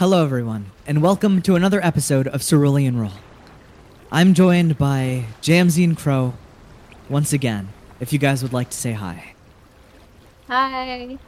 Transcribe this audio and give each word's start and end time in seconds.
Hello, 0.00 0.24
everyone, 0.24 0.72
and 0.86 1.02
welcome 1.02 1.42
to 1.42 1.56
another 1.56 1.78
episode 1.84 2.26
of 2.26 2.40
Cerulean 2.40 2.96
Roll. 2.96 3.12
I'm 4.10 4.32
joined 4.32 4.78
by 4.78 5.26
Jamzine 5.42 5.94
Crow 5.94 6.32
once 7.10 7.34
again, 7.34 7.68
if 8.00 8.10
you 8.10 8.18
guys 8.18 8.42
would 8.42 8.54
like 8.54 8.70
to 8.70 8.76
say 8.78 8.92
hi. 8.92 9.34
Hi. 10.48 11.18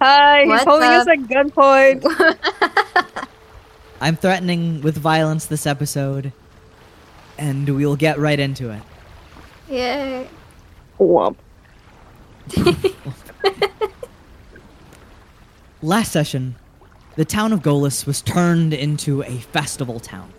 Hi, 0.00 0.46
What's 0.46 0.62
he's 0.62 0.68
holding 0.68 0.90
us 0.90 1.08
at 1.08 1.18
gunpoint. 1.28 3.26
I'm 4.00 4.14
threatening 4.14 4.80
with 4.82 4.96
violence 4.96 5.46
this 5.46 5.66
episode, 5.66 6.32
and 7.36 7.68
we'll 7.68 7.96
get 7.96 8.16
right 8.16 8.38
into 8.38 8.70
it. 8.70 8.82
Yay. 9.68 10.28
Whomp. 11.00 11.34
Last 15.82 16.12
session, 16.12 16.54
the 17.14 17.24
town 17.24 17.52
of 17.52 17.60
Golis 17.60 18.06
was 18.06 18.22
turned 18.22 18.72
into 18.72 19.22
a 19.22 19.36
festival 19.38 20.00
town. 20.00 20.32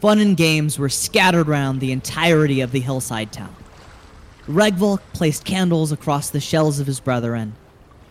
Fun 0.00 0.20
and 0.20 0.36
games 0.36 0.78
were 0.78 0.88
scattered 0.88 1.48
around 1.48 1.80
the 1.80 1.92
entirety 1.92 2.60
of 2.60 2.72
the 2.72 2.80
hillside 2.80 3.30
town. 3.32 3.54
Regvolk 4.46 5.00
placed 5.12 5.44
candles 5.44 5.92
across 5.92 6.30
the 6.30 6.40
shells 6.40 6.80
of 6.80 6.86
his 6.86 7.00
brethren, 7.00 7.54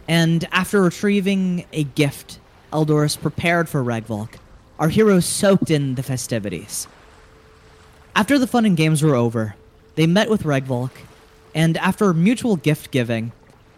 and 0.07 0.47
after 0.51 0.83
retrieving 0.83 1.65
a 1.73 1.83
gift 1.83 2.39
Eldorus 2.71 3.19
prepared 3.19 3.67
for 3.67 3.83
Regvolk, 3.83 4.35
our 4.77 4.89
heroes 4.89 5.25
soaked 5.25 5.71
in 5.71 5.95
the 5.95 6.03
festivities. 6.03 6.87
After 8.15 8.37
the 8.37 8.45
fun 8.45 8.65
and 8.65 8.77
games 8.77 9.01
were 9.01 9.15
over, 9.15 9.55
they 9.95 10.05
met 10.05 10.29
with 10.29 10.43
Regvolk, 10.43 10.91
and 11.55 11.77
after 11.77 12.13
mutual 12.13 12.57
gift 12.57 12.91
giving, 12.91 13.31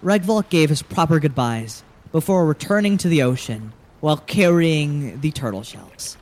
Regvolk 0.03 0.49
gave 0.49 0.69
his 0.69 0.81
proper 0.81 1.21
goodbyes 1.21 1.83
before 2.11 2.45
returning 2.45 2.97
to 2.97 3.07
the 3.07 3.21
ocean 3.21 3.71
while 4.01 4.17
carrying 4.17 5.19
the 5.21 5.31
turtle 5.31 5.63
shells. 5.63 6.17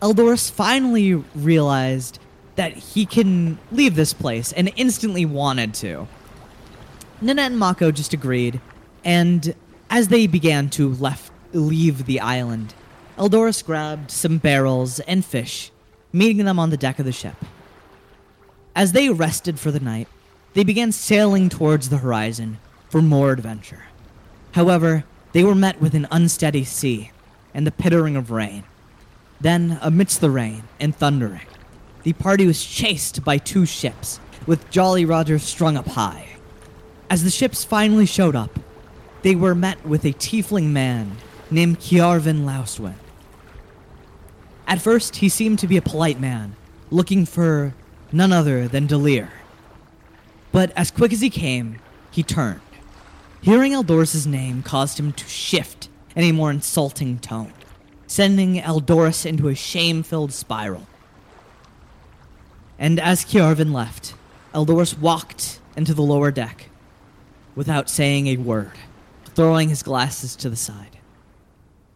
Eldorus 0.00 0.50
finally 0.50 1.14
realized 1.34 2.18
that 2.56 2.72
he 2.72 3.06
can 3.06 3.58
leave 3.70 3.94
this 3.94 4.12
place 4.12 4.52
and 4.52 4.72
instantly 4.76 5.24
wanted 5.24 5.74
to. 5.74 6.06
Nanette 7.20 7.52
and 7.52 7.58
Mako 7.58 7.90
just 7.90 8.12
agreed, 8.12 8.60
and 9.04 9.54
as 9.90 10.08
they 10.08 10.26
began 10.26 10.68
to 10.70 10.88
left, 10.94 11.32
leave 11.52 12.06
the 12.06 12.20
island, 12.20 12.74
Eldorus 13.16 13.64
grabbed 13.64 14.10
some 14.10 14.38
barrels 14.38 15.00
and 15.00 15.24
fish, 15.24 15.72
meeting 16.12 16.44
them 16.44 16.58
on 16.58 16.70
the 16.70 16.76
deck 16.76 16.98
of 16.98 17.04
the 17.04 17.12
ship. 17.12 17.34
As 18.76 18.92
they 18.92 19.08
rested 19.08 19.58
for 19.58 19.72
the 19.72 19.80
night, 19.80 20.06
they 20.54 20.62
began 20.62 20.92
sailing 20.92 21.48
towards 21.48 21.88
the 21.88 21.98
horizon 21.98 22.58
for 22.88 23.02
more 23.02 23.32
adventure. 23.32 23.84
However, 24.52 25.04
they 25.32 25.44
were 25.44 25.54
met 25.54 25.80
with 25.80 25.94
an 25.94 26.06
unsteady 26.10 26.64
sea 26.64 27.10
and 27.54 27.66
the 27.66 27.72
pittering 27.72 28.16
of 28.16 28.30
rain. 28.30 28.64
Then, 29.40 29.78
amidst 29.82 30.20
the 30.20 30.30
rain 30.30 30.64
and 30.80 30.94
thundering, 30.94 31.46
the 32.02 32.12
party 32.12 32.46
was 32.46 32.64
chased 32.64 33.24
by 33.24 33.38
two 33.38 33.66
ships, 33.66 34.20
with 34.46 34.70
Jolly 34.70 35.04
Roger 35.04 35.38
strung 35.38 35.76
up 35.76 35.86
high. 35.86 36.28
As 37.10 37.24
the 37.24 37.30
ships 37.30 37.64
finally 37.64 38.06
showed 38.06 38.34
up, 38.34 38.58
they 39.22 39.34
were 39.34 39.54
met 39.54 39.84
with 39.84 40.04
a 40.04 40.12
tiefling 40.12 40.70
man 40.70 41.16
named 41.50 41.80
Kiarvin 41.80 42.44
Louswin. 42.44 42.94
At 44.66 44.82
first, 44.82 45.16
he 45.16 45.28
seemed 45.28 45.58
to 45.60 45.66
be 45.66 45.76
a 45.76 45.82
polite 45.82 46.20
man, 46.20 46.54
looking 46.90 47.24
for 47.24 47.74
none 48.12 48.32
other 48.32 48.68
than 48.68 48.86
Delir. 48.86 49.30
But 50.52 50.72
as 50.76 50.90
quick 50.90 51.12
as 51.12 51.20
he 51.20 51.30
came, 51.30 51.78
he 52.10 52.22
turned. 52.22 52.60
Hearing 53.40 53.72
Eldorus' 53.72 54.26
name 54.26 54.62
caused 54.62 54.98
him 54.98 55.12
to 55.12 55.28
shift 55.28 55.88
in 56.16 56.24
a 56.24 56.32
more 56.32 56.50
insulting 56.50 57.18
tone, 57.18 57.52
sending 58.06 58.56
Eldorus 58.56 59.24
into 59.24 59.48
a 59.48 59.54
shame 59.54 60.02
filled 60.02 60.32
spiral. 60.32 60.86
And 62.78 62.98
as 62.98 63.24
Kiarvin 63.24 63.72
left, 63.72 64.14
Eldorus 64.54 64.98
walked 64.98 65.60
into 65.76 65.94
the 65.94 66.02
lower 66.02 66.30
deck 66.30 66.68
without 67.54 67.88
saying 67.88 68.26
a 68.26 68.36
word, 68.36 68.72
throwing 69.34 69.68
his 69.68 69.82
glasses 69.82 70.34
to 70.36 70.50
the 70.50 70.56
side. 70.56 70.98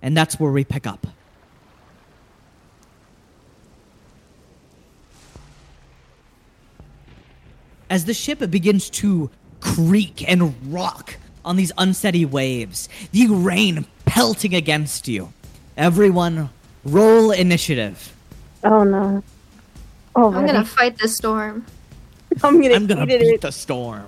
And 0.01 0.17
that's 0.17 0.39
where 0.39 0.51
we 0.51 0.65
pick 0.65 0.87
up. 0.87 1.07
As 7.91 8.07
the 8.07 8.15
ship 8.15 8.39
begins 8.51 8.89
to 8.91 9.31
creak 9.61 10.29
and 10.29 10.73
rock 10.73 11.17
on 11.45 11.57
these 11.57 11.73
unsteady 11.79 12.25
waves, 12.25 12.89
the 13.13 13.29
rain 13.29 13.87
pelting 14.05 14.55
against 14.55 15.09
you, 15.09 15.33
everyone 15.77 16.51
roll 16.85 17.31
initiative. 17.31 18.15
Oh 18.65 18.85
no. 18.85 19.23
Oh, 20.15 20.33
I'm 20.33 20.47
gonna 20.47 20.65
fight 20.65 20.99
the 20.99 21.09
storm. 21.09 21.67
I'm 22.43 22.61
gonna, 22.61 22.75
I'm 22.75 22.87
gonna 22.87 23.07
beat 23.07 23.21
it. 23.23 23.41
the 23.41 23.53
storm. 23.53 24.07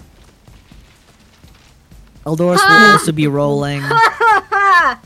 Eldorus 2.25 2.57
will 2.57 2.61
ah! 2.63 2.93
also 2.93 3.13
be 3.13 3.27
rolling. 3.27 3.83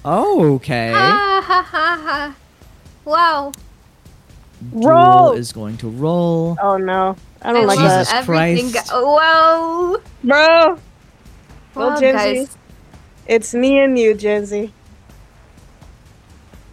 Oh, 0.04 0.52
okay. 0.56 0.92
ha 0.92 1.42
ha 1.44 1.62
ha 1.62 2.00
ha. 2.02 2.36
Wow. 3.04 3.52
Jewel 4.70 4.82
Roll. 4.88 5.32
is 5.32 5.52
going 5.52 5.76
to 5.78 5.88
roll. 5.88 6.56
Oh 6.60 6.76
no. 6.76 7.16
I 7.42 7.50
I 7.50 7.52
don't 7.52 7.66
like 7.66 7.78
love 7.78 7.90
Jesus 7.90 8.10
that. 8.10 8.28
everything. 8.28 8.70
Christ. 8.72 8.90
Go- 8.90 9.14
wow. 9.14 9.96
Bro! 10.24 10.78
Well, 11.78 11.90
Wow, 11.90 11.94
Gen 11.94 12.16
guys. 12.16 12.46
Z, 12.46 12.48
it's 13.26 13.54
me 13.54 13.78
and 13.78 13.98
you, 13.98 14.14
Gen 14.14 14.46
Z. 14.46 14.74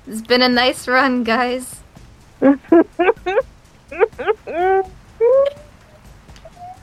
It's 0.08 0.22
been 0.22 0.42
a 0.42 0.50
nice 0.50 0.88
run, 0.88 1.24
guys. 1.24 1.84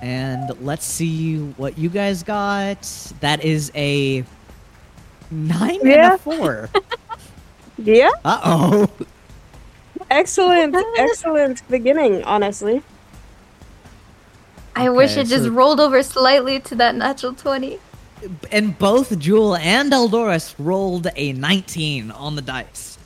And 0.01 0.51
let's 0.61 0.87
see 0.87 1.39
what 1.39 1.79
you 1.79 1.89
guys 1.91 2.23
got. 2.23 2.83
That 3.21 3.43
is 3.45 3.71
a 3.75 4.25
nine 5.31 5.87
and 5.89 6.05
a 6.05 6.11
four. 6.13 6.71
yeah? 7.79 8.11
Uh 8.25 8.41
oh. 8.45 8.93
Excellent, 10.11 10.85
excellent 10.95 11.63
beginning, 11.69 12.23
honestly. 12.25 12.83
I 14.75 14.89
wish 14.91 15.17
Okay, 15.17 15.23
it 15.23 15.27
just 15.27 15.49
rolled 15.49 15.81
over 15.81 16.03
slightly 16.03 16.61
to 16.61 16.75
that 16.77 16.95
natural 16.95 17.35
20. 17.35 17.81
And 18.51 18.79
both 18.79 19.19
Jewel 19.19 19.57
and 19.57 19.93
Eldorus 19.93 20.55
rolled 20.59 21.09
a 21.17 21.33
19 21.33 22.11
on 22.11 22.37
the 22.37 22.43
dice. 22.43 22.99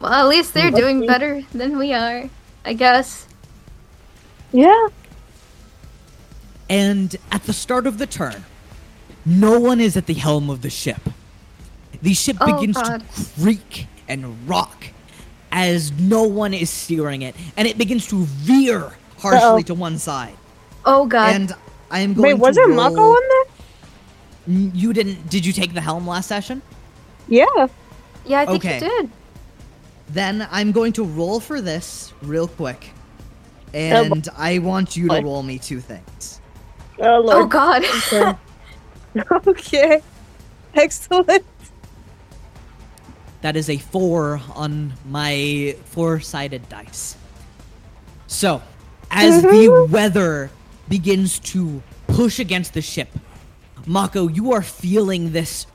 Well, 0.00 0.12
at 0.12 0.28
least 0.28 0.52
they're 0.52 0.70
hmm. 0.70 0.76
doing 0.76 1.06
better 1.06 1.42
than 1.52 1.78
we 1.78 1.92
are, 1.92 2.28
I 2.64 2.72
guess. 2.74 3.26
Yeah. 4.52 4.88
And 6.68 7.16
at 7.32 7.44
the 7.44 7.52
start 7.52 7.86
of 7.86 7.98
the 7.98 8.06
turn, 8.06 8.44
no 9.24 9.58
one 9.58 9.80
is 9.80 9.96
at 9.96 10.06
the 10.06 10.14
helm 10.14 10.50
of 10.50 10.62
the 10.62 10.70
ship. 10.70 11.00
The 12.02 12.14
ship 12.14 12.36
Oh, 12.40 12.54
begins 12.54 12.76
God. 12.76 13.00
to 13.00 13.24
creak 13.40 13.86
and 14.08 14.48
rock 14.48 14.86
as 15.50 15.92
no 15.92 16.24
one 16.24 16.52
is 16.52 16.68
steering 16.68 17.22
it, 17.22 17.34
and 17.56 17.66
it 17.66 17.78
begins 17.78 18.06
to 18.08 18.24
veer 18.24 18.92
harshly 19.18 19.40
Uh-oh. 19.40 19.60
to 19.62 19.74
one 19.74 19.98
side. 19.98 20.34
Oh 20.84 21.06
god. 21.06 21.34
And 21.34 21.52
I 21.90 22.00
am 22.00 22.12
going 22.12 22.24
Wait, 22.24 22.34
was 22.34 22.56
to 22.56 22.60
there 22.60 22.68
roll- 22.68 22.90
Mako 22.90 23.14
in 23.16 23.28
there? 23.28 23.43
N- 24.48 24.72
You 24.74 24.92
didn't? 24.92 25.28
Did 25.30 25.44
you 25.46 25.52
take 25.52 25.74
the 25.74 25.80
helm 25.80 26.06
last 26.06 26.28
session? 26.28 26.62
Yeah. 27.28 27.46
yeah, 28.26 28.40
I 28.40 28.46
think 28.46 28.64
okay. 28.64 28.74
you 28.74 28.80
did. 28.80 29.10
Then 30.10 30.46
I'm 30.50 30.72
going 30.72 30.92
to 30.94 31.04
roll 31.04 31.40
for 31.40 31.60
this 31.60 32.12
real 32.22 32.46
quick, 32.46 32.90
oh, 32.92 33.78
and 33.78 34.28
I 34.36 34.58
want 34.58 34.96
you 34.96 35.08
to 35.08 35.20
roll 35.22 35.42
me 35.42 35.58
two 35.58 35.80
things. 35.80 36.40
Oh, 36.98 37.24
Oh 37.26 37.46
god. 37.46 37.84
Okay. 37.84 38.34
okay. 39.50 40.02
Excellent. 40.74 41.44
That 43.40 43.56
is 43.56 43.68
a 43.68 43.76
four 43.76 44.40
on 44.54 44.94
my 45.06 45.76
four-sided 45.86 46.68
dice. 46.68 47.16
So, 48.26 48.62
as 49.10 49.42
the 49.42 49.48
mm-hmm. 49.48 49.92
weather 49.92 50.50
begins 50.88 51.38
to 51.40 51.82
push 52.06 52.38
against 52.38 52.74
the 52.74 52.82
ship, 52.82 53.08
Mako, 53.86 54.28
you 54.28 54.52
are 54.52 54.62
feeling 54.62 55.32
this 55.32 55.66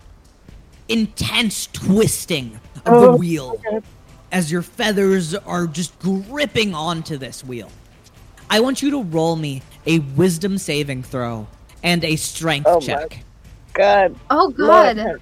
intense 0.88 1.68
twisting 1.68 2.60
of 2.86 3.00
the 3.02 3.10
Oh, 3.10 3.16
wheel 3.16 3.62
okay. 3.68 3.86
as 4.32 4.52
your 4.52 4.62
feathers 4.62 5.36
are 5.36 5.68
just 5.68 5.98
gripping 6.00 6.74
onto 6.74 7.18
this 7.18 7.44
wheel. 7.44 7.70
I 8.50 8.60
want 8.62 8.82
you 8.82 8.90
to 8.92 9.04
roll 9.04 9.36
me 9.36 9.62
a 9.86 10.00
wisdom 10.00 10.58
saving 10.58 11.04
throw 11.04 11.48
and 11.84 12.04
a 12.04 12.16
strength 12.16 12.66
Oh 12.68 12.80
my 12.80 12.86
check. 12.86 13.24
God. 13.74 14.16
oh 14.32 14.54
Lord 14.58 14.98
god. 14.98 14.98
have. 14.98 15.22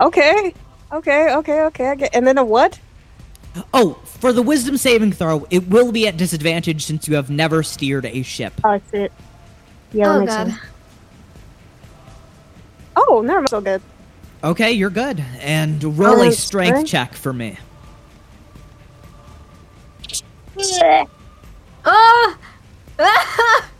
Okay. 0.00 0.54
Okay, 0.92 1.34
okay, 1.34 1.60
okay. 1.62 1.88
I 1.88 1.94
get, 1.94 2.14
and 2.14 2.26
then 2.26 2.38
a 2.38 2.44
what? 2.44 2.80
Oh, 3.74 3.94
for 4.04 4.32
the 4.32 4.42
wisdom 4.42 4.76
saving 4.76 5.12
throw, 5.12 5.46
it 5.50 5.68
will 5.68 5.92
be 5.92 6.08
at 6.08 6.16
disadvantage 6.16 6.84
since 6.86 7.06
you 7.06 7.14
have 7.16 7.30
never 7.30 7.62
steered 7.62 8.06
a 8.06 8.22
ship. 8.22 8.54
Oh, 8.64 8.70
I 8.70 8.80
see 8.90 8.98
it. 8.98 9.12
Yeah, 9.92 10.08
that 10.08 10.14
Oh 10.16 10.20
makes 10.20 10.32
god. 10.34 10.46
sense. 10.48 10.60
Oh, 13.08 13.22
never 13.24 13.40
mind. 13.40 13.50
So 13.50 13.60
good. 13.60 13.82
Okay, 14.42 14.72
you're 14.72 14.90
good. 14.90 15.22
And 15.40 15.82
roll 15.98 16.22
a 16.22 16.32
strength 16.32 16.88
strength? 16.88 16.90
check 16.90 17.14
for 17.14 17.32
me. 17.32 17.58
Ah! 21.84 22.38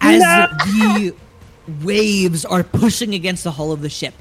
as 0.00 0.20
the 0.20 1.14
waves 1.82 2.44
are 2.44 2.62
pushing 2.62 3.14
against 3.14 3.44
the 3.44 3.52
hull 3.52 3.72
of 3.72 3.82
the 3.82 3.88
ship, 3.88 4.14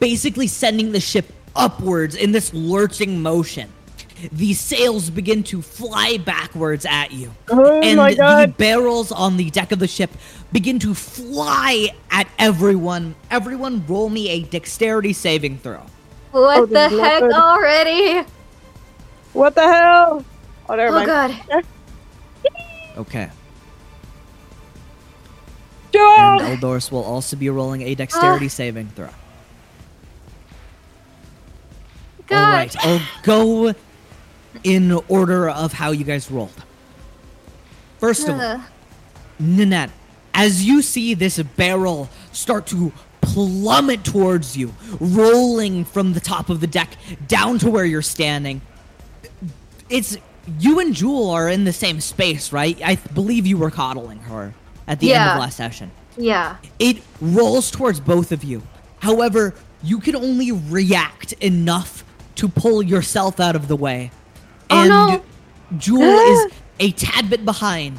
basically 0.00 0.46
sending 0.46 0.92
the 0.92 1.00
ship 1.00 1.32
upwards 1.54 2.14
in 2.14 2.32
this 2.32 2.52
lurching 2.54 3.22
motion. 3.22 3.70
The 4.30 4.54
sails 4.54 5.10
begin 5.10 5.42
to 5.44 5.60
fly 5.62 6.18
backwards 6.18 6.86
at 6.88 7.12
you. 7.12 7.32
Oh 7.50 7.80
and 7.80 7.98
the 7.98 8.54
barrels 8.56 9.10
on 9.10 9.36
the 9.36 9.50
deck 9.50 9.72
of 9.72 9.80
the 9.80 9.88
ship 9.88 10.10
begin 10.52 10.78
to 10.80 10.94
fly 10.94 11.88
at 12.10 12.28
everyone. 12.38 13.14
Everyone 13.30 13.84
roll 13.86 14.08
me 14.08 14.28
a 14.30 14.42
dexterity 14.42 15.12
saving 15.12 15.58
throw. 15.58 15.80
what 16.30 16.58
Oh, 16.58 16.66
the 16.66 16.74
this 16.74 16.92
is 16.92 16.98
not 16.98 17.10
heck 17.10 17.20
good. 17.22 17.32
already? 17.32 18.28
What 19.32 19.54
the 19.54 19.62
hell? 19.62 20.24
Oh, 20.68 20.74
never 20.76 20.90
Oh 20.90 21.04
mind. 21.06 21.06
god. 21.50 21.64
Okay. 22.98 23.30
Joel! 25.92 26.40
And 26.40 26.60
Eldorus 26.60 26.90
will 26.90 27.04
also 27.04 27.36
be 27.36 27.48
rolling 27.50 27.82
a 27.82 27.94
dexterity 27.94 28.46
ah. 28.46 28.48
saving 28.48 28.88
throw. 28.90 29.08
God. 32.26 32.36
All 32.44 32.52
right, 32.52 32.76
I'll 32.84 33.00
go 33.22 33.74
in 34.64 34.92
order 35.08 35.48
of 35.50 35.72
how 35.72 35.90
you 35.90 36.04
guys 36.04 36.30
rolled. 36.30 36.64
First 37.98 38.28
of 38.28 38.38
uh. 38.38 38.42
all, 38.42 38.50
Ugh. 38.56 38.60
Nanette, 39.38 39.90
as 40.34 40.64
you 40.64 40.82
see 40.82 41.14
this 41.14 41.38
barrel 41.42 42.08
start 42.32 42.66
to 42.68 42.92
plummet 43.20 44.04
towards 44.04 44.56
you, 44.56 44.74
rolling 45.00 45.84
from 45.84 46.12
the 46.12 46.20
top 46.20 46.48
of 46.50 46.60
the 46.60 46.66
deck 46.66 46.90
down 47.28 47.58
to 47.60 47.70
where 47.70 47.84
you're 47.84 48.02
standing, 48.02 48.60
it's 49.88 50.16
you 50.58 50.80
and 50.80 50.94
Jewel 50.94 51.30
are 51.30 51.48
in 51.48 51.64
the 51.64 51.72
same 51.72 52.00
space, 52.00 52.52
right? 52.52 52.80
I 52.84 52.96
believe 52.96 53.46
you 53.46 53.56
were 53.58 53.70
coddling 53.70 54.18
her 54.20 54.54
at 54.88 54.98
the 55.00 55.12
end 55.12 55.20
Yeah. 55.24 55.34
of 55.34 55.40
last 55.40 55.56
session. 55.56 55.90
Yeah. 56.16 56.56
It 56.78 56.98
rolls 57.20 57.70
towards 57.70 58.00
both 58.00 58.32
of 58.32 58.42
you. 58.44 58.62
However, 58.98 59.54
you 59.82 59.98
can 59.98 60.16
only 60.16 60.52
react 60.52 61.32
enough 61.34 62.04
to 62.36 62.48
pull 62.48 62.82
yourself 62.82 63.38
out 63.40 63.54
of 63.56 63.68
the 63.68 63.76
way. 63.76 64.10
Oh, 64.70 64.80
And 64.80 64.88
no. 64.88 65.22
Jewel 65.78 66.02
is 66.46 66.52
a 66.80 66.90
tad 66.92 67.30
bit 67.30 67.44
behind, 67.44 67.98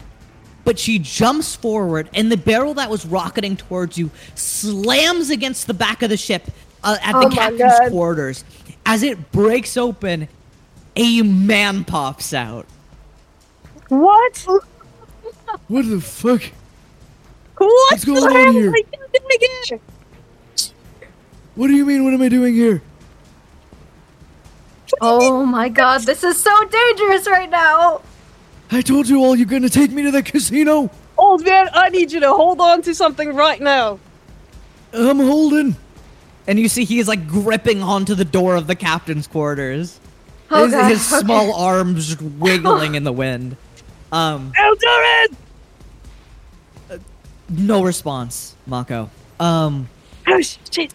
but 0.66 0.80
she 0.80 1.00
jumps 1.00 1.56
forward, 1.56 2.10
and 2.14 2.32
the 2.32 2.38
barrel 2.38 2.74
that 2.76 2.90
was 2.90 3.06
rocketing 3.06 3.58
towards 3.58 3.98
you 3.98 4.12
slams 4.36 5.30
against 5.30 5.68
the 5.68 5.74
back 5.74 6.02
of 6.02 6.10
the 6.10 6.18
ship 6.18 6.44
uh, 6.84 6.98
at 7.02 7.16
Oh 7.16 7.30
the 7.30 7.36
captain's 7.36 7.80
God. 7.80 7.90
quarters. 7.92 8.44
As 8.86 9.04
it 9.04 9.32
breaks 9.32 9.78
open, 9.78 10.28
a 10.96 11.22
man 11.22 11.84
pops 11.84 12.34
out. 12.34 12.66
What? 13.90 14.46
What 15.68 15.88
the 15.90 16.02
fuck? 16.02 16.42
What? 17.58 17.92
What's 17.92 18.06
going 18.06 18.22
the 18.22 18.28
on 18.28 18.34
hell 18.34 18.52
here? 18.52 18.68
am 18.70 18.74
I 18.74 18.82
doing 18.92 19.30
again? 19.36 19.80
What 21.56 21.68
do 21.68 21.74
you 21.74 21.86
mean? 21.86 22.04
What 22.04 22.14
am 22.14 22.22
I 22.22 22.30
doing 22.30 22.54
here? 22.54 22.82
Oh 25.02 25.46
my 25.46 25.70
god, 25.70 26.02
this 26.02 26.24
is 26.24 26.42
so 26.42 26.52
dangerous 26.66 27.28
right 27.28 27.50
now. 27.50 28.02
I 28.76 28.82
told 28.82 29.08
you 29.08 29.24
all 29.24 29.36
you're 29.36 29.46
gonna 29.46 29.70
take 29.70 29.92
me 29.92 30.04
to 30.04 30.12
the 30.12 30.24
casino. 30.24 30.90
Old 31.18 31.46
man, 31.46 31.70
I 31.74 31.90
need 31.90 32.12
you 32.12 32.20
to 32.22 32.30
hold 32.30 32.60
on 32.60 32.82
to 32.84 32.96
something 32.96 33.36
right 33.36 33.62
now. 33.62 34.00
I'm 34.94 35.20
holding. 35.20 35.76
And 36.48 36.60
you 36.60 36.68
see 36.68 36.84
he's 36.84 37.08
like 37.08 37.28
gripping 37.28 37.82
onto 37.82 38.16
the 38.16 38.26
door 38.26 38.56
of 38.56 38.68
the 38.68 38.76
captain's 38.76 39.28
quarters. 39.28 40.00
Oh 40.52 40.64
his 40.66 40.74
god. 40.74 40.90
his 40.90 41.14
okay. 41.14 41.22
small 41.24 41.54
arms 41.54 42.20
wiggling 42.22 42.96
in 42.96 43.04
the 43.04 43.12
wind. 43.14 43.56
Um, 44.12 44.52
Eldoran! 44.58 45.38
no 47.50 47.84
response, 47.84 48.56
Mako. 48.68 49.10
Um, 49.40 49.90
Oh, 50.28 50.42
shit. 50.42 50.94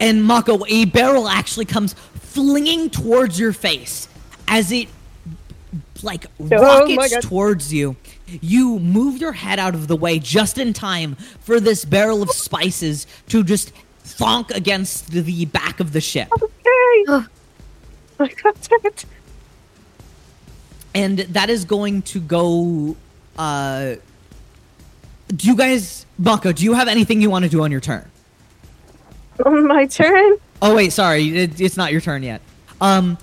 and 0.00 0.24
Mako, 0.24 0.64
a 0.66 0.86
barrel 0.86 1.28
actually 1.28 1.66
comes 1.66 1.94
flinging 2.14 2.90
towards 2.90 3.38
your 3.38 3.52
face 3.52 4.08
as 4.48 4.72
it 4.72 4.88
like 6.04 6.26
Oh 6.40 6.44
my 6.44 6.56
rockets 6.56 7.14
God. 7.14 7.22
towards 7.22 7.72
you. 7.72 7.96
You 8.40 8.78
move 8.78 9.18
your 9.18 9.32
head 9.32 9.58
out 9.58 9.74
of 9.74 9.88
the 9.88 9.96
way 9.96 10.18
just 10.18 10.58
in 10.58 10.72
time 10.72 11.14
for 11.40 11.58
this 11.60 11.84
barrel 11.84 12.22
of 12.22 12.30
spices 12.30 13.06
to 13.28 13.42
just 13.44 13.72
thonk 14.04 14.50
against 14.50 15.10
the 15.10 15.44
back 15.46 15.80
of 15.80 15.92
the 15.92 16.00
ship. 16.00 16.28
Okay. 16.40 17.04
Ugh. 17.08 17.28
I 18.20 18.28
got 18.28 18.68
it. 18.84 19.04
and 20.94 21.20
that 21.20 21.48
is 21.50 21.64
going 21.64 22.02
to 22.02 22.20
go 22.20 22.96
uh 23.38 23.94
do 25.28 25.46
you 25.48 25.56
guys 25.56 26.04
Mako, 26.18 26.52
do 26.52 26.64
you 26.64 26.74
have 26.74 26.88
anything 26.88 27.22
you 27.22 27.30
want 27.30 27.44
to 27.44 27.48
do 27.50 27.62
on 27.62 27.70
your 27.70 27.80
turn? 27.80 28.04
On 29.46 29.66
my 29.66 29.86
turn? 29.86 30.36
Oh 30.60 30.74
wait, 30.76 30.92
sorry, 30.92 31.34
it, 31.34 31.60
it's 31.60 31.76
not 31.76 31.92
your 31.92 32.00
turn 32.02 32.22
yet. 32.22 32.42
Um 32.80 33.16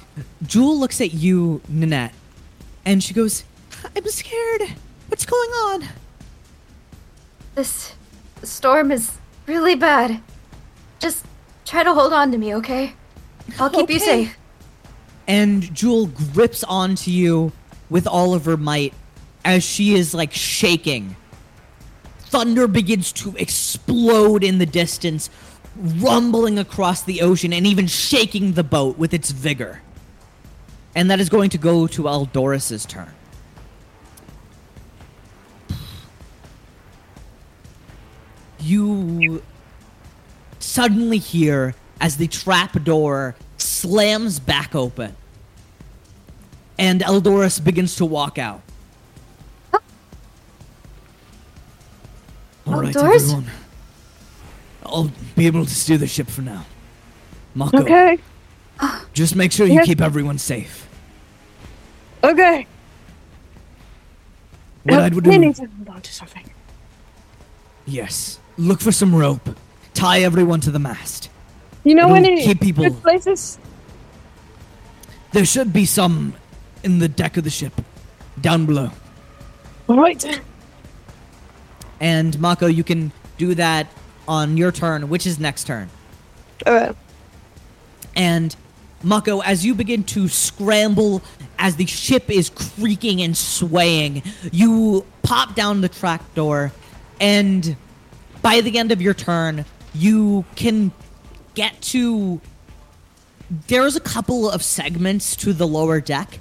Jewel 0.44 0.80
looks 0.80 1.00
at 1.02 1.14
you, 1.14 1.62
Nanette, 1.68 2.14
and 2.88 3.04
she 3.04 3.14
goes, 3.14 3.44
I'm 3.98 4.08
scared. 4.08 4.62
What's 5.10 5.26
going 5.26 5.50
on? 5.50 5.90
This 7.54 7.94
storm 8.44 8.94
is 8.94 9.18
really 9.46 9.76
bad. 9.76 10.22
Just 11.00 11.26
try 11.66 11.84
to 11.84 11.94
hold 11.94 12.14
on 12.14 12.32
to 12.32 12.38
me, 12.38 12.56
okay? 12.56 12.94
I'll 13.60 13.70
keep 13.70 13.90
you 13.90 14.00
safe. 14.00 14.38
And 15.28 15.76
Jewel 15.76 16.08
grips 16.08 16.64
onto 16.64 17.12
you 17.12 17.52
with 17.90 18.08
all 18.08 18.34
of 18.34 18.46
her 18.46 18.56
might 18.56 18.94
as 19.44 19.66
she 19.66 19.94
is 19.94 20.14
like 20.14 20.32
shaking. 20.32 21.18
Thunder 22.20 22.70
begins 22.70 23.12
to 23.14 23.36
explode 23.36 24.46
in 24.46 24.60
the 24.60 24.66
distance, 24.66 25.30
rumbling 25.76 26.58
across 26.58 27.04
the 27.04 27.22
ocean 27.22 27.52
and 27.52 27.68
even 27.68 27.86
shaking 27.86 28.54
the 28.54 28.64
boat 28.64 28.98
with 28.98 29.14
its 29.14 29.32
vigor. 29.32 29.82
And 30.98 31.12
that 31.12 31.20
is 31.20 31.30
going 31.30 31.52
to 31.52 31.60
go 31.60 31.86
to 31.86 32.08
Eldorus's 32.10 32.84
turn. 32.84 33.12
You 38.60 39.44
suddenly 40.60 41.18
hear 41.20 41.76
as 42.02 42.18
the 42.18 42.28
trap 42.28 42.84
door 42.84 43.36
slams 43.58 44.40
back 44.40 44.76
open 44.76 45.16
and 46.78 47.02
Eldorus 47.02 47.64
begins 47.64 47.96
to 47.98 48.06
walk 48.06 48.38
out. 48.38 48.62
All 52.66 52.82
right, 52.82 52.96
everyone. 52.96 53.46
I'll 54.86 55.12
be 55.36 55.48
able 55.48 55.66
to 55.66 55.74
steer 55.74 55.98
the 55.98 56.08
ship 56.08 56.28
for 56.28 56.42
now. 56.42 56.66
Mako, 57.56 57.80
Okay. 57.80 58.20
just 59.14 59.36
make 59.36 59.52
sure 59.52 59.66
you 59.66 59.74
Yes. 59.76 59.86
keep 59.86 60.02
everyone 60.02 60.38
safe. 60.38 60.87
Okay. 62.28 62.68
What 64.84 65.00
I 65.00 65.10
would 65.10 65.26
we 65.26 65.34
do, 65.34 65.40
need 65.40 65.56
to 65.56 65.66
hold 65.66 65.90
on 65.90 66.02
to 66.02 66.14
something. 66.14 66.50
yes, 67.86 68.40
look 68.58 68.80
for 68.82 68.92
some 68.92 69.14
rope, 69.16 69.50
tie 69.94 70.22
everyone 70.22 70.60
to 70.62 70.72
the 70.72 70.80
mast. 70.80 71.30
You 71.84 71.96
know 71.96 72.06
It'll 72.16 72.18
any 72.18 72.44
keep 72.46 72.60
people- 72.62 72.84
good 72.84 73.02
places? 73.02 73.58
There 75.32 75.46
should 75.46 75.72
be 75.74 75.86
some 75.86 76.34
in 76.84 77.00
the 77.00 77.08
deck 77.08 77.38
of 77.38 77.44
the 77.44 77.50
ship, 77.50 77.74
down 78.42 78.66
below. 78.66 78.92
All 79.90 79.98
right. 79.98 80.42
And 82.00 82.40
Mako, 82.40 82.68
you 82.68 82.84
can 82.84 83.12
do 83.38 83.56
that 83.56 83.88
on 84.28 84.58
your 84.58 84.72
turn, 84.72 85.10
which 85.10 85.26
is 85.26 85.40
next 85.40 85.66
turn. 85.66 85.90
Okay. 86.66 86.94
And 88.16 88.56
Mako, 89.04 89.42
as 89.42 89.66
you 89.66 89.76
begin 89.76 90.04
to 90.06 90.28
scramble 90.28 91.22
as 91.60 91.76
the 91.76 91.86
ship 91.86 92.30
is 92.30 92.50
creaking 92.50 93.22
and 93.22 93.36
swaying, 93.36 94.24
you 94.52 95.06
pop 95.24 95.56
down 95.56 95.82
the 95.82 95.90
track 95.90 96.22
door, 96.34 96.72
and 97.20 97.76
by 98.42 98.62
the 98.62 98.78
end 98.78 98.92
of 98.92 99.02
your 99.02 99.14
turn, 99.14 99.66
you 99.94 100.46
can 100.56 100.92
get 101.54 101.80
to. 101.82 102.42
There's 103.68 103.96
a 103.96 104.02
couple 104.02 104.50
of 104.50 104.62
segments 104.62 105.36
to 105.38 105.54
the 105.54 105.68
lower 105.68 106.02
deck. 106.02 106.40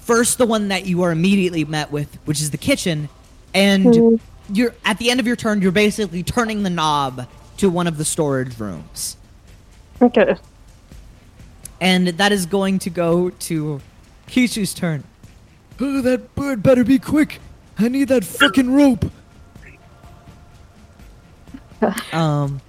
First, 0.00 0.38
the 0.38 0.46
one 0.46 0.68
that 0.68 0.86
you 0.86 1.02
are 1.02 1.12
immediately 1.12 1.64
met 1.64 1.92
with, 1.92 2.18
which 2.24 2.40
is 2.40 2.50
the 2.50 2.58
kitchen, 2.58 3.08
and 3.54 3.94
hmm. 3.94 4.14
you're 4.52 4.74
at 4.84 4.98
the 4.98 5.10
end 5.10 5.20
of 5.20 5.26
your 5.26 5.36
turn, 5.36 5.62
you're 5.62 5.70
basically 5.70 6.22
turning 6.22 6.62
the 6.62 6.70
knob 6.70 7.28
to 7.58 7.68
one 7.68 7.86
of 7.86 7.98
the 7.98 8.04
storage 8.04 8.58
rooms 8.58 9.16
Okay. 10.00 10.36
And 11.80 12.08
that 12.08 12.32
is 12.32 12.46
going 12.46 12.78
to 12.80 12.90
go 12.90 13.30
to 13.30 13.80
Kishi's 14.26 14.74
turn. 14.74 15.04
Oh, 15.80 16.00
that 16.02 16.34
bird 16.34 16.62
better 16.62 16.82
be 16.84 16.98
quick. 16.98 17.40
I 17.78 17.88
need 17.88 18.08
that 18.08 18.24
fucking 18.24 18.72
rope. 18.72 19.04
Um, 22.12 22.60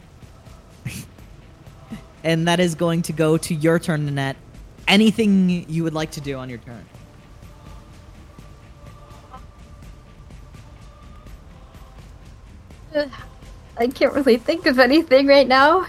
and 2.24 2.48
that 2.48 2.60
is 2.60 2.76
going 2.76 3.02
to 3.02 3.12
go 3.12 3.38
to 3.38 3.56
your 3.56 3.80
turn, 3.80 4.06
Nanette. 4.06 4.36
Anything 4.88 5.66
you 5.68 5.84
would 5.84 5.96
like 5.96 6.12
to 6.12 6.22
do 6.22 6.38
on 6.38 6.48
your 6.48 6.60
turn? 6.60 6.86
I 13.78 13.88
can't 13.88 14.14
really 14.14 14.38
think 14.38 14.66
of 14.66 14.80
anything 14.80 15.28
right 15.28 15.48
now. 15.48 15.88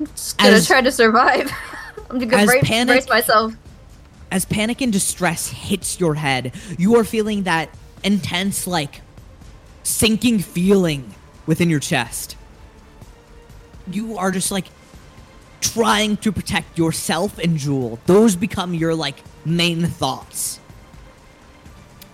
I'm 0.00 0.06
just 0.06 0.36
gonna 0.38 0.52
As- 0.52 0.66
try 0.66 0.80
to 0.80 0.92
survive. 0.92 1.50
I'm 2.12 2.18
gonna 2.18 2.36
as 2.36 2.46
brace, 2.46 2.62
panic- 2.62 3.06
brace 3.06 3.08
myself. 3.08 3.54
As 4.30 4.44
panic 4.44 4.80
and 4.80 4.92
distress 4.92 5.48
hits 5.48 5.98
your 5.98 6.14
head, 6.14 6.52
you 6.78 6.96
are 6.96 7.04
feeling 7.04 7.42
that 7.42 7.70
intense, 8.04 8.66
like, 8.66 9.00
sinking 9.82 10.38
feeling 10.38 11.14
within 11.46 11.68
your 11.68 11.80
chest. 11.80 12.36
You 13.90 14.16
are 14.16 14.30
just 14.30 14.50
like 14.50 14.66
trying 15.60 16.16
to 16.18 16.32
protect 16.32 16.78
yourself 16.78 17.38
and 17.38 17.56
Jewel. 17.56 17.98
Those 18.06 18.36
become 18.36 18.74
your 18.74 18.94
like 18.94 19.22
main 19.44 19.86
thoughts. 19.86 20.60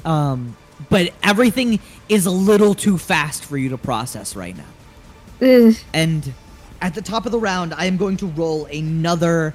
Um, 0.04 0.56
but 0.88 1.12
everything 1.22 1.80
is 2.08 2.26
a 2.26 2.30
little 2.30 2.74
too 2.74 2.98
fast 2.98 3.44
for 3.44 3.56
you 3.56 3.70
to 3.70 3.78
process 3.78 4.36
right 4.36 4.56
now. 4.56 5.46
Ugh. 5.46 5.74
And 5.92 6.32
at 6.80 6.94
the 6.94 7.02
top 7.02 7.26
of 7.26 7.32
the 7.32 7.38
round, 7.38 7.74
I 7.74 7.86
am 7.86 7.96
going 7.96 8.16
to 8.18 8.26
roll 8.26 8.66
another, 8.66 9.54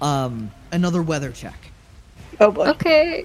um, 0.00 0.50
another 0.72 1.02
weather 1.02 1.32
check. 1.32 1.70
Oh 2.40 2.50
boy. 2.50 2.66
Okay. 2.68 3.24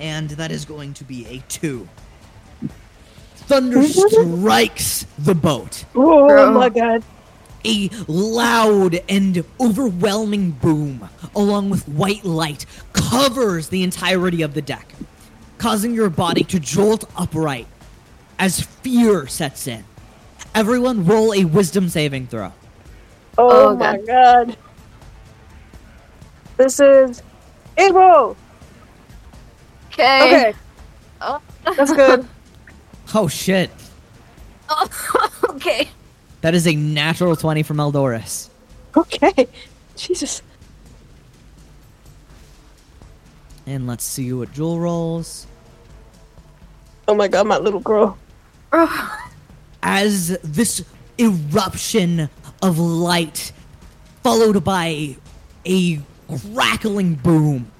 and 0.00 0.30
that 0.30 0.50
is 0.50 0.64
going 0.64 0.94
to 0.94 1.04
be 1.04 1.26
a 1.26 1.38
two. 1.48 1.86
Thunder 3.36 3.82
strikes 3.82 5.06
the 5.18 5.34
boat. 5.34 5.84
Oh 5.94 6.26
Bro. 6.26 6.52
my 6.52 6.68
god. 6.70 7.04
A 7.64 7.90
loud 8.08 9.00
and 9.08 9.44
overwhelming 9.60 10.52
boom, 10.52 11.08
along 11.36 11.68
with 11.68 11.86
white 11.86 12.24
light, 12.24 12.64
covers 12.94 13.68
the 13.68 13.82
entirety 13.82 14.40
of 14.40 14.54
the 14.54 14.62
deck, 14.62 14.94
causing 15.58 15.92
your 15.92 16.08
body 16.08 16.42
to 16.44 16.58
jolt 16.58 17.04
upright 17.16 17.66
as 18.38 18.62
fear 18.62 19.26
sets 19.26 19.66
in. 19.66 19.84
Everyone, 20.54 21.04
roll 21.04 21.34
a 21.34 21.44
wisdom 21.44 21.90
saving 21.90 22.28
throw. 22.28 22.52
Oh, 23.38 23.68
Oh, 23.70 23.76
my 23.76 23.96
God. 23.98 24.06
god. 24.06 24.56
This 26.56 26.78
is 26.80 27.22
April. 27.78 28.36
Okay. 29.92 30.50
Okay, 30.50 30.58
Oh. 31.20 31.40
that's 31.76 31.92
good. 31.92 32.26
Oh 33.12 33.26
shit. 33.26 33.70
okay. 35.50 35.88
That 36.42 36.54
is 36.54 36.64
a 36.68 36.76
natural 36.76 37.34
20 37.34 37.64
from 37.64 37.78
Eldorus. 37.78 38.48
okay. 38.96 39.48
Jesus. 39.96 40.42
And 43.66 43.86
let's 43.88 44.04
see 44.04 44.32
what 44.32 44.52
Jewel 44.52 44.78
rolls. 44.78 45.46
Oh 47.08 47.14
my 47.16 47.26
god, 47.26 47.48
my 47.48 47.58
little 47.58 47.80
girl. 47.80 48.16
Oh. 48.72 49.18
as 49.82 50.38
this 50.44 50.84
eruption 51.18 52.30
of 52.62 52.78
light 52.78 53.52
followed 54.22 54.62
by 54.64 55.16
a 55.66 56.00
crackling 56.54 57.14
boom 57.14 57.70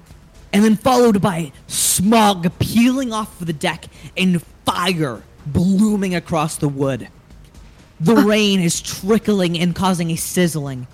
and 0.53 0.63
then 0.63 0.75
followed 0.75 1.21
by 1.21 1.51
smog 1.67 2.51
peeling 2.59 3.13
off 3.13 3.39
the 3.39 3.53
deck 3.53 3.85
and 4.17 4.43
fire 4.65 5.23
blooming 5.45 6.15
across 6.15 6.57
the 6.57 6.67
wood. 6.67 7.07
The 7.99 8.15
rain 8.15 8.59
is 8.59 8.81
trickling 8.81 9.57
and 9.57 9.75
causing 9.75 10.11
a 10.11 10.15
sizzling. 10.15 10.87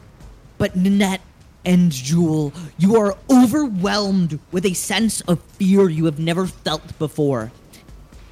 But 0.58 0.75
Nanette 0.75 1.22
and 1.65 1.91
Jewel, 1.91 2.53
you 2.77 2.98
are 2.98 3.17
overwhelmed 3.29 4.39
with 4.51 4.65
a 4.65 4.74
sense 4.74 5.22
of 5.22 5.41
fear 5.41 5.89
you 5.89 6.06
have 6.06 6.20
never 6.20 6.48
felt 6.48 6.98
before. 7.00 7.51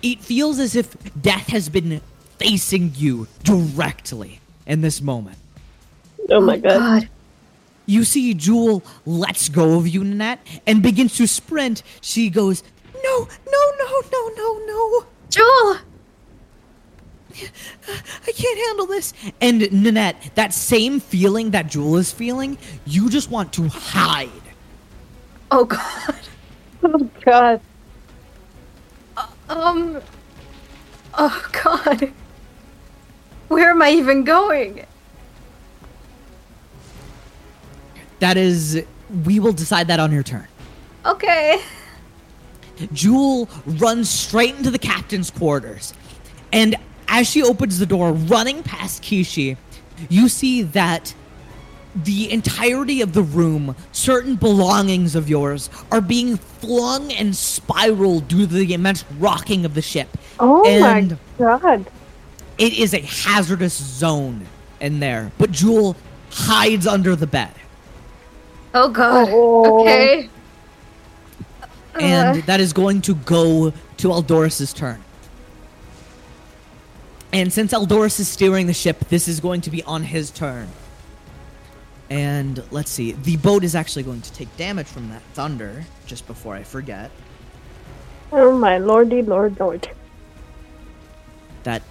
It 0.02 0.20
feels 0.20 0.60
as 0.60 0.76
if 0.76 0.96
death 1.22 1.48
has 1.48 1.70
been 1.70 2.02
facing 2.38 2.94
you 2.96 3.28
directly 3.44 4.40
in 4.66 4.82
this 4.82 5.02
moment. 5.02 5.38
Oh 6.30 6.42
my 6.42 6.58
god. 6.58 6.80
God. 6.80 7.10
You 7.86 8.04
see 8.04 8.34
Jewel 8.34 8.84
lets 9.06 9.50
go 9.50 9.78
of 9.78 9.88
you, 9.88 10.04
Nanette, 10.04 10.40
and 10.66 10.82
begins 10.82 11.16
to 11.18 11.28
sprint. 11.28 11.84
She 12.02 12.30
goes, 12.30 12.64
No, 13.04 13.28
no, 13.48 13.72
no, 13.80 14.02
no, 14.12 14.30
no, 14.36 14.66
no. 14.66 15.06
Jewel. 15.30 15.78
I 18.28 18.32
can't 18.32 18.60
handle 18.68 18.88
this. 18.88 19.14
And 19.42 19.72
Nanette, 19.72 20.32
that 20.36 20.54
same 20.54 21.00
feeling 21.00 21.52
that 21.52 21.68
Jewel 21.68 21.98
is 21.98 22.12
feeling, 22.12 22.58
you 22.86 23.10
just 23.10 23.30
want 23.30 23.54
to 23.54 23.68
hide. 23.68 24.30
Oh 25.52 25.66
God. 25.66 25.82
Oh 26.88 27.10
god. 27.24 27.62
Um. 29.50 30.00
Oh 31.16 31.50
God. 31.64 32.12
Where 33.48 33.72
am 33.72 33.82
I 33.82 33.90
even 33.90 34.24
going? 34.24 34.86
That 38.20 38.38
is, 38.38 38.84
we 39.26 39.40
will 39.40 39.54
decide 39.54 39.88
that 39.88 40.00
on 40.00 40.12
your 40.12 40.24
turn. 40.24 40.48
Okay. 41.06 41.62
Jewel 42.94 43.50
runs 43.66 44.10
straight 44.10 44.56
into 44.56 44.72
the 44.72 44.80
captain's 44.80 45.32
quarters. 45.32 45.94
And 46.52 46.76
as 47.08 47.30
she 47.30 47.44
opens 47.44 47.80
the 47.80 47.86
door, 47.86 48.14
running 48.14 48.64
past 48.64 49.04
Kishi, 49.04 49.58
you 50.10 50.28
see 50.28 50.62
that 50.64 51.14
the 51.96 52.30
entirety 52.32 53.02
of 53.02 53.14
the 53.14 53.22
room, 53.24 53.76
certain 53.92 54.36
belongings 54.36 55.16
of 55.16 55.30
yours, 55.30 55.70
are 55.92 56.02
being 56.02 56.36
flung 56.38 57.12
and 57.14 57.36
spiraled 57.36 58.28
due 58.28 58.46
to 58.46 58.54
the 58.54 58.74
immense 58.74 59.06
rocking 59.20 59.64
of 59.64 59.74
the 59.74 59.82
ship. 59.82 60.10
Oh 60.40 60.66
and 60.68 61.12
my 61.12 61.18
god. 61.38 61.90
it 62.58 62.74
is 62.74 62.94
a 62.94 63.00
hazardous 63.00 63.74
zone 63.74 64.46
in 64.82 65.00
there. 65.00 65.32
But 65.38 65.52
Jewel 65.52 65.96
hides 66.32 66.86
under 66.86 67.16
the 67.16 67.28
bed. 67.28 67.52
Oh 68.76 68.90
God. 68.90 69.30
Oh. 69.32 69.82
Okay. 69.82 70.30
and 71.96 72.40
Uh, 72.40 72.46
that 72.46 72.60
is 72.60 72.74
going 72.74 73.02
to 73.04 73.16
go 73.16 73.72
to 73.98 74.08
Eldorus's 74.10 74.74
turn. 74.74 75.02
And 77.32 77.52
since 77.52 77.74
Eldorus 77.74 78.20
is 78.20 78.28
steering 78.28 78.68
the 78.68 78.74
ship, 78.74 79.00
this 79.10 79.28
is 79.28 79.40
going 79.40 79.62
to 79.62 79.70
be 79.70 79.82
on 79.84 80.04
his 80.04 80.30
turn. 80.30 80.68
And 82.10 82.62
let's 82.70 82.92
see, 82.92 83.14
the 83.14 83.38
boat 83.38 83.64
is 83.64 83.76
actually 83.76 84.04
going 84.04 84.22
to 84.22 84.32
take 84.34 84.56
damage 84.58 84.88
from 84.88 85.10
that 85.10 85.22
thunder, 85.34 85.86
just 86.06 86.28
before 86.28 86.54
I 86.54 86.64
forget. 86.64 87.12
Oh 88.32 88.58
my 88.58 88.78
lordy 88.78 89.22
lord 89.22 89.60
lord. 89.60 89.90
That. 91.64 91.82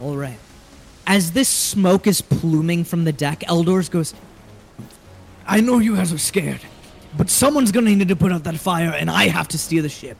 Alright. 0.00 0.38
As 1.06 1.32
this 1.32 1.48
smoke 1.48 2.06
is 2.06 2.20
pluming 2.20 2.84
from 2.84 3.04
the 3.04 3.12
deck, 3.12 3.40
Eldors 3.40 3.90
goes, 3.90 4.14
I 5.46 5.60
know 5.60 5.78
you 5.78 5.96
guys 5.96 6.12
are 6.12 6.18
scared, 6.18 6.60
but 7.16 7.30
someone's 7.30 7.72
gonna 7.72 7.94
need 7.94 8.08
to 8.08 8.16
put 8.16 8.32
out 8.32 8.44
that 8.44 8.56
fire, 8.56 8.90
and 8.90 9.10
I 9.10 9.28
have 9.28 9.48
to 9.48 9.58
steer 9.58 9.82
the 9.82 9.88
ship. 9.88 10.18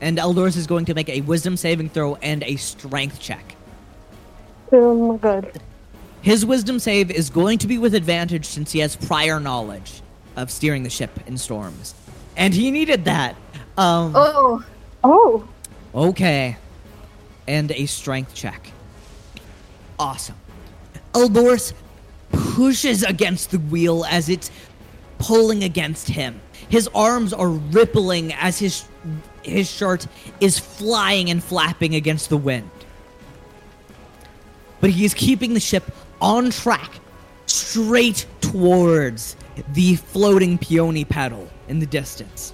And 0.00 0.18
Eldors 0.18 0.56
is 0.56 0.66
going 0.66 0.84
to 0.86 0.94
make 0.94 1.08
a 1.08 1.20
wisdom 1.22 1.56
saving 1.56 1.90
throw 1.90 2.16
and 2.16 2.42
a 2.44 2.56
strength 2.56 3.20
check. 3.20 3.56
Oh 4.72 5.12
my 5.12 5.16
god. 5.16 5.60
His 6.22 6.44
wisdom 6.46 6.78
save 6.78 7.10
is 7.10 7.30
going 7.30 7.58
to 7.58 7.66
be 7.66 7.78
with 7.78 7.94
advantage 7.94 8.46
since 8.46 8.72
he 8.72 8.78
has 8.80 8.96
prior 8.96 9.38
knowledge 9.38 10.00
of 10.36 10.50
steering 10.50 10.82
the 10.82 10.90
ship 10.90 11.10
in 11.26 11.36
storms. 11.36 11.94
And 12.36 12.54
he 12.54 12.70
needed 12.70 13.04
that. 13.04 13.36
Um, 13.76 14.12
oh. 14.14 14.64
Oh. 15.02 15.48
Okay. 15.94 16.56
And 17.46 17.70
a 17.72 17.86
strength 17.86 18.34
check. 18.34 18.72
Awesome. 19.98 20.36
Eldorus 21.12 21.72
pushes 22.32 23.02
against 23.02 23.50
the 23.50 23.58
wheel 23.58 24.04
as 24.06 24.28
it's 24.28 24.50
pulling 25.18 25.64
against 25.64 26.08
him. 26.08 26.40
His 26.68 26.88
arms 26.94 27.32
are 27.32 27.48
rippling 27.48 28.32
as 28.34 28.58
his 28.58 28.84
his 29.42 29.70
shirt 29.70 30.06
is 30.40 30.58
flying 30.58 31.30
and 31.30 31.44
flapping 31.44 31.94
against 31.94 32.30
the 32.30 32.36
wind. 32.36 32.70
But 34.80 34.90
he 34.90 35.04
is 35.04 35.14
keeping 35.14 35.54
the 35.54 35.60
ship 35.60 35.84
on 36.20 36.50
track 36.50 36.90
straight 37.46 38.26
towards 38.40 39.36
the 39.74 39.96
floating 39.96 40.58
peony 40.58 41.04
pedal 41.04 41.48
in 41.68 41.78
the 41.78 41.86
distance. 41.86 42.52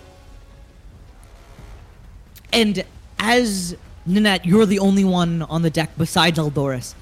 And 2.53 2.85
as 3.19 3.77
Nanette, 4.07 4.45
you're 4.45 4.67
the 4.67 4.81
only 4.81 5.05
one 5.05 5.43
on 5.43 5.63
the 5.63 5.71
deck 5.71 5.91
besides 5.97 6.39
Eldorus. 6.39 6.95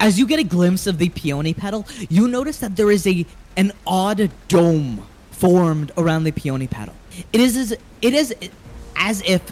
As 0.00 0.18
you 0.18 0.26
get 0.26 0.38
a 0.38 0.44
glimpse 0.44 0.86
of 0.86 0.98
the 0.98 1.08
peony 1.08 1.54
pedal, 1.54 1.86
you 2.08 2.28
notice 2.28 2.58
that 2.58 2.76
there 2.76 2.90
is 2.90 3.06
a 3.06 3.26
an 3.56 3.72
odd 3.86 4.30
dome 4.46 5.04
formed 5.32 5.90
around 5.96 6.24
the 6.24 6.30
peony 6.30 6.68
paddle. 6.68 6.94
It 7.32 7.40
is 7.40 7.56
as 7.56 7.72
it 7.72 8.14
is 8.14 8.34
as 8.96 9.22
if 9.26 9.42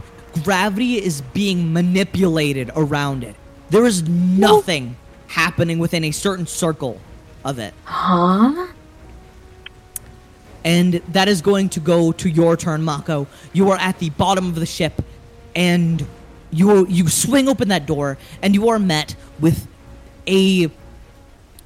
gravity 0.44 1.02
is 1.02 1.20
being 1.20 1.72
manipulated 1.72 2.70
around 2.76 3.24
it. 3.24 3.34
There 3.70 3.86
is 3.86 4.08
nothing 4.08 4.96
happening 5.26 5.78
within 5.78 6.04
a 6.04 6.12
certain 6.12 6.46
circle 6.46 7.00
of 7.44 7.58
it. 7.58 7.74
Huh? 7.84 8.68
and 10.66 10.94
that 10.94 11.28
is 11.28 11.42
going 11.42 11.68
to 11.68 11.78
go 11.78 12.10
to 12.10 12.28
your 12.28 12.56
turn, 12.56 12.82
Mako. 12.82 13.28
You 13.52 13.70
are 13.70 13.78
at 13.78 14.00
the 14.00 14.10
bottom 14.10 14.46
of 14.48 14.56
the 14.56 14.66
ship, 14.66 15.00
and 15.54 16.04
you 16.50 16.86
you 16.88 17.08
swing 17.08 17.48
open 17.48 17.68
that 17.68 17.86
door, 17.86 18.18
and 18.42 18.52
you 18.52 18.68
are 18.68 18.80
met 18.80 19.14
with 19.38 19.68
a 20.26 20.70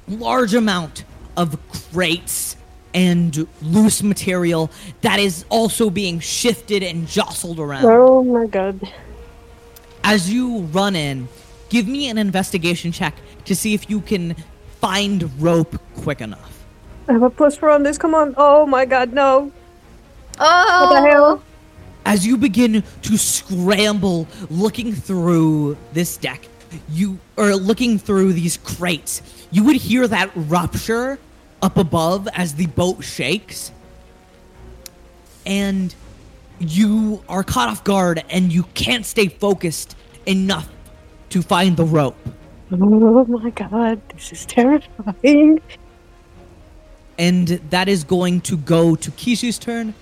large 0.07 0.53
amount 0.53 1.03
of 1.37 1.57
crates 1.69 2.57
and 2.93 3.47
loose 3.61 4.03
material 4.03 4.69
that 5.01 5.19
is 5.19 5.45
also 5.49 5.89
being 5.89 6.19
shifted 6.19 6.83
and 6.83 7.07
jostled 7.07 7.59
around. 7.59 7.85
Oh 7.85 8.23
my 8.23 8.47
god. 8.47 8.81
As 10.03 10.31
you 10.31 10.59
run 10.59 10.95
in, 10.95 11.29
give 11.69 11.87
me 11.87 12.09
an 12.09 12.17
investigation 12.17 12.91
check 12.91 13.15
to 13.45 13.55
see 13.55 13.73
if 13.73 13.89
you 13.89 14.01
can 14.01 14.35
find 14.79 15.29
rope 15.41 15.79
quick 15.97 16.21
enough. 16.21 16.65
I 17.07 17.13
have 17.13 17.23
a 17.23 17.29
push 17.29 17.57
for 17.57 17.69
on 17.69 17.83
this. 17.83 17.97
Come 17.97 18.13
on. 18.13 18.33
Oh 18.37 18.65
my 18.65 18.85
god, 18.85 19.13
no. 19.13 19.51
Oh. 20.39 20.87
What 20.89 21.01
the 21.01 21.09
hell? 21.09 21.43
as 22.05 22.25
you 22.25 22.37
begin 22.37 22.83
to 23.01 23.17
scramble 23.17 24.27
looking 24.49 24.93
through 24.93 25.77
this 25.93 26.17
deck 26.17 26.47
you 26.89 27.19
are 27.37 27.55
looking 27.55 27.97
through 27.99 28.33
these 28.33 28.57
crates 28.57 29.21
you 29.51 29.63
would 29.63 29.75
hear 29.75 30.07
that 30.07 30.31
rupture 30.35 31.19
up 31.61 31.77
above 31.77 32.27
as 32.33 32.55
the 32.55 32.65
boat 32.67 33.03
shakes 33.03 33.71
and 35.45 35.93
you 36.59 37.23
are 37.27 37.43
caught 37.43 37.69
off 37.69 37.83
guard 37.83 38.23
and 38.29 38.51
you 38.53 38.63
can't 38.73 39.05
stay 39.05 39.27
focused 39.27 39.95
enough 40.25 40.69
to 41.29 41.41
find 41.41 41.77
the 41.77 41.85
rope 41.85 42.17
Oh 42.73 43.25
my 43.25 43.49
god, 43.49 44.01
this 44.13 44.31
is 44.31 44.45
terrifying. 44.45 45.59
and 47.17 47.47
that 47.69 47.89
is 47.89 48.05
going 48.05 48.39
to 48.41 48.55
go 48.57 48.95
to 48.95 49.11
kishi's 49.11 49.59
turn 49.59 49.93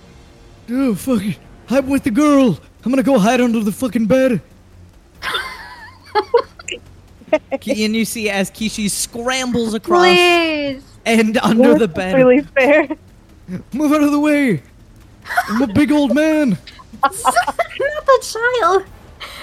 Oh, 0.72 0.94
fuck 0.94 1.24
it. 1.24 1.36
I'm 1.68 1.88
with 1.88 2.04
the 2.04 2.12
girl. 2.12 2.58
I'm 2.84 2.92
gonna 2.92 3.02
go 3.02 3.18
hide 3.18 3.40
under 3.40 3.58
the 3.60 3.72
fucking 3.72 4.06
bed. 4.06 4.40
And 7.32 7.96
you 7.96 8.04
see 8.04 8.30
as 8.30 8.50
kishi 8.50 8.90
scrambles 8.90 9.74
across 9.74 10.04
Please. 10.04 10.82
and 11.04 11.36
under 11.38 11.78
the 11.78 11.88
bed 11.88 12.14
Really 12.14 12.40
fair. 12.40 12.88
Move 13.72 13.92
out 13.92 14.02
of 14.02 14.12
the 14.12 14.20
way. 14.20 14.62
I'm 15.48 15.62
a 15.62 15.66
big 15.66 15.92
old 15.92 16.14
man. 16.14 16.50
Not 17.02 17.12
the 17.12 18.18
child. 18.22 18.84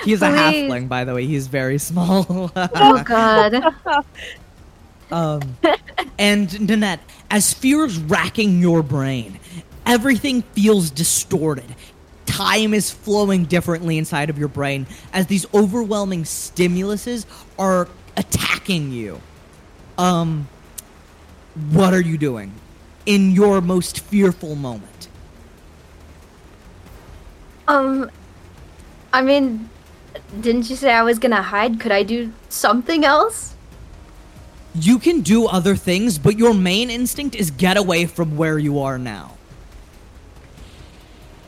He's 0.04 0.22
a 0.22 0.28
halfling, 0.28 0.88
by 0.88 1.04
the 1.04 1.14
way. 1.14 1.26
He's 1.26 1.48
very 1.48 1.78
small. 1.78 2.52
Oh 2.76 3.04
God. 3.04 3.76
um, 5.12 5.58
and 6.18 6.68
Nanette, 6.68 7.02
as 7.30 7.54
fear 7.54 7.86
is 7.86 7.98
racking 7.98 8.62
your 8.62 8.84
brain, 8.84 9.40
everything 9.86 10.42
feels 10.54 10.90
distorted. 10.90 11.76
Time 12.28 12.74
is 12.76 12.92
flowing 12.92 13.46
differently 13.46 13.98
inside 13.98 14.30
of 14.30 14.38
your 14.38 14.48
brain 14.48 14.86
as 15.12 15.26
these 15.26 15.52
overwhelming 15.54 16.24
stimuluses 16.24 17.26
are 17.58 17.88
attacking 18.16 18.92
you. 18.92 19.20
Um, 19.98 20.48
what 21.72 21.94
are 21.94 22.02
you 22.02 22.18
doing 22.18 22.54
in 23.08 23.32
your 23.32 23.62
most 23.62 24.02
fearful 24.02 24.56
moment? 24.56 25.08
Um, 27.68 28.12
I 29.12 29.22
mean, 29.22 29.70
didn't 30.40 30.70
you 30.70 30.76
say 30.76 30.92
I 30.92 31.04
was 31.04 31.20
gonna 31.20 31.42
hide? 31.42 31.80
Could 31.80 31.92
I 31.92 32.04
do 32.04 32.32
something 32.50 33.04
else? 33.04 33.56
You 34.76 35.00
can 35.00 35.22
do 35.22 35.48
other 35.48 35.76
things, 35.76 36.20
but 36.20 36.38
your 36.38 36.54
main 36.54 36.90
instinct 36.90 37.36
is 37.36 37.50
get 37.50 37.78
away 37.78 38.06
from 38.06 38.38
where 38.38 38.60
you 38.60 38.80
are 38.80 39.00
now. 39.00 39.38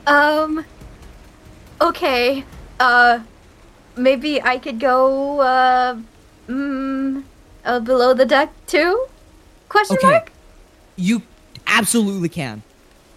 Um. 0.08 0.65
Okay. 1.81 2.43
Uh, 2.79 3.19
maybe 3.95 4.41
I 4.41 4.57
could 4.57 4.79
go. 4.79 5.39
Uh, 5.39 5.99
mm, 6.47 7.23
uh, 7.65 7.79
below 7.79 8.13
the 8.13 8.25
deck 8.25 8.51
too? 8.67 9.05
Question 9.67 9.97
Okay. 9.97 10.07
mark. 10.11 10.31
You 10.95 11.21
absolutely 11.67 12.29
can. 12.29 12.63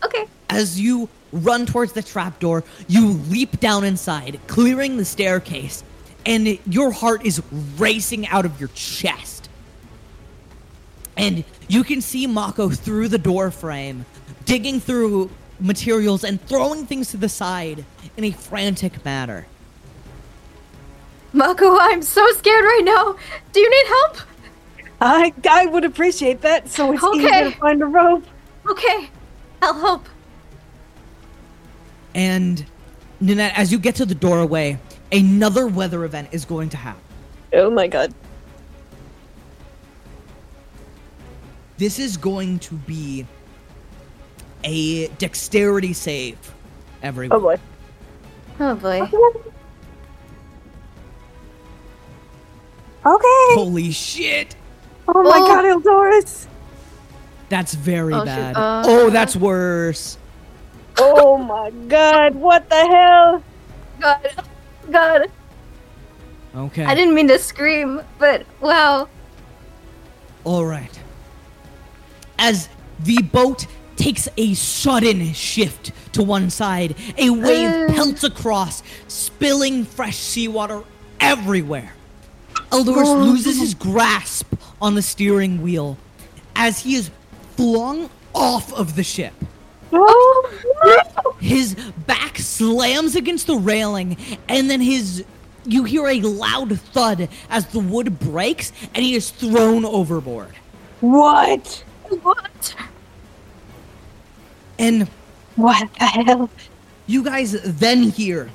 Okay. 0.05 0.27
As 0.51 0.79
you 0.81 1.09
run 1.33 1.65
towards 1.65 1.93
the 1.93 2.03
trapdoor, 2.03 2.63
you 2.89 3.13
leap 3.31 3.59
down 3.61 3.85
inside, 3.85 4.39
clearing 4.47 4.97
the 4.99 5.05
staircase, 5.05 5.83
and 6.27 6.59
your 6.67 6.91
heart 6.93 7.25
is 7.25 7.43
racing 7.79 8.27
out 8.29 8.45
of 8.45 8.61
your 8.61 8.69
chest. 8.75 9.49
And 11.17 11.45
you 11.69 11.85
can 11.85 12.01
see 12.01 12.27
Mako 12.27 12.71
through 12.71 13.09
the 13.09 13.19
door 13.19 13.51
frame, 13.51 14.05
digging 14.45 14.81
through 14.81 15.31
materials 15.63 16.25
and 16.25 16.41
throwing 16.43 16.87
things 16.87 17.11
to 17.11 17.17
the 17.17 17.29
side 17.29 17.85
in 18.17 18.25
a 18.25 18.31
frantic 18.31 19.05
manner. 19.05 19.47
Mako, 21.33 21.79
I'm 21.79 22.03
so 22.03 22.27
scared 22.33 22.65
right 22.65 22.83
now. 22.85 23.17
Do 23.53 23.61
you 23.61 23.71
need 23.71 23.87
help? 23.87 24.17
I 25.01 25.33
I 25.49 25.67
would 25.67 25.85
appreciate 25.85 26.43
that. 26.43 26.69
So 26.69 26.93
it's 26.93 27.03
easier 27.03 27.51
to 27.51 27.51
find 27.53 27.83
a 27.83 27.87
rope. 27.87 28.25
Okay, 28.69 29.11
I'll 29.63 29.75
help. 29.81 30.09
And 32.15 32.65
Nanette, 33.21 33.59
as 33.59 33.73
you 33.73 33.79
get 33.79 33.95
to 33.97 34.05
the 34.05 34.15
doorway, 34.15 34.79
another 35.11 35.67
weather 35.67 36.05
event 36.05 36.29
is 36.33 36.45
going 36.45 36.69
to 36.71 36.77
happen. 36.77 37.03
Oh 37.53 37.71
my 37.71 37.89
god. 37.89 38.15
This 41.79 41.99
is 41.99 42.17
going 42.17 42.59
to 42.61 42.75
be 42.75 43.27
a 44.65 45.09
dexterity 45.19 45.93
save, 45.93 46.39
everyone. 47.03 47.37
Oh 47.39 47.41
boy. 47.41 47.57
Oh 48.61 48.75
boy. 48.75 49.01
Okay. 53.05 53.55
Holy 53.55 53.91
shit! 53.91 54.55
Oh 55.09 55.23
my 55.23 55.39
Oh. 55.39 55.47
god, 55.47 55.65
Eldorus. 55.65 56.47
That's 57.49 57.75
very 57.75 58.15
Oh, 58.15 58.25
bad. 58.25 58.57
Uh, 58.57 58.83
oh, 58.87 59.11
that's 59.11 59.35
worse. 59.37 60.17
Oh 60.99 61.37
my 61.37 61.71
god, 61.89 62.35
what 62.35 62.69
the 62.71 62.77
hell? 62.77 63.43
God. 64.01 64.45
God. 64.91 65.31
Okay. 66.55 66.85
I 66.85 66.95
didn't 66.95 67.15
mean 67.15 67.29
to 67.29 67.39
scream, 67.39 68.03
but 68.19 68.45
wow. 68.61 69.09
All 70.45 70.65
right. 70.65 71.01
As 72.39 72.69
the 73.01 73.19
boat 73.23 73.67
takes 73.97 74.29
a 74.37 74.55
sudden 74.55 75.33
shift 75.33 75.93
to 76.13 76.23
one 76.23 76.51
side, 76.51 76.95
a 77.19 77.31
wave 77.31 77.69
Uh. 77.91 77.93
pelts 77.95 78.25
across, 78.25 78.83
spilling 79.09 79.85
fresh 79.85 80.17
seawater 80.17 80.83
everywhere. 81.21 81.95
Eldorus 82.71 83.07
Oh. 83.09 83.19
loses 83.19 83.59
his 83.59 83.75
grasp 83.75 84.47
on 84.81 84.95
the 84.95 85.03
steering 85.03 85.63
wheel 85.63 85.97
as 86.57 86.81
he 86.81 86.95
is 86.97 87.11
flung 87.57 88.09
off 88.35 88.73
of 88.73 88.97
the 88.97 89.03
ship. 89.03 89.33
Oh, 89.93 90.51
His 91.41 91.75
back 92.07 92.39
slams 92.39 93.15
against 93.17 93.47
the 93.47 93.57
railing, 93.57 94.17
and 94.49 94.71
then 94.71 94.81
his 94.81 95.25
you 95.65 95.85
hear 95.85 96.07
a 96.09 96.21
loud 96.21 96.81
thud 96.81 97.29
as 97.51 97.67
the 97.67 97.79
wood 97.79 98.19
breaks, 98.19 98.73
and 98.95 99.05
he 99.05 99.15
is 99.15 99.31
thrown 99.31 99.85
overboard. 99.85 100.55
what? 101.01 101.85
What? 102.23 102.75
And 104.83 105.11
What 105.57 105.89
the 105.99 106.07
hell? 106.07 106.51
you 107.07 107.25
guys 107.25 107.53
then 107.65 108.05
hear 108.05 108.51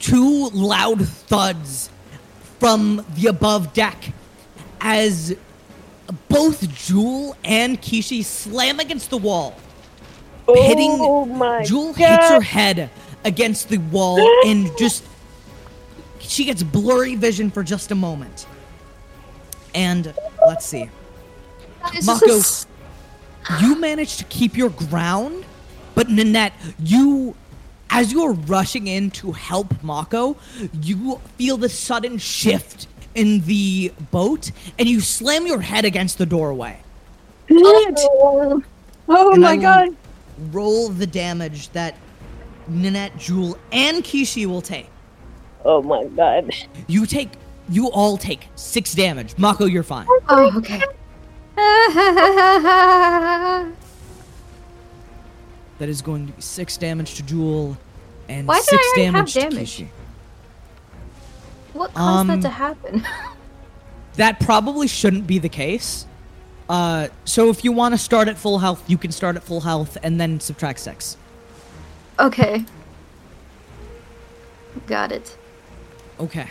two 0.00 0.50
loud 0.50 1.06
thuds 1.08 1.90
from 2.60 3.04
the 3.16 3.28
above 3.28 3.72
deck 3.74 4.14
as 4.80 5.36
both 6.28 6.68
Jewel 6.74 7.36
and 7.44 7.80
Kishi 7.82 8.24
slam 8.24 8.80
against 8.80 9.10
the 9.10 9.18
wall. 9.18 9.62
hitting 10.52 11.00
Oh 11.00 11.26
my 11.26 11.66
Jewel 11.66 11.94
god. 11.94 11.94
hits 11.94 12.28
her 12.28 12.40
head 12.42 12.90
against 13.24 13.70
the 13.70 13.78
wall 13.78 14.36
and 14.42 14.76
just 14.76 15.04
she 16.20 16.44
gets 16.46 16.62
blurry 16.62 17.16
vision 17.16 17.50
for 17.50 17.64
just 17.64 17.90
a 17.92 17.96
moment. 17.96 18.46
And 19.74 20.14
let's 20.44 20.66
see. 20.66 20.90
Mako, 22.00 22.46
you 23.60 23.78
manage 23.78 24.16
to 24.18 24.24
keep 24.24 24.56
your 24.56 24.70
ground, 24.70 25.44
but 25.94 26.08
Nanette, 26.08 26.52
you 26.78 27.34
as 27.90 28.12
you're 28.12 28.32
rushing 28.32 28.86
in 28.86 29.10
to 29.10 29.32
help 29.32 29.82
Mako, 29.82 30.36
you 30.80 31.20
feel 31.36 31.56
the 31.56 31.68
sudden 31.68 32.18
shift 32.18 32.86
in 33.14 33.40
the 33.40 33.92
boat 34.12 34.52
and 34.78 34.88
you 34.88 35.00
slam 35.00 35.46
your 35.46 35.60
head 35.60 35.84
against 35.84 36.16
the 36.18 36.26
doorway. 36.26 36.80
Oh 37.50 38.62
And 39.32 39.42
my 39.42 39.56
god. 39.56 39.96
Roll 40.52 40.88
the 40.88 41.06
damage 41.06 41.70
that 41.70 41.96
Nanette, 42.68 43.16
Jewel, 43.18 43.58
and 43.72 44.04
Kishi 44.04 44.46
will 44.46 44.62
take. 44.62 44.88
Oh 45.64 45.82
my 45.82 46.04
god. 46.04 46.54
You 46.86 47.06
take. 47.06 47.30
You 47.68 47.90
all 47.90 48.16
take 48.16 48.48
six 48.54 48.94
damage. 48.94 49.36
Mako, 49.38 49.66
you're 49.66 49.82
fine. 49.82 50.06
Oh, 50.28 50.56
okay. 50.56 50.80
That 55.78 55.88
is 55.88 56.02
going 56.02 56.26
to 56.26 56.32
be 56.34 56.42
six 56.42 56.76
damage 56.76 57.14
to 57.14 57.22
Jewel, 57.22 57.76
and 58.28 58.46
Why 58.46 58.56
did 58.56 58.64
six 58.64 58.82
I 58.82 58.86
already 59.00 59.04
have 59.04 59.12
damage, 59.14 59.34
damage? 59.34 59.76
to 59.76 59.82
Kishi. 59.84 59.88
what 61.72 61.94
caused 61.94 62.20
Um, 62.20 62.26
that 62.28 62.42
to 62.42 62.48
happen? 62.50 63.06
That 64.16 64.40
probably 64.40 64.88
shouldn't 64.88 65.26
be 65.28 65.38
the 65.38 65.48
case. 65.48 66.04
Uh, 66.68 67.08
so 67.24 67.48
if 67.48 67.64
you 67.64 67.70
want 67.72 67.94
to 67.94 67.98
start 67.98 68.26
at 68.28 68.36
full 68.36 68.58
health, 68.58 68.82
you 68.90 68.98
can 68.98 69.12
start 69.12 69.36
at 69.36 69.42
full 69.42 69.60
health 69.60 69.96
and 70.02 70.20
then 70.20 70.40
subtract 70.40 70.80
six. 70.80 71.16
okay. 72.18 72.64
Got 74.86 75.12
it. 75.12 75.36
Okay. 76.18 76.48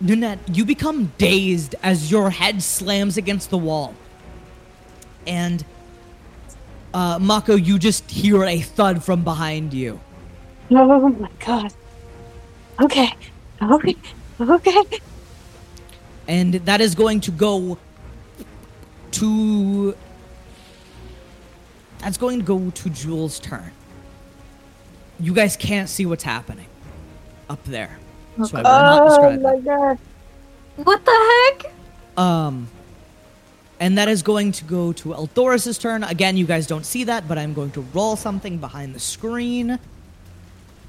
Nanette, 0.00 0.38
you 0.52 0.64
become 0.64 1.12
dazed 1.18 1.74
as 1.82 2.10
your 2.10 2.30
head 2.30 2.62
slams 2.62 3.16
against 3.16 3.50
the 3.50 3.58
wall. 3.58 3.94
And, 5.26 5.64
uh, 6.92 7.18
Mako, 7.18 7.56
you 7.56 7.78
just 7.78 8.10
hear 8.10 8.44
a 8.44 8.60
thud 8.60 9.02
from 9.02 9.24
behind 9.24 9.72
you. 9.72 10.00
Oh 10.70 11.08
my 11.08 11.30
god. 11.38 11.72
Okay. 12.82 13.12
Okay. 13.62 13.96
Okay. 14.40 14.84
And 16.28 16.54
that 16.54 16.80
is 16.80 16.94
going 16.94 17.20
to 17.20 17.30
go 17.30 17.78
to. 19.12 19.96
That's 22.00 22.18
going 22.18 22.38
to 22.40 22.44
go 22.44 22.70
to 22.70 22.90
Jewel's 22.90 23.38
turn. 23.38 23.70
You 25.18 25.32
guys 25.32 25.56
can't 25.56 25.88
see 25.88 26.04
what's 26.04 26.24
happening 26.24 26.66
up 27.48 27.64
there. 27.64 27.98
So 28.44 28.58
I 28.58 28.62
will 28.62 28.62
not 28.62 29.02
Oh 29.02 29.08
describe 29.08 29.40
my 29.40 29.54
it. 29.54 29.64
god. 29.64 29.98
What 30.76 31.04
the 31.04 31.52
heck? 31.62 31.72
Um, 32.18 32.68
and 33.80 33.96
that 33.98 34.08
is 34.08 34.22
going 34.22 34.52
to 34.52 34.64
go 34.64 34.92
to 34.92 35.10
Eldorus' 35.10 35.80
turn. 35.80 36.04
Again, 36.04 36.36
you 36.36 36.46
guys 36.46 36.66
don't 36.66 36.84
see 36.84 37.04
that, 37.04 37.26
but 37.28 37.38
I'm 37.38 37.54
going 37.54 37.70
to 37.72 37.80
roll 37.94 38.16
something 38.16 38.58
behind 38.58 38.94
the 38.94 39.00
screen. 39.00 39.78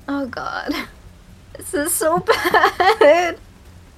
Oh 0.07 0.25
god. 0.27 0.73
This 1.57 1.73
is 1.73 1.93
so 1.93 2.19
bad. 2.99 3.37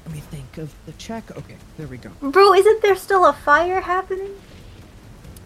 Let 0.05 0.13
me 0.13 0.19
think 0.21 0.57
of 0.57 0.73
the 0.85 0.91
check. 0.93 1.29
Okay, 1.37 1.55
there 1.77 1.87
we 1.87 1.97
go. 1.97 2.09
Bro, 2.21 2.53
isn't 2.53 2.81
there 2.81 2.95
still 2.95 3.25
a 3.25 3.33
fire 3.33 3.81
happening? 3.81 4.31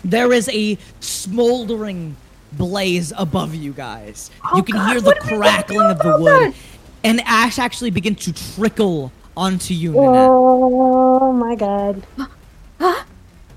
There 0.05 0.31
is 0.31 0.47
a 0.49 0.77
smoldering 0.99 2.15
blaze 2.53 3.11
above 3.17 3.55
you 3.55 3.73
guys. 3.73 4.29
Oh, 4.45 4.57
you 4.57 4.63
can 4.63 4.75
God, 4.75 4.91
hear 4.91 5.01
the 5.01 5.07
what 5.07 5.17
are 5.19 5.23
we 5.23 5.29
gonna 5.31 5.41
crackling 5.41 5.89
of 5.89 5.99
the 5.99 6.17
wood, 6.17 6.53
that? 6.53 6.53
And 7.03 7.21
ash 7.21 7.59
actually 7.59 7.91
begins 7.91 8.25
to 8.25 8.55
trickle 8.55 9.11
onto 9.35 9.73
you, 9.73 9.91
Nanette. 9.91 10.29
Oh 10.29 11.33
my 11.33 11.55
god. 11.55 12.05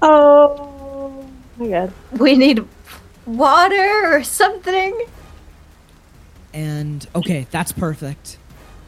Oh 0.02 1.26
my 1.56 1.68
god. 1.68 1.92
We 2.12 2.36
need 2.36 2.62
water 3.24 4.14
or 4.14 4.22
something. 4.22 5.06
And 6.52 7.06
okay, 7.14 7.46
that's 7.50 7.72
perfect. 7.72 8.36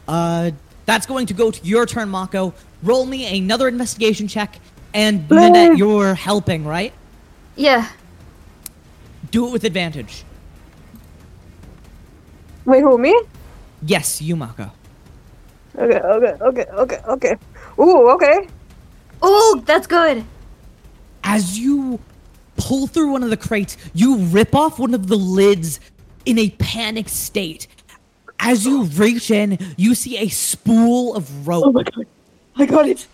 Uh, 0.07 0.51
that's 0.85 1.05
going 1.05 1.25
to 1.27 1.33
go 1.33 1.51
to 1.51 1.65
your 1.65 1.85
turn, 1.85 2.09
Mako. 2.09 2.53
Roll 2.83 3.05
me 3.05 3.37
another 3.37 3.67
investigation 3.67 4.27
check, 4.27 4.59
and 4.93 5.29
Nanette, 5.29 5.77
you're 5.77 6.15
helping, 6.15 6.63
right? 6.63 6.93
Yeah. 7.55 7.89
Do 9.31 9.47
it 9.47 9.51
with 9.51 9.63
advantage. 9.65 10.23
Wait, 12.65 12.81
who 12.81 12.97
me? 12.97 13.19
Yes, 13.81 14.21
you, 14.21 14.35
Mako. 14.35 14.71
Okay, 15.77 15.99
okay, 15.99 16.33
okay, 16.41 16.65
okay, 16.73 16.99
okay. 17.07 17.35
Ooh, 17.79 18.09
okay. 18.11 18.47
Oh, 19.21 19.61
that's 19.65 19.87
good. 19.87 20.25
As 21.23 21.57
you 21.59 21.99
pull 22.57 22.87
through 22.87 23.11
one 23.11 23.23
of 23.23 23.29
the 23.29 23.37
crates, 23.37 23.77
you 23.93 24.17
rip 24.17 24.55
off 24.55 24.79
one 24.79 24.93
of 24.93 25.07
the 25.07 25.15
lids 25.17 25.79
in 26.25 26.37
a 26.39 26.49
panicked 26.51 27.09
state. 27.09 27.67
As 28.39 28.65
you 28.65 28.83
reach 28.83 29.31
in, 29.31 29.57
you 29.77 29.95
see 29.95 30.17
a 30.17 30.27
spool 30.29 31.15
of 31.15 31.47
rope. 31.47 31.65
Oh 31.67 31.71
my 31.71 31.83
god. 31.83 32.05
I 32.55 32.65
got 32.65 32.87
it. 32.87 33.07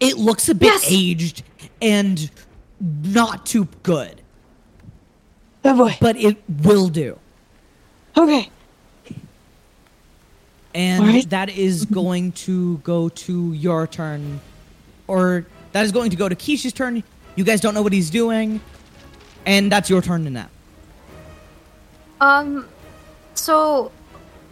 It 0.00 0.16
looks 0.18 0.48
a 0.48 0.54
bit 0.54 0.66
Yes! 0.66 0.84
aged 0.90 1.42
and 1.80 2.30
not 2.80 3.46
too 3.46 3.66
good, 3.82 4.20
Oh 5.64 5.76
boy. 5.76 5.96
but 6.00 6.16
it 6.16 6.36
will 6.62 6.88
do. 6.88 7.18
Okay. 8.16 8.50
And 10.74 11.04
Alright. 11.04 11.30
that 11.30 11.50
is 11.50 11.84
going 12.00 12.32
to 12.32 12.78
go 12.78 13.08
to 13.08 13.52
your 13.52 13.86
turn. 13.86 14.40
Or 15.06 15.46
that 15.72 15.84
is 15.84 15.92
going 15.92 16.10
to 16.10 16.16
go 16.16 16.28
to 16.28 16.34
Kishi's 16.34 16.72
turn. 16.72 17.02
You 17.36 17.44
guys 17.44 17.60
don't 17.60 17.74
know 17.74 17.82
what 17.82 17.92
he's 17.92 18.10
doing. 18.10 18.60
And 19.44 19.70
that's 19.70 19.90
your 19.90 20.02
turn 20.02 20.24
to 20.24 20.30
nap. 20.30 20.50
Um, 22.20 22.68
so, 23.34 23.90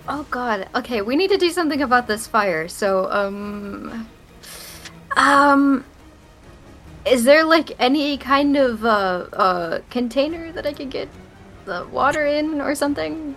oh 0.08 0.26
god. 0.30 0.68
Okay, 0.74 1.02
we 1.02 1.14
need 1.14 1.30
to 1.30 1.38
do 1.38 1.50
something 1.50 1.82
about 1.82 2.08
this 2.08 2.26
fire. 2.26 2.66
So, 2.66 3.10
um, 3.10 4.08
um, 5.16 5.84
is 7.06 7.24
there 7.24 7.44
like 7.44 7.72
any 7.78 8.18
kind 8.18 8.56
of 8.56 8.84
uh 8.84 9.26
uh 9.32 9.80
container 9.90 10.52
that 10.52 10.66
I 10.66 10.72
could 10.72 10.90
get 10.90 11.08
the 11.64 11.86
water 11.90 12.26
in 12.26 12.60
or 12.60 12.74
something? 12.74 13.34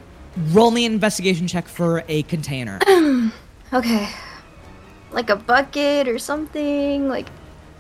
Roll 0.52 0.72
me 0.72 0.86
an 0.86 0.94
investigation 0.94 1.48
check 1.48 1.68
for 1.68 2.04
a 2.08 2.24
container. 2.24 2.80
Okay, 3.74 4.08
like 5.12 5.32
a 5.32 5.36
bucket 5.36 6.08
or 6.08 6.20
something. 6.20 7.08
Like, 7.08 7.28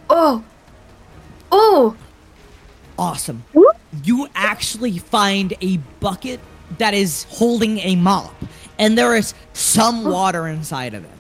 oh, 0.10 0.44
oh, 1.52 1.96
awesome. 2.98 3.44
You 4.04 4.28
actually 4.34 4.98
find 4.98 5.54
a 5.62 5.78
bucket 6.00 6.40
that 6.80 6.96
is 6.96 7.28
holding 7.30 7.78
a 7.78 7.96
mop. 7.96 8.34
And 8.80 8.98
there 8.98 9.16
is 9.16 9.36
some 9.54 10.04
water 10.04 10.48
inside 10.48 10.96
of 10.96 11.04
it. 11.06 11.12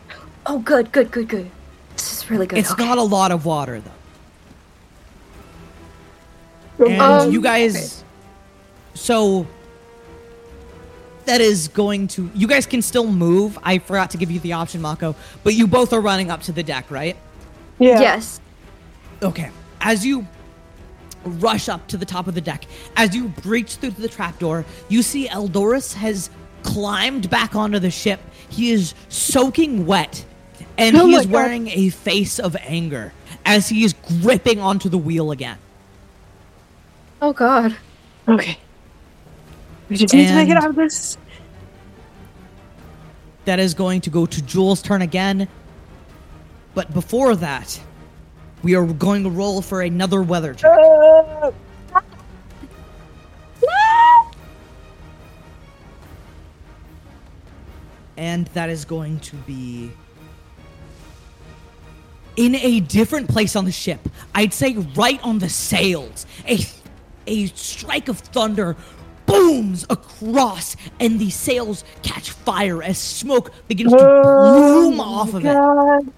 oh, 0.47 0.57
good, 0.57 0.91
good, 0.91 1.11
good, 1.11 1.27
good. 1.27 1.51
This 1.95 2.11
is 2.23 2.31
really 2.31 2.47
good. 2.47 2.57
It's 2.57 2.71
okay. 2.71 2.83
not 2.83 2.97
a 2.97 3.03
lot 3.03 3.31
of 3.31 3.45
water, 3.45 3.79
though. 6.79 6.85
And 6.87 6.99
Um, 6.99 7.31
you 7.31 7.41
guys. 7.41 8.03
So. 8.95 9.45
That 11.25 11.41
is 11.41 11.69
going 11.69 12.07
to. 12.09 12.29
You 12.35 12.47
guys 12.47 12.65
can 12.65 12.81
still 12.81 13.07
move. 13.11 13.57
I 13.63 13.77
forgot 13.79 14.09
to 14.11 14.17
give 14.17 14.29
you 14.29 14.39
the 14.41 14.53
option, 14.53 14.81
Mako. 14.81 15.15
But 15.43 15.53
you 15.53 15.67
both 15.67 15.93
are 15.93 16.01
running 16.01 16.29
up 16.29 16.41
to 16.43 16.51
the 16.51 16.63
deck, 16.63 16.91
right? 16.91 17.15
Yeah. 17.79 17.99
Yes. 18.01 18.41
Okay. 19.21 19.49
As 19.81 20.05
you 20.05 20.27
rush 21.25 21.69
up 21.69 21.87
to 21.87 21.97
the 21.97 22.05
top 22.05 22.27
of 22.27 22.35
the 22.35 22.41
deck, 22.41 22.65
as 22.97 23.15
you 23.15 23.29
breach 23.29 23.75
through 23.75 23.91
the 23.91 24.09
trapdoor, 24.09 24.65
you 24.89 25.01
see 25.01 25.27
Eldorus 25.27 25.93
has 25.93 26.29
climbed 26.63 27.29
back 27.29 27.55
onto 27.55 27.79
the 27.79 27.91
ship. 27.91 28.19
He 28.49 28.71
is 28.71 28.93
soaking 29.09 29.85
wet, 29.85 30.25
and 30.77 30.95
Oh 30.97 31.07
he 31.07 31.15
is 31.15 31.25
God. 31.25 31.31
wearing 31.31 31.67
a 31.69 31.89
face 31.89 32.39
of 32.39 32.55
anger 32.61 33.13
as 33.45 33.69
he 33.69 33.83
is 33.83 33.93
gripping 34.21 34.59
onto 34.59 34.89
the 34.89 34.97
wheel 34.97 35.31
again. 35.31 35.57
Oh 37.21 37.31
god. 37.33 37.75
Okay. 38.27 38.57
We 39.93 39.97
just 39.97 40.11
need 40.11 40.25
to 40.25 40.33
make 40.33 40.49
it 40.49 40.57
out 40.57 40.71
of 40.71 40.75
this. 40.75 41.19
That 43.45 43.59
is 43.59 43.75
going 43.75 44.01
to 44.01 44.09
go 44.09 44.25
to 44.25 44.41
Jewel's 44.41 44.81
turn 44.81 45.03
again. 45.03 45.47
But 46.73 46.91
before 46.95 47.35
that, 47.35 47.79
we 48.63 48.73
are 48.73 48.87
going 48.87 49.21
to 49.21 49.29
roll 49.29 49.61
for 49.61 49.83
another 49.83 50.23
weather 50.23 50.55
check. 50.55 50.71
Uh, 50.75 51.51
and 58.17 58.47
that 58.47 58.71
is 58.71 58.85
going 58.85 59.19
to 59.19 59.35
be 59.35 59.91
in 62.35 62.55
a 62.55 62.79
different 62.79 63.29
place 63.29 63.55
on 63.55 63.65
the 63.65 63.71
ship. 63.71 64.09
I'd 64.33 64.55
say 64.55 64.73
right 64.95 65.23
on 65.23 65.37
the 65.37 65.49
sails. 65.49 66.25
A 66.47 66.65
a 67.27 67.45
strike 67.47 68.07
of 68.07 68.17
thunder 68.19 68.75
booms 69.25 69.85
across, 69.89 70.75
and 70.99 71.19
the 71.19 71.29
sails 71.29 71.83
catch 72.03 72.31
fire 72.31 72.83
as 72.83 72.97
smoke 72.97 73.51
begins 73.67 73.95
to 73.97 74.05
bloom 74.05 74.99
off 74.99 75.33
of 75.33 75.45
it. 75.45 75.53
God. 75.53 76.13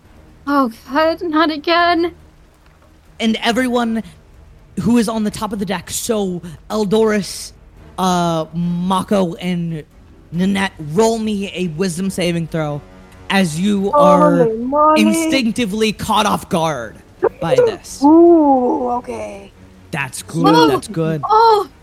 Oh 0.48 0.72
god, 0.90 1.22
not 1.24 1.52
again. 1.52 2.16
and 3.20 3.38
everyone 3.38 4.04
who 4.82 4.98
is 4.98 5.08
on 5.10 5.24
the 5.24 5.32
top 5.32 5.54
of 5.54 5.60
the 5.60 5.66
deck. 5.66 5.90
So 5.90 6.42
Eldorus, 6.70 7.54
uh, 7.98 8.46
Mako, 8.54 9.36
and 9.36 9.86
Nanette, 10.32 10.74
roll 10.80 11.18
me 11.20 11.52
a 11.54 11.68
wisdom 11.70 12.10
saving 12.10 12.48
throw 12.48 12.82
as 13.30 13.60
you 13.60 13.92
are 13.94 14.50
instinctively 14.98 15.94
caught 15.94 16.26
off 16.26 16.50
guard 16.50 16.98
by 17.42 17.56
this. 17.56 18.04
Ooh, 18.04 18.90
okay. 18.92 19.52
That's 19.92 20.24
good. 20.24 20.56
Whoa. 20.56 20.68
That's 20.68 20.88
good. 20.90 21.22
Oh, 21.26 21.70
Oh 21.70 21.75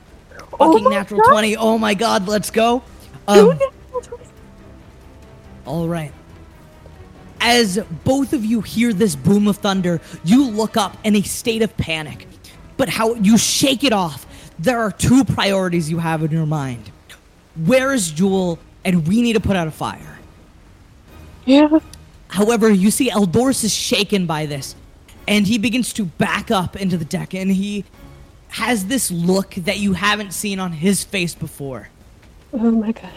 Fucking 0.66 0.85
my 0.85 0.90
natural 0.90 1.20
God. 1.20 1.31
20. 1.31 1.57
Oh 1.57 1.79
my 1.79 1.94
god, 1.94 2.29
let's 2.29 2.51
go. 2.51 2.83
Um, 3.29 3.59
all 5.64 5.88
right. 5.88 6.12
As 7.40 7.79
both 8.05 8.33
of 8.33 8.44
you 8.44 8.61
hear 8.61 8.92
this 8.92 9.16
boom 9.16 9.48
of 9.48 9.59
thunder, 9.59 10.01
you 10.25 10.48
look 10.48 10.77
up 10.77 10.96
in 11.05 11.16
a 11.16 11.22
state 11.22 11.62
of 11.62 11.77
panic. 11.77 12.27
But 12.77 12.88
how 12.88 13.14
you 13.14 13.37
shake 13.38 13.85
it 13.85 13.92
off. 13.92 14.27
There 14.59 14.81
are 14.81 14.92
two 14.92 15.25
priorities 15.25 15.90
you 15.90 15.98
have 15.98 16.22
in 16.22 16.31
your 16.31 16.46
mind. 16.46 16.90
Where 17.64 17.92
is 17.92 18.11
Jewel? 18.11 18.59
And 18.85 19.07
we 19.07 19.22
need 19.22 19.35
to 19.35 19.40
put 19.40 19.57
out 19.57 19.68
a 19.68 19.72
fire. 19.72 20.18
Yeah. 21.44 21.79
However, 22.29 22.70
you 22.70 22.90
see 22.90 23.11
Eldorus 23.11 23.64
is 23.64 23.75
shaken 23.75 24.27
by 24.27 24.46
this, 24.46 24.75
and 25.29 25.46
he 25.46 25.59
begins 25.59 25.92
to 25.94 26.07
back 26.07 26.51
up 26.51 26.77
into 26.77 26.96
the 26.96 27.05
deck, 27.05 27.35
and 27.35 27.51
he 27.51 27.85
has 28.53 28.87
this 28.87 29.11
look 29.11 29.55
that 29.55 29.79
you 29.79 29.95
haven't 29.95 30.33
seen 30.33 30.61
on 30.61 30.73
his 30.73 31.03
face 31.05 31.35
before. 31.35 31.88
Oh 32.53 32.71
my 32.71 32.93
god. 32.93 33.11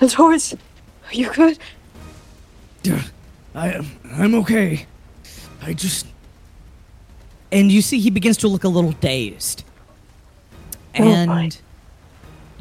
And 0.00 0.12
Horace, 0.12 0.52
are 0.52 1.14
you 1.14 1.32
good? 1.32 1.58
Yeah, 2.82 3.02
I 3.54 3.72
am. 3.72 3.86
I'm 4.12 4.34
okay. 4.36 4.86
I 5.62 5.72
just. 5.72 6.06
And 7.50 7.72
you 7.72 7.80
see 7.80 7.98
he 7.98 8.10
begins 8.10 8.36
to 8.38 8.48
look 8.48 8.64
a 8.64 8.68
little 8.68 8.92
dazed. 8.92 9.64
Oh 10.98 11.02
And 11.02 11.30
my. 11.30 11.50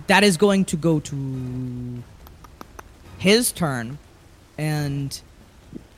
that 0.08 0.24
is 0.24 0.38
going 0.38 0.63
to 0.65 0.78
go 0.78 1.02
to 1.02 2.04
his 3.17 3.52
turn, 3.52 3.98
and 4.58 5.19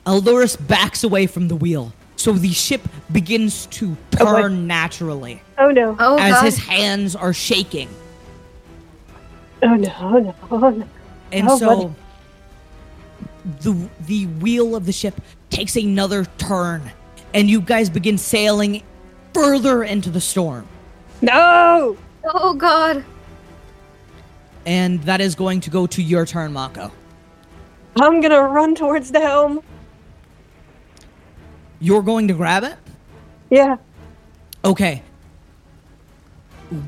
Eldorus 0.04 0.56
backs 0.66 1.04
away 1.04 1.28
from 1.28 1.46
the 1.46 1.54
wheel. 1.56 1.92
So 2.18 2.32
the 2.32 2.48
ship 2.52 2.82
begins 3.12 3.66
to 3.66 3.96
Oh 4.20 4.24
turn 4.40 4.66
naturally 4.66 5.40
Oh 5.56 5.70
no. 5.70 5.96
oh 6.00 6.18
as 6.18 6.32
god. 6.34 6.44
his 6.44 6.58
hands 6.58 7.14
are 7.16 7.32
shaking. 7.32 7.88
Oh 9.62 9.74
no. 9.76 9.94
Oh 10.00 10.18
no. 10.18 10.34
Oh 10.50 10.58
no. 10.70 10.88
And 11.32 11.48
Oh, 11.48 11.58
so 11.58 11.66
buddy. 11.66 11.94
the 13.60 13.88
the 14.06 14.26
wheel 14.42 14.74
of 14.74 14.84
the 14.84 14.92
ship 14.92 15.20
takes 15.50 15.76
another 15.76 16.24
turn 16.38 16.90
and 17.34 17.48
you 17.48 17.60
guys 17.60 17.88
begin 17.88 18.18
sailing 18.18 18.82
further 19.32 19.84
into 19.84 20.10
the 20.10 20.20
storm. 20.20 20.66
No! 21.22 21.96
oh 22.24 22.54
god. 22.54 23.04
And 24.66 25.00
that 25.04 25.20
is 25.20 25.34
going 25.36 25.60
to 25.60 25.70
go 25.70 25.86
to 25.86 26.02
your 26.02 26.26
turn, 26.26 26.52
Mako. 26.52 26.90
I'm 27.96 28.20
gonna 28.20 28.42
run 28.42 28.74
towards 28.74 29.12
the 29.12 29.20
helm. 29.20 29.62
You're 31.80 32.02
going 32.02 32.28
to 32.28 32.34
grab 32.34 32.64
it? 32.64 32.76
Yeah. 33.50 33.76
Okay. 34.64 35.02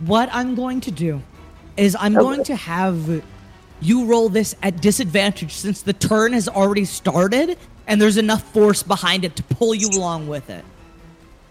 What 0.04 0.28
I'm 0.32 0.54
going 0.54 0.80
to 0.82 0.90
do 0.90 1.22
is 1.76 1.96
I'm 1.98 2.18
Okay. 2.18 2.20
going 2.20 2.44
to 2.44 2.56
have 2.56 3.22
you 3.80 4.04
roll 4.06 4.28
this 4.28 4.54
at 4.62 4.80
disadvantage 4.82 5.52
since 5.52 5.82
the 5.82 5.92
turn 5.94 6.32
has 6.34 6.48
already 6.48 6.84
started 6.84 7.58
and 7.86 8.00
there's 8.00 8.18
enough 8.18 8.42
force 8.52 8.82
behind 8.82 9.24
it 9.24 9.36
to 9.36 9.42
pull 9.44 9.74
you 9.74 9.90
along 9.90 10.28
with 10.28 10.50
it. 10.50 10.64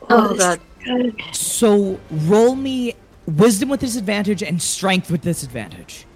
Oh, 0.09 0.29
oh 0.31 0.35
god. 0.35 0.61
God. 0.85 1.13
So 1.31 1.99
roll 2.11 2.55
me 2.55 2.95
wisdom 3.25 3.69
with 3.69 3.81
disadvantage 3.81 4.43
and 4.43 4.61
strength 4.61 5.11
with 5.11 5.21
disadvantage. 5.21 6.07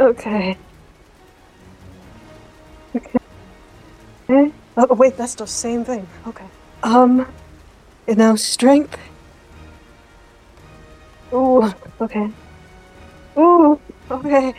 Okay. 0.00 0.58
Okay. 2.96 3.18
Okay. 4.30 4.52
Oh 4.76 4.94
wait, 4.94 5.16
that's 5.16 5.34
the 5.36 5.46
same 5.46 5.84
thing. 5.84 6.08
Okay. 6.26 6.46
Um. 6.82 7.26
And 8.08 8.18
now 8.18 8.34
strength. 8.36 8.98
Ooh. 11.32 11.72
Okay. 12.00 12.30
Ooh. 13.38 13.80
Okay. 14.10 14.54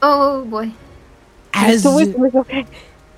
Oh 0.00 0.44
boy. 0.44 0.70
As 1.52 1.82
the 1.82 1.92
wisdom 1.92 2.24
is 2.24 2.34
okay. 2.34 2.66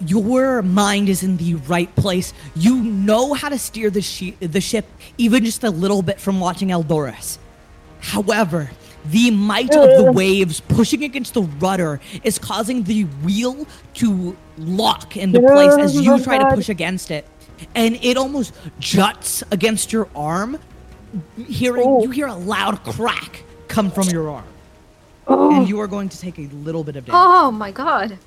your 0.06 0.62
mind 0.62 1.08
is 1.08 1.22
in 1.22 1.36
the 1.36 1.54
right 1.54 1.94
place, 1.96 2.32
you 2.56 2.76
know 2.76 3.34
how 3.34 3.48
to 3.48 3.58
steer 3.58 3.90
the, 3.90 4.00
shi 4.00 4.30
the 4.40 4.60
ship 4.60 4.86
even 5.18 5.44
just 5.44 5.62
a 5.62 5.70
little 5.70 6.02
bit 6.02 6.18
from 6.18 6.40
watching 6.40 6.68
Eldorus. 6.68 7.38
However, 8.00 8.70
the 9.04 9.30
might 9.30 9.74
of 9.74 10.04
the 10.04 10.12
waves 10.12 10.60
pushing 10.60 11.04
against 11.04 11.34
the 11.34 11.42
rudder 11.42 12.00
is 12.24 12.38
causing 12.38 12.82
the 12.84 13.04
wheel 13.22 13.66
to 13.94 14.36
lock 14.58 15.16
into 15.16 15.40
place 15.40 15.74
as 15.74 15.96
Oh 15.96 16.00
you 16.00 16.22
try 16.22 16.38
to 16.38 16.54
push 16.54 16.68
against 16.68 17.10
it. 17.10 17.26
And 17.74 17.96
it 18.02 18.16
almost 18.16 18.54
juts 18.78 19.42
against 19.50 19.92
your 19.92 20.08
arm. 20.14 20.58
Hearing 21.48 21.84
Oh. 21.86 22.02
you 22.02 22.10
hear 22.10 22.26
a 22.26 22.34
loud 22.34 22.82
crack 22.84 23.42
come 23.68 23.90
from 23.90 24.08
your 24.08 24.30
arm. 24.30 24.44
Oh. 25.26 25.54
And 25.54 25.68
you 25.68 25.80
are 25.80 25.86
going 25.86 26.08
to 26.08 26.18
take 26.18 26.38
a 26.38 26.46
little 26.48 26.84
bit 26.84 26.96
of 26.96 27.04
damage. 27.06 27.20
Oh 27.22 27.50
my 27.50 27.70
god. 27.72 28.18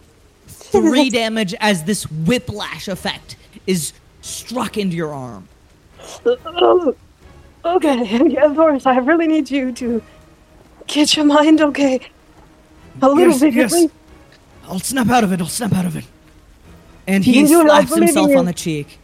Three 0.48 1.10
damage 1.10 1.54
as 1.60 1.84
this 1.86 2.04
whiplash 2.10 2.88
effect 2.88 3.36
is 3.68 3.94
struck 4.22 4.78
into 4.78 4.96
your 4.96 5.14
arm. 5.14 5.48
Oh. 6.26 6.96
Okay. 7.66 8.28
Yeah, 8.28 8.50
Boris, 8.50 8.86
I 8.86 8.98
really 8.98 9.26
need 9.26 9.50
you 9.50 9.72
to 9.72 10.04
get 10.86 11.16
your 11.16 11.26
mind 11.26 11.62
okay. 11.62 12.02
A 13.02 13.08
little 13.08 13.30
Yes, 13.32 13.40
bit, 13.40 13.54
yes. 13.54 13.86
I'll 14.68 14.80
snap 14.80 15.08
out 15.08 15.24
of 15.24 15.32
it. 15.32 15.40
I'll 15.40 15.48
snap 15.48 15.72
out 15.72 15.86
of 15.86 15.96
it. 15.96 16.04
And 17.08 17.24
he 17.24 17.32
can 17.32 17.46
do 17.46 17.62
it, 17.62 17.70
I 17.70 17.86
slaps 17.86 17.96
himself 17.96 18.36
on 18.36 18.44
the 18.44 18.52
cheek. 18.52 19.00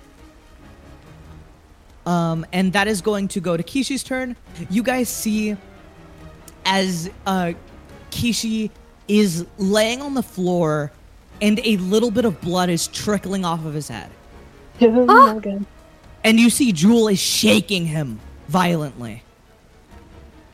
Um, 2.09 2.43
and 2.53 2.73
that 2.73 2.87
is 2.87 3.01
going 3.01 3.27
to 3.29 3.39
go 3.39 3.55
to 3.55 3.61
Kishi's 3.61 4.03
turn. 4.03 4.35
You 4.71 4.81
guys 4.81 5.09
see 5.09 5.55
as 6.65 7.11
uh, 7.27 7.53
Kishi 8.09 8.71
is 9.07 9.45
laying 9.59 10.01
on 10.01 10.15
the 10.15 10.23
floor 10.23 10.91
and 11.41 11.59
a 11.63 11.77
little 11.77 12.09
bit 12.11 12.25
of 12.25 12.41
blood 12.41 12.69
is 12.69 12.87
trickling 12.87 13.45
off 13.45 13.63
of 13.63 13.75
his 13.75 13.89
head. 13.89 14.09
Oh 14.81 15.05
Ah. 15.07 15.65
And 16.23 16.39
you 16.39 16.49
see 16.49 16.71
Jewel 16.71 17.07
is 17.09 17.19
shaking 17.19 17.85
him 17.85 18.19
violently. 18.47 19.23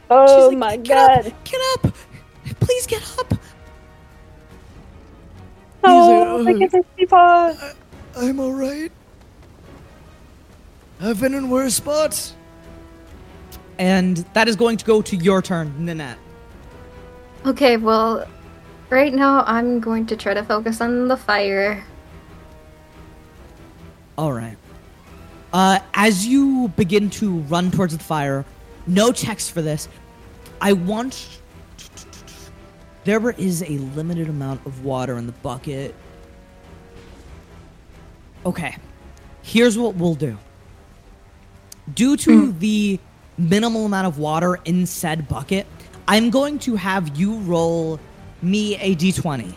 Oh 0.10 0.28
She's 0.28 0.48
like, 0.50 0.58
my 0.58 0.78
"Get 0.78 0.88
god. 0.88 1.28
Up, 1.28 1.44
get 1.46 1.62
up! 1.74 1.96
Please 2.60 2.86
get 2.86 3.02
up! 3.20 3.34
Oh, 5.84 6.38
He's 6.38 6.46
my 6.46 6.52
like, 6.52 6.60
goodness, 6.60 6.86
people. 6.98 7.58
I'm 8.16 8.40
alright. 8.40 8.92
I've 11.00 11.20
been 11.20 11.34
in 11.34 11.50
worse 11.50 11.76
spots. 11.76 12.36
And 13.78 14.18
that 14.34 14.48
is 14.48 14.56
going 14.56 14.78
to 14.78 14.86
go 14.86 15.02
to 15.02 15.16
your 15.16 15.42
turn, 15.42 15.74
Nanette. 15.86 16.18
Okay, 17.46 17.78
well, 17.78 18.26
right 18.90 19.14
now 19.14 19.44
I'm 19.46 19.80
going 19.80 20.06
to 20.08 20.16
try 20.16 20.34
to 20.34 20.44
focus 20.44 20.82
on 20.82 21.08
the 21.08 21.18
fire. 21.18 21.84
All 24.18 24.32
right. 24.32 24.58
Uh, 25.52 25.80
as 25.94 26.26
you 26.26 26.70
begin 26.76 27.10
to 27.10 27.40
run 27.42 27.70
towards 27.72 27.96
the 27.96 28.04
fire, 28.04 28.46
no 28.88 29.12
checks 29.12 29.50
for 29.50 29.62
this. 29.62 29.88
I 30.62 30.74
want. 30.74 31.40
There 33.04 33.30
is 33.32 33.62
a 33.62 33.78
limited 33.96 34.30
amount 34.30 34.66
of 34.66 34.84
water 34.84 35.18
in 35.18 35.28
the 35.28 35.32
bucket. 35.34 35.94
Okay. 38.46 38.78
Here's 39.44 39.78
what 39.78 39.96
we'll 39.96 40.16
do. 40.16 40.38
Due 41.94 42.18
to 42.18 42.52
hmm. 42.52 42.60
the 42.60 43.00
minimal 43.38 43.86
amount 43.86 44.08
of 44.08 44.18
water 44.18 44.60
in 44.66 44.86
said 44.86 45.28
bucket, 45.28 45.68
I'm 46.08 46.30
going 46.30 46.60
to 46.60 46.76
have 46.76 47.18
you 47.18 47.38
roll 47.40 48.00
me 48.42 48.76
a 48.78 48.96
d20. 48.96 49.54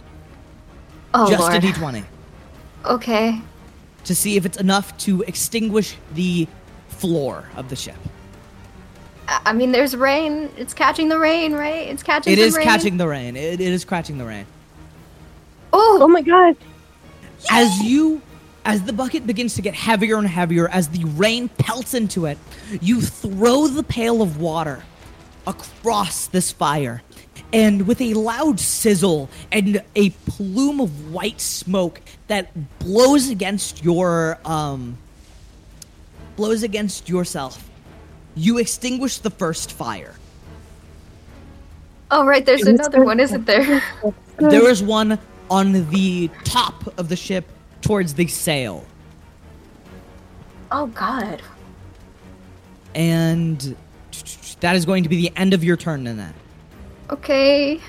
Oh 1.14 1.28
just 1.30 1.40
lord. 1.40 1.54
a 1.54 1.60
d20 1.60 2.04
Okay. 2.84 3.40
to 4.04 4.14
see 4.14 4.36
if 4.36 4.46
it's 4.46 4.58
enough 4.58 4.96
to 4.98 5.22
extinguish 5.22 5.96
the 6.14 6.46
floor 6.88 7.48
of 7.56 7.68
the 7.68 7.76
ship. 7.76 7.96
I 9.28 9.40
I 9.46 9.52
mean, 9.52 9.72
there's 9.72 9.96
rain. 9.96 10.50
It's 10.56 10.74
catching 10.74 11.08
the 11.08 11.18
rain, 11.18 11.52
right? 11.54 11.88
It's 11.88 12.02
catching. 12.02 12.32
It 12.32 12.36
the 12.36 12.42
is 12.42 12.56
rain. 12.56 12.64
catching 12.64 12.96
the 12.96 13.08
rain. 13.08 13.36
It, 13.36 13.60
it 13.60 13.72
is 13.72 13.84
catching 13.84 14.18
the 14.18 14.24
rain. 14.24 14.46
Oh 15.72 15.98
Oh, 16.00 16.08
my 16.08 16.22
god. 16.22 16.56
As 17.50 17.78
you, 17.82 18.20
as 18.64 18.82
the 18.82 18.92
bucket 18.92 19.26
begins 19.26 19.54
to 19.54 19.62
get 19.62 19.74
heavier 19.74 20.18
and 20.18 20.26
heavier, 20.26 20.68
as 20.68 20.88
the 20.88 21.04
rain 21.04 21.48
pelts 21.48 21.94
into 21.94 22.26
it, 22.26 22.38
you 22.80 23.00
throw 23.00 23.66
the 23.66 23.82
pail 23.82 24.20
of 24.22 24.40
water 24.40 24.82
across 25.46 26.26
this 26.26 26.52
fire. 26.52 27.02
And 27.52 27.86
with 27.86 28.00
a 28.00 28.12
loud 28.14 28.60
sizzle 28.60 29.30
and 29.50 29.82
a 29.96 30.10
plume 30.10 30.80
of 30.80 31.12
white 31.12 31.40
smoke 31.40 32.02
that 32.26 32.50
blows 32.78 33.30
against 33.30 33.82
your 33.82 34.38
um 34.44 34.98
blows 36.36 36.62
against 36.62 37.08
yourself, 37.08 37.68
you 38.36 38.58
extinguish 38.58 39.18
the 39.18 39.30
first 39.30 39.72
fire. 39.72 40.14
oh 42.10 42.24
right. 42.26 42.44
There's 42.44 42.62
another 42.66 43.02
one, 43.04 43.18
isn't 43.20 43.46
there? 43.46 43.82
There 44.38 44.68
is 44.70 44.82
one 44.82 45.18
on 45.50 45.90
the 45.90 46.30
top 46.44 46.96
of 46.98 47.08
the 47.08 47.16
ship 47.16 47.44
towards 47.82 48.14
the 48.14 48.26
sail. 48.26 48.84
oh 50.70 50.86
god. 50.88 51.42
and 52.94 53.76
that 54.60 54.76
is 54.76 54.84
going 54.84 55.02
to 55.02 55.08
be 55.08 55.16
the 55.16 55.32
end 55.36 55.54
of 55.54 55.62
your 55.62 55.76
turn 55.76 56.06
in 56.06 56.16
that. 56.16 56.34
Okay. 57.10 57.80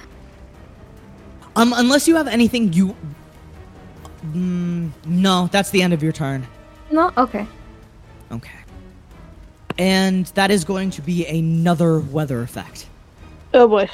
Um, 1.55 1.73
unless 1.75 2.07
you 2.07 2.15
have 2.15 2.27
anything 2.27 2.71
you. 2.73 2.95
Mm, 4.27 4.91
no, 5.05 5.49
that's 5.51 5.71
the 5.71 5.81
end 5.81 5.93
of 5.93 6.03
your 6.03 6.11
turn. 6.11 6.45
No. 6.91 7.11
Okay. 7.17 7.45
Okay. 8.31 8.51
And 9.77 10.25
that 10.27 10.51
is 10.51 10.63
going 10.63 10.91
to 10.91 11.01
be 11.01 11.25
another 11.25 11.99
weather 11.99 12.41
effect. 12.41 12.87
Oh 13.53 13.67
boy. 13.67 13.89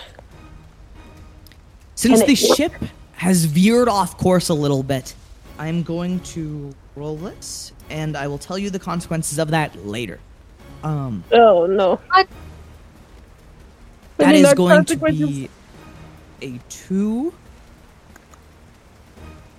Since 1.96 2.24
the 2.24 2.48
work? 2.50 2.58
ship 2.58 2.74
has 3.14 3.46
veered 3.46 3.88
off 3.88 4.18
course 4.18 4.50
a 4.50 4.54
little 4.54 4.84
bit, 4.84 5.16
I'm 5.58 5.84
going 5.84 6.20
to 6.22 6.74
roll 6.96 7.16
this, 7.18 7.72
and 7.90 8.16
I 8.18 8.28
will 8.28 8.38
tell 8.38 8.58
you 8.58 8.70
the 8.70 8.80
consequences 8.80 9.40
of 9.40 9.52
that 9.52 9.86
later. 9.86 10.20
Um, 10.84 11.24
Oh 11.32 11.66
no. 11.66 11.96
What? 11.96 12.28
I 14.20 14.24
that 14.24 14.28
mean, 14.34 14.46
is 14.46 14.54
going 14.54 14.86
to 14.86 14.96
be 14.98 15.50
a 16.42 16.60
two, 16.70 17.34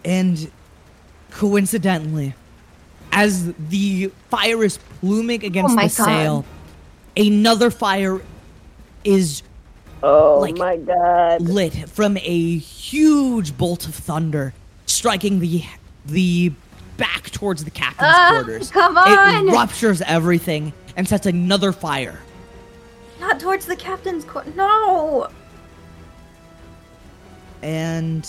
and 0.05 0.51
coincidentally, 1.31 2.35
as 3.13 3.53
the 3.55 4.11
fire 4.31 4.63
is 4.65 4.79
pluming 5.01 5.45
against 5.45 5.73
Oh 5.73 5.77
my 5.77 5.89
the 5.89 5.97
God. 5.97 6.05
sail, 6.05 6.45
another 7.17 7.71
fire 7.71 8.21
is 9.05 9.43
Oh 10.03 10.41
like- 10.41 10.57
my 10.59 10.77
god. 10.77 11.41
lit 11.43 11.89
from 11.89 12.17
a 12.19 12.59
huge 12.59 13.57
bolt 13.59 13.87
of 13.87 13.95
thunder, 13.95 14.55
striking 14.87 15.41
the 15.41 15.65
the 16.07 16.53
back 16.97 17.31
towards 17.31 17.65
the 17.65 17.71
captain's 17.71 18.13
Ah, 18.15 18.31
quarters. 18.33 18.71
come 18.71 18.97
on! 18.97 19.49
It 19.49 19.53
ruptures 19.53 20.01
everything 20.03 20.73
and 20.97 21.07
sets 21.07 21.27
another 21.27 21.73
fire. 21.73 22.19
Not 23.21 23.39
towards 23.41 23.67
the 23.67 23.77
captain's 23.77 24.25
quarters. 24.25 24.55
No. 24.57 25.29
And 27.63 28.29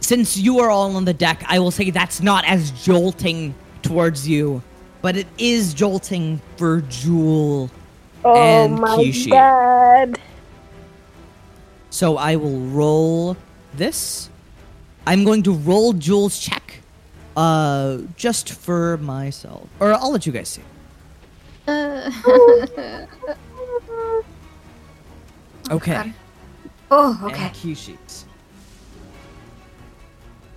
since 0.00 0.36
you 0.36 0.58
are 0.60 0.70
all 0.70 0.96
on 0.96 1.04
the 1.04 1.14
deck, 1.14 1.42
I 1.46 1.58
will 1.58 1.70
say 1.70 1.90
that's 1.90 2.20
not 2.20 2.44
as 2.46 2.70
jolting 2.72 3.54
towards 3.82 4.26
you, 4.26 4.62
but 5.00 5.16
it 5.16 5.26
is 5.38 5.74
jolting 5.74 6.40
for 6.56 6.80
Jewel. 6.82 7.70
Oh 8.24 8.34
and 8.36 8.78
my 8.78 8.96
Kishi. 8.96 9.30
god. 9.30 10.18
So 11.90 12.16
I 12.16 12.36
will 12.36 12.58
roll 12.60 13.36
this. 13.74 14.28
I'm 15.06 15.24
going 15.24 15.42
to 15.44 15.52
roll 15.52 15.92
Jewel's 15.92 16.38
check, 16.38 16.80
uh, 17.36 17.98
just 18.16 18.52
for 18.52 18.96
myself, 18.98 19.68
or 19.80 19.92
I'll 19.92 20.12
let 20.12 20.26
you 20.26 20.32
guys 20.32 20.48
see. 20.48 20.62
Uh, 21.66 22.10
Okay. 25.70 25.92
God. 25.94 26.12
oh. 26.90 27.20
Okay. 27.24 27.44
and 27.46 27.54
Kishi's. 27.54 28.26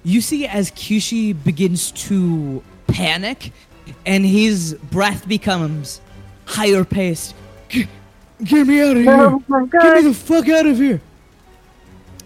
You 0.04 0.20
see 0.20 0.46
as 0.46 0.72
Kishi 0.72 1.32
begins 1.44 1.92
to 1.92 2.62
panic 2.88 3.52
and 4.06 4.26
his 4.26 4.74
breath 4.92 5.28
becomes 5.28 6.02
higher 6.46 6.84
paced. 6.84 7.34
"G- 7.70 7.88
Get 8.44 8.68
me 8.68 8.82
out 8.82 8.98
of 8.98 9.04
here! 9.04 9.40
Oh 9.50 9.66
Get 9.68 9.96
me 9.96 10.02
the 10.10 10.14
fuck 10.14 10.50
out 10.50 10.66
of 10.66 10.78
here! 10.78 11.00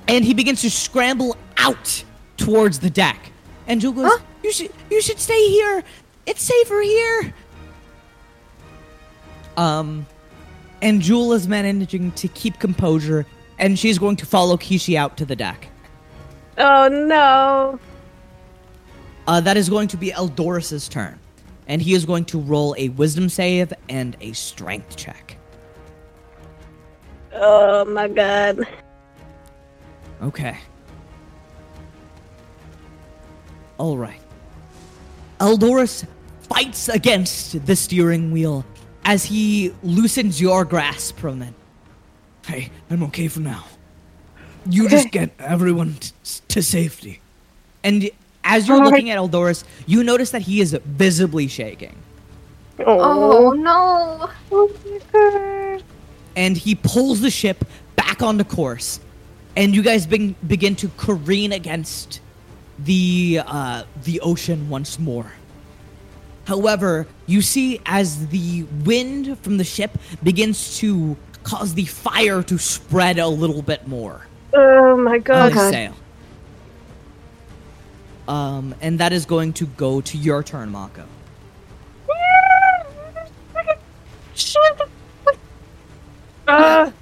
And 0.08 0.25
he 0.25 0.34
begins 0.34 0.62
to 0.62 0.69
scramble 0.71 1.38
out 1.58 2.03
towards 2.39 2.80
the 2.80 2.89
deck. 2.89 3.32
And 3.67 3.80
Jewel 3.80 3.93
goes, 3.93 4.12
Huh? 4.12 4.23
You 4.43 4.52
should 4.52 4.71
you 4.89 5.02
should 5.02 5.19
stay 5.19 5.49
here. 5.49 5.84
It's 6.25 6.41
safer 6.41 6.82
here. 6.82 7.34
Um 9.58 10.06
and 10.82 11.02
Jewel 11.02 11.34
is 11.34 11.47
managing 11.47 12.12
to 12.13 12.28
keep 12.30 12.58
composure, 12.60 13.25
and 13.58 13.78
she's 13.78 13.97
going 13.97 14.15
to 14.17 14.25
follow 14.25 14.56
Kishi 14.56 14.95
out 14.95 15.17
to 15.17 15.25
the 15.25 15.36
deck. 15.36 15.67
Oh 16.58 16.88
no. 16.88 17.80
Uh, 19.28 19.39
that 19.41 19.58
is 19.58 19.69
going 19.69 19.88
to 19.89 19.97
be 19.97 20.12
Eldorus's 20.12 20.89
turn, 20.89 21.19
and 21.67 21.82
he 21.82 21.93
is 21.93 22.06
going 22.06 22.25
to 22.25 22.39
roll 22.39 22.73
a 22.78 22.89
Wisdom 22.89 23.30
save 23.30 23.71
and 23.89 24.17
a 24.21 24.32
Strength 24.34 24.95
check. 24.95 25.38
Oh 27.34 27.86
my 27.86 28.08
god. 28.08 28.65
Okay. 30.21 30.58
All 33.79 33.97
right. 33.97 34.21
Eldorus 35.39 36.05
fights 36.41 36.89
against 36.89 37.65
the 37.65 37.75
steering 37.75 38.31
wheel 38.31 38.65
as 39.05 39.25
he 39.25 39.73
loosens 39.81 40.39
your 40.39 40.65
grasp 40.65 41.17
from 41.17 41.41
it. 41.41 41.53
Hey, 42.45 42.69
I'm 42.89 43.01
okay 43.03 43.27
for 43.27 43.39
now. 43.39 43.65
You 44.69 44.89
just 44.89 45.09
get 45.11 45.31
everyone 45.39 45.95
t- 45.95 46.11
to 46.49 46.61
safety. 46.61 47.21
And 47.83 48.09
as 48.43 48.67
you're 48.67 48.77
Alright. 48.77 48.91
looking 48.91 49.09
at 49.09 49.17
Eldorus, 49.17 49.63
you 49.87 50.03
notice 50.03 50.31
that 50.31 50.41
he 50.41 50.59
is 50.61 50.77
visibly 50.85 51.47
shaking. 51.47 51.95
Oh 52.85 53.47
Oh. 53.47 53.51
no. 53.53 54.29
oh 54.51 55.79
and 56.35 56.57
he 56.57 56.75
pulls 56.75 57.21
the 57.21 57.29
ship 57.31 57.65
back 57.95 58.21
onto 58.21 58.43
course, 58.43 58.99
and 59.55 59.73
you 59.75 59.81
guys 59.81 60.05
beg- 60.05 60.35
begin 60.47 60.75
to 60.77 60.89
careen 60.97 61.51
against 61.53 62.21
the 62.83 63.41
uh, 63.45 63.83
the 64.03 64.21
ocean 64.21 64.69
once 64.69 64.99
more. 64.99 65.31
However, 66.45 67.07
you 67.27 67.41
see 67.41 67.79
as 67.85 68.27
the 68.27 68.63
wind 68.83 69.37
from 69.39 69.57
the 69.57 69.63
ship 69.63 69.97
begins 70.23 70.77
to 70.79 71.17
cause 71.43 71.73
the 71.75 71.85
fire 71.85 72.43
to 72.43 72.57
spread 72.57 73.19
a 73.19 73.27
little 73.27 73.61
bit 73.61 73.87
more 73.87 74.27
Oh 74.53 74.97
my 74.97 75.19
god. 75.19 75.51
Okay. 75.51 75.71
sail. 75.71 75.95
Um, 78.27 78.75
and 78.81 78.99
that 78.99 79.13
is 79.13 79.25
going 79.25 79.53
to 79.53 79.65
go 79.67 80.01
to 80.01 80.17
your 80.17 80.43
turn, 80.43 80.69
Mako. 80.71 81.05
Uh, 86.47 86.91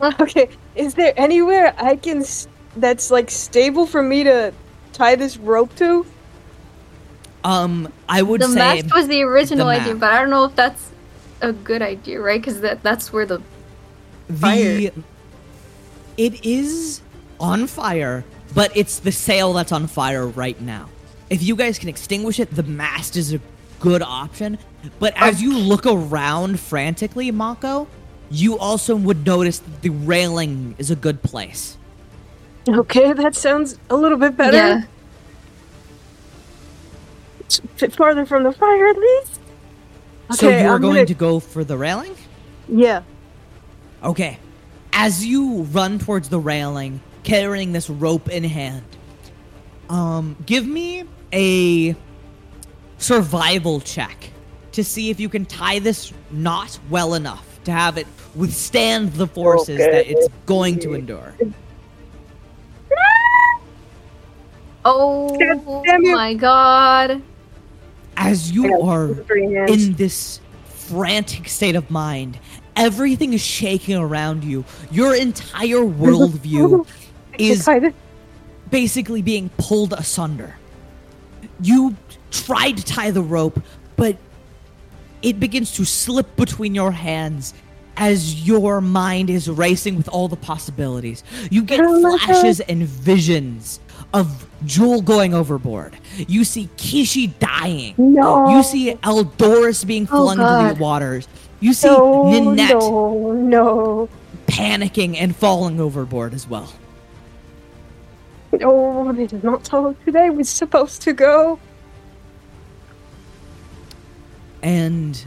okay, 0.20 0.48
is 0.74 0.94
there 0.94 1.12
anywhere 1.16 1.74
I 1.78 1.96
can 1.96 2.18
s- 2.22 2.48
that's 2.76 3.10
like 3.10 3.30
stable 3.30 3.86
for 3.86 4.02
me 4.02 4.24
to 4.24 4.52
tie 4.92 5.16
this 5.16 5.36
rope 5.36 5.74
to? 5.76 6.06
Um, 7.44 7.92
I 8.08 8.22
would 8.22 8.40
say 8.40 8.46
The 8.46 8.52
say 8.52 8.82
mast 8.82 8.94
was 8.94 9.08
the 9.08 9.22
original 9.22 9.66
the 9.66 9.72
idea, 9.72 9.94
but 9.94 10.10
I 10.12 10.20
don't 10.20 10.30
know 10.30 10.44
if 10.44 10.54
that's 10.54 10.90
a 11.40 11.52
good 11.52 11.82
idea, 11.82 12.20
right? 12.20 12.40
Because 12.40 12.60
that 12.60 12.82
that's 12.82 13.12
where 13.12 13.26
the 13.26 13.42
the 14.28 14.34
fire. 14.34 14.90
it 16.16 16.44
is 16.44 17.00
on 17.40 17.66
fire 17.66 18.24
but 18.54 18.74
it's 18.76 19.00
the 19.00 19.12
sail 19.12 19.52
that's 19.52 19.72
on 19.72 19.86
fire 19.86 20.26
right 20.26 20.60
now 20.60 20.88
if 21.30 21.42
you 21.42 21.56
guys 21.56 21.78
can 21.78 21.88
extinguish 21.88 22.38
it 22.38 22.50
the 22.54 22.62
mast 22.62 23.16
is 23.16 23.34
a 23.34 23.40
good 23.80 24.02
option 24.02 24.58
but 25.00 25.12
as 25.16 25.42
you 25.42 25.58
look 25.58 25.84
around 25.86 26.58
frantically 26.60 27.30
mako 27.30 27.88
you 28.30 28.56
also 28.58 28.94
would 28.94 29.26
notice 29.26 29.58
that 29.58 29.82
the 29.82 29.90
railing 29.90 30.74
is 30.78 30.90
a 30.90 30.96
good 30.96 31.22
place 31.22 31.76
Okay, 32.68 33.12
that 33.22 33.34
sounds 33.34 33.78
a 33.90 33.96
little 33.96 34.18
bit 34.18 34.36
better. 34.36 34.56
yeah. 34.56 34.82
It's 37.40 37.58
a 37.58 37.62
bit 37.78 37.94
farther 37.94 38.24
from 38.24 38.44
the 38.44 38.52
fire 38.52 38.86
at 38.88 38.96
least. 38.96 39.40
so 40.32 40.48
Okay, 40.48 40.62
you're 40.62 40.74
I'm 40.74 40.80
going 40.80 40.94
gonna- 40.94 41.06
to 41.06 41.14
go 41.14 41.40
for 41.40 41.64
the 41.64 41.76
railing 41.76 42.14
Yeah. 42.68 43.02
Okay. 44.02 44.38
As 44.92 45.24
you 45.24 45.62
run 45.64 45.98
towards 45.98 46.28
the 46.28 46.38
railing, 46.40 47.00
carrying 47.24 47.72
this 47.72 47.88
rope 47.90 48.28
in 48.28 48.44
hand, 48.44 48.84
um, 49.88 50.36
give 50.46 50.66
me 50.66 51.04
a 51.32 51.94
survival 52.98 53.80
check 53.80 54.30
to 54.72 54.82
see 54.84 55.10
if 55.10 55.18
you 55.20 55.28
can 55.28 55.44
tie 55.46 55.78
this 55.78 56.12
knot 56.30 56.78
well 56.90 57.14
enough 57.14 57.46
to 57.64 57.72
have 57.72 57.96
it 57.98 58.06
withstand 58.34 59.12
the 59.14 59.26
forces 59.26 59.78
that 59.78 60.10
it's 60.10 60.28
going 60.46 60.78
to 60.80 60.94
endure. 60.94 61.34
Oh 64.84 65.82
God 65.84 66.00
my 66.00 66.34
god. 66.34 67.22
As 68.16 68.50
you 68.50 68.82
are 68.82 69.10
in 69.66 69.94
this 69.94 70.40
frantic 70.66 71.48
state 71.48 71.76
of 71.76 71.90
mind, 71.90 72.38
everything 72.76 73.32
is 73.32 73.40
shaking 73.40 73.96
around 73.96 74.44
you. 74.44 74.64
Your 74.90 75.14
entire 75.14 75.76
worldview 75.78 76.86
is 77.38 77.68
basically 78.70 79.22
being 79.22 79.50
pulled 79.56 79.92
asunder. 79.92 80.56
You 81.60 81.96
tried 82.30 82.72
to 82.78 82.84
tie 82.84 83.10
the 83.10 83.22
rope, 83.22 83.62
but 83.96 84.16
it 85.22 85.38
begins 85.38 85.72
to 85.72 85.84
slip 85.84 86.34
between 86.36 86.74
your 86.74 86.90
hands 86.90 87.54
as 87.96 88.46
your 88.46 88.80
mind 88.80 89.30
is 89.30 89.48
racing 89.48 89.96
with 89.96 90.08
all 90.08 90.26
the 90.26 90.36
possibilities. 90.36 91.22
You 91.50 91.62
get 91.62 91.80
Oh 91.80 92.00
flashes 92.00 92.60
and 92.60 92.82
visions 92.82 93.80
of 94.14 94.46
Jewel 94.64 95.02
going 95.02 95.34
overboard. 95.34 95.96
You 96.16 96.44
see 96.44 96.68
Kishi 96.76 97.32
dying. 97.38 97.94
No. 97.96 98.56
You 98.56 98.62
see 98.62 98.94
Eldorus 99.02 99.86
being 99.86 100.04
Oh, 100.10 100.32
flung 100.32 100.38
into 100.40 100.74
the 100.74 100.80
waters. 100.82 101.26
You 101.60 101.72
see 101.72 101.88
No, 101.88 102.30
Nanette 102.30 102.70
no, 102.70 103.32
no. 103.32 104.08
panicking 104.46 105.16
and 105.18 105.34
falling 105.34 105.80
overboard 105.80 106.34
as 106.34 106.46
well. 106.48 106.72
No, 108.52 109.10
they 109.12 109.26
did 109.26 109.42
not 109.42 109.64
tell 109.64 109.86
us 109.86 109.96
today 110.04 110.28
we're 110.30 110.44
supposed 110.44 111.00
to 111.02 111.12
go. 111.14 111.58
And 114.62 115.24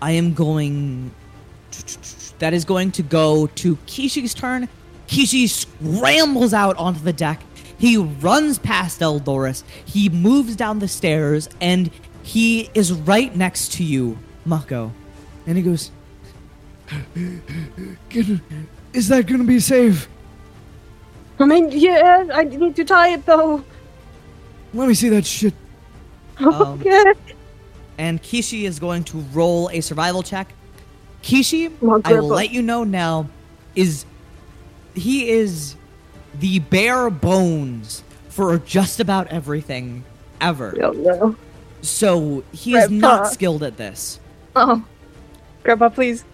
I 0.00 0.12
am 0.12 0.34
going. 0.34 1.10
That 2.38 2.54
is 2.54 2.64
going 2.64 2.92
to 2.92 3.02
go 3.02 3.46
to 3.48 3.76
Kishi's 3.86 4.34
turn. 4.34 4.68
Kishi 5.08 5.48
scrambles 5.48 6.54
out 6.54 6.76
onto 6.76 7.00
the 7.00 7.12
deck. 7.12 7.42
He 7.84 7.98
runs 7.98 8.58
past 8.58 9.00
Eldorus. 9.00 9.62
He 9.84 10.08
moves 10.08 10.56
down 10.56 10.78
the 10.78 10.88
stairs, 10.88 11.50
and 11.60 11.90
he 12.22 12.70
is 12.72 12.94
right 12.94 13.36
next 13.36 13.74
to 13.74 13.84
you, 13.84 14.16
Mako. 14.46 14.90
And 15.46 15.58
he 15.58 15.62
goes, 15.62 15.90
Get- 18.08 18.40
Is 18.94 19.08
that 19.08 19.26
gonna 19.26 19.44
be 19.44 19.60
safe? 19.60 20.08
I 21.38 21.44
mean, 21.44 21.68
yeah, 21.72 22.26
I 22.32 22.44
need 22.44 22.74
to 22.76 22.86
tie 22.86 23.08
it 23.08 23.26
though. 23.26 23.62
Let 24.72 24.88
me 24.88 24.94
see 24.94 25.10
that 25.10 25.26
shit. 25.26 25.52
Um, 26.38 26.80
okay. 26.80 27.12
and 27.98 28.22
Kishi 28.22 28.62
is 28.62 28.78
going 28.78 29.04
to 29.04 29.18
roll 29.34 29.68
a 29.68 29.82
survival 29.82 30.22
check. 30.22 30.54
Kishi, 31.22 31.70
I 32.06 32.14
will 32.14 32.28
let 32.28 32.50
you 32.50 32.62
know 32.62 32.82
now, 32.82 33.28
is 33.74 34.06
he 34.94 35.28
is 35.28 35.76
the 36.40 36.58
bare 36.60 37.10
bones 37.10 38.02
for 38.28 38.58
just 38.58 39.00
about 39.00 39.28
everything 39.28 40.04
ever. 40.40 40.74
So 41.82 42.42
he 42.52 42.74
is 42.76 42.88
Grandpa. 42.88 43.06
not 43.06 43.32
skilled 43.32 43.62
at 43.62 43.76
this. 43.76 44.18
Oh, 44.56 44.84
Grandpa, 45.62 45.88
please. 45.90 46.24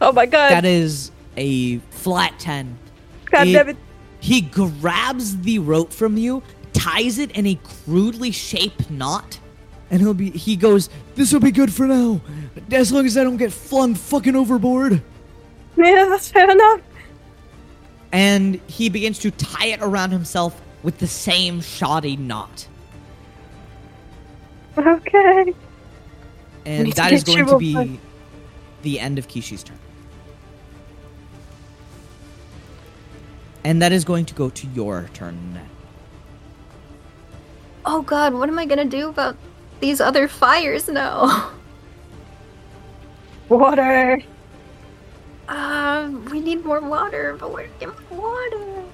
Oh 0.00 0.12
my 0.12 0.26
god. 0.26 0.50
That 0.50 0.64
is 0.64 1.10
a 1.36 1.78
flat 1.90 2.38
10. 2.38 2.76
god 3.26 3.46
it- 3.48 3.52
damn 3.52 3.68
it. 3.70 3.76
He 4.20 4.40
grabs 4.40 5.38
the 5.38 5.58
rope 5.58 5.92
from 5.92 6.16
you, 6.16 6.44
ties 6.72 7.18
it 7.18 7.32
in 7.32 7.44
a 7.46 7.56
crudely 7.56 8.30
shaped 8.30 8.88
knot, 8.88 9.40
and 9.90 10.00
he'll 10.00 10.14
be 10.14 10.30
he 10.30 10.54
goes, 10.54 10.88
This 11.16 11.32
will 11.32 11.40
be 11.40 11.50
good 11.50 11.72
for 11.72 11.88
now. 11.88 12.20
As 12.70 12.92
long 12.92 13.04
as 13.04 13.18
I 13.18 13.24
don't 13.24 13.36
get 13.36 13.52
flung 13.52 13.94
fucking 13.96 14.36
overboard. 14.36 15.02
Yeah, 15.76 16.06
that's 16.08 16.30
fair 16.30 16.48
enough. 16.50 16.80
And 18.12 18.60
he 18.66 18.88
begins 18.88 19.18
to 19.20 19.30
tie 19.30 19.66
it 19.66 19.80
around 19.82 20.10
himself 20.10 20.60
with 20.82 20.98
the 20.98 21.06
same 21.06 21.60
shoddy 21.60 22.16
knot. 22.16 22.68
Okay. 24.78 25.54
And 26.64 26.84
Need 26.84 26.90
to 26.92 26.96
that 26.96 27.12
is 27.12 27.24
get 27.24 27.34
going 27.36 27.46
to 27.46 27.54
a 27.54 27.58
be 27.58 27.72
fun- 27.74 27.98
the 28.82 29.00
end 29.00 29.18
of 29.18 29.28
Kishi's 29.28 29.62
turn. 29.62 29.78
And 33.64 33.80
that 33.80 33.92
is 33.92 34.04
going 34.04 34.24
to 34.26 34.34
go 34.34 34.50
to 34.50 34.66
your 34.68 35.08
turn. 35.14 35.54
Ned. 35.54 35.66
oh 37.84 38.02
God, 38.02 38.34
what 38.34 38.48
am 38.48 38.58
I 38.58 38.66
gonna 38.66 38.84
do 38.84 39.08
about 39.08 39.36
these 39.80 40.00
other 40.00 40.26
fires 40.28 40.88
now? 40.88 41.50
Water. 43.48 44.22
Uh, 45.52 46.08
we 46.30 46.40
need 46.40 46.64
more 46.64 46.80
water, 46.80 47.36
but 47.38 47.52
where 47.52 47.66
to 47.66 47.72
get 47.78 47.88
more 48.10 48.22
water? 48.22 48.84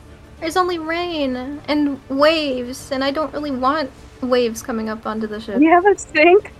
There's 0.41 0.57
only 0.57 0.77
rain 0.77 1.37
and 1.69 2.01
waves, 2.09 2.91
and 2.91 3.05
I 3.05 3.13
don't 3.13 3.33
really 3.33 3.53
want 3.53 3.93
waves 4.23 4.61
coming 4.61 4.89
up 4.89 5.07
onto 5.07 5.29
the 5.29 5.41
ship. 5.41 5.59
We 5.59 5.67
have 5.67 5.87
a 5.87 5.97
sink. 5.97 6.53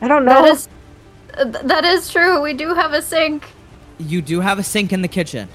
I 0.00 0.08
don't 0.08 0.24
know. 0.24 0.42
That 0.42 0.48
is, 0.48 0.68
th- 1.36 1.64
that 1.64 1.84
is 1.84 2.10
true. 2.10 2.40
We 2.42 2.52
do 2.52 2.74
have 2.74 2.92
a 2.92 3.00
sink. 3.00 3.46
You 3.98 4.20
do 4.20 4.40
have 4.40 4.58
a 4.58 4.64
sink 4.64 4.92
in 4.92 5.02
the 5.02 5.08
kitchen. 5.08 5.48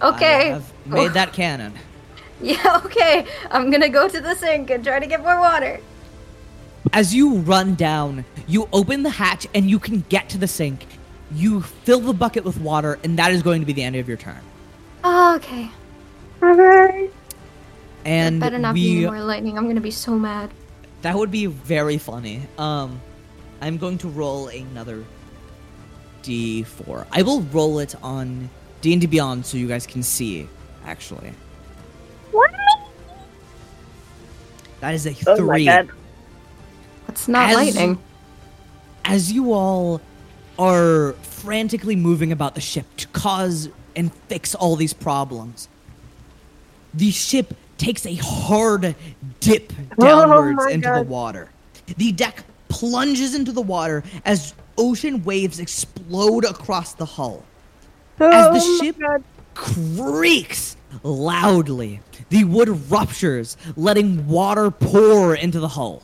Okay. 0.00 0.52
I 0.52 0.54
have 0.54 0.72
made 0.86 1.12
that 1.14 1.32
canon. 1.32 1.74
Yeah. 2.40 2.80
Okay. 2.84 3.26
I'm 3.50 3.68
gonna 3.68 3.88
go 3.88 4.08
to 4.08 4.20
the 4.20 4.36
sink 4.36 4.70
and 4.70 4.84
try 4.84 5.00
to 5.00 5.08
get 5.08 5.24
more 5.24 5.40
water. 5.40 5.80
As 6.92 7.12
you 7.12 7.38
run 7.38 7.74
down, 7.74 8.24
you 8.46 8.68
open 8.72 9.02
the 9.02 9.10
hatch 9.10 9.48
and 9.56 9.68
you 9.68 9.80
can 9.80 10.04
get 10.08 10.28
to 10.28 10.38
the 10.38 10.46
sink. 10.46 10.86
You 11.32 11.60
fill 11.60 12.00
the 12.00 12.12
bucket 12.14 12.44
with 12.44 12.58
water, 12.60 12.98
and 13.04 13.18
that 13.18 13.32
is 13.32 13.42
going 13.42 13.60
to 13.60 13.66
be 13.66 13.72
the 13.72 13.82
end 13.82 13.96
of 13.96 14.08
your 14.08 14.16
turn. 14.16 14.40
Okay. 15.04 15.70
Okay. 16.42 17.10
And 18.04 18.40
Better 18.40 18.58
not 18.58 18.74
be 18.74 19.00
we 19.00 19.06
more 19.06 19.20
lightning. 19.20 19.58
I'm 19.58 19.66
gonna 19.66 19.80
be 19.80 19.90
so 19.90 20.12
mad. 20.18 20.50
That 21.02 21.16
would 21.16 21.30
be 21.30 21.46
very 21.46 21.98
funny. 21.98 22.42
Um, 22.56 23.00
I'm 23.60 23.76
going 23.76 23.98
to 23.98 24.08
roll 24.08 24.48
another 24.48 25.04
D4. 26.22 27.06
I 27.12 27.22
will 27.22 27.42
roll 27.42 27.78
it 27.80 27.94
on 28.02 28.48
D&D 28.80 29.06
Beyond 29.06 29.44
so 29.44 29.56
you 29.56 29.68
guys 29.68 29.86
can 29.86 30.02
see, 30.02 30.48
actually. 30.84 31.32
What? 32.30 32.50
That 34.80 34.94
is 34.94 35.06
a 35.06 35.12
three. 35.12 35.24
Oh 35.26 35.44
my 35.46 35.54
three. 35.56 35.64
god. 35.66 35.90
It's 37.08 37.28
not 37.28 37.50
As- 37.50 37.56
lightning. 37.56 37.98
As 39.04 39.32
you 39.32 39.52
all 39.52 40.00
are 40.58 41.12
frantically 41.22 41.96
moving 41.96 42.32
about 42.32 42.54
the 42.54 42.60
ship 42.60 42.86
to 42.96 43.06
cause 43.08 43.68
and 43.94 44.12
fix 44.28 44.54
all 44.54 44.76
these 44.76 44.92
problems, 44.92 45.68
the 46.94 47.10
ship 47.10 47.54
takes 47.76 48.04
a 48.06 48.16
hard 48.16 48.94
dip 49.40 49.72
Oh 49.98 50.04
downwards 50.04 50.56
my 50.56 50.70
into 50.72 50.90
the 50.90 51.02
water. 51.02 51.50
The 51.96 52.12
deck 52.12 52.44
plunges 52.68 53.34
into 53.34 53.52
the 53.52 53.62
water 53.62 54.02
as 54.24 54.54
ocean 54.76 55.24
waves 55.24 55.58
explode 55.60 56.44
across 56.44 56.94
the 56.94 57.04
hull. 57.04 57.44
As 58.20 58.46
the 58.52 58.60
Oh 58.62 58.78
ship 58.82 58.98
God. 58.98 59.24
creaks 59.54 60.76
loudly, 61.02 62.00
the 62.30 62.44
wood 62.44 62.68
ruptures, 62.90 63.56
letting 63.76 64.26
water 64.26 64.70
pour 64.70 65.34
into 65.34 65.60
the 65.60 65.68
hull. 65.68 66.02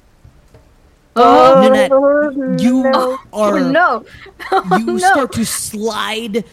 Oh, 1.16 1.60
Nanette, 1.62 2.60
you 2.60 2.82
no. 2.82 3.18
are 3.32 3.58
oh 3.58 3.70
no! 3.70 4.04
Oh, 4.50 4.78
you 4.78 4.86
no. 4.86 4.98
start 4.98 5.32
to 5.32 5.44
slide 5.46 6.44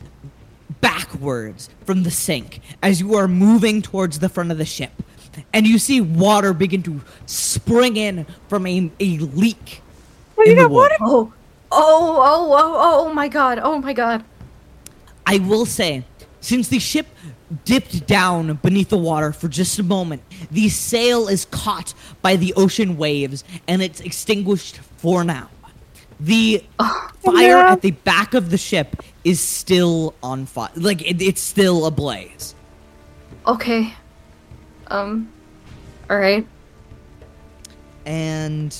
backwards 0.82 1.70
from 1.86 2.03
the 2.03 2.12
sink 2.12 2.62
as 2.82 2.99
you 2.99 3.16
are 3.16 3.28
moving 3.28 3.82
towards 3.82 4.20
the 4.20 4.30
front 4.30 4.51
of 4.51 4.57
the 4.57 4.66
ship. 4.66 4.91
And 5.53 5.66
you 5.66 5.80
see 5.80 6.01
water 6.01 6.53
begin 6.53 6.84
to 6.84 7.01
spring 7.26 7.95
in 7.97 8.26
from 8.49 8.68
a, 8.68 8.91
a 8.99 9.18
leak 9.18 9.82
Oh, 10.41 10.43
you 10.43 10.55
got 10.55 10.72
water? 10.72 10.95
Oh, 11.01 11.32
oh, 11.72 12.18
oh, 12.20 12.53
oh, 12.53 13.05
oh 13.07 13.14
my 13.14 13.28
god! 13.28 13.59
Oh 13.62 13.80
my 13.80 13.93
god! 13.93 14.24
I 15.26 15.38
will 15.38 15.68
say, 15.68 16.03
since 16.39 16.68
the 16.68 16.80
ship 16.80 17.05
dipped 17.66 18.08
down 18.08 18.54
beneath 18.56 18.89
the 18.89 18.97
water 18.97 19.32
for 19.32 19.47
just 19.47 19.78
a 19.80 19.84
moment, 19.84 20.22
the 20.52 20.70
sail 20.70 21.28
is 21.28 21.45
caught 21.45 21.93
by 22.22 22.36
the 22.36 22.54
ocean 22.56 22.97
waves 22.97 23.43
and 23.68 23.82
it's 23.82 23.99
extinguished 23.99 24.78
for 24.97 25.24
now. 25.24 25.49
The 26.20 26.64
fire 27.24 27.58
no. 27.58 27.68
at 27.70 27.82
the 27.82 27.91
back 27.91 28.34
of 28.34 28.52
the 28.52 28.58
ship 28.58 29.04
is 29.24 29.39
still 29.39 30.14
on 30.22 30.45
fire. 30.45 30.70
Like, 30.76 31.02
it, 31.02 31.22
it's 31.22 31.41
still 31.41 31.86
ablaze. 31.86 32.56
Okay. 33.47 33.93
Um. 34.88 35.32
All 36.10 36.18
right. 36.18 36.45
And 38.06 38.76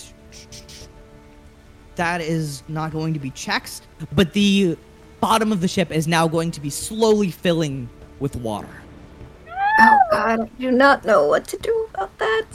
that 1.95 2.22
is 2.22 2.63
not 2.67 2.91
going 2.91 3.13
to 3.13 3.19
be 3.19 3.32
checked, 3.32 3.82
but 4.13 4.34
the 4.34 4.78
bottom 5.19 5.51
of 5.51 5.61
the 5.61 5.67
ship 5.67 5.91
is 5.91 6.07
now 6.07 6.28
going 6.28 6.51
to 6.51 6.61
be 6.61 6.69
slowly 6.69 7.32
filling 7.32 7.89
with 8.22 8.38
water. 8.38 8.69
Oh 9.49 9.99
god! 10.11 10.39
I 10.41 10.45
do 10.59 10.72
not 10.72 11.03
know 11.03 11.28
what 11.28 11.45
to 11.49 11.57
do 11.57 11.89
about 11.93 12.17
that. 12.19 12.45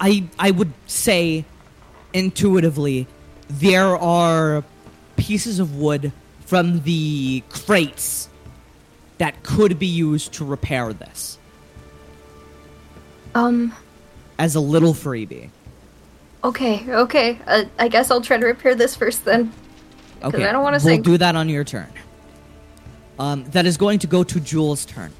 I 0.00 0.24
I 0.38 0.50
would 0.50 0.72
say 0.86 1.44
intuitively 2.12 3.06
there 3.48 3.96
are 3.96 4.64
pieces 5.16 5.58
of 5.60 5.76
wood 5.76 6.12
from 6.44 6.80
the 6.82 7.42
crates 7.48 8.28
that 9.18 9.42
could 9.42 9.78
be 9.78 9.86
used 9.86 10.32
to 10.34 10.44
repair 10.44 10.92
this 10.92 11.38
Um. 13.34 13.72
as 14.38 14.54
a 14.54 14.60
little 14.60 14.92
freebie. 14.92 15.48
Okay. 16.44 16.84
Okay. 16.88 17.38
Uh, 17.46 17.64
I 17.78 17.88
guess 17.88 18.10
I'll 18.10 18.20
try 18.20 18.36
to 18.36 18.46
repair 18.46 18.74
this 18.74 18.94
first 18.94 19.24
then. 19.24 19.52
Okay, 20.22 20.46
I 20.46 20.52
don't 20.52 20.62
wanna 20.62 20.76
we'll 20.76 20.80
sink. 20.94 21.04
do 21.04 21.16
that 21.18 21.34
on 21.36 21.48
your 21.48 21.64
turn. 21.64 21.88
Um, 23.18 23.44
that 23.52 23.64
is 23.66 23.76
going 23.76 23.98
to 24.00 24.06
go 24.06 24.22
to 24.24 24.40
Jewel's 24.40 24.84
turn. 24.84 25.12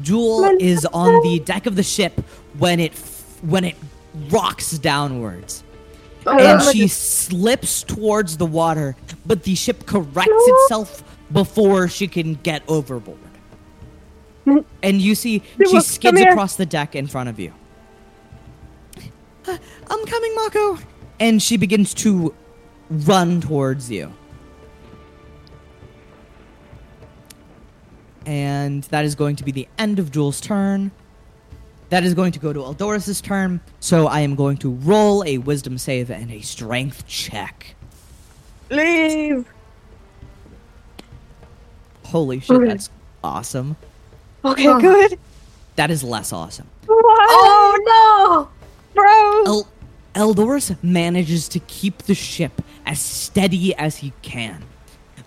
Jewel 0.00 0.44
is 0.60 0.84
on 0.86 1.22
the 1.22 1.38
deck 1.40 1.66
of 1.66 1.76
the 1.76 1.82
ship 1.82 2.20
when 2.58 2.78
it 2.80 2.92
f- 2.92 3.38
when 3.42 3.64
it 3.64 3.76
rocks 4.30 4.76
downwards. 4.78 5.64
and 6.38 6.60
she 6.72 6.86
slips 6.88 7.82
towards 7.82 8.36
the 8.36 8.46
water, 8.46 8.94
but 9.26 9.42
the 9.42 9.54
ship 9.54 9.86
corrects 9.86 10.30
itself 10.62 11.02
before 11.32 11.88
she 11.88 12.06
can 12.06 12.34
get 12.34 12.62
overboard. 12.68 13.18
And 14.82 15.00
you 15.00 15.14
see 15.14 15.42
she 15.68 15.76
skids 15.80 16.18
across 16.32 16.56
the 16.56 16.66
deck 16.66 16.94
in 16.94 17.06
front 17.06 17.28
of 17.28 17.38
you. 17.40 17.52
"Uh, 19.46 19.56
I'm 19.90 20.04
coming, 20.06 20.34
Mako. 20.36 20.78
And 21.18 21.42
she 21.42 21.56
begins 21.56 21.94
to 21.94 22.34
run 22.90 23.40
towards 23.40 23.90
you. 23.90 24.12
And 28.26 28.84
that 28.84 29.04
is 29.04 29.14
going 29.14 29.36
to 29.36 29.44
be 29.44 29.52
the 29.52 29.68
end 29.78 29.98
of 29.98 30.10
Jewel's 30.10 30.40
turn. 30.40 30.90
That 31.90 32.04
is 32.04 32.14
going 32.14 32.32
to 32.32 32.38
go 32.38 32.52
to 32.52 32.60
Eldorus's 32.60 33.20
turn. 33.20 33.60
So 33.80 34.06
I 34.06 34.20
am 34.20 34.34
going 34.34 34.56
to 34.58 34.70
roll 34.70 35.24
a 35.24 35.38
wisdom 35.38 35.76
save 35.78 36.10
and 36.10 36.30
a 36.30 36.40
strength 36.40 37.06
check. 37.06 37.74
Leave. 38.70 39.46
Holy 42.04 42.40
shit, 42.40 42.56
Okay. 42.56 42.66
that's 42.68 42.90
awesome. 43.22 43.76
Okay, 44.44 44.66
Oh. 44.68 44.80
good. 44.80 45.18
That 45.76 45.90
is 45.90 46.02
less 46.02 46.32
awesome. 46.32 46.66
What? 46.86 47.00
Oh 47.30 48.48
no! 48.94 48.94
bro. 48.94 49.44
El- 49.46 49.68
Eldorus 50.34 50.76
manages 50.82 51.48
to 51.48 51.58
keep 51.60 51.98
the 52.02 52.14
ship 52.14 52.60
as 52.84 53.00
steady 53.00 53.74
as 53.76 53.96
he 53.96 54.12
can. 54.22 54.62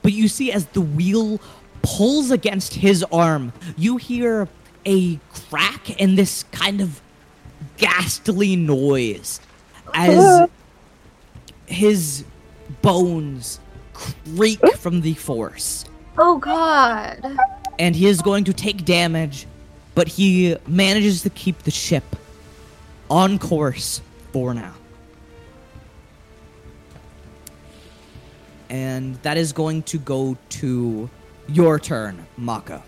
But 0.04 0.14
you 0.14 0.28
see, 0.28 0.52
as 0.52 0.66
the 0.68 0.82
wheel 0.82 1.40
pulls 1.86 2.32
against 2.32 2.74
his 2.74 3.04
arm, 3.12 3.54
you 3.78 3.98
hear 3.98 4.48
a 4.86 5.18
crack 5.50 6.02
and 6.02 6.18
this 6.18 6.44
kind 6.52 6.82
of 6.82 7.02
ghastly 7.78 8.56
noise 8.56 9.40
as 9.94 10.50
his 11.68 12.26
bones 12.82 13.60
creak 13.94 14.60
from 14.78 15.02
the 15.02 15.14
force. 15.14 15.86
Oh 16.18 16.38
god! 16.38 17.38
And 17.78 17.96
he 17.96 18.08
is 18.08 18.22
going 18.22 18.46
to 18.46 18.54
take 18.54 18.86
damage, 18.86 19.48
but 19.94 20.08
he 20.08 20.58
manages 20.68 21.22
to 21.24 21.30
keep 21.30 21.60
the 21.64 21.72
ship 21.72 22.04
on 23.10 23.38
course 23.38 24.02
for 24.32 24.54
now. 24.54 24.74
And 28.70 29.16
that 29.24 29.38
is 29.38 29.54
going 29.54 29.84
to 29.84 30.00
go 30.00 30.38
to 30.50 31.10
your 31.48 31.80
turn, 31.80 32.26
Mako. 32.38 32.82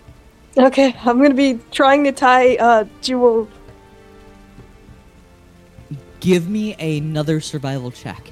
Okay, 0.56 0.94
I'm 1.04 1.20
gonna 1.22 1.34
be 1.34 1.58
trying 1.70 2.04
to 2.04 2.12
tie 2.12 2.56
uh 2.56 2.84
Jewel. 3.00 3.48
Give 6.20 6.48
me 6.48 6.74
another 6.74 7.40
survival 7.40 7.90
check. 7.90 8.30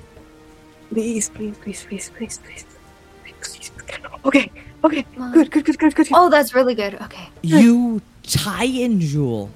Please, 0.90 1.28
please, 1.28 1.56
please, 1.58 1.84
please, 1.88 2.10
please, 2.16 2.38
please. 2.44 2.64
please. 3.40 3.70
Okay, 4.24 4.50
okay, 4.82 5.06
good, 5.32 5.50
good, 5.52 5.64
good, 5.64 5.78
good, 5.78 5.94
good. 5.94 6.08
Oh, 6.12 6.28
that's 6.28 6.52
really 6.54 6.74
good. 6.74 6.94
Okay. 7.00 7.28
You 7.42 8.02
tie 8.24 8.64
in 8.64 9.00
Jewel, 9.00 9.50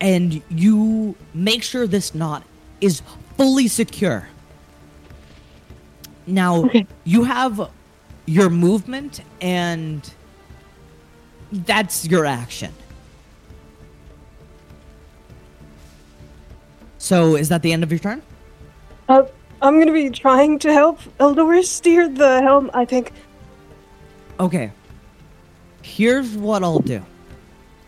and 0.00 0.42
you 0.50 1.14
make 1.32 1.62
sure 1.62 1.86
this 1.86 2.14
knot 2.14 2.42
is 2.82 3.00
fully 3.38 3.66
secure. 3.66 4.28
Now, 6.26 6.64
Okay. 6.66 6.86
you 7.04 7.24
have 7.24 7.70
your 8.30 8.48
movement, 8.48 9.22
and 9.40 10.08
that's 11.50 12.06
your 12.06 12.24
action. 12.24 12.72
So, 16.98 17.34
is 17.34 17.48
that 17.48 17.62
the 17.62 17.72
end 17.72 17.82
of 17.82 17.90
your 17.90 17.98
turn? 17.98 18.22
Uh, 19.08 19.24
I'm 19.60 19.80
gonna 19.80 19.92
be 19.92 20.10
trying 20.10 20.60
to 20.60 20.72
help 20.72 21.00
Eldorus 21.18 21.64
steer 21.66 22.08
the 22.08 22.40
helm. 22.42 22.70
I 22.72 22.84
think. 22.84 23.12
Okay. 24.38 24.70
Here's 25.82 26.36
what 26.36 26.62
I'll 26.62 26.78
do. 26.78 27.02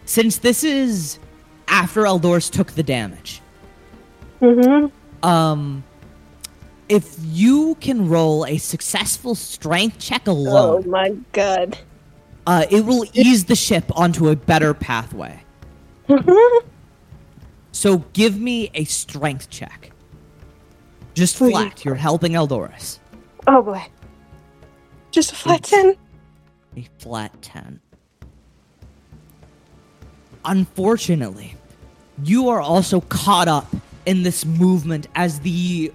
Since 0.07 0.39
this 0.39 0.65
is 0.65 1.19
after 1.69 2.03
Eldorus 2.03 2.51
took 2.51 2.73
the 2.73 2.83
damage, 2.83 3.41
Mm-hmm. 4.41 4.87
um, 5.27 5.85
if 6.93 7.17
you 7.25 7.75
can 7.81 8.07
roll 8.07 8.45
a 8.45 8.59
successful 8.59 9.35
strength 9.35 9.99
check 9.99 10.27
alone, 10.27 10.85
Oh 10.85 10.91
my 10.91 11.17
god. 11.33 11.79
uh, 12.47 12.67
it 12.71 12.85
will 12.85 13.07
ease 13.15 13.47
the 13.47 13.57
ship 13.57 13.85
onto 13.97 14.29
a 14.29 14.37
better 14.37 14.75
pathway. 14.75 15.43
So 17.75 17.99
give 18.13 18.39
me 18.39 18.71
a 18.75 18.85
strength 18.85 19.49
check. 19.49 19.91
Just 21.15 21.39
Please. 21.39 21.53
flat. 21.53 21.85
You're 21.87 21.95
helping 21.95 22.33
Eldorus. 22.33 22.99
oh 23.47 23.63
boy. 23.63 23.83
Just 25.11 25.33
a 25.33 25.35
flat 25.35 25.63
ten. 25.65 25.97
A 26.77 26.87
flat 26.99 27.33
10. 27.41 27.81
Unfortunately, 30.45 31.57
you 32.23 32.51
are 32.51 32.61
also 32.61 33.01
caught 33.01 33.49
up 33.49 33.75
in 34.07 34.23
this 34.23 34.45
movement 34.45 35.09
as 35.15 35.41
the 35.41 35.93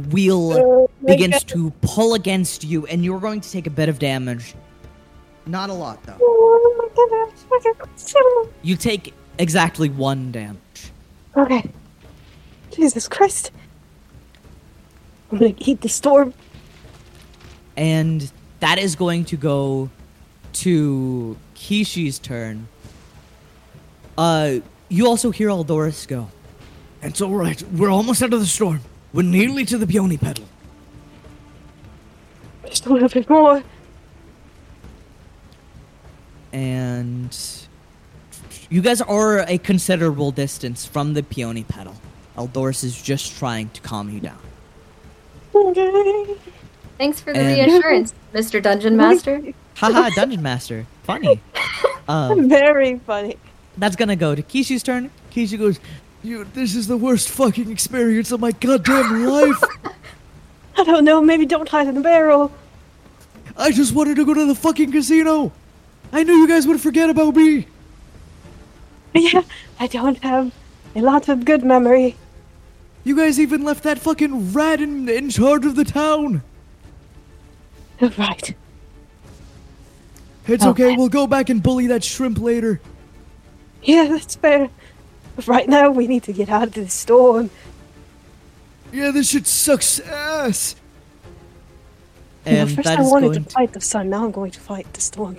wheel 0.00 0.52
Oh 0.52 0.90
begins 1.04 1.44
God. 1.44 1.48
to 1.48 1.70
pull 1.82 2.14
against 2.14 2.64
you, 2.64 2.86
and 2.86 3.04
you're 3.04 3.20
going 3.20 3.40
to 3.40 3.50
take 3.50 3.66
a 3.66 3.70
bit 3.70 3.88
of 3.88 3.98
damage. 3.98 4.54
Not 5.46 5.70
a 5.70 5.74
lot, 5.74 6.02
though. 6.04 6.16
Oh. 6.20 6.54
You 8.62 8.76
take 8.76 9.12
exactly 9.38 9.88
one 9.88 10.32
damage. 10.32 10.58
Okay. 11.36 11.70
Jesus 12.70 13.08
Christ. 13.08 13.50
I'm 15.30 15.38
gonna 15.38 15.54
eat 15.58 15.80
the 15.80 15.88
storm. 15.88 16.32
And 17.76 18.30
that 18.60 18.78
is 18.78 18.94
going 18.94 19.24
to 19.26 19.36
go 19.36 19.90
to 20.54 21.36
Kishi's 21.54 22.18
turn. 22.18 22.68
Uh, 24.16 24.56
you 24.88 25.06
also 25.06 25.30
hear 25.30 25.48
Eldorus 25.48 26.06
go. 26.06 26.28
It's 27.02 27.20
all 27.20 27.34
right. 27.34 27.60
We're 27.72 27.90
almost 27.90 28.22
out 28.22 28.32
of 28.32 28.40
the 28.40 28.46
storm. 28.46 28.80
We're 29.14 29.22
nearly 29.22 29.64
to 29.66 29.78
the 29.78 29.86
peony 29.86 30.18
pedal. 30.18 30.44
Just 32.66 32.84
a 32.86 32.92
little 32.92 33.08
bit 33.08 33.30
more. 33.30 33.62
and 36.52 37.36
you 38.70 38.80
guys 38.80 39.00
are 39.00 39.40
a 39.48 39.58
considerable 39.58 40.30
distance 40.30 40.86
from 40.86 41.14
the 41.14 41.22
peony 41.22 41.64
pedal. 41.64 41.94
Eldorus 42.36 42.84
is 42.84 43.00
just 43.00 43.36
trying 43.38 43.68
to 43.70 43.80
calm 43.80 44.08
you 44.10 44.20
down. 44.20 44.38
Okay. 45.54 46.36
Thanks 46.98 47.20
for 47.20 47.32
the 47.32 47.40
And- 47.40 47.70
reassurance, 47.72 48.14
Mr. 48.32 48.62
Dungeon 48.62 48.96
Master. 48.96 49.42
Haha, 49.76 50.10
Dungeon 50.14 50.42
Master. 50.42 50.86
Funny. 51.04 51.40
Um, 52.06 52.50
Very 52.50 52.98
funny. 53.06 53.36
that's 53.78 53.96
gonna 53.96 54.14
go 54.14 54.34
to 54.34 54.42
Kishi's 54.42 54.82
turn. 54.82 55.10
Kishi 55.32 55.58
goes, 55.58 55.80
you, 56.24 56.44
this 56.54 56.74
is 56.74 56.86
the 56.86 56.96
worst 56.96 57.28
fucking 57.28 57.70
experience 57.70 58.32
of 58.32 58.40
my 58.40 58.52
goddamn 58.52 59.26
life. 59.26 59.62
I 60.76 60.84
don't 60.84 61.04
know, 61.04 61.20
maybe 61.20 61.46
don't 61.46 61.68
hide 61.68 61.86
in 61.86 61.94
the 61.94 62.00
barrel. 62.00 62.50
I 63.56 63.70
just 63.70 63.94
wanted 63.94 64.16
to 64.16 64.24
go 64.24 64.34
to 64.34 64.46
the 64.46 64.54
fucking 64.54 64.90
casino. 64.90 65.52
I 66.12 66.22
knew 66.24 66.34
you 66.34 66.48
guys 66.48 66.66
would 66.66 66.80
forget 66.80 67.10
about 67.10 67.36
me. 67.36 67.66
Yeah, 69.16 69.42
I 69.78 69.86
don't 69.86 70.18
have 70.24 70.52
a 70.96 71.00
lot 71.00 71.28
of 71.28 71.44
good 71.44 71.62
memory. 71.62 72.16
You 73.04 73.14
guys 73.14 73.38
even 73.38 73.62
left 73.62 73.84
that 73.84 74.00
fucking 74.00 74.52
rat 74.52 74.80
in, 74.80 75.08
in 75.08 75.30
charge 75.30 75.64
of 75.64 75.76
the 75.76 75.84
town. 75.84 76.42
Right. 78.00 78.56
It's 80.48 80.64
oh, 80.64 80.70
okay. 80.70 80.86
Okay. 80.86 80.96
We'll 80.96 81.10
go 81.10 81.28
back 81.28 81.48
and 81.48 81.62
bully 81.62 81.86
that 81.86 82.02
shrimp 82.02 82.40
later. 82.40 82.80
Yeah, 83.84 84.06
that's 84.08 84.34
fair. 84.34 84.68
But 85.36 85.48
right 85.54 85.68
now, 85.68 85.90
we 85.90 86.06
need 86.06 86.22
to 86.24 86.32
get 86.32 86.48
out 86.48 86.68
of 86.68 86.74
this 86.74 86.94
storm. 86.94 87.50
Yeah, 88.92 89.10
this 89.10 89.30
shit 89.30 89.46
sucks 89.46 89.98
ass. 90.00 90.76
You 92.46 92.52
know, 92.52 92.58
And 92.58 92.74
first 92.74 92.84
that 92.84 92.98
I 92.98 93.02
wanted 93.02 93.32
going 93.32 93.44
to 93.44 93.50
fight 93.50 93.72
the 93.72 93.80
sun, 93.80 94.10
now 94.10 94.24
I'm 94.24 94.30
going 94.30 94.50
to 94.52 94.60
fight 94.60 94.92
the 94.92 95.00
storm. 95.00 95.36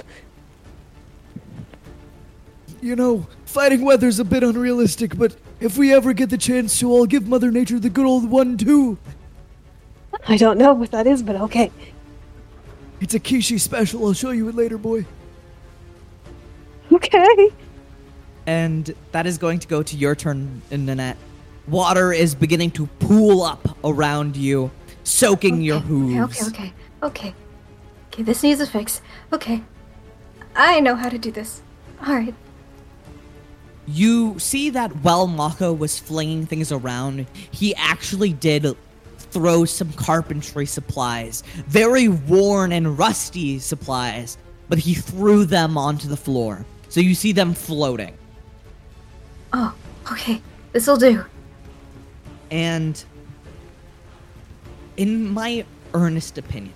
You 2.81 2.95
know, 2.95 3.27
fighting 3.45 3.85
weather's 3.85 4.19
a 4.19 4.25
bit 4.25 4.43
unrealistic, 4.43 5.17
but 5.17 5.35
if 5.59 5.77
we 5.77 5.93
ever 5.93 6.13
get 6.13 6.29
the 6.29 6.37
chance 6.37 6.77
to, 6.79 6.93
I'll 6.93 7.05
give 7.05 7.27
Mother 7.27 7.51
Nature 7.51 7.79
the 7.79 7.89
good 7.89 8.05
old 8.05 8.29
one 8.29 8.57
too. 8.57 8.97
I 10.27 10.37
don't 10.37 10.57
know 10.57 10.73
what 10.73 10.91
that 10.91 11.07
is, 11.07 11.23
but 11.23 11.35
okay. 11.35 11.71
It's 12.99 13.13
a 13.13 13.19
Kishi 13.19 13.59
special. 13.59 14.05
I'll 14.05 14.13
show 14.13 14.31
you 14.31 14.49
it 14.49 14.55
later, 14.55 14.77
boy. 14.77 15.05
Okay. 16.91 17.49
And 18.47 18.93
that 19.11 19.25
is 19.25 19.37
going 19.37 19.59
to 19.59 19.67
go 19.67 19.83
to 19.83 19.95
your 19.95 20.15
turn, 20.15 20.61
Nanette. 20.71 21.17
Water 21.67 22.13
is 22.13 22.35
beginning 22.35 22.71
to 22.71 22.87
pool 22.99 23.41
up 23.41 23.77
around 23.83 24.37
you, 24.37 24.71
soaking 25.03 25.61
your 25.61 25.77
Okay, 25.77 25.87
hooves. 25.87 26.47
Okay, 26.47 26.47
okay, 26.47 26.73
okay. 27.03 27.33
Okay, 28.13 28.23
this 28.23 28.43
needs 28.43 28.61
a 28.61 28.67
fix. 28.67 29.01
Okay. 29.33 29.61
I 30.55 30.79
know 30.79 30.95
how 30.95 31.09
to 31.09 31.17
do 31.17 31.31
this. 31.31 31.61
Alright. 32.01 32.33
You 33.87 34.39
see 34.39 34.69
that 34.71 34.95
while 34.97 35.27
Mako 35.27 35.73
was 35.73 35.99
flinging 35.99 36.45
things 36.45 36.71
around, 36.71 37.27
he 37.51 37.75
actually 37.75 38.33
did 38.33 38.65
throw 39.17 39.65
some 39.65 39.91
carpentry 39.93 40.65
supplies, 40.65 41.43
very 41.67 42.07
worn 42.07 42.71
and 42.71 42.97
rusty 42.97 43.59
supplies, 43.59 44.37
but 44.69 44.77
he 44.77 44.93
threw 44.93 45.45
them 45.45 45.77
onto 45.77 46.07
the 46.07 46.17
floor 46.17 46.65
So 46.87 47.01
you 47.01 47.13
see 47.13 47.33
them 47.33 47.53
floating. 47.53 48.17
Oh, 49.57 49.73
okay. 50.11 50.41
This'll 50.73 50.97
do. 50.97 51.23
And 52.51 53.01
in 54.97 55.29
my 55.29 55.63
earnest 55.93 56.37
opinion, 56.37 56.73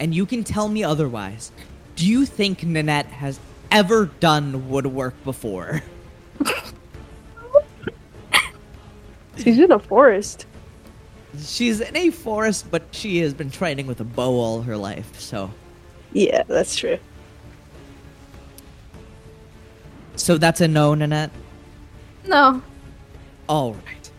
and 0.00 0.14
you 0.14 0.24
can 0.24 0.42
tell 0.42 0.68
me 0.68 0.82
otherwise, 0.82 1.52
do 1.96 2.06
you 2.06 2.24
think 2.24 2.62
Nanette 2.64 3.04
has 3.06 3.38
ever 3.70 4.06
done 4.20 4.70
woodwork 4.70 5.22
before? 5.22 5.82
She's 9.36 9.58
in 9.58 9.70
a 9.70 9.78
forest. 9.78 10.46
She's 11.38 11.80
in 11.82 11.94
a 11.94 12.08
forest, 12.08 12.70
but 12.70 12.84
she 12.92 13.18
has 13.18 13.34
been 13.34 13.50
training 13.50 13.86
with 13.86 14.00
a 14.00 14.04
bow 14.04 14.38
all 14.40 14.62
her 14.62 14.78
life, 14.78 15.20
so 15.20 15.50
Yeah, 16.14 16.44
that's 16.44 16.74
true. 16.74 16.98
so 20.16 20.38
that's 20.38 20.62
a 20.62 20.68
no, 20.68 20.94
Nanette. 20.94 21.30
No. 22.26 22.62
All 23.48 23.74
right. 23.74 24.10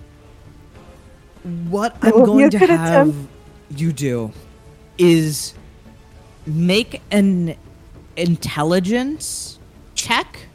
What 1.70 1.99
That 2.01 2.14
I'm 2.14 2.24
going 2.26 2.49
to 2.51 2.60
have 2.60 3.08
attempt. 3.10 3.32
you 3.76 3.91
do 3.93 4.32
is 4.97 5.53
make 6.45 7.01
an 7.12 7.56
intelligence 8.16 9.60
check 9.95 10.47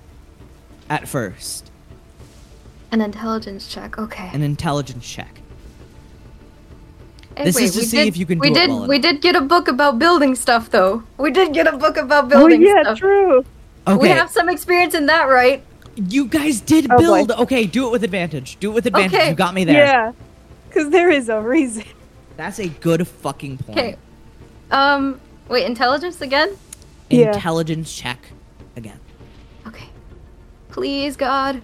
at 0.88 1.09
first. 1.09 1.70
An 2.92 3.01
intelligence 3.01 3.68
check. 3.68 3.98
Okay. 3.98 4.30
An 4.32 4.42
intelligence 4.42 5.09
check. 5.09 5.40
Hey, 7.36 7.44
this 7.44 7.61
is 7.61 7.72
to 7.74 7.78
we 7.80 7.84
see 7.84 7.96
did- 7.98 8.09
if 8.09 8.16
you 8.16 8.26
can 8.26 8.38
we 8.40 8.48
do 8.51 8.53
it 8.57 8.59
did, 8.66 8.70
well 8.70 8.86
We 8.88 8.98
did 8.98 9.20
get 9.22 9.36
a 9.36 9.40
book 9.40 9.68
about 9.68 9.98
building 9.98 10.34
stuff, 10.34 10.70
though. 10.70 11.05
We 11.16 11.30
did 11.30 11.53
get 11.55 11.66
a 11.72 11.76
book 11.76 11.96
about 11.96 12.28
building 12.28 12.62
Oh 12.62 12.64
building 12.64 12.76
yeah, 12.76 12.82
stuff. 12.82 12.98
true. 12.98 13.44
We 13.98 14.09
have 14.09 14.30
some 14.30 14.48
experience 14.48 14.94
in 14.94 15.07
that, 15.07 15.24
right? 15.28 15.64
You 15.97 16.26
guys 16.26 16.61
did 16.61 16.86
Oh, 16.91 16.97
boy. 16.99 17.24
build. 17.26 17.30
Okay, 17.32 17.66
do 17.66 17.86
it 17.86 17.91
with 17.91 18.05
advantage. 18.05 18.57
Do 18.61 18.70
it 18.70 18.74
with 18.74 18.86
advantage. 18.86 19.14
Okay. 19.14 19.28
You 19.30 19.34
got 19.34 19.55
me 19.55 19.64
there. 19.64 19.84
Yeah, 19.84 20.12
because 20.68 20.91
there 20.91 21.11
is 21.11 21.28
a 21.28 21.41
reason. 21.41 21.84
That's 22.36 22.59
a 22.59 22.68
good 22.68 23.07
fucking 23.07 23.59
point. 23.59 23.78
Okay. 23.78 23.97
Um. 24.70 25.20
Wait. 25.49 25.66
Intelligence 25.66 26.20
again? 26.20 26.57
Yeah. 27.11 27.32
Intelligence 27.34 27.93
check 27.95 28.18
again. 28.76 28.99
Okay. 29.66 29.88
Please, 30.70 31.16
God. 31.16 31.61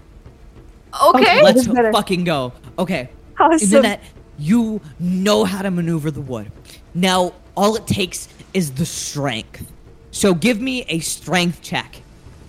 Okay. 1.03 1.43
Let's 1.43 1.59
This 1.59 1.66
is 1.68 1.72
better. 1.72 1.93
fucking 1.93 2.24
go. 2.24 2.53
Okay. 2.79 3.09
Awesome. 3.39 3.70
Nanette, 3.70 4.03
you 4.39 4.81
know 4.99 5.45
how 5.45 5.62
to 5.62 5.70
maneuver 5.70 6.11
the 6.11 6.20
wood. 6.20 6.51
Now, 6.95 7.33
all 7.57 7.77
it 7.77 7.87
takes 7.87 8.29
is 8.55 8.72
the 8.72 8.87
strength. 8.87 9.70
So 10.11 10.35
give 10.35 10.61
me 10.61 10.85
a 10.89 10.99
strength 11.01 11.61
check 11.62 12.01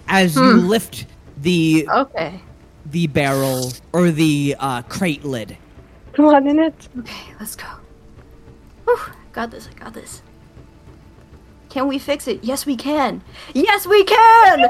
as 0.08 0.36
you 0.36 0.62
Hmm. 0.62 0.68
lift 0.68 1.06
the 1.38 1.88
Okay. 1.94 2.42
the 2.88 3.08
barrel 3.08 3.72
or 3.94 4.12
the 4.12 4.56
uh, 4.60 4.82
crate 4.84 5.24
lid. 5.24 5.58
Come 6.14 6.26
on, 6.26 6.48
in 6.48 6.60
it. 6.60 6.88
Okay. 7.00 7.34
Let's 7.40 7.56
go. 7.56 7.68
Whew, 8.86 9.00
got 9.34 9.52
this. 9.52 9.70
I 9.74 9.78
got 9.80 9.94
this. 9.94 10.22
Can 11.70 11.88
we 11.88 12.00
fix 12.00 12.28
it? 12.28 12.44
Yes, 12.44 12.66
we 12.66 12.76
can. 12.76 13.22
Yes, 13.54 13.86
we 13.86 14.04
can. 14.04 14.66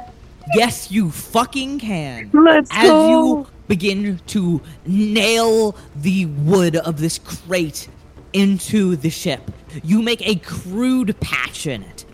Yes, 0.56 0.92
you 0.92 1.12
fucking 1.12 1.80
can. 1.80 2.30
Let's 2.34 2.70
As 2.74 2.90
go. 2.90 3.10
you 3.10 3.48
begin 3.68 4.20
to 4.28 4.62
nail 4.86 5.76
the 5.96 6.26
wood 6.26 6.76
of 6.78 7.00
this 7.00 7.20
crate 7.20 7.88
into 8.34 8.96
the 8.96 9.10
ship, 9.10 9.42
you 9.84 10.02
make 10.02 10.26
a 10.28 10.36
crude 10.36 11.18
patch 11.20 11.68
in 11.68 11.84
it, 11.84 12.06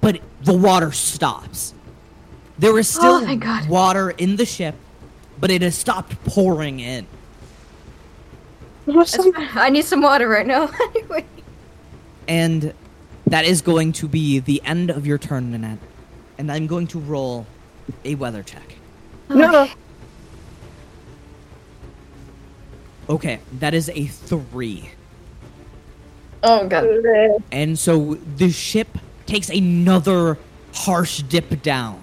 but 0.00 0.20
the 0.42 0.56
water 0.56 0.92
stops. 0.92 1.74
There 2.62 2.78
is 2.78 2.96
oh 2.96 3.00
still 3.00 3.28
Oh, 3.28 3.36
God. 3.36 3.68
water 3.68 4.10
in 4.10 4.36
the 4.36 4.46
ship, 4.46 4.76
but 5.40 5.50
it 5.50 5.62
has 5.62 5.74
stopped 5.76 6.24
pouring 6.24 6.78
in. 6.78 7.08
Some- 9.04 9.32
I 9.36 9.68
need 9.68 9.84
some 9.84 10.00
water 10.00 10.28
right 10.28 10.46
now. 10.46 10.70
anyway. 10.94 11.24
And 12.28 12.72
that 13.26 13.44
is 13.44 13.62
going 13.62 13.92
to 13.94 14.06
be 14.06 14.38
the 14.38 14.62
end 14.64 14.90
of 14.90 15.08
your 15.08 15.18
turn, 15.18 15.50
Nanette. 15.50 15.80
And 16.38 16.52
I'm 16.52 16.68
going 16.68 16.86
to 16.88 17.00
roll 17.00 17.46
a 18.04 18.14
weather 18.14 18.44
check. 18.44 18.76
Oh 19.28 19.34
no. 19.34 19.68
Okay, 23.08 23.40
that 23.58 23.74
is 23.74 23.88
a 23.92 24.06
three. 24.06 24.88
Oh 26.44 26.68
God. 26.68 26.86
And 27.50 27.76
so 27.76 28.14
the 28.36 28.50
ship 28.50 28.98
takes 29.26 29.50
another 29.50 30.38
harsh 30.72 31.22
dip 31.22 31.60
down. 31.62 32.00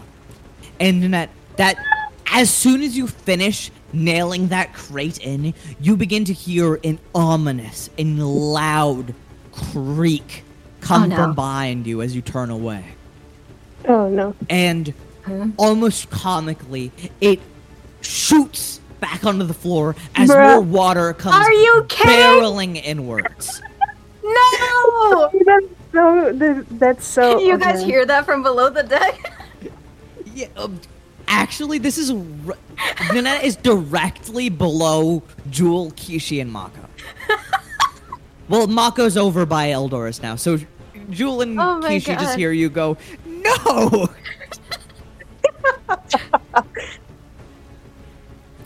And 0.80 1.14
that 1.14 1.30
that 1.58 1.78
as 2.32 2.50
soon 2.50 2.82
as 2.84 2.96
you 2.98 3.08
finish 3.08 3.72
nailing 3.92 4.50
that 4.50 4.74
crate 4.74 5.18
in, 5.20 5.54
you 5.82 5.98
begin 5.98 6.26
to 6.26 6.34
hear 6.34 6.80
an 6.84 7.00
ominous 7.16 7.90
and 7.98 8.20
loud 8.54 9.14
creak 9.52 10.44
come 10.82 11.04
Oh, 11.04 11.06
no. 11.08 11.16
from 11.16 11.36
behind 11.36 11.88
you 11.88 12.02
as 12.02 12.16
you 12.16 12.22
turn 12.22 12.50
away. 12.50 12.86
Oh 13.88 14.08
no. 14.10 14.36
And 14.50 14.94
almost 15.58 16.10
comically, 16.10 16.92
it 17.22 17.40
shoots 18.02 18.80
back 19.00 19.26
onto 19.26 19.46
the 19.46 19.54
floor 19.54 19.96
as 20.16 20.30
Bruh. 20.30 20.52
more 20.56 20.62
water 20.62 21.14
comes 21.14 21.36
Are 21.36 21.52
you 21.54 21.86
kidding? 21.90 22.16
barreling 22.16 22.82
inwards. 22.84 23.62
No. 24.24 25.32
That's 25.46 25.66
so. 25.94 26.64
That's 26.72 27.06
so. 27.06 27.38
Can 27.40 27.46
you 27.48 27.58
guys 27.58 27.82
hear 27.84 28.06
that 28.06 28.26
from 28.26 28.44
below 28.44 28.70
the 28.70 28.84
deck? 28.84 29.18
Yeah, 30.40 30.48
um, 30.56 30.80
actually, 31.28 31.80
this 31.80 31.98
is 31.98 32.12
r- 32.12 32.58
Nanette 33.14 33.44
is 33.44 33.58
directly 33.58 34.48
below 34.48 35.22
Jewel, 35.50 35.92
Kishi, 35.92 36.40
and 36.42 36.50
Mako. 36.50 36.80
well, 38.48 38.68
Mako's 38.68 39.18
over 39.18 39.46
by 39.46 39.68
Eldorus 39.68 40.22
now, 40.22 40.38
so 40.38 40.58
Jewel 41.10 41.42
and 41.42 41.60
Oh 41.60 41.80
my 41.80 41.98
Kishi 41.98 42.06
just 42.18 42.20
God. 42.20 42.38
hear 42.38 42.54
you 42.54 42.70
go, 42.70 42.96
"No." 43.26 44.08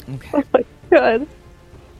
okay, 0.09 0.34
Oh 0.34 0.43
my 0.53 0.63
god. 0.91 1.28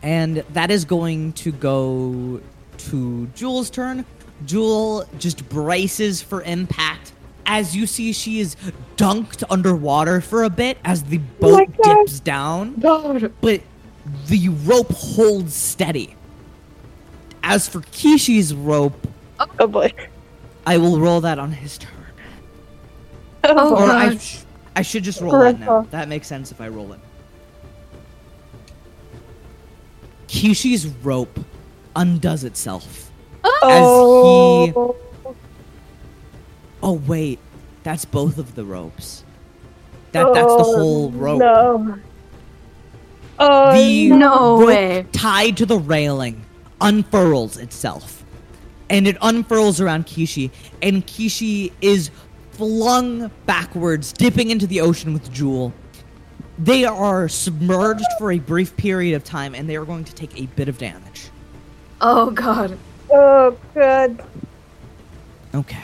and 0.03 0.38
that 0.51 0.69
is 0.69 0.86
going 0.86 1.34
to 1.34 1.51
go 1.51 2.41
to 2.78 3.26
Jewel's 3.28 3.71
turn. 3.71 4.05
Jewel 4.45 5.05
just 5.17 5.47
braces 5.49 6.21
for 6.21 6.43
impact. 6.43 7.12
As 7.46 7.76
you 7.76 7.86
see, 7.86 8.14
she 8.14 8.39
is 8.39 8.56
dunked 8.96 9.44
underwater 9.50 10.22
for 10.22 10.44
a 10.44 10.50
bit 10.50 10.78
as 10.84 11.04
the 11.04 11.20
Oh 11.20 11.39
boat 11.39 11.78
God. 11.84 11.96
dips 12.06 12.20
down. 12.20 12.76
God. 12.76 13.32
but 13.41 13.62
the 14.28 14.50
rope 14.50 14.91
holds 14.91 15.54
steady. 15.56 16.16
As 17.44 17.68
for 17.68 17.82
Kishi's 17.82 18.54
rope, 18.54 19.08
Oh 19.60 19.68
boy. 19.68 19.91
I 20.66 20.78
will 20.78 21.00
roll 21.00 21.20
that 21.22 21.39
on 21.39 21.52
his 21.52 21.78
turn. 21.78 21.89
Oh, 23.44 23.76
Or 23.76 23.91
I, 23.91 24.16
sh- 24.16 24.39
I 24.76 24.82
should 24.82 25.04
just 25.04 25.20
roll 25.20 25.38
that 25.39 25.60
now. 25.60 25.82
That 25.91 26.08
makes 26.08 26.28
sense 26.28 26.52
if 26.52 26.62
I 26.62 26.70
roll 26.70 26.94
it. 26.94 27.00
Kishi's 30.28 30.88
rope 30.88 31.39
undoes 31.96 32.44
itself. 32.46 33.12
Oh. 33.44 34.96
Oh 36.84 36.93
wait, 37.07 37.39
that's 37.84 38.03
both 38.05 38.38
of 38.38 38.55
the 38.55 38.65
ropes. 38.65 39.23
That 40.11 40.31
that's 40.34 40.45
the 40.53 40.59
Oh, 40.59 40.77
whole 40.77 41.11
rope. 41.11 41.39
No. 41.39 41.97
Oh 43.39 43.73
the 43.73 44.09
No 44.09 44.59
rope 44.59 44.67
way. 44.67 45.05
tied 45.13 45.57
to 45.57 45.65
the 45.65 45.79
railing 45.79 46.45
unfurls 46.81 47.57
itself. 47.57 48.23
And 48.89 49.07
it 49.07 49.17
unfurls 49.21 49.79
around 49.81 50.05
Kishi, 50.05 50.51
and 50.81 51.07
Kishi 51.07 51.71
is 51.81 52.11
flung 52.51 53.31
backwards, 53.45 54.11
dipping 54.13 54.51
into 54.51 54.67
the 54.67 54.81
ocean 54.81 55.13
with 55.13 55.31
Jewel. 55.31 55.73
They 56.59 56.86
are 56.86 57.27
submerged 57.27 58.05
for 58.19 58.31
a 58.34 58.39
brief 58.39 58.75
period 58.77 59.15
of 59.15 59.23
time, 59.23 59.55
and 59.55 59.67
they 59.67 59.77
are 59.77 59.86
going 59.86 60.03
to 60.03 60.13
take 60.13 60.39
a 60.39 60.45
bit 60.47 60.67
of 60.67 60.77
damage. 60.77 61.29
Oh 62.01 62.29
God. 62.29 62.77
Oh 63.09 63.57
god. 63.73 64.21
Okay. 65.55 65.81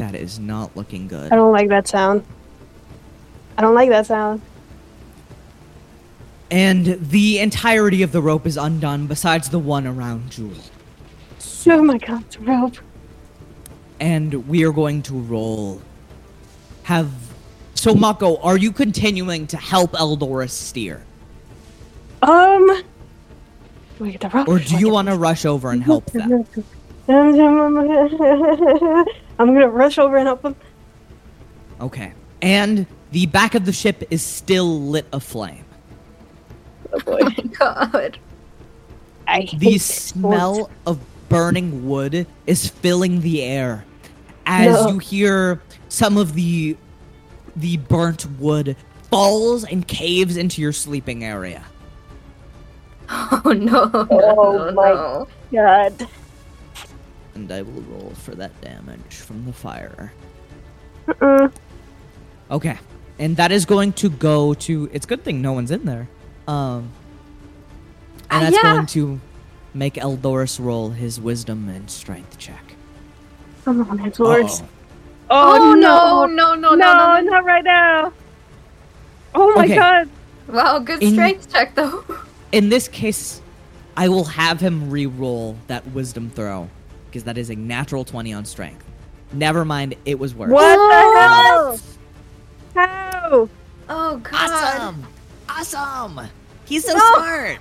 That 0.00 0.14
is 0.14 0.38
not 0.38 0.74
looking 0.76 1.08
good. 1.08 1.30
I 1.30 1.36
don't 1.36 1.52
like 1.52 1.68
that 1.68 1.86
sound. 1.86 2.24
I 3.58 3.60
don't 3.60 3.74
like 3.74 3.90
that 3.90 4.06
sound. 4.06 4.40
And 6.50 6.86
the 7.10 7.38
entirety 7.38 8.02
of 8.02 8.10
the 8.10 8.22
rope 8.22 8.46
is 8.46 8.56
undone, 8.56 9.06
besides 9.06 9.50
the 9.50 9.58
one 9.58 9.86
around 9.86 10.30
Jewel. 10.30 10.54
Oh 11.66 11.82
my 11.82 11.98
god, 11.98 12.24
a 12.36 12.40
rope. 12.40 12.76
and 14.00 14.48
we 14.48 14.64
are 14.64 14.72
going 14.72 15.02
to 15.02 15.14
roll. 15.14 15.82
Have 16.84 17.12
so 17.74 17.94
Mako, 17.94 18.38
are 18.38 18.56
you 18.56 18.72
continuing 18.72 19.46
to 19.48 19.58
help 19.58 19.92
Eldorus 19.92 20.50
steer, 20.50 21.02
Um. 22.22 22.82
Do 23.98 24.06
I 24.06 24.10
get 24.12 24.22
the 24.22 24.30
rope? 24.30 24.48
or 24.48 24.58
do 24.58 24.78
you 24.78 24.88
want 24.88 25.08
to 25.08 25.16
rush 25.16 25.44
over 25.44 25.70
and 25.70 25.82
help 25.84 26.06
them? 26.06 26.46
I'm 29.40 29.54
gonna 29.54 29.68
rush 29.70 29.98
over 29.98 30.16
and 30.18 30.26
help 30.26 30.44
him. 30.44 30.54
Okay. 31.80 32.12
And 32.42 32.86
the 33.12 33.26
back 33.26 33.54
of 33.54 33.64
the 33.64 33.72
ship 33.72 34.04
is 34.10 34.22
still 34.22 34.80
lit 34.82 35.10
aflame. 35.12 35.64
Oh 36.92 37.00
boy. 37.00 37.18
Oh 37.24 37.24
my 37.24 37.44
god. 37.58 38.18
I 39.26 39.48
The 39.56 39.70
this 39.72 39.84
smell 39.84 40.70
of 40.86 40.98
burning 41.28 41.88
wood 41.88 42.26
is 42.46 42.68
filling 42.68 43.20
the 43.22 43.42
air 43.42 43.84
as 44.46 44.74
No. 44.74 44.88
you 44.90 44.98
hear 44.98 45.62
some 45.88 46.16
of 46.16 46.34
the 46.34 46.76
the 47.56 47.78
burnt 47.78 48.26
wood 48.38 48.76
falls 49.10 49.64
and 49.64 49.86
caves 49.88 50.36
into 50.36 50.60
your 50.60 50.72
sleeping 50.72 51.24
area. 51.24 51.64
Oh 53.12 53.52
no. 53.52 53.90
Oh, 53.92 54.06
no, 54.10 54.34
Oh 54.38 54.56
no, 54.66 54.72
my- 54.72 54.90
no. 54.90 55.28
God. 55.52 56.08
And 57.40 57.50
I 57.50 57.62
will 57.62 57.80
roll 57.88 58.12
for 58.16 58.34
that 58.34 58.60
damage 58.60 59.14
from 59.14 59.46
the 59.46 59.52
fire. 59.52 60.12
Mm-mm. 61.08 61.50
Okay. 62.50 62.76
And 63.18 63.34
that 63.38 63.50
is 63.50 63.64
going 63.64 63.94
to 63.94 64.10
go 64.10 64.52
to 64.54 64.90
it's 64.92 65.06
a 65.06 65.08
good 65.08 65.24
thing 65.24 65.40
no 65.40 65.52
one's 65.54 65.70
in 65.70 65.86
there. 65.86 66.06
Um 66.46 66.90
and 68.30 68.30
Ah, 68.30 68.40
that's 68.40 68.56
yeah. 68.56 68.74
going 68.74 68.86
to 68.86 69.20
make 69.72 69.94
Eldorus 69.94 70.60
roll 70.62 70.90
his 70.90 71.18
wisdom 71.18 71.68
and 71.70 71.90
strength 71.90 72.36
check. 72.36 72.74
Come 73.64 73.88
on, 73.88 73.98
Edwards. 74.00 74.60
Uh-oh. 74.60 74.68
Oh, 75.32 75.74
no, 75.74 76.26
no, 76.26 76.54
no, 76.54 76.54
no, 76.54 76.74
no, 76.74 77.20
no. 77.20 77.20
not 77.30 77.44
right 77.44 77.64
now. 77.64 78.12
Oh 79.34 79.54
my 79.56 79.64
Okay. 79.64 79.76
god. 79.76 80.08
Wow, 80.48 80.78
good 80.80 81.02
In- 81.02 81.12
strength 81.14 81.50
check 81.50 81.74
though. 81.74 82.04
In 82.52 82.68
this 82.68 82.86
case, 82.86 83.40
I 83.96 84.08
will 84.08 84.24
have 84.24 84.60
him 84.60 84.90
re-roll 84.90 85.56
that 85.68 85.86
wisdom 85.92 86.28
throw 86.30 86.68
because 87.10 87.24
that 87.24 87.36
is 87.36 87.50
a 87.50 87.56
natural 87.56 88.04
20 88.04 88.32
on 88.32 88.44
strength. 88.44 88.84
Never 89.32 89.64
mind, 89.64 89.94
it 90.04 90.18
was 90.18 90.34
worse. 90.34 90.50
What 90.50 90.76
the 90.76 91.20
hell? 91.20 91.80
How? 92.74 93.48
Oh 93.88 94.16
god. 94.18 94.34
Awesome! 94.34 95.06
Awesome! 95.48 96.28
He's 96.64 96.84
so 96.84 96.94
No. 96.94 97.00
smart! 97.14 97.58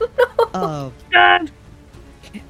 Uh, 0.54 0.90
God. 1.10 1.50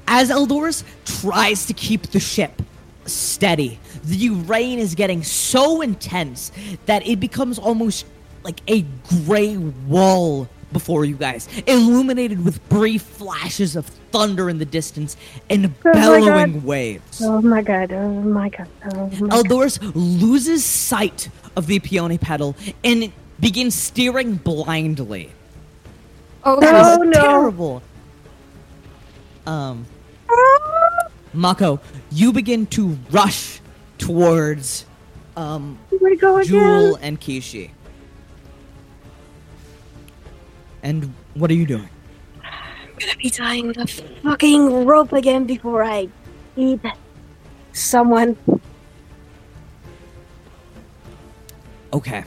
as 0.07 0.29
Eldorus 0.29 0.83
tries 1.21 1.65
to 1.67 1.73
keep 1.73 2.03
the 2.07 2.19
ship 2.19 2.61
steady, 3.05 3.79
the 4.03 4.29
rain 4.31 4.77
is 4.79 4.93
getting 4.95 5.23
so 5.23 5.81
intense 5.81 6.51
that 6.85 7.05
it 7.07 7.19
becomes 7.19 7.57
almost 7.57 8.05
like 8.43 8.61
a 8.67 8.81
gray 9.25 9.57
wall 9.87 10.47
before 10.71 11.05
you 11.05 11.15
guys, 11.15 11.47
illuminated 11.67 12.43
with 12.43 12.67
brief 12.69 13.01
flashes 13.03 13.75
of 13.75 13.89
thunder 14.15 14.49
in 14.49 14.57
the 14.59 14.65
distance 14.65 15.17
and 15.49 15.73
my 15.83 15.91
bellowing 15.93 16.63
waves. 16.63 17.21
Oh 17.21 17.41
my 17.41 17.61
god. 17.61 17.91
Oh 17.91 18.09
my 18.09 18.49
god. 18.49 18.67
Oh 18.93 19.07
my 19.19 19.29
god. 19.29 19.31
Eldorus 19.31 19.77
loses 19.93 20.63
sight 20.63 21.29
of 21.57 21.67
the 21.67 21.79
peony 21.79 22.17
pedal 22.17 22.55
and 22.83 23.11
begins 23.39 23.75
steering 23.75 24.35
blindly. 24.35 25.31
Oh 26.45 26.59
That 26.61 26.71
god. 26.71 26.91
is 26.91 26.97
Oh, 26.97 27.03
no. 27.03 27.21
terrible. 27.21 27.81
Um, 29.45 29.85
Mako, 31.33 31.79
you 32.11 32.31
begin 32.31 32.65
to 32.67 32.97
rush 33.11 33.59
towards 33.97 34.85
um, 35.35 35.77
go. 36.19 36.41
Jewel 36.43 36.95
and 37.01 37.19
Kishi. 37.19 37.71
And 40.81 41.13
what 41.33 41.51
are 41.51 41.55
you 41.55 41.65
doing? 41.65 41.89
I'm 42.95 43.07
gonna 43.07 43.17
be 43.17 43.29
tying 43.29 43.73
the 43.73 43.87
fucking 44.23 44.85
rope 44.85 45.11
again 45.11 45.43
before 45.45 45.83
I 45.83 46.07
eat 46.55 46.79
someone. 47.73 48.37
Okay. 51.91 52.23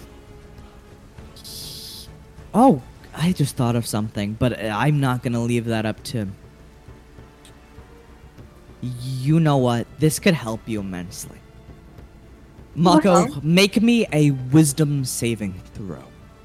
Oh, 2.52 2.82
I 3.14 3.32
just 3.32 3.56
thought 3.56 3.76
of 3.76 3.86
something, 3.86 4.34
but 4.34 4.62
I'm 4.62 5.00
not 5.00 5.22
gonna 5.22 5.40
leave 5.42 5.64
that 5.66 5.86
up 5.86 6.02
to. 6.04 6.28
You 8.82 9.40
know 9.40 9.56
what? 9.56 9.86
This 9.98 10.18
could 10.18 10.34
help 10.34 10.60
you 10.66 10.80
immensely. 10.80 11.38
Mako, 12.74 13.16
Okay. 13.24 13.40
make 13.42 13.80
me 13.82 14.06
a 14.12 14.30
wisdom 14.52 15.04
saving 15.04 15.54
throw. 15.74 16.04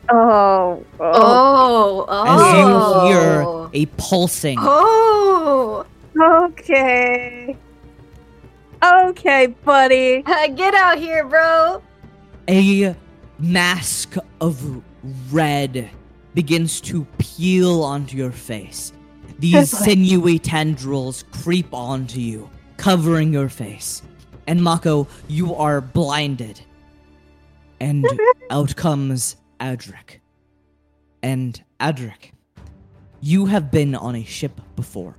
Oh. 0.09 0.85
Oh, 0.99 2.05
Oh. 2.09 2.25
As 2.25 2.41
oh. 2.41 3.07
you 3.07 3.13
hear 3.13 3.83
a 3.83 3.85
pulsing, 3.97 4.57
Oh. 4.61 5.85
Okay. 6.19 7.57
Okay, 8.83 9.47
buddy. 9.47 10.23
Uh, 10.25 10.47
get 10.47 10.73
out 10.73 10.97
here, 10.97 11.25
bro. 11.25 11.81
a 12.49 12.95
mask 13.39 14.15
of 14.41 14.83
red 15.31 15.89
begins 16.33 16.81
to 16.81 17.05
peel 17.17 17.83
onto 17.83 18.17
your 18.17 18.31
face. 18.31 18.91
These 19.39 19.69
sinewy 19.85 20.37
tendrils 20.39 21.23
creep 21.31 21.73
onto 21.73 22.19
you, 22.19 22.49
covering 22.77 23.31
your 23.31 23.49
face. 23.49 24.01
And 24.47 24.61
Mako, 24.61 25.07
you 25.27 25.55
are 25.55 25.79
blinded. 25.79 26.59
And 27.79 28.05
out 28.49 28.75
comes 28.75 29.37
Adric. 29.64 30.20
And 31.24 31.64
Adric, 31.80 32.32
you 33.22 33.45
have 33.45 33.72
been 33.72 33.95
on 33.95 34.16
a 34.16 34.24
ship 34.26 34.59
before. 34.76 35.16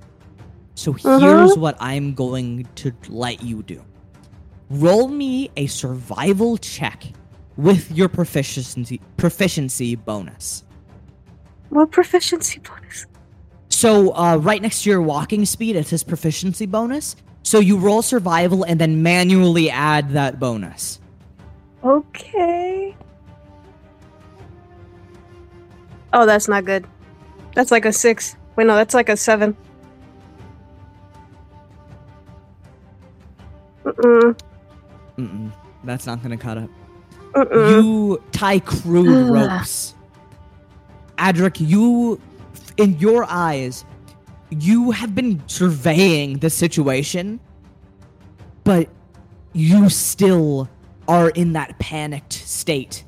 So 0.75 0.91
Uh-huh. 0.91 1.19
here's 1.19 1.57
what 1.57 1.75
I'm 1.79 2.13
going 2.13 2.67
to 2.75 2.93
let 3.09 3.41
you 3.41 3.63
do. 3.63 3.81
Roll 4.69 5.07
me 5.07 5.49
a 5.57 5.67
survival 5.67 6.57
check 6.57 7.03
with 7.57 7.91
your 7.91 8.09
proficiency 8.09 9.01
proficiency 9.17 9.95
bonus. 9.95 10.63
What 11.69 11.91
proficiency 11.91 12.59
bonus? 12.59 13.05
So 13.69 14.15
uh, 14.15 14.37
right 14.37 14.61
next 14.61 14.83
to 14.83 14.89
your 14.89 15.01
walking 15.01 15.45
speed, 15.45 15.75
it 15.75 15.87
says 15.87 16.03
proficiency 16.03 16.65
bonus. 16.65 17.15
So 17.43 17.59
you 17.59 17.77
roll 17.77 18.01
survival 18.01 18.63
and 18.63 18.79
then 18.79 19.01
manually 19.03 19.69
add 19.69 20.11
that 20.11 20.39
bonus. 20.39 20.99
Okay. 21.83 22.74
Oh, 26.15 26.25
that's 26.25 26.47
not 26.47 26.63
good. 26.63 26.87
That's 27.55 27.71
like 27.71 27.83
a 27.83 27.91
six. 27.91 28.37
Wait, 28.55 28.65
no, 28.65 28.75
that's 28.75 28.93
like 28.93 29.09
a 29.09 29.17
seven. 29.17 29.55
Mm-mm. 33.83 34.39
Mm-mm, 35.17 35.51
that's 35.83 36.05
not 36.05 36.23
gonna 36.23 36.37
cut 36.37 36.57
it. 36.57 36.69
Mm-mm. 37.33 37.69
You 37.69 38.23
tie 38.31 38.59
crude 38.59 39.29
ah. 39.29 39.55
ropes. 39.57 39.93
Adric, 41.17 41.57
you, 41.59 42.19
in 42.77 42.97
your 42.97 43.25
eyes, 43.29 43.83
you 44.49 44.91
have 44.91 45.15
been 45.15 45.43
surveying 45.47 46.39
the 46.39 46.49
situation, 46.49 47.41
but 48.63 48.87
you 49.51 49.89
still 49.89 50.69
are 51.07 51.29
in 51.29 51.53
that 51.53 51.77
panicked 51.79 52.33
state. 52.33 53.04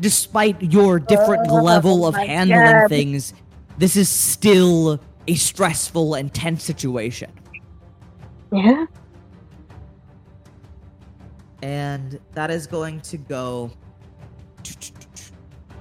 Despite 0.00 0.60
your 0.62 0.98
different 0.98 1.48
Oh 1.48 1.62
level 1.62 2.06
of 2.06 2.14
handling 2.14 2.80
God. 2.80 2.88
things, 2.88 3.32
this 3.78 3.96
is 3.96 4.08
still 4.08 5.00
a 5.26 5.34
stressful 5.34 6.14
and 6.14 6.32
tense 6.32 6.62
situation. 6.62 7.30
Yeah. 8.52 8.86
And 11.62 12.20
that 12.32 12.50
is 12.50 12.66
going 12.66 13.00
to 13.00 13.16
go 13.16 13.70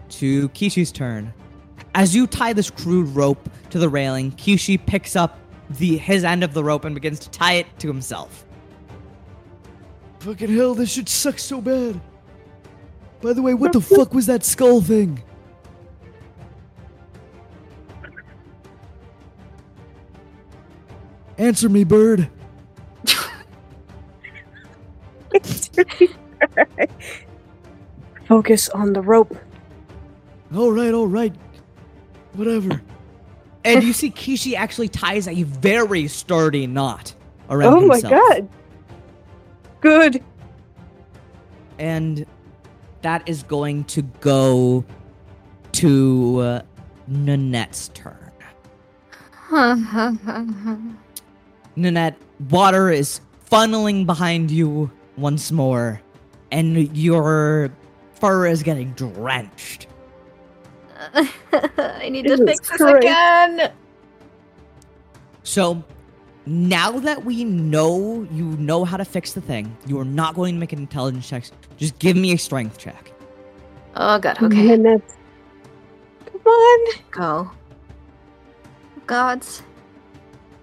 to 0.09 0.49
Kishi's 0.49 0.91
turn. 0.91 1.33
As 1.93 2.15
you 2.15 2.27
tie 2.27 2.53
this 2.53 2.69
crude 2.69 3.09
rope 3.09 3.49
to 3.69 3.79
the 3.79 3.89
railing, 3.89 4.31
Kishi 4.31 4.83
picks 4.83 5.15
up 5.15 5.39
the 5.69 5.97
his 5.97 6.23
end 6.23 6.43
of 6.43 6.53
the 6.53 6.63
rope 6.63 6.85
and 6.85 6.95
begins 6.95 7.19
to 7.19 7.29
tie 7.29 7.53
it 7.53 7.67
to 7.79 7.87
himself. 7.87 8.45
Fucking 10.19 10.55
hell, 10.55 10.73
this 10.73 10.91
shit 10.93 11.09
sucks 11.09 11.43
so 11.43 11.61
bad. 11.61 11.99
By 13.25 13.33
the 13.33 13.41
way, 13.41 13.55
what 13.55 13.73
the 13.73 13.81
fuck 13.81 14.13
was 14.13 14.27
that 14.27 14.45
skull 14.45 14.81
thing? 14.81 15.23
Answer 21.39 21.67
me, 21.67 21.85
bird. 21.85 22.29
Focus 28.27 28.69
on 28.69 28.93
the 28.93 29.01
rope. 29.01 29.35
All 30.55 30.71
right, 30.71 30.93
all 30.93 31.07
right. 31.07 31.33
Whatever. 32.33 32.79
And 33.63 33.83
you 33.83 33.93
see 33.93 34.11
Kishi 34.11 34.53
actually 34.53 34.89
ties 34.89 35.27
a 35.27 35.41
very 35.41 36.07
sturdy 36.07 36.67
knot 36.67 37.15
around 37.49 37.73
Oh 37.73 37.87
my 37.87 38.01
god. 38.01 38.47
Good. 39.81 40.23
And 41.79 42.27
that 43.05 43.21
is 43.29 43.43
going 43.43 43.83
to 43.83 44.01
go 44.19 44.83
to 45.73 46.39
uh, 46.39 46.61
Nanette's 47.07 47.89
turn. 47.89 48.31
Nanette, 51.75 52.17
water 52.49 52.89
is 52.89 53.21
funneling 53.51 54.07
behind 54.07 54.49
you 54.49 54.89
once 55.17 55.51
more. 55.51 56.01
and 56.51 56.97
your 56.97 57.69
fur 58.15 58.47
is 58.47 58.63
getting 58.63 58.91
drenched. 58.93 59.85
I 61.77 62.09
need 62.09 62.23
to 62.23 62.37
Jesus 62.37 62.45
fix 62.47 62.69
this 62.69 62.77
Christ. 62.77 62.97
again. 62.97 63.71
So 65.43 65.83
now 66.45 66.91
that 66.99 67.25
we 67.25 67.43
know 67.43 68.27
you 68.31 68.45
know 68.57 68.85
how 68.85 68.97
to 68.97 69.05
fix 69.05 69.33
the 69.33 69.41
thing, 69.41 69.75
you 69.87 69.99
are 69.99 70.05
not 70.05 70.35
going 70.35 70.55
to 70.55 70.59
make 70.59 70.73
an 70.73 70.79
intelligence 70.79 71.27
check. 71.27 71.45
Just 71.77 71.97
give 71.99 72.15
me 72.15 72.33
a 72.33 72.37
strength 72.37 72.77
check. 72.77 73.11
Oh 73.95 74.19
god, 74.19 74.41
okay. 74.41 74.77
Minutes. 74.77 75.15
Come 76.25 76.41
on. 76.45 76.93
Go. 77.11 77.51
Gods. 79.07 79.63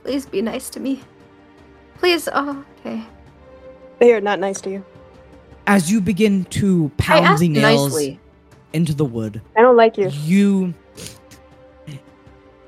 Please 0.02 0.26
be 0.26 0.42
nice 0.42 0.68
to 0.70 0.80
me. 0.80 1.00
Please, 1.98 2.28
oh, 2.32 2.64
okay. 2.80 3.04
They 3.98 4.12
are 4.12 4.20
not 4.20 4.40
nice 4.40 4.60
to 4.62 4.70
you. 4.70 4.84
As 5.66 5.90
you 5.90 6.00
begin 6.00 6.44
to 6.46 6.90
pound 6.96 7.38
the 7.38 7.48
nails 7.48 7.92
nicely. 7.92 8.20
into 8.72 8.94
the 8.94 9.04
wood, 9.04 9.40
I 9.56 9.62
don't 9.62 9.76
like 9.76 9.96
you. 9.96 10.08
you 10.08 10.74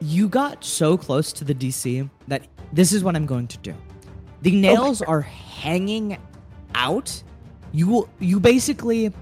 you 0.00 0.28
got 0.28 0.64
so 0.64 0.96
close 0.96 1.32
to 1.32 1.44
the 1.44 1.54
DC 1.54 2.08
that 2.28 2.42
this 2.74 2.92
is 2.92 3.04
what 3.04 3.16
I'm 3.16 3.26
going 3.26 3.46
to 3.48 3.58
do. 3.58 3.74
The 4.42 4.50
nails 4.50 5.00
are 5.00 5.22
hanging 5.22 6.18
out. 6.74 7.22
You 7.72 7.86
will 7.86 8.08
you 8.18 8.40
basically 8.40 9.12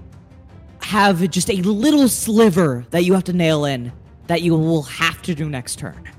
have 0.81 1.29
just 1.29 1.49
a 1.49 1.61
little 1.61 2.09
sliver 2.09 2.85
that 2.89 3.03
you 3.05 3.13
have 3.13 3.23
to 3.25 3.33
nail 3.33 3.65
in 3.65 3.91
that 4.27 4.41
you 4.41 4.55
will 4.55 4.83
have 4.83 5.21
to 5.23 5.35
do 5.35 5.49
next 5.49 5.77
turn. 5.77 6.09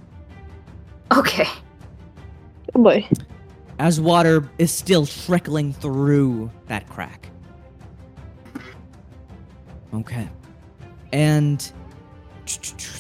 Okay. 1.13 1.49
Oh 2.75 2.83
boy. 2.83 3.07
As 3.79 4.01
water 4.01 4.49
is 4.59 4.71
still 4.71 5.05
trickling 5.05 5.73
through 5.73 6.51
that 6.67 6.89
crack. 6.89 7.29
Okay. 9.93 10.29
And 11.13 11.73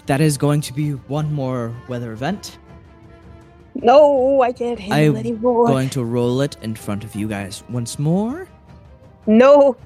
that 0.06 0.20
is 0.20 0.36
going 0.36 0.60
to 0.62 0.72
be 0.72 0.90
one 0.92 1.32
more 1.32 1.74
weather 1.88 2.12
event. 2.12 2.58
No, 3.74 4.40
I 4.42 4.52
can't 4.52 4.78
handle 4.78 5.16
anymore. 5.16 5.18
I'm 5.18 5.26
anymore. 5.26 5.66
going 5.66 5.90
to 5.90 6.04
roll 6.04 6.40
it 6.42 6.56
in 6.62 6.74
front 6.74 7.04
of 7.04 7.14
you 7.14 7.28
guys 7.28 7.62
once 7.68 7.98
more. 7.98 8.48
No. 9.26 9.76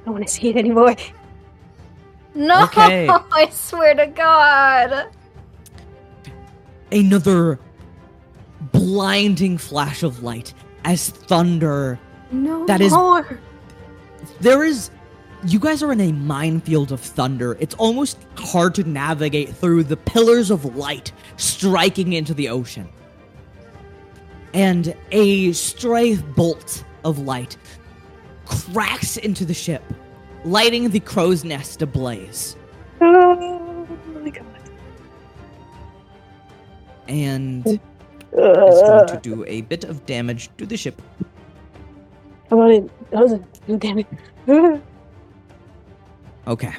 I 0.00 0.04
don't 0.04 0.14
want 0.14 0.26
to 0.26 0.32
see 0.32 0.48
it 0.48 0.56
anymore. 0.56 0.96
No, 2.34 2.64
Okay. 2.64 3.08
I 3.32 3.48
swear 3.50 3.94
to 3.94 4.06
God. 4.06 5.08
Another 6.92 7.58
blinding 8.72 9.58
flash 9.58 10.02
of 10.02 10.22
light 10.22 10.52
as 10.84 11.10
thunder. 11.10 11.98
No 12.32 12.66
That 12.66 12.80
is- 12.80 12.92
more. 12.92 13.38
There 14.40 14.64
is. 14.64 14.90
You 15.46 15.58
guys 15.58 15.82
are 15.82 15.90
in 15.90 16.00
a 16.02 16.12
minefield 16.12 16.92
of 16.92 17.00
thunder. 17.00 17.56
It's 17.60 17.74
almost 17.76 18.18
hard 18.36 18.74
to 18.74 18.84
navigate 18.84 19.48
through 19.56 19.84
the 19.84 19.96
pillars 19.96 20.50
of 20.50 20.76
light 20.76 21.12
striking 21.36 22.12
into 22.12 22.34
the 22.34 22.48
ocean. 22.50 22.88
And 24.52 24.94
a 25.12 25.52
stray 25.52 26.16
bolt 26.16 26.84
of 27.04 27.20
light 27.20 27.56
cracks 28.46 29.16
into 29.16 29.44
the 29.44 29.54
ship, 29.54 29.82
lighting 30.44 30.90
the 30.90 31.00
crow's 31.00 31.44
nest 31.44 31.82
ablaze. 31.82 32.56
Oh 33.00 33.86
my 34.22 34.30
god. 34.30 34.44
And 37.08 37.66
uh, 37.66 37.78
it's 38.32 38.82
going 38.82 39.06
to 39.08 39.20
do 39.22 39.44
a 39.46 39.62
bit 39.62 39.84
of 39.84 40.04
damage 40.06 40.50
to 40.58 40.66
the 40.66 40.76
ship. 40.76 41.00
I 42.50 42.54
wanted. 42.56 42.90
That 43.10 43.22
was 43.22 43.32
a. 43.32 43.76
Damn 43.76 44.00
it. 44.00 44.06
Okay. 46.46 46.72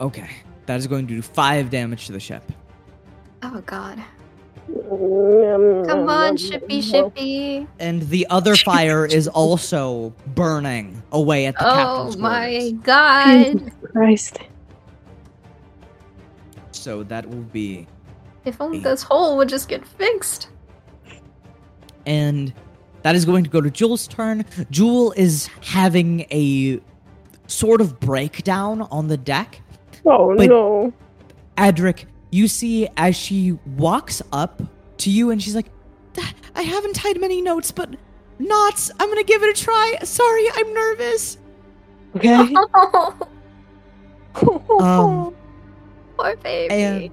Okay. 0.00 0.30
That 0.66 0.78
is 0.78 0.86
going 0.86 1.06
to 1.06 1.14
do 1.14 1.22
five 1.22 1.70
damage 1.70 2.06
to 2.06 2.12
the 2.12 2.20
ship. 2.20 2.50
Oh 3.42 3.60
God. 3.66 4.02
Come 4.68 5.84
Come 5.86 6.08
on, 6.08 6.36
shippy, 6.36 6.78
shippy. 6.82 7.66
And 7.80 8.02
the 8.02 8.26
other 8.30 8.56
fire 8.56 9.04
is 9.04 9.26
also 9.28 10.14
burning 10.28 11.02
away 11.10 11.46
at 11.46 11.58
the 11.58 11.68
Oh 11.68 11.74
captain's 11.74 12.16
my 12.16 12.50
quarters. 12.50 12.72
God. 12.84 13.72
Christ. 13.92 14.38
So 16.70 17.02
that 17.04 17.28
will 17.28 17.42
be. 17.42 17.86
If 18.44 18.60
only 18.60 18.78
this 18.80 19.02
hole 19.02 19.36
would 19.36 19.48
just 19.48 19.68
get 19.68 19.86
fixed. 19.86 20.48
And 22.06 22.52
that 23.02 23.14
is 23.14 23.24
going 23.24 23.44
to 23.44 23.50
go 23.50 23.60
to 23.60 23.70
Jewel's 23.70 24.06
turn. 24.08 24.44
Jewel 24.70 25.12
is 25.16 25.48
having 25.60 26.20
a 26.30 26.80
sort 27.46 27.80
of 27.80 28.00
breakdown 28.00 28.82
on 28.82 29.08
the 29.08 29.16
deck. 29.16 29.60
Oh 30.04 30.36
But- 30.36 30.48
no. 30.48 30.92
Adric, 31.58 32.06
you 32.30 32.48
see 32.48 32.88
as 32.96 33.14
she 33.14 33.58
walks 33.76 34.22
up 34.32 34.62
to 34.98 35.10
you 35.10 35.30
and 35.30 35.42
she's 35.42 35.54
like, 35.54 35.66
"Ah, 36.18 36.32
I 36.56 36.62
haven't 36.62 36.94
tied 36.96 37.20
many 37.20 37.42
notes, 37.42 37.70
but 37.70 37.90
knots. 38.38 38.90
I'm 38.98 39.08
gonna 39.08 39.22
give 39.24 39.42
it 39.42 39.50
a 39.58 39.62
try. 39.62 39.96
Sorry, 40.02 40.46
I'm 40.54 40.72
nervous. 40.74 41.38
Okay. 42.16 42.54
Um, 44.80 45.34
Poor 46.16 46.36
baby. 46.36 46.72
And 46.74 47.10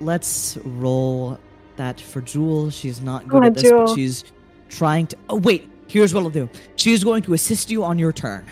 let's 0.00 0.56
roll 0.64 1.38
that 1.76 2.00
for 2.00 2.20
Jewel. 2.22 2.70
She's 2.70 3.00
not 3.02 3.22
Come 3.22 3.28
good 3.28 3.36
on, 3.36 3.44
at 3.44 3.54
this, 3.54 3.70
but 3.70 3.94
she's 3.94 4.24
trying 4.68 5.06
to. 5.08 5.16
Oh, 5.28 5.36
wait. 5.36 5.68
Here's 5.88 6.14
what 6.14 6.22
I'll 6.24 6.30
do. 6.30 6.48
She's 6.76 7.04
going 7.04 7.22
to 7.24 7.34
assist 7.34 7.70
you 7.70 7.84
on 7.84 7.98
your 7.98 8.12
turn. 8.12 8.44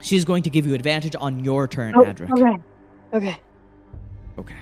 She's 0.00 0.24
going 0.24 0.42
to 0.44 0.50
give 0.50 0.66
you 0.66 0.74
advantage 0.74 1.14
on 1.18 1.44
your 1.44 1.68
turn, 1.68 1.94
Oh, 1.94 2.04
Adric. 2.04 2.30
okay. 2.32 2.62
Okay. 3.12 3.36
Okay. 4.38 4.54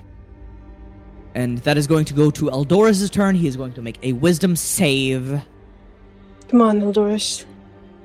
And 1.34 1.58
that 1.58 1.76
is 1.78 1.86
going 1.86 2.04
to 2.06 2.14
go 2.14 2.30
to 2.32 2.46
Eldorus' 2.46 3.10
turn. 3.10 3.34
He 3.34 3.46
is 3.46 3.56
going 3.56 3.72
to 3.74 3.82
make 3.82 3.98
a 4.02 4.12
wisdom 4.14 4.56
save. 4.56 5.40
Come 6.48 6.62
on, 6.62 6.80
Eldorus. 6.80 7.44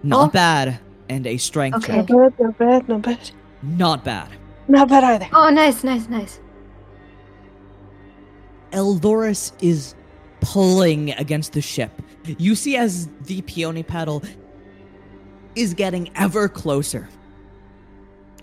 Not 0.03 0.29
Oh. 0.29 0.31
bad. 0.31 0.79
And 1.09 1.25
a 1.27 1.37
strength 1.37 1.77
Okay. 1.77 1.97
check. 2.05 2.09
Not 2.09 2.37
bad. 2.37 2.39
Not 2.39 2.57
bad. 2.57 2.89
Not 2.89 3.01
bad. 3.01 3.31
Not 3.63 4.03
bad. 4.03 4.29
Not 4.67 4.89
bad 4.89 5.03
either. 5.03 5.27
oh, 5.33 5.49
nice, 5.49 5.83
nice, 5.83 6.07
nice. 6.09 6.39
Eldorus 8.71 9.51
is 9.61 9.95
pulling 10.41 11.11
against 11.11 11.53
the 11.53 11.61
ship. 11.61 11.91
You 12.37 12.55
see 12.55 12.75
as 12.77 13.07
the 13.25 13.41
peony 13.43 13.83
paddle 13.83 14.23
is 15.55 15.73
getting 15.73 16.09
ever 16.15 16.47
closer. 16.49 17.07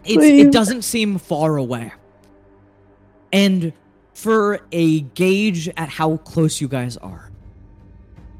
It's, 0.04 0.24
it 0.24 0.52
doesn't 0.52 0.82
seem 0.82 1.18
far 1.18 1.56
away. 1.56 1.92
And 3.32 3.72
for 4.14 4.60
a 4.72 5.00
gauge 5.00 5.68
at 5.76 5.88
how 5.88 6.16
close 6.18 6.60
you 6.60 6.68
guys 6.68 6.96
are, 6.96 7.30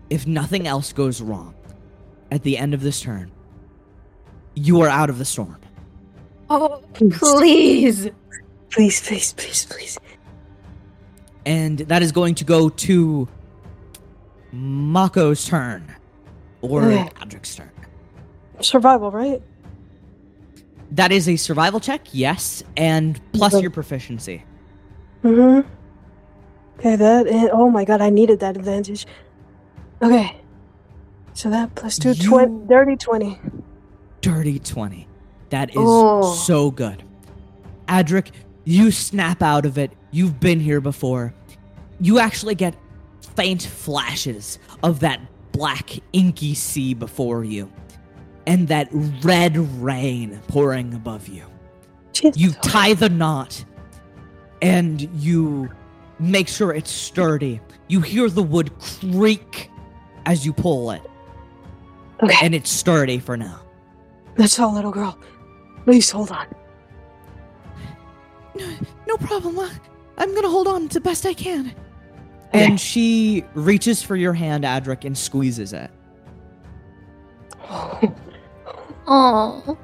if 0.08 0.26
nothing 0.26 0.66
else 0.66 0.92
goes 0.92 1.20
wrong 1.22 1.54
at 2.30 2.42
the 2.42 2.58
end 2.58 2.74
of 2.74 2.80
this 2.82 3.00
turn, 3.00 3.30
you 4.54 4.80
are 4.80 4.88
out 4.88 5.10
of 5.10 5.18
the 5.18 5.24
storm. 5.24 5.58
Oh, 6.48 6.82
please. 6.94 8.08
Please, 8.70 9.00
please, 9.06 9.32
please, 9.34 9.66
please. 9.66 9.98
And 11.46 11.78
that 11.78 12.02
is 12.02 12.12
going 12.12 12.34
to 12.36 12.44
go 12.44 12.68
to 12.68 13.28
Mako's 14.52 15.46
turn. 15.46 15.94
Or 16.62 16.82
Adric's 16.82 17.54
turn. 17.54 17.70
Survival, 18.60 19.10
right? 19.10 19.42
That 20.92 21.12
is 21.12 21.28
a 21.28 21.36
survival 21.36 21.78
check, 21.80 22.02
yes, 22.12 22.62
and 22.76 23.20
plus 23.32 23.60
your 23.60 23.70
proficiency. 23.70 24.44
Mm-hmm. 25.22 25.68
Okay, 26.78 26.96
that 26.96 27.50
oh 27.52 27.70
my 27.70 27.84
god, 27.84 28.00
I 28.00 28.10
needed 28.10 28.40
that 28.40 28.56
advantage. 28.56 29.06
Okay. 30.02 30.36
So 31.34 31.50
that 31.50 31.74
plus 31.74 31.98
two, 31.98 32.12
You- 32.12 32.28
twen- 32.28 32.66
dirty 32.66 32.96
20. 32.96 33.38
Dirty 34.20 34.58
20. 34.58 35.06
That 35.50 35.70
is 35.70 35.76
Oh. 35.78 36.34
so 36.34 36.70
good. 36.70 37.02
Adric, 37.88 38.30
you 38.64 38.90
snap 38.90 39.42
out 39.42 39.64
of 39.66 39.78
it. 39.78 39.92
You've 40.10 40.40
been 40.40 40.60
here 40.60 40.80
before. 40.80 41.32
You 42.00 42.18
actually 42.18 42.54
get 42.54 42.74
faint 43.36 43.62
flashes 43.62 44.58
of 44.82 45.00
that 45.00 45.20
black, 45.52 45.98
inky 46.12 46.54
sea 46.54 46.94
before 46.94 47.44
you, 47.44 47.70
and 48.50 48.66
that 48.66 48.88
red 49.22 49.56
rain 49.80 50.40
pouring 50.48 50.92
above 50.92 51.28
you. 51.28 51.44
Jesus. 52.12 52.36
You 52.36 52.50
tie 52.64 52.94
the 52.94 53.08
knot 53.08 53.64
and 54.60 55.00
you 55.22 55.70
make 56.18 56.48
sure 56.48 56.72
it's 56.74 56.90
sturdy. 56.90 57.60
You 57.86 58.00
hear 58.00 58.28
the 58.28 58.42
wood 58.42 58.72
creak 58.80 59.70
as 60.26 60.44
you 60.44 60.52
pull 60.52 60.90
it, 60.90 61.00
Okay, 62.22 62.34
and 62.44 62.52
it's 62.52 62.68
sturdy 62.70 63.20
for 63.20 63.36
now. 63.36 63.60
that's 64.36 64.58
all, 64.58 64.74
little 64.74 64.90
girl. 64.90 65.16
Please 65.84 66.10
hold 66.10 66.32
on. 66.32 66.46
No 69.06 69.16
problem. 69.16 69.58
uh, 69.60 69.68
I'm 70.18 70.34
gonna 70.34 70.48
hold 70.50 70.66
on 70.66 70.88
to 70.88 70.94
the 70.94 71.00
best 71.00 71.24
I 71.24 71.34
can. 71.34 71.72
And 72.52 72.80
she 72.80 73.44
reaches 73.54 74.02
for 74.02 74.16
your 74.16 74.32
hand, 74.34 74.64
Adric, 74.64 75.04
and 75.04 75.16
squeezes 75.16 75.72
it. 75.72 75.90
Oh. 79.10 79.76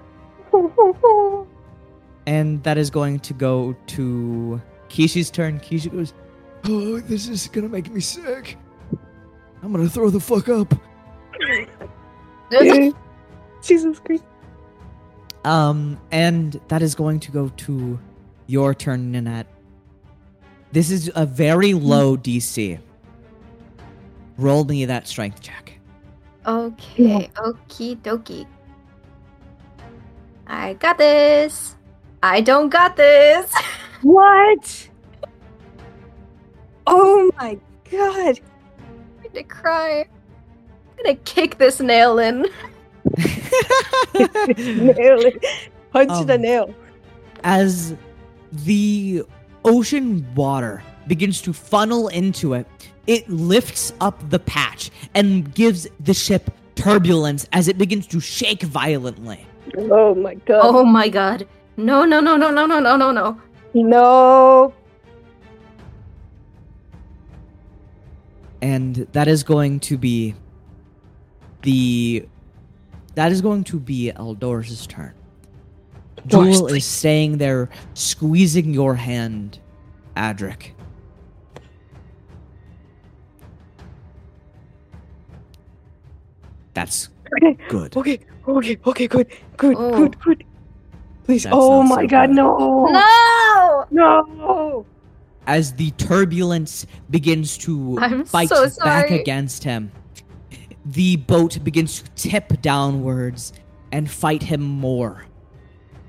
And 2.26 2.62
that 2.62 2.78
is 2.78 2.90
going 2.90 3.18
to 3.20 3.34
go 3.34 3.76
to 3.88 4.62
Kishi's 4.88 5.30
turn. 5.30 5.58
Kishi 5.60 5.92
goes, 5.92 6.14
Oh, 6.64 7.00
this 7.00 7.28
is 7.28 7.48
gonna 7.48 7.68
make 7.68 7.90
me 7.92 8.00
sick. 8.00 8.56
I'm 9.62 9.72
gonna 9.72 9.88
throw 9.88 10.10
the 10.10 10.20
fuck 10.20 10.48
up. 10.48 10.74
Jesus 13.62 13.98
Christ. 13.98 14.24
Um, 15.44 16.00
and 16.10 16.60
that 16.68 16.82
is 16.82 16.94
going 16.94 17.20
to 17.20 17.30
go 17.30 17.48
to 17.48 17.98
your 18.46 18.74
turn, 18.74 19.12
Nanette. 19.12 19.46
This 20.72 20.90
is 20.90 21.10
a 21.14 21.26
very 21.26 21.72
low 21.74 22.16
DC. 22.16 22.78
Roll 24.38 24.64
me 24.64 24.84
that 24.84 25.06
strength 25.06 25.40
check. 25.40 25.78
Okay, 26.46 27.30
okie 27.36 27.96
dokie. 28.02 28.46
I 30.47 30.74
got 30.74 30.99
this. 30.99 31.76
I 32.22 32.40
don't 32.40 32.68
got 32.68 32.97
this. 32.97 33.53
What? 34.03 34.88
Oh 36.86 37.30
my 37.38 37.59
god. 37.90 38.38
I'm 38.38 39.22
going 39.22 39.32
to 39.34 39.42
cry. 39.44 40.01
I'm 40.99 41.05
gonna 41.05 41.16
kick 41.24 41.57
this 41.59 41.80
nail 41.80 42.18
in. 42.18 42.42
Nail 44.14 45.20
it. 45.24 45.44
Punch 45.92 46.26
the 46.26 46.34
Um, 46.34 46.42
nail. 46.42 46.74
As 47.42 47.94
the 48.53 49.22
ocean 49.64 50.26
water 50.34 50.82
begins 51.07 51.40
to 51.42 51.53
funnel 51.53 52.09
into 52.09 52.53
it, 52.55 52.66
it 53.07 53.28
lifts 53.28 53.92
up 54.01 54.28
the 54.30 54.38
patch 54.38 54.90
and 55.14 55.55
gives 55.55 55.86
the 56.01 56.14
ship 56.14 56.51
turbulence 56.74 57.47
as 57.53 57.66
it 57.68 57.78
begins 57.78 58.07
to 58.09 58.20
shake 58.20 58.62
violently. 58.62 59.47
Oh 59.74 60.14
my 60.14 60.34
god. 60.34 60.60
Oh 60.64 60.84
my 60.84 61.08
god. 61.08 61.46
No, 61.76 62.04
no, 62.04 62.20
no, 62.20 62.36
no, 62.36 62.50
no, 62.50 62.66
no, 62.66 62.80
no, 62.80 62.96
no, 62.96 63.12
no. 63.12 63.40
No. 63.74 64.74
and 68.62 68.96
that 69.12 69.28
is 69.28 69.42
going 69.42 69.78
to 69.80 69.96
be 69.98 70.34
the 71.62 72.26
that 73.14 73.32
is 73.32 73.40
going 73.40 73.64
to 73.64 73.78
be 73.78 74.10
Eldor's 74.12 74.86
turn. 74.86 75.14
Doris, 76.26 76.58
Jewel 76.58 76.66
is 76.68 76.84
staying 76.84 77.38
there, 77.38 77.68
squeezing 77.94 78.74
your 78.74 78.94
hand, 78.94 79.60
Adric. 80.16 80.72
That's 86.74 87.08
Okay. 87.36 87.56
good. 87.68 87.96
Okay. 87.96 88.20
Okay. 88.49 88.78
Okay. 88.86 89.07
Good. 89.07 89.28
Good. 89.57 89.76
Oh. 89.78 89.90
Good. 89.97 90.18
Good. 90.20 90.44
Please. 91.24 91.44
That's 91.44 91.57
oh 91.59 91.82
my 91.82 92.03
so 92.03 92.07
god. 92.07 92.30
No. 92.30 92.86
No! 92.86 93.86
No. 93.90 94.86
As 95.47 95.74
the 95.74 95.90
turbulence 95.92 96.86
begins 97.11 97.59
to 97.59 97.99
I'm 98.01 98.24
fight 98.24 98.49
so 98.49 98.68
back 98.84 99.11
against 99.11 99.64
him, 99.64 99.92
the 100.84 101.16
boat 101.16 101.62
begins 101.62 102.03
to 102.03 102.11
tip 102.28 102.61
downwards 102.62 103.53
and 103.92 104.11
fight 104.11 104.42
him 104.42 104.61
more. 104.61 105.24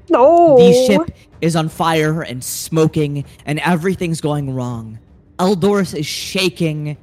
No. 0.09 0.57
The 0.57 0.73
ship 0.87 1.17
is 1.41 1.55
on 1.55 1.69
fire 1.69 2.21
and 2.21 2.43
smoking, 2.43 3.25
and 3.45 3.59
everything's 3.59 4.21
going 4.21 4.53
wrong. 4.53 4.99
Eldorus 5.39 5.95
is 5.95 6.05
shaking, 6.05 6.97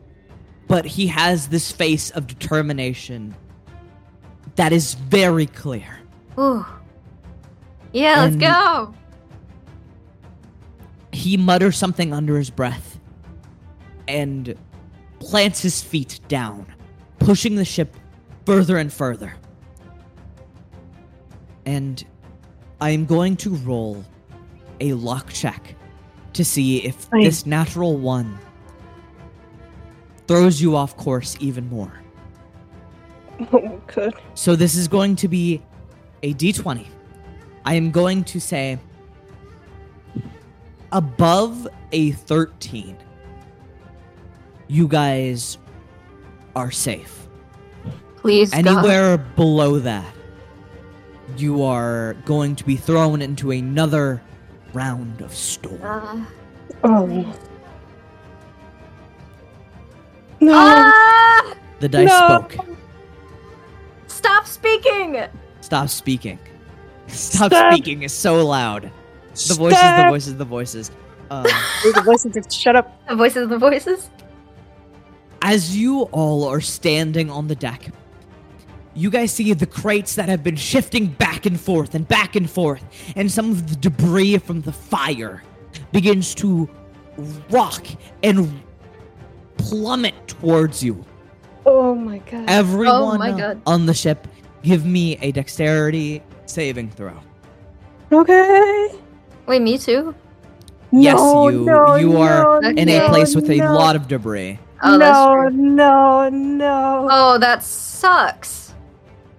but 0.67 0.85
he 0.85 1.07
has 1.09 1.49
this 1.49 1.71
face 1.71 2.11
of 2.11 2.27
determination 2.27 3.35
that 4.57 4.73
is 4.73 4.95
very 4.95 5.47
clear. 5.47 5.99
Ooh. 6.39 6.65
Yeah, 7.93 8.21
let's 8.23 8.33
And- 8.33 8.41
go. 8.41 8.95
He 11.13 11.37
mutters 11.37 11.77
something 11.77 12.13
under 12.13 12.37
his 12.37 12.51
breath 12.51 12.99
and 14.09 14.55
plants 15.21 15.63
his 15.63 15.81
feet 15.83 16.21
down, 16.29 16.67
pushing 17.21 17.55
the 17.55 17.65
ship 17.65 17.97
further 18.45 18.77
and 18.77 18.93
further. 18.93 19.35
And 21.65 22.05
I 22.81 22.91
am 22.91 23.07
going 23.07 23.37
to 23.39 23.51
roll 23.55 24.05
a 24.81 24.93
luck 24.95 25.33
check 25.33 25.77
to 26.35 26.45
see 26.45 26.79
if 26.85 26.97
Fine. 26.97 27.23
this 27.23 27.47
natural 27.47 27.97
one 27.97 28.39
throws 30.27 30.61
you 30.61 30.75
off 30.77 30.97
course 30.97 31.37
even 31.39 31.69
more. 31.69 31.93
Oh 33.53 33.81
my. 33.97 34.11
So 34.35 34.57
this 34.57 34.75
is 34.75 34.89
going 34.89 35.17
to 35.17 35.29
be 35.29 35.63
a 36.23 36.35
d20. 36.35 36.87
I 37.65 37.75
am 37.75 37.91
going 37.91 38.25
to 38.25 38.41
say 38.41 38.79
above 40.93 41.67
a 41.93 42.13
13. 42.13 42.97
You 44.69 44.89
guys 44.89 45.59
are 46.57 46.71
safe. 46.71 47.27
Please, 48.17 48.51
God. 48.51 48.67
Anywhere 48.67 49.19
below 49.19 49.79
that, 49.81 50.15
you 51.37 51.63
are 51.63 52.15
going 52.25 52.55
to 52.57 52.65
be 52.65 52.77
thrown 52.77 53.21
into 53.23 53.51
another 53.51 54.23
round 54.73 55.21
of 55.21 55.35
storm. 55.35 55.83
Uh, 55.83 56.25
Oh. 56.83 57.35
No. 60.41 60.53
ah! 60.55 61.55
The 61.81 61.89
dice 61.89 62.09
No. 62.09 62.47
spoke. 62.49 62.67
Stop 64.25 64.47
speaking! 64.47 65.23
Stop 65.61 65.91
speaking. 65.91 66.39
Stop, 67.09 67.53
Stop. 67.53 67.75
speaking 67.75 68.05
is 68.05 68.15
so 68.15 68.43
loud. 68.47 68.91
The 69.49 69.53
voices, 69.53 69.79
the 69.83 70.07
voices, 70.09 70.37
the 70.37 70.45
voices. 70.47 70.91
Um, 71.31 71.43
The 71.43 72.01
voices 72.03 72.33
just 72.33 72.51
shut 72.51 72.75
up. 72.75 73.07
The 73.07 73.17
voices, 73.17 73.51
the 73.51 73.59
voices. 73.59 74.09
As 75.43 75.77
you 75.77 76.05
all 76.05 76.45
are 76.49 76.63
standing 76.63 77.29
on 77.29 77.49
the 77.49 77.55
deck, 77.55 77.89
you 78.95 79.11
guys 79.11 79.31
see 79.31 79.53
the 79.53 79.67
crates 79.67 80.15
that 80.15 80.31
have 80.31 80.43
been 80.43 80.57
shifting 80.57 81.09
back 81.09 81.45
and 81.45 81.61
forth 81.61 81.95
and 81.95 82.09
back 82.09 82.35
and 82.35 82.49
forth, 82.49 82.83
and 83.17 83.31
some 83.31 83.51
of 83.51 83.69
the 83.69 83.77
debris 83.77 84.39
from 84.39 84.63
the 84.63 84.73
fire 84.73 85.43
begins 85.93 86.35
to 86.37 86.67
rock 87.51 87.87
and 88.23 88.63
plummet 89.59 90.15
towards 90.29 90.83
you. 90.83 91.05
Oh 91.67 91.95
my 91.95 92.19
god. 92.19 92.45
Everyone 92.49 93.17
oh 93.17 93.19
my 93.19 93.31
God. 93.33 93.61
on 93.67 93.87
the 93.87 93.95
ship, 93.95 94.27
give 94.63 94.85
me 94.85 95.17
a 95.19 95.33
dexterity 95.33 96.23
saving 96.47 96.91
throw. 96.91 97.15
Okay. 98.13 98.91
Wait, 99.47 99.63
me 99.63 99.79
too? 99.79 100.15
Yes, 100.93 101.19
No, 101.19 101.49
you 101.49 101.65
no, 101.65 101.95
you 101.97 102.17
are 102.19 102.61
no, 102.61 102.69
in 102.69 102.89
a 102.89 103.09
place 103.09 103.35
with 103.35 103.51
a 103.51 103.59
lot 103.69 103.97
of 103.97 104.07
debris. 104.09 104.59
Oh, 104.83 104.97
no, 104.97 105.49
no, 105.49 106.29
no. 106.29 107.09
Oh, 107.11 107.39
that 107.39 107.63
sucks. 107.65 108.75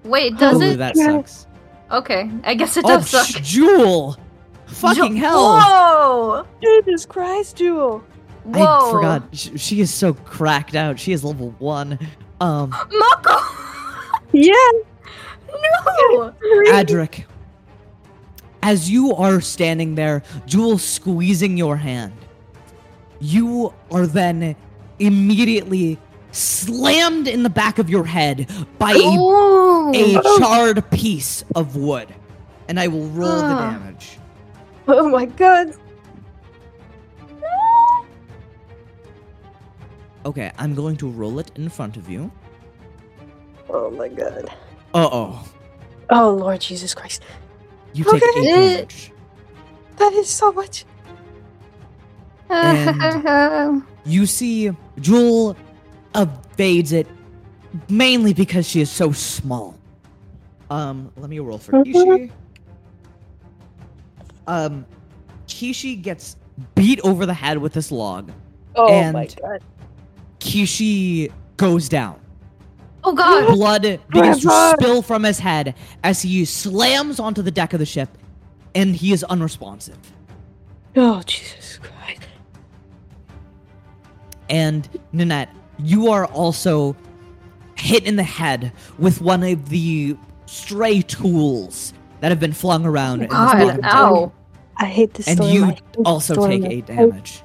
Wait, 0.03 0.37
does 0.37 0.61
Ooh, 0.61 0.65
it? 0.65 0.77
that 0.77 0.97
sucks. 0.97 1.47
Okay, 1.91 2.29
I 2.43 2.55
guess 2.55 2.77
it 2.77 2.83
Oh, 2.85 2.89
does 2.97 3.09
suck. 3.09 3.25
sh- 3.27 3.39
Jewel! 3.41 4.17
Fucking 4.65 5.15
Jo- 5.15 5.19
hell! 5.19 5.59
Whoa! 5.59 6.47
Jesus 6.61 7.05
Christ, 7.05 7.55
Jewel. 7.57 8.03
Whoa! 8.45 8.63
I 8.63 8.91
forgot. 8.91 9.23
Sh- 9.33 9.49
She 9.57 9.81
is 9.81 9.93
so 9.93 10.13
cracked 10.13 10.75
out. 10.75 10.99
She 10.99 11.11
is 11.11 11.23
level 11.23 11.53
one. 11.59 11.97
Um, 12.41 12.69
Mako! 12.91 13.37
Yeah. 14.33 14.53
no! 15.47 16.33
Adric, 16.71 17.23
as 18.61 18.89
you 18.91 19.15
are 19.15 19.39
standing 19.39 19.95
there, 19.95 20.23
Jewel 20.45 20.77
squeezing 20.77 21.55
your 21.57 21.77
hand, 21.77 22.11
you 23.21 23.73
are 23.91 24.05
then 24.05 24.55
immediately 24.99 25.97
slammed 26.31 27.27
in 27.29 27.43
the 27.43 27.49
back 27.49 27.79
of 27.79 27.89
your 27.89 28.03
head 28.03 28.49
by 28.77 28.91
a, 28.91 30.17
a 30.17 30.21
charred 30.37 30.89
piece 30.91 31.45
of 31.55 31.77
wood. 31.77 32.13
And 32.67 32.77
I 32.79 32.87
will 32.87 33.07
roll 33.09 33.37
the 33.37 33.45
Ah. 33.45 33.71
damage. 33.71 34.17
Oh 34.87 35.07
my 35.09 35.25
god. 35.25 35.73
Okay, 40.25 40.51
I'm 40.57 40.73
going 40.73 40.97
to 40.97 41.09
roll 41.09 41.39
it 41.39 41.51
in 41.55 41.69
front 41.69 41.97
of 41.97 42.09
you. 42.09 42.31
Oh 43.69 43.91
my 43.91 44.07
god. 44.07 44.45
Uh 44.93 45.09
oh. 45.11 45.47
Oh 46.09 46.31
Lord 46.31 46.61
Jesus 46.61 46.93
Christ. 46.93 47.21
You 47.93 48.03
take 48.05 48.23
Okay. 48.23 48.39
eight 48.39 48.43
damage. 48.77 49.11
That 49.97 50.13
is 50.13 50.29
so 50.29 50.51
much. 50.51 50.85
And 52.49 53.83
You 54.05 54.25
see, 54.25 54.71
Jewel 54.99 55.55
evades 56.15 56.91
it 56.91 57.07
mainly 57.89 58.33
because 58.33 58.67
she 58.67 58.81
is 58.81 58.89
so 58.91 59.11
small. 59.11 59.77
Um, 60.69 61.11
let 61.17 61.29
me 61.29 61.39
roll 61.39 61.57
for 61.57 61.71
Kishi. 61.83 62.31
Um, 64.47 64.85
Kishi 65.47 65.99
gets 66.01 66.35
beat 66.75 66.99
over 67.01 67.25
the 67.25 67.33
head 67.33 67.57
with 67.57 67.73
this 67.73 67.91
log. 67.91 68.31
Oh 68.75 68.87
And- 68.91 69.13
my 69.13 69.27
god. 69.27 69.61
Kishi 70.45 71.31
goes 71.57 71.89
down. 71.89 72.19
Oh 73.03 73.13
god! 73.13 73.47
Blood 73.53 73.85
oh, 73.85 73.97
begins 74.09 74.41
to 74.41 74.75
spill 74.77 75.01
from 75.01 75.23
his 75.23 75.39
head 75.39 75.75
as 76.03 76.21
he 76.21 76.45
slams 76.45 77.19
onto 77.19 77.41
the 77.41 77.51
deck 77.51 77.73
of 77.73 77.79
the 77.79 77.85
ship, 77.85 78.17
and 78.73 78.95
he 78.95 79.11
is 79.11 79.23
unresponsive. 79.25 79.97
Oh, 80.95 81.21
Jesus 81.23 81.77
Christ. 81.79 82.21
And 84.49 84.87
Nanette, 85.11 85.49
you 85.79 86.09
are 86.09 86.25
also 86.27 86.95
hit 87.75 88.05
in 88.05 88.15
the 88.15 88.23
head 88.23 88.71
with 88.97 89.21
one 89.21 89.43
of 89.43 89.69
the 89.69 90.15
stray 90.45 91.01
tools 91.01 91.93
that 92.21 92.29
have 92.29 92.39
been 92.39 92.53
flung 92.53 92.85
around 92.85 93.15
in 93.23 93.29
this 93.29 93.31
God, 93.31 93.57
bottom 93.57 93.81
deck. 93.81 93.91
ow. 93.93 94.31
I 94.77 94.85
hate 94.85 95.13
this 95.13 95.27
And 95.27 95.37
storm. 95.37 95.51
You 95.51 95.65
hate 95.65 95.81
also 96.05 96.33
storm. 96.33 96.51
take 96.51 96.65
eight 96.65 96.85
damage. 96.85 97.41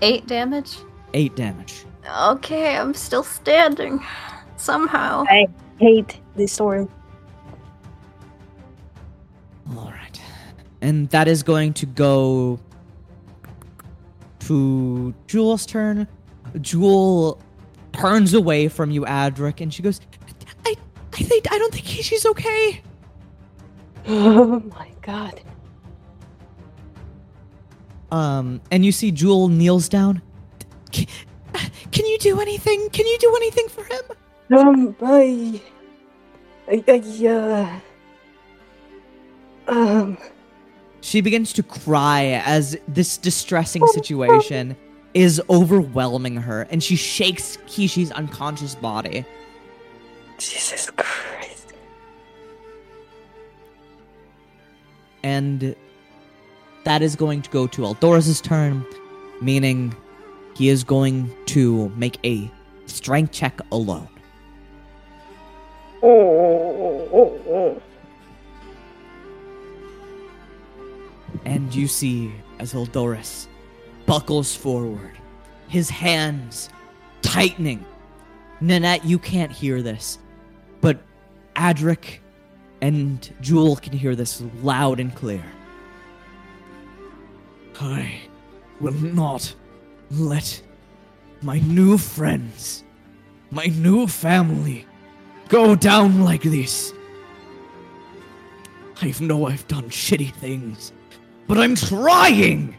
Eight 0.00 0.26
damage? 0.26 0.76
Eight 1.14 1.34
damage. 1.36 1.84
Okay, 2.08 2.76
I'm 2.76 2.94
still 2.94 3.22
standing. 3.22 4.04
Somehow. 4.56 5.24
I 5.28 5.46
hate 5.78 6.20
this 6.36 6.52
storm. 6.52 6.88
All 9.76 9.90
right. 9.90 10.20
And 10.80 11.08
that 11.10 11.28
is 11.28 11.42
going 11.42 11.72
to 11.74 11.86
go 11.86 12.60
to 14.40 15.14
Jewel's 15.26 15.66
turn. 15.66 16.06
Jewel 16.60 17.40
turns 17.92 18.34
away 18.34 18.68
from 18.68 18.90
you, 18.90 19.02
Adric, 19.02 19.60
and 19.60 19.72
she 19.72 19.82
goes, 19.82 20.00
I, 20.66 20.76
I 21.12 21.22
think, 21.22 21.50
I 21.52 21.58
don't 21.58 21.72
think 21.72 21.86
she's 21.86 22.26
okay. 22.26 22.82
Oh 24.04 24.58
my 24.76 24.90
god. 25.00 25.40
Um, 28.10 28.60
and 28.72 28.84
you 28.84 28.90
see 28.90 29.12
Jewel 29.12 29.46
kneels 29.46 29.88
down. 29.88 30.20
Can, 30.90 31.06
can 31.90 32.06
you 32.06 32.18
do 32.18 32.40
anything? 32.40 32.90
Can 32.90 33.06
you 33.06 33.18
do 33.18 33.34
anything 33.36 33.68
for 33.68 33.84
him? 33.84 34.02
Um, 34.56 34.96
I. 35.02 35.60
I, 36.68 36.84
I, 36.88 37.26
uh. 37.26 37.80
Um. 39.68 40.18
She 41.00 41.20
begins 41.20 41.52
to 41.54 41.62
cry 41.62 42.42
as 42.44 42.76
this 42.86 43.18
distressing 43.18 43.86
situation 43.88 44.76
is 45.14 45.42
overwhelming 45.50 46.36
her, 46.36 46.62
and 46.70 46.82
she 46.82 46.96
shakes 46.96 47.58
Kishi's 47.66 48.12
unconscious 48.12 48.74
body. 48.76 49.24
Jesus 50.38 50.90
Christ. 50.90 51.22
and 55.22 55.74
that 56.84 57.02
is 57.02 57.16
going 57.16 57.42
to 57.42 57.50
go 57.50 57.66
to 57.68 57.84
Eldorus's 57.84 58.40
turn, 58.40 58.84
meaning 59.40 59.94
he 60.54 60.68
is 60.68 60.84
going 60.84 61.34
to 61.46 61.88
make 61.90 62.18
a 62.24 62.50
strength 62.86 63.32
check 63.32 63.60
alone. 63.70 64.08
Oh, 66.02 66.08
oh, 66.08 67.08
oh, 67.12 67.42
oh. 67.46 67.52
oh. 67.52 67.82
And 71.44 71.74
you 71.74 71.88
see 71.88 72.32
as 72.58 72.74
Eldorus 72.74 73.46
buckles 74.06 74.54
forward, 74.54 75.18
his 75.68 75.88
hands 75.88 76.68
tightening. 77.22 77.84
Nanette, 78.60 79.04
you 79.04 79.18
can't 79.18 79.50
hear 79.50 79.82
this, 79.82 80.18
but 80.80 81.00
Adric 81.56 82.18
and 82.80 83.32
Jewel 83.40 83.76
can 83.76 83.92
hear 83.92 84.14
this 84.14 84.42
loud 84.62 85.00
and 85.00 85.14
clear. 85.14 85.44
I 87.80 88.20
will 88.80 88.92
not 88.92 89.54
let 90.12 90.62
my 91.40 91.58
new 91.60 91.98
friends, 91.98 92.84
my 93.50 93.66
new 93.66 94.06
family, 94.06 94.86
go 95.48 95.74
down 95.74 96.22
like 96.22 96.42
this. 96.42 96.92
I 99.00 99.12
know 99.20 99.46
I've 99.46 99.66
done 99.68 99.90
shitty 99.90 100.32
things, 100.34 100.92
but 101.48 101.58
I'm 101.58 101.74
trying! 101.74 102.76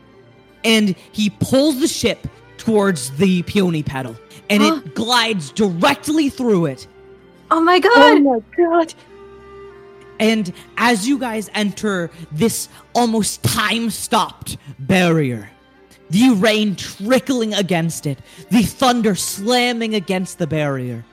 And 0.64 0.96
he 1.12 1.30
pulls 1.30 1.80
the 1.80 1.88
ship 1.88 2.26
towards 2.58 3.12
the 3.18 3.42
peony 3.44 3.84
petal, 3.84 4.16
and 4.50 4.64
it 4.64 4.96
glides 4.96 5.52
directly 5.52 6.30
through 6.30 6.68
it. 6.68 6.88
Oh 7.52 7.60
my 7.60 7.78
oh 7.78 7.80
god! 7.82 7.94
Oh 7.96 8.20
my 8.20 8.40
god. 8.56 8.94
And 10.20 10.54
as 10.78 11.08
you 11.08 11.20
guys 11.20 11.50
enter 11.54 12.10
this 12.32 12.70
almost 12.96 13.44
time 13.44 13.90
stopped 13.90 14.58
barrier, 14.80 15.50
the 16.14 16.30
rain 16.36 16.76
trickling 16.76 17.56
against 17.56 18.06
it, 18.06 18.20
the 18.52 18.62
thunder 18.62 19.16
slamming 19.16 19.96
against 19.96 20.38
the 20.38 20.46
barrier, 20.46 21.04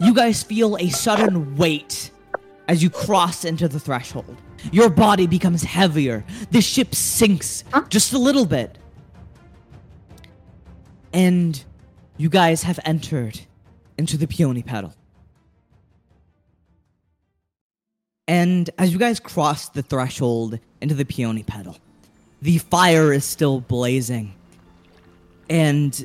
you 0.00 0.14
guys 0.14 0.44
feel 0.44 0.76
a 0.76 0.88
sudden 0.90 1.56
weight 1.56 2.12
as 2.68 2.84
you 2.84 2.88
cross 2.88 3.44
into 3.44 3.66
the 3.66 3.80
threshold. 3.80 4.36
Your 4.70 4.90
body 4.90 5.26
becomes 5.26 5.64
heavier. 5.64 6.24
The 6.52 6.60
ship 6.60 6.94
sinks 6.94 7.64
just 7.88 8.12
a 8.12 8.18
little 8.18 8.46
bit. 8.46 8.78
And 11.12 11.62
you 12.16 12.28
guys 12.28 12.62
have 12.62 12.78
entered 12.84 13.40
into 13.98 14.16
the 14.16 14.28
peony 14.28 14.62
petal. 14.62 14.94
And 18.28 18.70
as 18.78 18.92
you 18.92 18.98
guys 18.98 19.18
cross 19.18 19.68
the 19.68 19.82
threshold 19.82 20.60
into 20.80 20.94
the 20.94 21.04
peony 21.04 21.42
petal, 21.42 21.76
the 22.42 22.58
fire 22.58 23.12
is 23.12 23.24
still 23.24 23.60
blazing. 23.60 24.34
And 25.48 26.04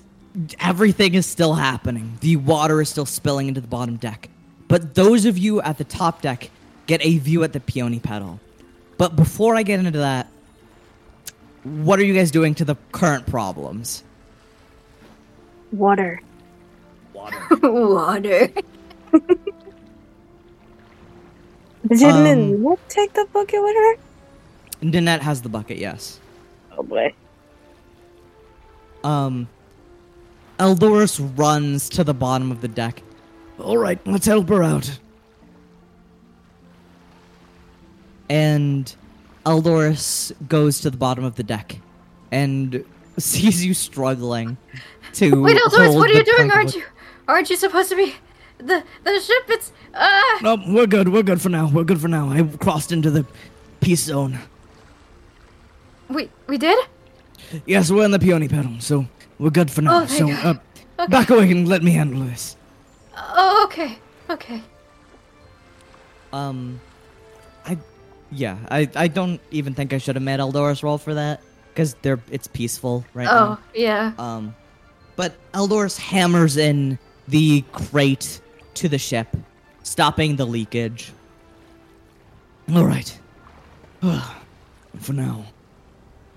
everything 0.59 1.13
is 1.15 1.25
still 1.25 1.53
happening. 1.55 2.17
The 2.21 2.35
water 2.37 2.81
is 2.81 2.89
still 2.89 3.05
spilling 3.05 3.47
into 3.47 3.61
the 3.61 3.67
bottom 3.67 3.97
deck. 3.97 4.29
But 4.67 4.95
those 4.95 5.25
of 5.25 5.37
you 5.37 5.61
at 5.61 5.77
the 5.77 5.83
top 5.83 6.21
deck 6.21 6.49
get 6.87 7.03
a 7.05 7.17
view 7.17 7.43
at 7.43 7.53
the 7.53 7.59
peony 7.59 7.99
petal. 7.99 8.39
But 8.97 9.15
before 9.15 9.55
I 9.55 9.63
get 9.63 9.79
into 9.79 9.99
that, 9.99 10.27
what 11.63 11.99
are 11.99 12.03
you 12.03 12.13
guys 12.13 12.31
doing 12.31 12.55
to 12.55 12.65
the 12.65 12.75
current 12.91 13.25
problems? 13.27 14.03
Water. 15.71 16.21
Water. 17.13 17.37
Water. 17.61 18.49
Didn't 21.87 22.03
Um, 22.03 22.23
Nanette 22.23 22.89
take 22.89 23.13
the 23.13 23.25
bucket 23.33 23.61
with 23.61 23.75
her? 23.75 23.95
Nanette 24.81 25.21
has 25.21 25.41
the 25.41 25.49
bucket, 25.49 25.77
yes. 25.77 26.19
Oh 26.77 26.83
boy. 26.83 27.13
Um, 29.03 29.47
Eldorus 30.59 31.19
runs 31.37 31.89
to 31.89 32.03
the 32.03 32.13
bottom 32.13 32.51
of 32.51 32.61
the 32.61 32.67
deck. 32.67 33.01
All 33.59 33.77
right, 33.77 33.99
let's 34.07 34.25
help 34.25 34.49
her 34.49 34.63
out. 34.63 34.99
And 38.29 38.93
Eldorus 39.45 40.31
goes 40.47 40.79
to 40.81 40.89
the 40.89 40.97
bottom 40.97 41.23
of 41.23 41.35
the 41.35 41.43
deck 41.43 41.77
and 42.31 42.85
sees 43.17 43.65
you 43.65 43.73
struggling 43.73 44.57
to. 45.13 45.41
Wait, 45.43 45.57
Eldorus, 45.57 45.95
what 45.95 46.09
are 46.09 46.13
you 46.13 46.23
doing? 46.23 46.51
Aren't 46.51 46.75
you? 46.75 46.83
Aren't 47.27 47.49
you 47.49 47.55
supposed 47.55 47.89
to 47.89 47.95
be 47.95 48.15
the 48.57 48.83
the 49.03 49.19
ship? 49.19 49.43
It's 49.49 49.71
ah. 49.93 50.39
No, 50.41 50.57
we're 50.67 50.87
good. 50.87 51.09
We're 51.09 51.23
good 51.23 51.41
for 51.41 51.49
now. 51.49 51.69
We're 51.69 51.83
good 51.83 52.01
for 52.01 52.07
now. 52.07 52.29
I 52.29 52.43
crossed 52.43 52.91
into 52.91 53.11
the 53.11 53.25
peace 53.79 54.03
zone. 54.03 54.39
We 56.11 56.29
we 56.47 56.57
did. 56.57 56.77
Yes, 57.65 57.91
we're 57.91 58.05
in 58.05 58.11
the 58.11 58.19
peony 58.19 58.47
petal, 58.47 58.79
so 58.79 59.05
we're 59.39 59.49
good 59.49 59.71
for 59.71 59.81
now. 59.81 60.03
Oh, 60.03 60.05
thank 60.05 60.19
so, 60.19 60.27
God. 60.27 60.59
uh, 60.99 61.07
back 61.07 61.29
away 61.29 61.51
and 61.51 61.67
let 61.67 61.83
me 61.83 61.91
handle 61.91 62.21
this. 62.21 62.55
Oh, 63.17 63.63
okay, 63.65 63.97
okay. 64.29 64.61
Um, 66.31 66.79
I, 67.65 67.77
yeah, 68.31 68.57
I, 68.69 68.89
I 68.95 69.07
don't 69.07 69.41
even 69.51 69.73
think 69.73 69.93
I 69.93 69.97
should 69.97 70.15
have 70.15 70.23
made 70.23 70.39
Eldorus 70.39 70.83
roll 70.83 70.97
for 70.97 71.13
that 71.13 71.41
because 71.69 71.95
they're 72.01 72.19
it's 72.29 72.47
peaceful 72.47 73.03
right 73.13 73.25
now. 73.25 73.59
Oh, 73.59 73.65
yeah. 73.73 74.13
Um, 74.17 74.55
but 75.15 75.33
Eldorus 75.53 75.97
hammers 75.97 76.57
in 76.57 76.97
the 77.27 77.63
crate 77.71 78.41
to 78.75 78.87
the 78.87 78.97
ship, 78.97 79.27
stopping 79.83 80.35
the 80.35 80.45
leakage. 80.45 81.11
All 82.73 82.85
right. 82.85 83.19
for 84.99 85.13
now, 85.13 85.45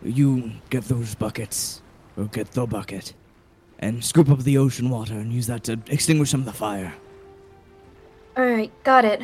you 0.04 0.52
get 0.70 0.84
those 0.84 1.14
buckets, 1.14 1.82
or 2.16 2.24
get 2.26 2.52
the 2.52 2.66
bucket, 2.66 3.14
and 3.78 4.04
scoop 4.04 4.28
up 4.30 4.40
the 4.40 4.58
ocean 4.58 4.90
water 4.90 5.14
and 5.14 5.32
use 5.32 5.46
that 5.46 5.64
to 5.64 5.78
extinguish 5.88 6.30
some 6.30 6.40
of 6.40 6.46
the 6.46 6.52
fire. 6.52 6.94
All 8.36 8.44
right, 8.44 8.70
got 8.84 9.04
it. 9.04 9.22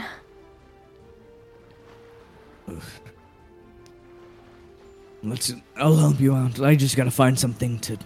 Let's. 5.22 5.52
I'll 5.76 5.96
help 5.96 6.20
you 6.20 6.34
out. 6.34 6.60
I 6.60 6.76
just 6.76 6.96
gotta 6.96 7.10
find 7.10 7.38
something 7.38 7.78
to 7.80 7.98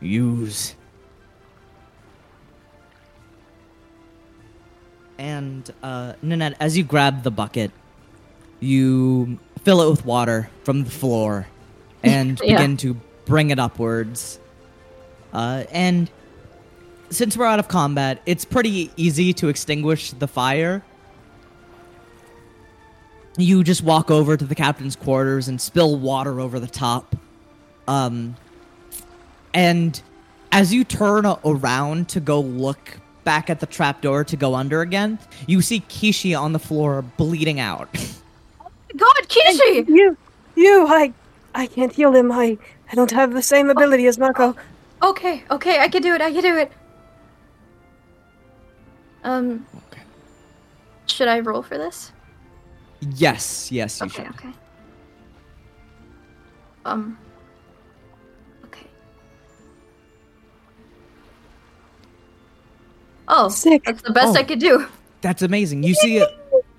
use. 0.00 0.74
And 5.18 5.70
uh, 5.82 6.14
Nanette, 6.22 6.56
as 6.60 6.76
you 6.76 6.84
grab 6.84 7.22
the 7.22 7.30
bucket, 7.30 7.70
you 8.60 9.38
fill 9.64 9.82
it 9.82 9.90
with 9.90 10.04
water 10.04 10.48
from 10.64 10.84
the 10.84 10.90
floor, 10.90 11.46
and 12.02 12.40
Yeah. 12.42 12.56
begin 12.58 12.76
to 12.78 12.96
bring 13.24 13.50
it 13.50 13.58
upwards. 13.58 14.38
Uh, 15.32 15.64
and 15.70 16.10
since 17.10 17.36
we're 17.36 17.46
out 17.46 17.58
of 17.58 17.68
combat, 17.68 18.20
it's 18.26 18.44
pretty 18.44 18.90
easy 18.96 19.32
to 19.34 19.48
extinguish 19.48 20.12
the 20.12 20.28
fire. 20.28 20.82
You 23.36 23.62
just 23.62 23.82
walk 23.82 24.10
over 24.10 24.36
to 24.36 24.44
the 24.44 24.54
captain's 24.54 24.96
quarters 24.96 25.48
and 25.48 25.60
spill 25.60 25.96
water 25.96 26.40
over 26.40 26.58
the 26.58 26.66
top. 26.66 27.14
Um, 27.86 28.34
and 29.54 30.00
as 30.50 30.74
you 30.74 30.82
turn 30.84 31.24
a- 31.24 31.38
around 31.44 32.08
to 32.10 32.20
go 32.20 32.40
look 32.40 32.98
back 33.24 33.48
at 33.48 33.60
the 33.60 33.66
trapdoor 33.66 34.24
to 34.24 34.36
go 34.36 34.54
under 34.54 34.80
again, 34.80 35.18
you 35.46 35.62
see 35.62 35.80
Kishi 35.80 36.38
on 36.38 36.52
the 36.52 36.58
floor 36.58 37.02
bleeding 37.16 37.60
out. 37.60 37.88
Oh 38.60 38.66
God, 38.96 39.14
Kishi! 39.28 39.86
You, 39.86 40.16
you, 40.56 40.86
I, 40.88 41.12
I 41.54 41.66
can't 41.66 41.92
heal 41.92 42.12
him. 42.14 42.30
I, 42.30 42.58
I 42.90 42.94
don't 42.94 43.10
have 43.10 43.32
the 43.34 43.42
same 43.42 43.70
ability 43.70 44.06
as 44.06 44.18
Mako. 44.18 44.54
Okay, 45.02 45.44
okay, 45.50 45.78
I 45.80 45.88
can 45.88 46.02
do 46.02 46.14
it. 46.14 46.20
I 46.20 46.32
can 46.32 46.42
do 46.42 46.56
it. 46.56 46.72
Um, 49.24 49.66
Okay. 49.92 50.02
should 51.06 51.28
I 51.28 51.40
roll 51.40 51.62
for 51.62 51.76
this? 51.78 52.12
yes, 53.14 53.70
yes, 53.70 54.00
you 54.00 54.06
Okay, 54.06 54.24
should. 54.24 54.34
okay. 54.34 54.52
Um. 56.84 57.18
Okay. 58.64 58.86
Oh, 63.28 63.48
Sick. 63.48 63.82
that's 63.84 64.02
the 64.02 64.12
best 64.12 64.36
Oh. 64.36 64.40
I 64.40 64.42
could 64.44 64.58
do. 64.60 64.86
That's 65.20 65.42
amazing. 65.42 65.82
You 65.82 65.94
see 65.94 66.24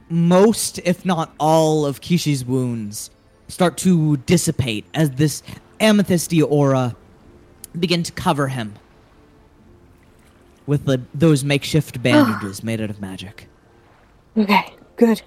most, 0.09 0.79
if 0.79 1.05
not 1.05 1.33
all, 1.39 1.85
of 1.85 2.01
Kishi's 2.01 2.43
wounds 2.43 3.11
start 3.49 3.75
to 3.77 4.15
dissipate 4.17 4.85
as 4.93 5.11
this 5.11 5.43
amethysty 5.81 6.41
aura 6.49 6.95
begin 7.77 8.03
to 8.03 8.11
cover 8.13 8.47
him 8.47 8.75
with 10.65 10.85
the, 10.85 11.01
those 11.13 11.43
makeshift 11.43 11.97
ah. 11.97 12.01
bandages 12.01 12.63
made 12.63 12.79
out 12.79 12.89
of 12.89 13.01
magic. 13.01 13.47
Okay, 14.37 14.73
good. 14.95 15.21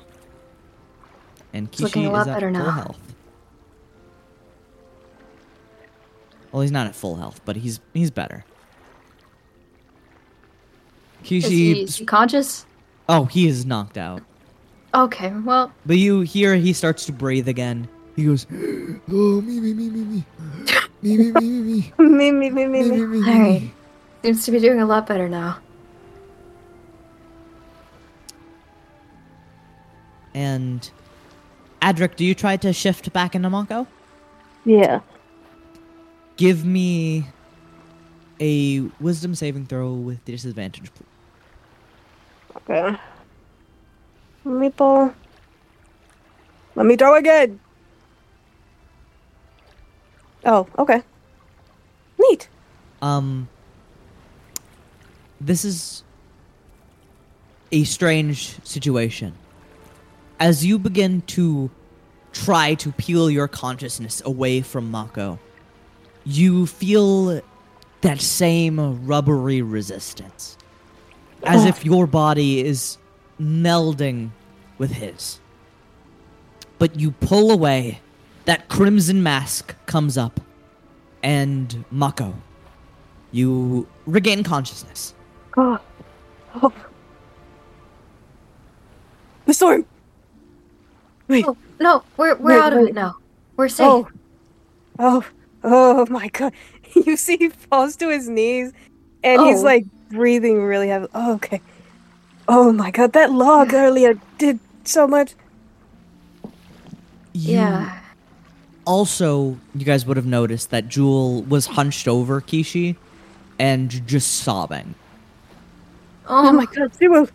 And 1.52 1.68
It's 1.68 1.80
looking 1.80 2.04
Kishi 2.04 2.08
a 2.08 2.10
lot 2.10 2.22
is 2.22 2.28
at 2.28 2.34
better 2.34 2.50
full 2.52 2.62
now. 2.64 2.70
health. 2.70 3.14
Well, 6.50 6.62
he's 6.62 6.70
not 6.70 6.86
at 6.86 6.94
full 6.94 7.16
health, 7.16 7.40
but 7.44 7.56
he's 7.56 7.80
he's 7.92 8.10
better. 8.10 8.44
Is 11.24 11.28
he, 11.28 11.40
Kishi, 11.40 11.84
is 11.84 11.96
he 11.96 12.04
conscious? 12.04 12.66
oh, 13.08 13.24
he 13.26 13.46
is 13.46 13.64
knocked 13.66 13.96
out. 13.98 14.22
Okay, 14.94 15.32
well, 15.44 15.72
But 15.86 15.96
you 15.96 16.20
hear 16.20 16.54
he 16.56 16.72
starts 16.74 17.06
to 17.06 17.12
breathe 17.12 17.48
again. 17.48 17.88
He 18.16 18.24
goes, 18.24 18.46
oh, 18.52 19.40
me, 19.40 19.60
me, 19.60 19.72
me, 19.72 19.88
me, 19.88 20.04
me. 20.04 20.24
Me, 21.02 21.16
me, 21.16 21.32
me, 21.32 21.40
me, 21.40 21.60
me. 21.60 21.92
Me, 21.98 22.30
me, 22.30 22.50
me, 22.50 22.66
me, 22.66 22.82
Me, 22.82 23.06
me, 23.06 23.18
alright. 23.18 23.70
Seems 24.22 24.44
to 24.44 24.52
be 24.52 24.60
doing 24.60 24.80
a 24.80 24.86
lot 24.86 25.06
better 25.06 25.28
now. 25.28 25.58
And 30.34 30.88
Adric, 31.80 32.16
do 32.16 32.24
you 32.24 32.34
try 32.34 32.56
to 32.58 32.72
shift 32.72 33.12
back 33.12 33.34
into 33.34 33.50
Mako? 33.50 33.86
Yeah. 34.64 35.00
Give 36.36 36.64
me 36.64 37.26
a 38.40 38.80
wisdom 39.00 39.34
saving 39.34 39.66
throw 39.66 39.92
with 39.92 40.24
disadvantage, 40.24 40.90
please. 40.94 41.06
Okay. 42.56 42.96
Meeple. 44.46 45.12
Let 46.76 46.86
me 46.86 46.96
throw 46.96 47.14
again. 47.16 47.58
Oh, 50.44 50.66
okay. 50.78 51.02
Neat. 52.18 52.48
Um, 53.00 53.48
this 55.40 55.64
is 55.64 56.04
a 57.70 57.84
strange 57.84 58.56
situation. 58.64 59.34
As 60.38 60.64
you 60.64 60.78
begin 60.78 61.22
to 61.22 61.70
try 62.32 62.74
to 62.74 62.92
peel 62.92 63.30
your 63.30 63.48
consciousness 63.48 64.22
away 64.24 64.60
from 64.60 64.90
Mako, 64.90 65.38
you 66.24 66.66
feel 66.66 67.40
that 68.00 68.20
same 68.20 69.06
rubbery 69.06 69.62
resistance. 69.62 70.58
As 71.44 71.64
if 71.64 71.84
your 71.84 72.06
body 72.06 72.60
is 72.60 72.98
melding 73.40 74.30
with 74.78 74.92
his. 74.92 75.40
But 76.78 76.98
you 76.98 77.12
pull 77.12 77.50
away, 77.50 78.00
that 78.44 78.68
crimson 78.68 79.22
mask 79.22 79.74
comes 79.86 80.16
up, 80.18 80.40
and 81.22 81.84
Mako, 81.90 82.34
you 83.30 83.86
regain 84.06 84.42
consciousness. 84.42 85.14
Oh. 85.56 85.78
Oh. 86.62 86.72
The 89.46 89.54
storm. 89.54 89.84
Wait. 91.28 91.44
Oh, 91.46 91.56
no, 91.80 92.02
we're, 92.16 92.34
we're 92.36 92.50
Wait, 92.56 92.62
out 92.62 92.72
of 92.72 92.80
it 92.80 92.94
now. 92.94 93.16
We're 93.56 93.68
safe. 93.68 93.86
Oh. 93.86 94.08
Oh. 94.98 95.24
Oh 95.64 96.06
my 96.10 96.28
god. 96.28 96.52
You 96.94 97.16
see 97.16 97.38
he 97.38 97.48
falls 97.48 97.96
to 97.96 98.10
his 98.10 98.28
knees 98.28 98.70
and 99.24 99.40
he's 99.40 99.60
Oh. 99.60 99.64
like 99.64 99.86
breathing 100.10 100.62
really 100.62 100.88
heavily. 100.88 101.10
Oh, 101.14 101.32
okay. 101.36 101.62
Oh 102.46 102.70
my 102.70 102.90
god, 102.90 103.14
that 103.14 103.32
log 103.32 103.72
earlier 103.74 104.20
did 104.36 104.58
so 104.84 105.08
much. 105.08 105.32
You 107.32 107.54
yeah. 107.54 107.98
Also, 108.84 109.56
you 109.74 109.84
guys 109.84 110.04
would 110.06 110.16
have 110.16 110.26
noticed 110.26 110.70
that 110.70 110.88
Jewel 110.88 111.42
was 111.42 111.66
hunched 111.66 112.08
over 112.08 112.40
Kishi 112.40 112.96
and 113.58 113.90
just 114.06 114.38
sobbing. 114.42 114.94
Oh, 116.26 116.48
Oh 116.48 116.52
my 116.52 116.64
god, 116.66 116.92
Simu. 116.92 117.30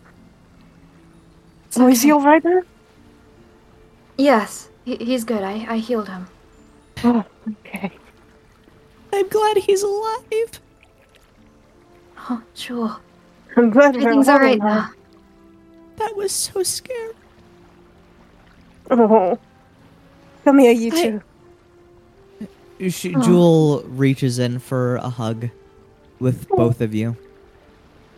So 1.70 1.88
is 1.88 2.02
he 2.02 2.12
alright 2.12 2.44
now? 2.44 2.62
Yes, 4.18 4.70
he, 4.84 4.96
he's 4.98 5.24
good. 5.24 5.44
I, 5.44 5.66
I 5.70 5.78
healed 5.78 6.10
him. 6.10 6.28
Oh, 7.04 7.24
okay. 7.66 7.92
I'm 9.14 9.28
glad 9.30 9.58
he's 9.58 9.84
alive. 9.84 10.62
Oh, 12.30 12.42
Jewel. 12.56 13.00
I'm 13.56 13.70
glad 13.70 13.96
Everything's 13.96 14.28
alright 14.28 14.60
now. 14.60 14.90
That 15.98 16.16
was 16.16 16.32
so 16.32 16.62
scary. 16.64 17.14
Oh. 18.92 19.38
Come 20.44 20.60
here, 20.60 20.72
you 20.72 20.92
I- 20.94 21.02
two. 21.04 21.22
She, 22.90 23.16
Oh. 23.16 23.22
Jewel 23.22 23.84
reaches 23.88 24.40
in 24.40 24.60
for 24.60 24.98
a 24.98 25.10
hug 25.10 25.50
with 26.20 26.48
oh. 26.52 26.58
both 26.58 26.82
of 26.82 26.94
you. 26.94 27.16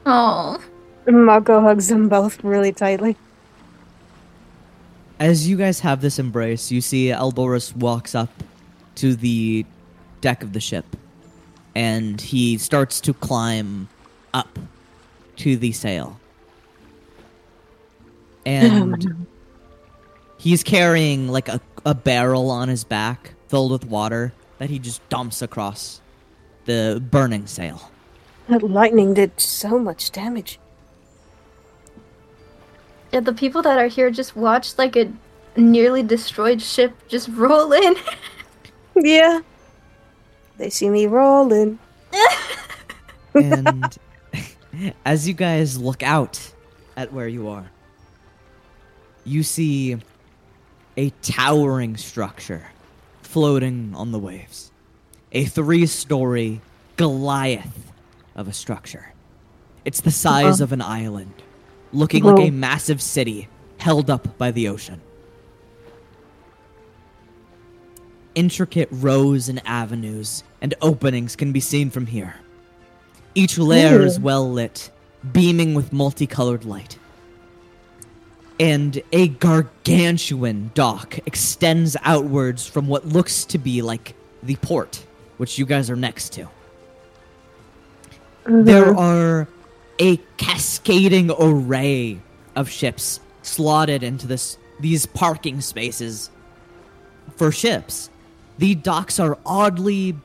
Oh. 0.06 0.60
Mako 1.07 1.61
hugs 1.61 1.88
them 1.88 2.10
both 2.10 2.44
really 2.44 2.72
tightly. 2.72 3.18
As 5.19 5.48
you 5.48 5.57
guys 5.57 5.80
have 5.81 6.02
this 6.02 6.19
embrace, 6.19 6.72
you 6.72 6.81
see 6.81 7.07
Eldorus 7.07 7.76
walks 7.76 8.15
up 8.15 8.30
to 8.95 9.15
the 9.15 9.65
deck 10.22 10.44
of 10.44 10.53
the 10.53 10.60
ship 10.60 10.86
and 11.76 12.19
he 12.19 12.57
starts 12.57 12.99
to 13.02 13.14
climb 13.14 13.88
up 14.34 14.60
to 15.38 15.57
the 15.57 15.72
sail. 15.72 16.19
And 18.45 19.27
he's 20.38 20.64
carrying 20.64 21.27
like 21.27 21.48
a, 21.48 21.61
a 21.86 21.95
barrel 21.95 22.49
on 22.49 22.68
his 22.69 22.84
back 22.84 23.34
filled 23.48 23.72
with 23.72 23.86
water 23.86 24.34
that 24.60 24.69
he 24.69 24.77
just 24.77 25.07
dumps 25.10 25.41
across 25.41 26.02
the 26.65 27.03
burning 27.10 27.48
sail. 27.48 27.91
That 28.48 28.61
lightning 28.61 29.14
did 29.14 29.40
so 29.40 29.80
much 29.80 30.11
damage. 30.11 30.60
Yeah, 33.11 33.22
the 33.22 33.34
people 33.34 33.61
that 33.64 33.80
are 33.80 33.88
here 33.88 34.11
just 34.11 34.36
watched 34.36 34.77
like 34.77 34.95
a 34.95 35.11
nearly 35.56 36.03
destroyed 36.03 36.61
ship 36.61 36.94
just 37.07 37.27
roll 37.34 37.73
in. 37.73 37.95
Yeah. 38.95 39.41
They 40.57 40.69
see 40.69 40.90
me 40.90 41.07
rolling. 41.07 41.80
and 43.34 43.98
as 45.06 45.27
you 45.27 45.34
guys 45.34 45.77
look 45.77 46.03
out 46.03 46.53
at 46.98 47.14
where 47.14 47.27
you 47.27 47.48
are, 47.48 47.72
you 49.23 49.41
see 49.41 49.98
a 50.98 51.10
towering 51.22 51.95
structure 51.95 52.68
floating 53.30 53.93
on 53.95 54.11
the 54.11 54.18
waves. 54.18 54.72
A 55.31 55.45
three 55.45 55.85
story 55.85 56.61
Goliath 56.95 57.93
of 58.35 58.47
a 58.47 58.53
structure. 58.53 59.14
It's 59.85 60.01
the 60.01 60.11
size 60.11 60.56
uh-huh. 60.56 60.64
of 60.64 60.72
an 60.73 60.81
island, 60.81 61.34
looking 61.93 62.23
like 62.23 62.47
a 62.47 62.51
massive 62.51 63.01
city 63.01 63.47
held 63.77 64.10
up 64.10 64.38
by 64.38 64.51
the 64.51 64.68
ocean. 64.68 64.99
Intricate 68.35 68.89
rows 68.91 69.47
and 69.47 69.61
avenues 69.65 70.43
and 70.60 70.73
openings 70.81 71.35
can 71.35 71.51
be 71.51 71.60
seen 71.60 71.89
from 71.89 72.07
here. 72.07 72.35
Each 73.35 73.57
layer 73.57 74.01
is 74.01 74.19
well 74.19 74.51
lit, 74.51 74.89
beaming 75.31 75.76
with 75.76 75.93
multicolored 75.93 76.65
light. 76.65 76.98
And 78.60 79.02
a 79.14 79.30
gargantuan 79.30 80.72
dock 80.73 81.18
extends 81.26 81.95
outwards 82.03 82.68
from 82.68 82.88
what 82.88 83.06
looks 83.06 83.45
to 83.45 83.57
be 83.57 83.81
like 83.81 84.15
the 84.44 84.57
port, 84.57 85.06
which 85.38 85.57
you 85.57 85.65
guys 85.65 85.90
are 85.90 85.95
next 85.95 86.34
to. 86.34 86.49
Mm-hmm. 88.49 88.64
there 88.64 88.95
are 88.95 89.48
a 89.99 90.18
cascading 90.38 91.30
array 91.40 92.19
of 92.56 92.69
ships 92.69 93.19
slotted 93.44 94.02
into 94.02 94.26
this 94.27 94.57
these 94.80 95.06
parking 95.06 95.61
spaces 95.61 96.31
for 97.36 97.52
ships. 97.52 98.10
The 98.57 98.76
docks 98.76 99.19
are 99.19 99.38
oddly 99.45 100.15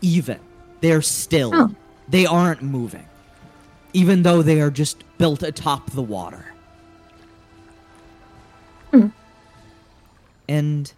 even. 0.00 0.38
They're 0.80 1.02
still. 1.02 1.50
Oh. 1.54 1.74
They 2.08 2.26
aren't 2.26 2.62
moving. 2.62 3.06
Even 3.92 4.22
though 4.22 4.42
they 4.42 4.60
are 4.60 4.70
just 4.70 5.02
built 5.18 5.42
atop 5.42 5.90
the 5.90 6.02
water. 6.02 6.44
Hmm. 9.00 9.08
And 10.48 10.92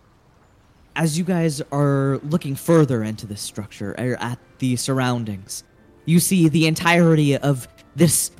as 0.94 1.16
you 1.18 1.24
guys 1.24 1.62
are 1.72 2.18
looking 2.22 2.54
further 2.54 3.02
into 3.02 3.26
this 3.26 3.40
structure 3.40 3.92
or 3.98 4.16
at 4.20 4.38
the 4.58 4.76
surroundings, 4.76 5.64
you 6.04 6.20
see 6.20 6.48
the 6.48 6.66
entirety 6.66 7.36
of 7.36 7.68
this 7.96 8.30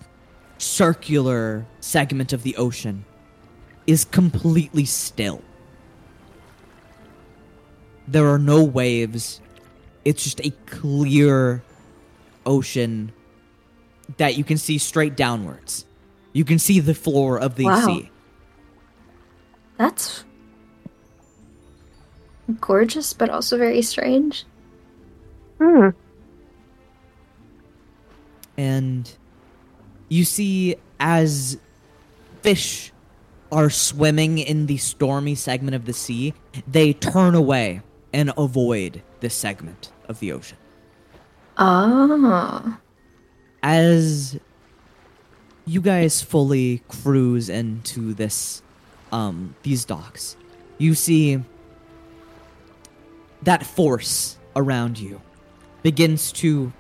circular 0.58 1.66
segment 1.80 2.32
of 2.32 2.42
the 2.42 2.56
ocean 2.56 3.04
is 3.86 4.04
completely 4.04 4.84
still. 4.84 5.42
There 8.06 8.28
are 8.28 8.38
no 8.38 8.64
waves. 8.64 9.40
It's 10.04 10.24
just 10.24 10.40
a 10.40 10.50
clear 10.66 11.62
ocean 12.46 13.12
that 14.16 14.36
you 14.36 14.44
can 14.44 14.56
see 14.56 14.78
straight 14.78 15.16
downwards. 15.16 15.84
You 16.32 16.44
can 16.44 16.58
see 16.58 16.80
the 16.80 16.94
floor 16.94 17.38
of 17.38 17.56
the 17.56 17.64
Wow. 17.64 17.86
sea. 17.86 18.10
That's 19.78 20.24
gorgeous, 22.60 23.12
but 23.12 23.30
also 23.30 23.56
very 23.56 23.82
strange. 23.82 24.44
Hmm. 25.58 25.90
and 28.58 29.16
you 30.08 30.24
see 30.24 30.76
as 31.00 31.58
fish 32.42 32.92
are 33.50 33.70
swimming 33.70 34.38
in 34.38 34.66
the 34.66 34.76
stormy 34.76 35.34
segment 35.34 35.74
of 35.74 35.86
the 35.86 35.92
sea, 35.94 36.34
they 36.66 36.92
turn 36.92 37.34
away 37.34 37.80
and 38.12 38.32
avoid 38.36 39.02
this 39.20 39.34
segment 39.34 39.92
of 40.08 40.18
the 40.18 40.32
ocean. 40.32 40.58
Oh. 41.56 42.76
As 43.62 44.38
you 45.64 45.80
guys 45.80 46.20
fully 46.20 46.82
cruise 46.88 47.48
into 47.48 48.12
this 48.12 48.62
um 49.12 49.54
these 49.62 49.84
docks, 49.84 50.36
you 50.78 50.94
see 50.94 51.42
that 53.42 53.64
force 53.64 54.36
around 54.56 54.98
you 54.98 55.20
begins 55.82 56.32
to 56.32 56.72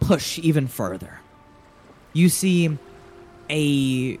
push 0.00 0.38
even 0.38 0.66
further. 0.66 1.20
You 2.12 2.28
see 2.28 2.78
a 3.50 4.18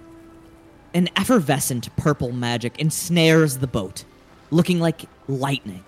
an 0.94 1.08
effervescent 1.16 1.94
purple 1.96 2.32
magic 2.32 2.78
ensnares 2.78 3.58
the 3.58 3.66
boat, 3.66 4.04
looking 4.50 4.78
like 4.78 5.02
lightning. 5.26 5.84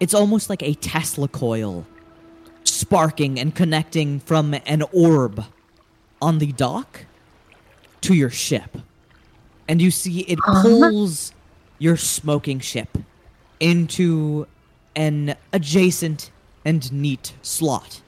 It's 0.00 0.14
almost 0.14 0.48
like 0.48 0.62
a 0.62 0.74
Tesla 0.74 1.28
coil 1.28 1.86
sparking 2.64 3.38
and 3.38 3.54
connecting 3.54 4.20
from 4.20 4.54
an 4.66 4.82
orb 4.92 5.44
on 6.20 6.38
the 6.38 6.52
dock 6.52 7.04
to 8.00 8.14
your 8.14 8.30
ship. 8.30 8.78
And 9.68 9.80
you 9.80 9.90
see 9.90 10.20
it 10.20 10.38
pulls 10.38 11.32
your 11.78 11.96
smoking 11.96 12.60
ship 12.60 12.98
into 13.60 14.46
an 14.94 15.36
adjacent 15.52 16.30
and 16.64 16.92
neat 16.92 17.32
slot. 17.42 18.02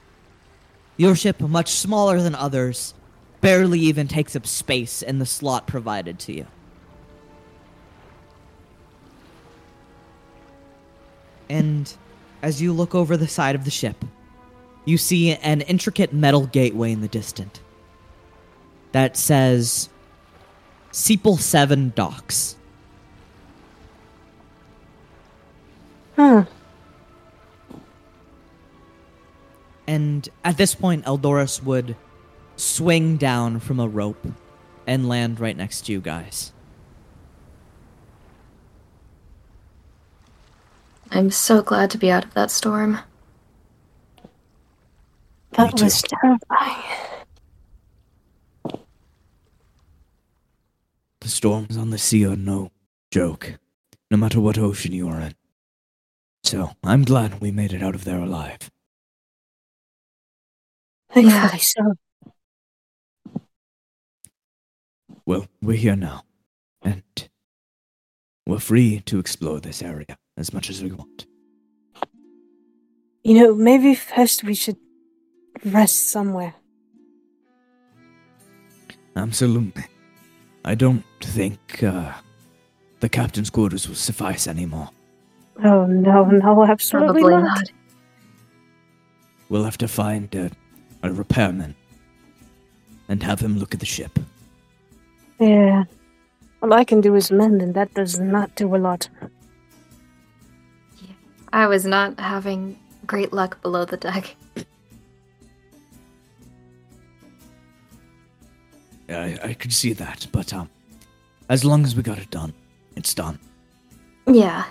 Your 0.97 1.15
ship, 1.15 1.41
much 1.41 1.69
smaller 1.69 2.21
than 2.21 2.35
others, 2.35 2.93
barely 3.41 3.79
even 3.79 4.07
takes 4.07 4.35
up 4.35 4.47
space 4.47 5.01
in 5.01 5.19
the 5.19 5.25
slot 5.25 5.67
provided 5.67 6.19
to 6.19 6.33
you. 6.33 6.47
And 11.49 11.93
as 12.41 12.61
you 12.61 12.73
look 12.73 12.95
over 12.95 13.17
the 13.17 13.27
side 13.27 13.55
of 13.55 13.65
the 13.65 13.71
ship, 13.71 14.03
you 14.85 14.97
see 14.97 15.33
an 15.35 15.61
intricate 15.61 16.13
metal 16.13 16.47
gateway 16.47 16.91
in 16.91 17.01
the 17.01 17.07
distance 17.07 17.59
that 18.91 19.17
says 19.17 19.89
Sepal 20.95 21.37
7 21.37 21.91
Docks. 21.93 22.55
Hmm. 26.15 26.43
And 29.85 30.29
at 30.45 30.55
this 30.55 30.73
point, 30.73 31.03
Eldorus 31.03 31.61
would 31.61 31.97
swing 32.55 33.17
down 33.17 33.59
from 33.59 33.81
a 33.81 33.89
rope 33.89 34.25
and 34.87 35.09
land 35.09 35.41
right 35.41 35.57
next 35.57 35.85
to 35.87 35.91
you 35.91 35.99
guys. 35.99 36.53
I'm 41.11 41.29
so 41.29 41.61
glad 41.61 41.91
to 41.91 41.97
be 41.97 42.09
out 42.09 42.23
of 42.23 42.33
that 42.35 42.49
storm. 42.51 42.99
That 45.51 45.73
was 45.81 46.01
terrifying. 46.01 47.14
The 51.25 51.31
storms 51.31 51.75
on 51.75 51.89
the 51.89 51.97
sea 51.97 52.23
are 52.27 52.35
no 52.35 52.69
joke, 53.09 53.57
no 54.11 54.17
matter 54.17 54.39
what 54.39 54.59
ocean 54.59 54.91
you 54.93 55.07
are 55.09 55.19
in. 55.19 55.33
So, 56.43 56.75
I'm 56.83 57.01
glad 57.03 57.41
we 57.41 57.49
made 57.49 57.73
it 57.73 57.81
out 57.81 57.95
of 57.95 58.03
there 58.03 58.19
alive. 58.19 58.69
Thankfully 61.11 61.57
so. 61.57 61.95
Well, 65.25 65.47
we're 65.63 65.77
here 65.77 65.95
now, 65.95 66.25
and 66.83 67.01
we're 68.45 68.59
free 68.59 68.99
to 69.07 69.17
explore 69.17 69.59
this 69.59 69.81
area 69.81 70.19
as 70.37 70.53
much 70.53 70.69
as 70.69 70.83
we 70.83 70.91
want. 70.91 71.25
You 73.23 73.33
know, 73.33 73.55
maybe 73.55 73.95
first 73.95 74.43
we 74.43 74.53
should 74.53 74.77
rest 75.63 76.11
somewhere. 76.11 76.53
Absolutely. 79.15 79.85
I 80.65 80.73
don't 80.73 81.03
think 81.21 81.83
uh, 81.83 82.11
the 82.99 83.07
captain's 83.07 83.51
quarters 83.51 83.87
will 83.87 83.95
suffice 83.95 84.47
anymore. 84.47 84.89
Oh 85.63 85.85
no, 85.85 86.25
no, 86.25 86.65
absolutely 86.65 87.21
Probably 87.21 87.37
not. 87.37 87.59
not. 87.59 87.71
We'll 89.47 89.63
have 89.63 89.77
to 89.77 89.87
find 89.87 90.33
a, 90.33 90.49
a 91.03 91.13
repairman 91.13 91.75
and 93.07 93.21
have 93.21 93.39
him 93.39 93.59
look 93.59 93.75
at 93.75 93.79
the 93.79 93.85
ship. 93.85 94.17
Yeah. 95.39 95.83
All 96.63 96.73
I 96.73 96.83
can 96.83 96.99
do 96.99 97.13
is 97.13 97.29
mend, 97.29 97.61
and 97.61 97.75
that 97.75 97.93
does 97.93 98.19
not 98.19 98.55
do 98.55 98.75
a 98.75 98.77
lot. 98.77 99.07
I 101.53 101.67
was 101.67 101.85
not 101.85 102.19
having 102.19 102.77
great 103.05 103.31
luck 103.31 103.61
below 103.61 103.85
the 103.85 103.97
deck. 103.97 104.35
I, 109.09 109.37
I 109.43 109.53
could 109.53 109.71
see 109.73 109.93
that, 109.93 110.27
but 110.31 110.53
um, 110.53 110.69
as 111.49 111.63
long 111.63 111.83
as 111.83 111.95
we 111.95 112.01
got 112.03 112.17
it 112.17 112.29
done, 112.31 112.53
it's 112.95 113.13
done. 113.13 113.39
Yeah. 114.27 114.65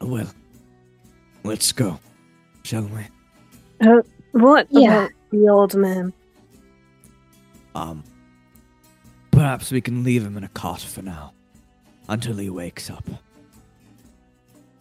Well, 0.00 0.28
let's 1.44 1.72
go, 1.72 1.98
shall 2.64 2.82
we? 2.84 3.06
Uh, 3.86 4.02
what 4.32 4.66
Yeah. 4.70 5.04
about 5.04 5.10
the 5.30 5.48
old 5.48 5.74
man? 5.74 6.12
Um, 7.74 8.04
perhaps 9.30 9.70
we 9.70 9.80
can 9.80 10.04
leave 10.04 10.24
him 10.24 10.36
in 10.36 10.44
a 10.44 10.48
cot 10.48 10.80
for 10.80 11.00
now, 11.02 11.32
until 12.08 12.36
he 12.36 12.50
wakes 12.50 12.90
up. 12.90 13.04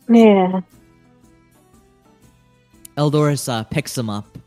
Yeah. 0.10 0.62
Eldorus 2.98 3.48
uh, 3.48 3.64
picks 3.64 3.98
him 3.98 4.10
up 4.10 4.38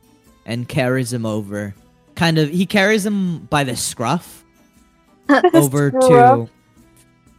and 0.45 0.69
carries 0.69 1.12
him 1.12 1.25
over. 1.25 1.75
Kind 2.20 2.36
of, 2.36 2.51
he 2.51 2.66
carries 2.66 3.06
him 3.06 3.38
by 3.47 3.64
the 3.64 3.74
scruff 3.74 4.44
over 5.55 5.90
to 5.90 6.51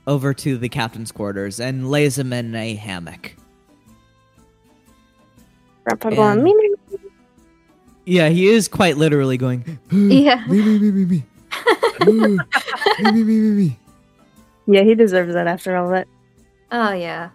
over 0.08 0.34
to 0.34 0.58
the 0.58 0.70
captain's 0.70 1.12
quarters 1.12 1.60
and 1.60 1.92
lays 1.92 2.18
him 2.18 2.34
in 2.34 2.56
a 2.56 2.74
hammock. 2.74 3.36
And-. 5.86 6.76
Yeah, 8.06 8.30
he 8.30 8.48
is 8.48 8.68
quite 8.68 8.98
literally 8.98 9.38
going. 9.38 9.78
Yeah. 9.92 10.44
Me, 10.48 10.60
me, 10.64 10.80
me, 10.80 10.92
me, 10.92 11.06
me. 11.06 11.24
Me, 12.08 12.14
me, 12.18 13.12
me, 13.12 13.24
me, 13.24 13.52
me. 13.52 13.80
Yeah, 14.66 14.82
he 14.82 14.96
deserves 14.96 15.36
that 15.36 15.46
after 15.46 15.78
all 15.78 15.92
that. 15.92 16.08
Oh 16.72 16.94
yeah. 16.94 17.30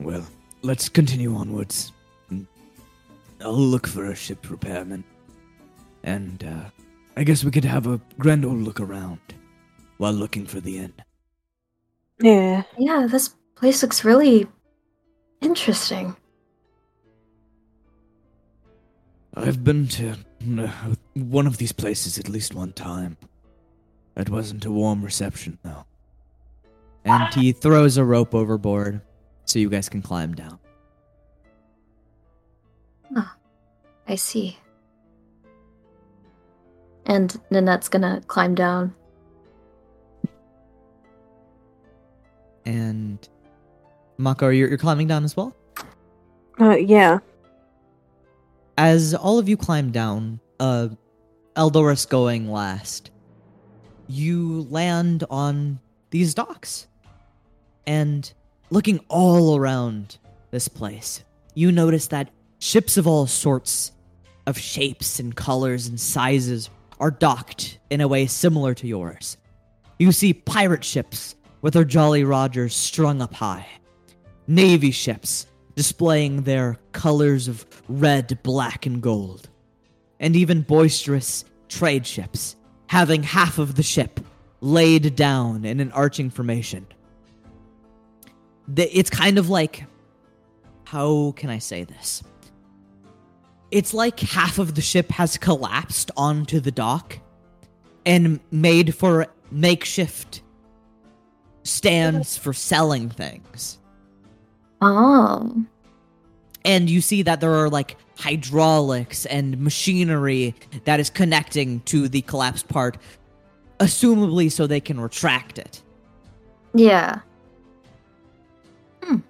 Well, 0.00 0.26
let's 0.62 0.88
continue 0.88 1.36
onwards. 1.36 1.91
I'll 3.42 3.52
look 3.52 3.86
for 3.86 4.06
a 4.06 4.14
ship 4.14 4.50
repairman. 4.50 5.04
And, 6.02 6.42
uh, 6.44 6.70
I 7.16 7.24
guess 7.24 7.44
we 7.44 7.50
could 7.50 7.64
have 7.64 7.86
a 7.86 8.00
grand 8.18 8.44
old 8.44 8.58
look 8.58 8.80
around 8.80 9.20
while 9.98 10.12
looking 10.12 10.46
for 10.46 10.60
the 10.60 10.78
inn. 10.78 10.94
Yeah. 12.20 12.62
Yeah, 12.78 13.06
this 13.10 13.34
place 13.54 13.82
looks 13.82 14.04
really 14.04 14.48
interesting. 15.40 16.16
I've 19.34 19.64
been 19.64 19.88
to 19.88 20.16
uh, 20.58 20.68
one 21.14 21.46
of 21.46 21.56
these 21.56 21.72
places 21.72 22.18
at 22.18 22.28
least 22.28 22.54
one 22.54 22.72
time. 22.72 23.16
It 24.16 24.28
wasn't 24.28 24.64
a 24.64 24.70
warm 24.70 25.02
reception, 25.02 25.58
though. 25.62 25.84
And 27.04 27.32
he 27.34 27.52
throws 27.52 27.96
a 27.96 28.04
rope 28.04 28.34
overboard 28.34 29.00
so 29.44 29.58
you 29.58 29.70
guys 29.70 29.88
can 29.88 30.02
climb 30.02 30.34
down. 30.34 30.58
I 34.08 34.14
see. 34.16 34.58
And 37.06 37.30
Nanette's 37.50 37.88
gonna 37.88 38.22
climb 38.26 38.54
down. 38.54 38.94
And 42.64 43.28
Mako, 44.18 44.50
you're, 44.50 44.68
you're 44.68 44.78
climbing 44.78 45.08
down 45.08 45.24
as 45.24 45.36
well? 45.36 45.54
Uh, 46.60 46.76
yeah. 46.76 47.18
As 48.78 49.14
all 49.14 49.38
of 49.38 49.48
you 49.48 49.56
climb 49.56 49.90
down, 49.90 50.40
uh, 50.60 50.88
Eldorus 51.56 52.08
going 52.08 52.50
last, 52.50 53.10
you 54.06 54.66
land 54.70 55.24
on 55.28 55.80
these 56.10 56.34
docks. 56.34 56.86
And 57.86 58.32
looking 58.70 59.00
all 59.08 59.56
around 59.56 60.18
this 60.50 60.68
place, 60.68 61.24
you 61.54 61.72
notice 61.72 62.06
that 62.08 62.30
ships 62.62 62.96
of 62.96 63.08
all 63.08 63.26
sorts 63.26 63.90
of 64.46 64.56
shapes 64.56 65.18
and 65.18 65.34
colors 65.34 65.88
and 65.88 65.98
sizes 65.98 66.70
are 67.00 67.10
docked 67.10 67.80
in 67.90 68.00
a 68.00 68.06
way 68.06 68.24
similar 68.24 68.72
to 68.72 68.86
yours. 68.86 69.36
You 69.98 70.12
see 70.12 70.32
pirate 70.32 70.84
ships 70.84 71.34
with 71.60 71.74
their 71.74 71.84
Jolly 71.84 72.22
Rogers 72.22 72.72
strung 72.72 73.20
up 73.20 73.34
high, 73.34 73.66
navy 74.46 74.92
ships 74.92 75.48
displaying 75.74 76.42
their 76.42 76.78
colors 76.92 77.48
of 77.48 77.66
red, 77.88 78.40
black, 78.44 78.86
and 78.86 79.02
gold, 79.02 79.48
and 80.20 80.36
even 80.36 80.62
boisterous 80.62 81.44
trade 81.68 82.06
ships 82.06 82.54
having 82.86 83.24
half 83.24 83.58
of 83.58 83.74
the 83.74 83.82
ship 83.82 84.20
laid 84.60 85.16
down 85.16 85.64
in 85.64 85.80
an 85.80 85.90
arching 85.90 86.30
formation. 86.30 86.86
It's 88.76 89.10
kind 89.10 89.36
of 89.36 89.48
like. 89.48 89.84
How 90.84 91.32
can 91.36 91.48
I 91.48 91.58
say 91.58 91.84
this? 91.84 92.22
It's 93.72 93.94
like 93.94 94.20
half 94.20 94.58
of 94.58 94.74
the 94.74 94.82
ship 94.82 95.10
has 95.12 95.38
collapsed 95.38 96.10
onto 96.14 96.60
the 96.60 96.70
dock 96.70 97.18
and 98.04 98.38
made 98.50 98.94
for 98.94 99.28
makeshift 99.50 100.42
stands 101.62 102.36
for 102.36 102.52
selling 102.52 103.08
things. 103.08 103.78
Oh. 104.82 105.64
And 106.66 106.90
you 106.90 107.00
see 107.00 107.22
that 107.22 107.40
there 107.40 107.54
are 107.54 107.70
like 107.70 107.96
hydraulics 108.18 109.24
and 109.24 109.58
machinery 109.58 110.54
that 110.84 111.00
is 111.00 111.08
connecting 111.08 111.80
to 111.80 112.08
the 112.08 112.20
collapsed 112.20 112.68
part, 112.68 112.98
assumably 113.80 114.52
so 114.52 114.66
they 114.66 114.80
can 114.80 115.00
retract 115.00 115.58
it. 115.58 115.82
Yeah. 116.74 117.20
Hmm. 119.02 119.20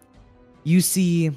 You 0.65 0.81
see 0.81 1.31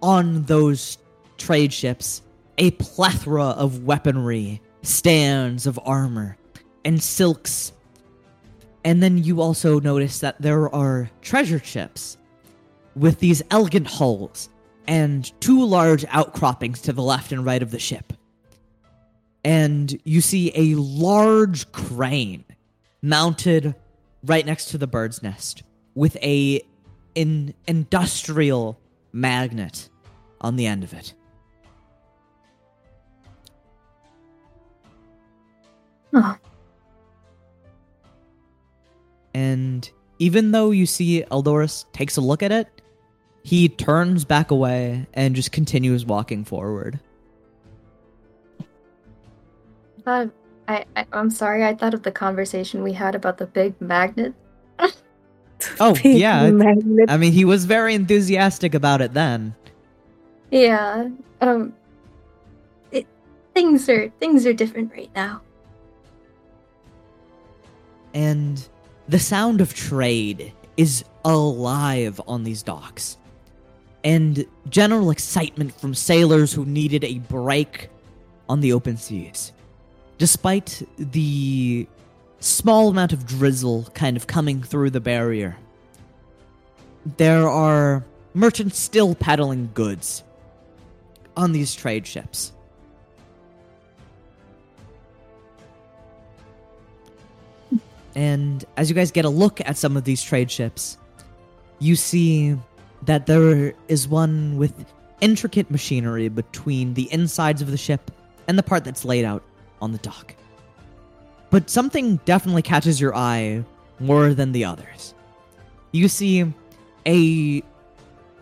on 0.00 0.44
those 0.44 0.96
trade 1.42 1.72
ships 1.72 2.22
a 2.58 2.70
plethora 2.72 3.46
of 3.46 3.82
weaponry, 3.82 4.60
stands 4.82 5.66
of 5.66 5.78
armor, 5.84 6.36
and 6.84 7.02
silks. 7.02 7.72
And 8.84 9.02
then 9.02 9.18
you 9.18 9.40
also 9.40 9.80
notice 9.80 10.20
that 10.20 10.40
there 10.40 10.72
are 10.72 11.10
treasure 11.20 11.58
ships 11.58 12.16
with 12.94 13.18
these 13.18 13.42
elegant 13.50 13.88
hulls 13.88 14.48
and 14.86 15.32
two 15.40 15.64
large 15.64 16.04
outcroppings 16.08 16.80
to 16.82 16.92
the 16.92 17.02
left 17.02 17.32
and 17.32 17.44
right 17.44 17.62
of 17.62 17.70
the 17.70 17.78
ship. 17.78 18.12
And 19.44 20.00
you 20.04 20.20
see 20.20 20.52
a 20.54 20.76
large 20.76 21.70
crane 21.72 22.44
mounted 23.02 23.74
right 24.24 24.46
next 24.46 24.66
to 24.66 24.78
the 24.78 24.86
bird's 24.86 25.22
nest 25.22 25.64
with 25.94 26.16
a 26.16 26.62
an 27.16 27.54
industrial 27.66 28.78
magnet 29.12 29.88
on 30.40 30.56
the 30.56 30.66
end 30.66 30.84
of 30.84 30.92
it. 30.94 31.14
Oh. 36.14 36.36
And 39.34 39.90
even 40.18 40.52
though 40.52 40.70
you 40.70 40.86
see 40.86 41.24
Eldorus 41.30 41.84
takes 41.92 42.16
a 42.16 42.20
look 42.20 42.42
at 42.42 42.52
it, 42.52 42.68
he 43.44 43.68
turns 43.68 44.24
back 44.24 44.50
away 44.50 45.06
and 45.14 45.34
just 45.34 45.52
continues 45.52 46.04
walking 46.04 46.44
forward. 46.44 47.00
I 50.06 50.30
I, 50.68 50.84
I 50.96 51.06
I'm 51.12 51.30
sorry, 51.30 51.64
I 51.64 51.74
thought 51.74 51.94
of 51.94 52.02
the 52.02 52.12
conversation 52.12 52.82
we 52.82 52.92
had 52.92 53.14
about 53.14 53.38
the 53.38 53.46
big 53.46 53.80
magnet. 53.80 54.34
Oh, 55.78 55.94
Big 55.94 56.18
yeah. 56.18 56.50
magnet. 56.50 57.08
I 57.08 57.16
mean, 57.16 57.32
he 57.32 57.44
was 57.44 57.66
very 57.66 57.94
enthusiastic 57.94 58.74
about 58.74 59.00
it 59.00 59.14
then. 59.14 59.54
Yeah. 60.50 61.08
Um 61.40 61.72
it, 62.90 63.06
things 63.54 63.88
are 63.88 64.08
things 64.20 64.44
are 64.44 64.52
different 64.52 64.90
right 64.92 65.10
now. 65.14 65.40
And 68.14 68.66
the 69.08 69.18
sound 69.18 69.60
of 69.60 69.74
trade 69.74 70.52
is 70.76 71.04
alive 71.24 72.20
on 72.26 72.44
these 72.44 72.62
docks. 72.62 73.16
And 74.04 74.44
general 74.68 75.10
excitement 75.10 75.78
from 75.78 75.94
sailors 75.94 76.52
who 76.52 76.64
needed 76.64 77.04
a 77.04 77.18
break 77.18 77.88
on 78.48 78.60
the 78.60 78.72
open 78.72 78.96
seas. 78.96 79.52
Despite 80.18 80.82
the 80.98 81.86
small 82.40 82.88
amount 82.88 83.12
of 83.12 83.26
drizzle 83.26 83.88
kind 83.94 84.16
of 84.16 84.26
coming 84.26 84.62
through 84.62 84.90
the 84.90 85.00
barrier, 85.00 85.56
there 87.16 87.48
are 87.48 88.04
merchants 88.34 88.78
still 88.78 89.14
peddling 89.14 89.70
goods 89.74 90.22
on 91.36 91.52
these 91.52 91.74
trade 91.74 92.06
ships. 92.06 92.51
And 98.14 98.64
as 98.76 98.88
you 98.88 98.94
guys 98.94 99.10
get 99.10 99.24
a 99.24 99.30
look 99.30 99.60
at 99.60 99.76
some 99.76 99.96
of 99.96 100.04
these 100.04 100.22
trade 100.22 100.50
ships, 100.50 100.98
you 101.78 101.96
see 101.96 102.56
that 103.02 103.26
there 103.26 103.74
is 103.88 104.06
one 104.06 104.56
with 104.56 104.72
intricate 105.20 105.70
machinery 105.70 106.28
between 106.28 106.94
the 106.94 107.12
insides 107.12 107.62
of 107.62 107.70
the 107.70 107.76
ship 107.76 108.10
and 108.48 108.58
the 108.58 108.62
part 108.62 108.84
that's 108.84 109.04
laid 109.04 109.24
out 109.24 109.42
on 109.80 109.92
the 109.92 109.98
dock. 109.98 110.34
But 111.50 111.70
something 111.70 112.16
definitely 112.24 112.62
catches 112.62 113.00
your 113.00 113.14
eye 113.14 113.64
more 114.00 114.34
than 114.34 114.52
the 114.52 114.64
others. 114.64 115.14
You 115.92 116.08
see 116.08 116.52
a 117.06 117.62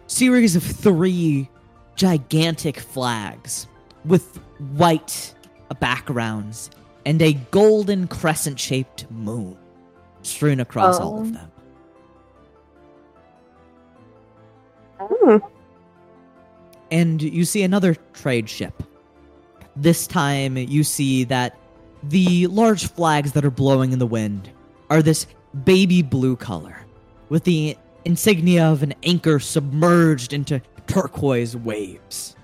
series 0.06 0.56
of 0.56 0.62
three 0.62 1.48
gigantic 1.96 2.78
flags 2.78 3.66
with 4.04 4.36
white 4.76 5.34
backgrounds 5.80 6.70
and 7.06 7.20
a 7.22 7.34
golden 7.50 8.06
crescent 8.06 8.58
shaped 8.58 9.10
moon 9.10 9.56
strewn 10.22 10.60
across 10.60 10.98
all 10.98 11.18
Oh. 11.18 11.20
of 11.20 11.32
them. 11.32 11.50
Hmm. 15.00 15.36
And 16.90 17.22
you 17.22 17.44
see 17.44 17.62
another 17.62 17.96
trade 18.12 18.48
ship. 18.48 18.82
This 19.76 20.06
time, 20.06 20.56
you 20.56 20.82
see 20.84 21.24
that 21.24 21.56
the 22.02 22.46
large 22.48 22.88
flags 22.88 23.32
that 23.32 23.44
are 23.44 23.50
blowing 23.50 23.92
in 23.92 23.98
the 23.98 24.06
wind 24.06 24.50
are 24.88 25.02
this 25.02 25.26
baby 25.64 26.02
blue 26.02 26.36
color, 26.36 26.76
with 27.28 27.44
the 27.44 27.76
insignia 28.04 28.64
of 28.64 28.82
an 28.82 28.94
anchor 29.04 29.38
submerged 29.38 30.32
into 30.32 30.60
turquoise 30.86 31.56
waves. 31.56 32.34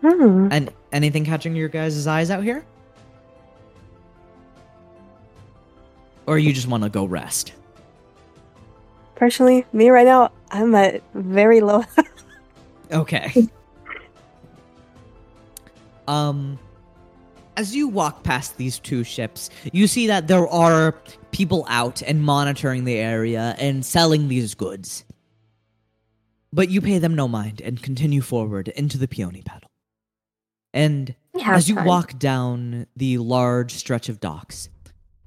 Hmm. 0.00 0.48
And 0.50 0.72
anything 0.92 1.24
catching 1.24 1.54
your 1.54 1.68
guys' 1.68 2.06
eyes 2.06 2.30
out 2.30 2.42
here? 2.42 2.64
Or 6.26 6.38
you 6.38 6.52
just 6.52 6.68
want 6.68 6.84
to 6.84 6.88
go 6.88 7.04
rest? 7.04 7.54
Personally, 9.14 9.66
me 9.72 9.90
right 9.90 10.06
now, 10.06 10.30
I'm 10.50 10.74
at 10.74 11.02
very 11.14 11.60
low. 11.60 11.84
Okay. 12.92 13.46
um 16.08 16.58
as 17.56 17.72
you 17.76 17.86
walk 17.86 18.24
past 18.24 18.56
these 18.56 18.80
two 18.80 19.04
ships, 19.04 19.48
you 19.72 19.86
see 19.86 20.08
that 20.08 20.26
there 20.26 20.48
are 20.48 20.92
people 21.30 21.64
out 21.68 22.02
and 22.02 22.24
monitoring 22.24 22.84
the 22.84 22.96
area 22.96 23.54
and 23.60 23.86
selling 23.86 24.26
these 24.26 24.54
goods. 24.54 25.04
But 26.52 26.68
you 26.68 26.80
pay 26.80 26.98
them 26.98 27.14
no 27.14 27.28
mind 27.28 27.60
and 27.60 27.80
continue 27.80 28.22
forward 28.22 28.68
into 28.68 28.98
the 28.98 29.06
peony 29.06 29.42
petal. 29.42 29.69
And 30.72 31.14
as 31.44 31.68
you 31.68 31.76
walk 31.76 32.18
down 32.18 32.86
the 32.96 33.18
large 33.18 33.72
stretch 33.74 34.08
of 34.08 34.20
docks, 34.20 34.68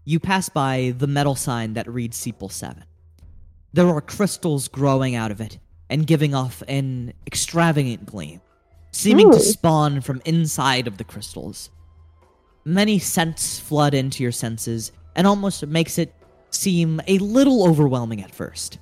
you 0.06 0.20
pass 0.20 0.50
by 0.50 0.94
the 0.98 1.08
metal 1.08 1.36
sign 1.36 1.74
that 1.74 1.88
reads 1.88 2.18
Sepal 2.18 2.52
7. 2.52 2.84
there 3.74 3.88
are 3.88 4.02
crystals 4.02 4.68
growing 4.68 5.16
out 5.16 5.32
of 5.32 5.42
it 5.42 5.60
and 5.90 6.06
giving 6.08 6.36
off 6.36 6.62
an 6.68 7.14
extravagant 7.26 8.06
gleam, 8.06 8.42
seeming 8.92 9.32
to 9.32 9.40
spawn 9.40 10.02
from 10.02 10.22
inside 10.26 10.88
of 10.88 10.98
the 10.98 11.04
crystals. 11.04 11.70
Many 12.66 13.00
scents 13.00 13.60
flood 13.60 13.94
into 13.94 14.24
your 14.24 14.32
senses 14.32 14.92
and 15.16 15.28
almost 15.28 15.66
makes 15.66 15.98
it 15.98 16.14
seem 16.52 17.02
a 17.08 17.18
little 17.18 17.68
overwhelming 17.68 18.22
at 18.22 18.34
first. 18.34 18.80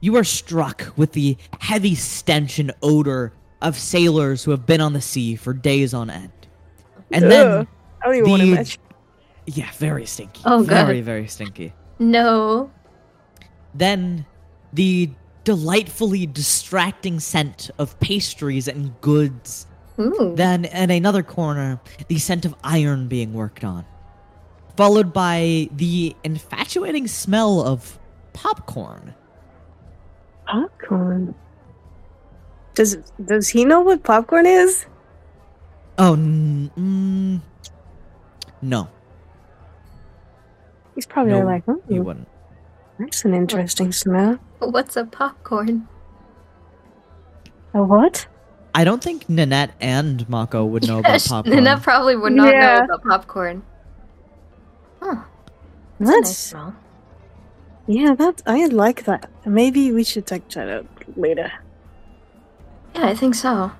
You 0.00 0.16
are 0.16 0.24
struck 0.24 0.92
with 0.96 1.12
the 1.12 1.36
heavy 1.60 1.94
stench 1.94 2.58
and 2.58 2.72
odor 2.82 3.32
of 3.62 3.76
sailors 3.78 4.44
who 4.44 4.50
have 4.50 4.66
been 4.66 4.80
on 4.80 4.92
the 4.92 5.00
sea 5.00 5.36
for 5.36 5.52
days 5.52 5.94
on 5.94 6.10
end. 6.10 6.30
And 7.10 7.30
then 7.30 7.46
Ugh. 7.48 7.66
I 8.02 8.06
don't 8.06 8.16
even 8.16 8.30
want 8.30 8.40
to 8.42 8.46
the- 8.46 8.52
imagine. 8.52 8.80
yeah, 9.46 9.70
very 9.78 10.06
stinky. 10.06 10.42
Oh, 10.44 10.64
God. 10.64 10.86
Very, 10.86 11.00
very 11.00 11.26
stinky. 11.26 11.72
No. 11.98 12.70
Then 13.74 14.26
the 14.72 15.10
delightfully 15.44 16.26
distracting 16.26 17.20
scent 17.20 17.70
of 17.78 17.98
pastries 18.00 18.68
and 18.68 18.98
goods. 19.00 19.66
Ooh. 19.98 20.34
Then 20.36 20.66
in 20.66 20.90
another 20.90 21.22
corner, 21.22 21.80
the 22.08 22.18
scent 22.18 22.44
of 22.44 22.54
iron 22.62 23.08
being 23.08 23.32
worked 23.32 23.64
on. 23.64 23.84
Followed 24.76 25.12
by 25.14 25.70
the 25.72 26.14
infatuating 26.24 27.06
smell 27.08 27.62
of 27.62 27.98
popcorn. 28.34 29.14
Popcorn. 30.46 31.34
Does 32.76 32.98
does 33.24 33.48
he 33.48 33.64
know 33.64 33.80
what 33.80 34.02
popcorn 34.04 34.46
is? 34.46 34.86
Oh, 35.98 36.12
n- 36.12 36.70
mm, 36.76 37.40
no, 38.62 38.88
He's 40.94 41.06
probably 41.06 41.32
no, 41.32 41.40
like, 41.44 41.64
oh, 41.68 41.82
you 41.88 42.02
wouldn't. 42.02 42.28
that's 42.98 43.24
an 43.24 43.32
interesting 43.34 43.92
smell. 43.92 44.38
What's 44.60 44.96
a 44.96 45.04
popcorn? 45.06 45.88
A 47.74 47.82
what? 47.82 48.26
I 48.74 48.84
don't 48.84 49.02
think 49.02 49.26
Nanette 49.28 49.72
and 49.80 50.28
Mako 50.28 50.66
would 50.66 50.86
know 50.86 50.98
about 50.98 51.24
popcorn. 51.24 51.56
Nanette 51.56 51.82
probably 51.82 52.14
would 52.14 52.32
not 52.34 52.52
Yeah. 52.52 52.60
know 52.80 52.84
about 52.84 53.02
popcorn. 53.02 53.62
Huh. 55.00 55.22
That's 55.98 56.10
a 56.10 56.20
nice 56.20 56.38
smell. 56.38 56.74
yeah. 57.86 58.14
That 58.14 58.42
I 58.46 58.66
like 58.66 59.04
that. 59.04 59.30
Maybe 59.46 59.92
we 59.92 60.04
should 60.04 60.26
check 60.26 60.46
that 60.50 60.68
out 60.68 60.86
later. 61.16 61.50
Yeah, 62.96 63.08
I 63.08 63.14
think 63.14 63.34
so. 63.34 63.72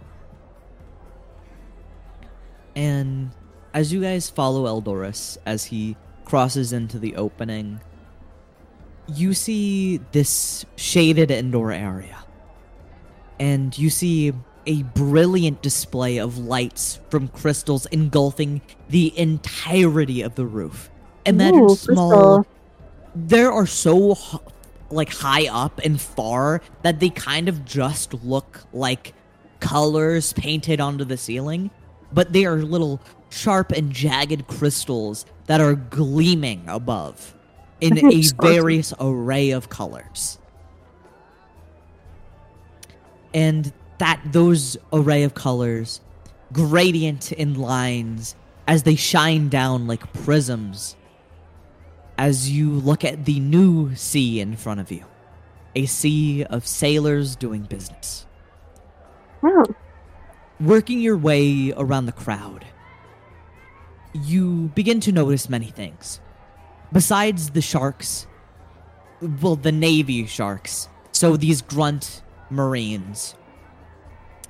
And 2.75 3.31
as 3.73 3.91
you 3.91 4.03
guys 4.03 4.29
follow 4.29 4.67
Eldorus 4.67 5.39
as 5.47 5.65
he 5.65 5.97
crosses 6.27 6.73
into 6.75 6.99
the 6.99 7.17
opening, 7.17 7.81
you 9.09 9.33
see 9.33 9.99
this 10.13 10.67
shaded 10.77 11.31
indoor 11.31 11.73
area. 11.73 12.19
And 13.41 13.77
you 13.79 13.89
see 13.89 14.35
a 14.67 14.83
brilliant 14.83 15.63
display 15.63 16.19
of 16.19 16.37
lights 16.37 17.01
from 17.09 17.29
crystals 17.29 17.87
engulfing 17.87 18.61
the 18.91 19.19
entirety 19.19 20.21
of 20.21 20.35
the 20.35 20.45
roof. 20.45 20.91
Imagine 21.25 21.61
Ooh, 21.61 21.75
small. 21.75 22.45
crystal. 22.45 22.47
There 23.15 23.51
are 23.51 23.67
so 23.67 24.19
like 24.91 25.13
high 25.13 25.49
up 25.49 25.81
and 25.85 26.01
far 26.01 26.61
that 26.83 27.01
they 27.01 27.11
kind 27.11 27.49
of 27.49 27.65
just 27.65 28.15
look 28.25 28.65
like 28.73 29.15
colors 29.61 30.33
painted 30.33 30.81
onto 30.81 31.05
the 31.05 31.17
ceiling, 31.17 31.71
but 32.13 32.33
they 32.33 32.47
are 32.47 32.57
little 32.57 33.01
sharp 33.31 33.73
and 33.73 33.93
jagged 33.93 34.47
crystals 34.47 35.27
that 35.47 35.61
are 35.61 35.75
gleaming 35.75 36.65
above 36.69 37.35
in 37.81 37.99
a 37.99 38.23
various 38.41 38.93
array 39.01 39.51
of 39.51 39.69
colors. 39.69 40.39
And 43.35 43.73
that 43.99 44.21
those 44.25 44.77
array 44.93 45.23
of 45.23 45.35
colors 45.35 46.01
gradient 46.53 47.33
in 47.33 47.55
lines 47.55 48.35
as 48.67 48.85
they 48.85 48.95
shine 48.95 49.49
down 49.49 49.87
like 49.87 50.13
prisms 50.13 50.97
as 52.19 52.51
you 52.51 52.71
look 52.71 53.05
at 53.05 53.25
the 53.25 53.41
new 53.41 53.95
sea 53.95 54.41
in 54.41 54.57
front 54.57 54.81
of 54.81 54.91
you. 54.91 55.05
A 55.75 55.87
sea 55.87 56.45
of 56.45 56.67
sailors 56.67 57.37
doing 57.37 57.63
business. 57.63 58.27
Oh, 59.43 59.65
Working 60.59 61.01
your 61.01 61.19
way 61.19 61.75
around 61.77 62.07
the 62.07 62.13
crowd, 62.13 62.65
you 64.15 64.71
begin 64.75 65.01
to 65.01 65.13
notice 65.13 65.51
many 65.51 65.67
things. 65.67 66.19
Besides 66.93 67.51
the 67.51 67.61
sharks, 67.61 68.27
well, 69.43 69.57
the 69.57 69.73
Navy 69.73 70.25
sharks, 70.25 70.89
so 71.13 71.37
these 71.37 71.61
grunt 71.61 72.23
Marines, 72.49 73.35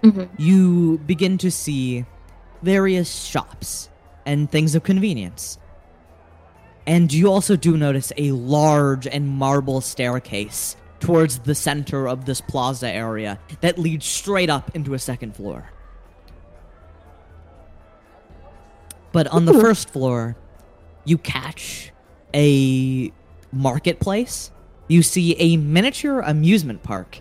Mhm. 0.03 0.29
you 0.39 0.99
begin 1.07 1.39
to 1.39 1.51
see 1.51 2.05
various 2.63 3.25
shops 3.25 3.89
and 4.25 4.49
things 4.49 4.77
of 4.77 4.85
convenience. 4.85 5.59
And 6.87 7.13
you 7.13 7.29
also 7.29 7.57
do 7.57 7.77
notice 7.77 8.13
a 8.17 8.31
large 8.33 9.07
and 9.07 9.29
marble 9.29 9.81
staircase 9.81 10.77
towards 11.01 11.41
the 11.41 11.55
center 11.55 12.09
of 12.09 12.25
this 12.25 12.41
plaza 12.41 12.89
area 12.89 13.39
that 13.61 13.79
leads 13.79 14.07
straight 14.07 14.51
up 14.51 14.75
into 14.75 14.95
a 14.95 14.99
second 14.99 15.35
floor. 15.35 15.71
But 19.13 19.27
on 19.29 19.47
the 19.47 19.55
first 19.55 19.91
floor, 19.91 20.37
you 21.05 21.19
catch 21.19 21.91
a 22.35 23.13
marketplace. 23.53 24.51
You 24.89 25.03
see 25.03 25.35
a 25.39 25.57
miniature 25.57 26.21
amusement 26.21 26.83
park, 26.83 27.21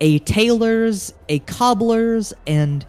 a 0.00 0.18
tailor's, 0.20 1.12
a 1.28 1.38
cobbler's, 1.40 2.32
and 2.46 2.84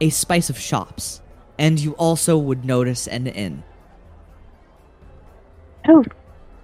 a 0.00 0.10
spice 0.10 0.50
of 0.50 0.58
shops. 0.58 1.22
And 1.58 1.80
you 1.80 1.92
also 1.92 2.36
would 2.36 2.64
notice 2.64 3.08
an 3.08 3.26
inn. 3.26 3.64
Oh, 5.88 6.04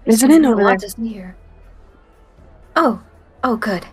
there's 0.04 0.22
an 0.22 0.30
inn 0.30 0.44
over 0.44 0.60
a 0.60 0.64
there. 0.64 0.72
lot 0.72 0.80
to. 0.80 1.34
Oh, 2.76 3.02
oh, 3.44 3.56
good. 3.56 3.86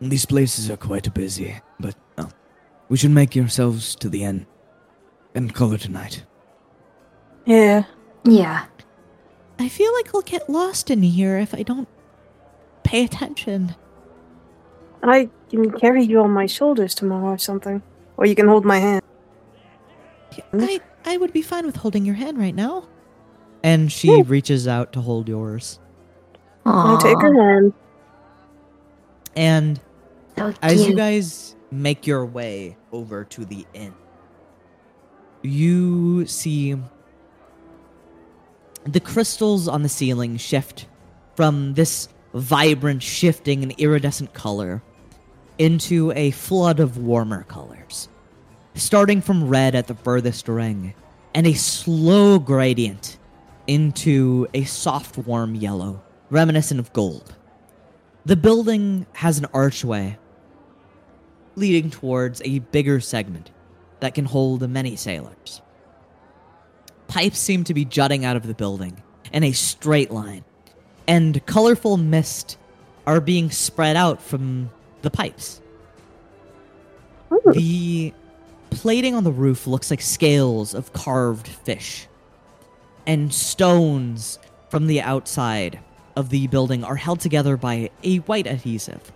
These 0.00 0.26
places 0.26 0.70
are 0.70 0.76
quite 0.76 1.12
busy, 1.14 1.56
but 1.80 1.96
oh, 2.18 2.28
we 2.88 2.96
should 2.96 3.10
make 3.10 3.34
yourselves 3.34 3.94
to 3.96 4.08
the 4.08 4.24
inn 4.24 4.46
and 5.34 5.54
call 5.54 5.72
it 5.72 5.86
a 5.86 5.90
night. 5.90 6.24
Yeah. 7.46 7.84
Yeah. 8.24 8.66
I 9.58 9.68
feel 9.68 9.92
like 9.94 10.14
I'll 10.14 10.22
get 10.22 10.48
lost 10.48 10.90
in 10.90 11.02
here 11.02 11.38
if 11.38 11.54
I 11.54 11.62
don't 11.62 11.88
pay 12.84 13.04
attention. 13.04 13.74
I 15.02 15.28
can 15.50 15.72
carry 15.72 16.04
you 16.04 16.20
on 16.20 16.30
my 16.30 16.46
shoulders 16.46 16.94
tomorrow 16.94 17.32
or 17.32 17.38
something. 17.38 17.82
Or 18.16 18.26
you 18.26 18.34
can 18.34 18.48
hold 18.48 18.64
my 18.64 18.78
hand. 18.78 19.02
I, 20.52 20.80
I 21.08 21.16
would 21.16 21.32
be 21.32 21.40
fine 21.40 21.64
with 21.64 21.76
holding 21.76 22.04
your 22.04 22.16
hand 22.16 22.36
right 22.36 22.54
now. 22.54 22.86
And 23.62 23.90
she 23.90 24.20
reaches 24.20 24.68
out 24.68 24.92
to 24.92 25.00
hold 25.00 25.26
yours. 25.26 25.80
I 26.66 26.98
take 27.00 27.18
her 27.22 27.34
hand. 27.34 27.72
And 29.34 29.80
so 30.36 30.52
as 30.60 30.86
you 30.86 30.94
guys 30.94 31.56
make 31.70 32.06
your 32.06 32.26
way 32.26 32.76
over 32.92 33.24
to 33.24 33.46
the 33.46 33.66
inn, 33.72 33.94
you 35.40 36.26
see 36.26 36.76
the 38.84 39.00
crystals 39.00 39.66
on 39.66 39.82
the 39.82 39.88
ceiling 39.88 40.36
shift 40.36 40.88
from 41.36 41.72
this 41.72 42.10
vibrant, 42.34 43.02
shifting, 43.02 43.62
and 43.62 43.72
iridescent 43.78 44.34
color 44.34 44.82
into 45.56 46.12
a 46.12 46.32
flood 46.32 46.80
of 46.80 46.98
warmer 46.98 47.44
colors. 47.44 48.10
Starting 48.74 49.20
from 49.20 49.48
red 49.48 49.74
at 49.74 49.86
the 49.86 49.94
furthest 49.94 50.48
ring, 50.48 50.94
and 51.34 51.46
a 51.46 51.54
slow 51.54 52.38
gradient 52.38 53.18
into 53.66 54.46
a 54.54 54.64
soft, 54.64 55.18
warm 55.18 55.54
yellow, 55.54 56.02
reminiscent 56.30 56.80
of 56.80 56.92
gold. 56.92 57.34
The 58.24 58.36
building 58.36 59.06
has 59.14 59.38
an 59.38 59.46
archway 59.52 60.18
leading 61.56 61.90
towards 61.90 62.40
a 62.44 62.60
bigger 62.60 63.00
segment 63.00 63.50
that 64.00 64.14
can 64.14 64.24
hold 64.24 64.68
many 64.68 64.96
sailors. 64.96 65.60
Pipes 67.08 67.38
seem 67.38 67.64
to 67.64 67.74
be 67.74 67.84
jutting 67.84 68.24
out 68.24 68.36
of 68.36 68.46
the 68.46 68.54
building 68.54 69.02
in 69.32 69.42
a 69.42 69.52
straight 69.52 70.10
line, 70.10 70.44
and 71.06 71.44
colorful 71.46 71.96
mist 71.96 72.58
are 73.06 73.20
being 73.20 73.50
spread 73.50 73.96
out 73.96 74.22
from 74.22 74.70
the 75.02 75.10
pipes. 75.10 75.60
Ooh. 77.32 77.52
The 77.52 78.14
plating 78.70 79.14
on 79.14 79.24
the 79.24 79.32
roof 79.32 79.66
looks 79.66 79.90
like 79.90 80.00
scales 80.00 80.74
of 80.74 80.92
carved 80.92 81.48
fish, 81.48 82.06
and 83.06 83.32
stones 83.32 84.38
from 84.70 84.86
the 84.86 85.00
outside 85.00 85.78
of 86.16 86.30
the 86.30 86.46
building 86.48 86.84
are 86.84 86.96
held 86.96 87.20
together 87.20 87.56
by 87.56 87.90
a 88.02 88.16
white 88.18 88.46
adhesive. 88.46 89.12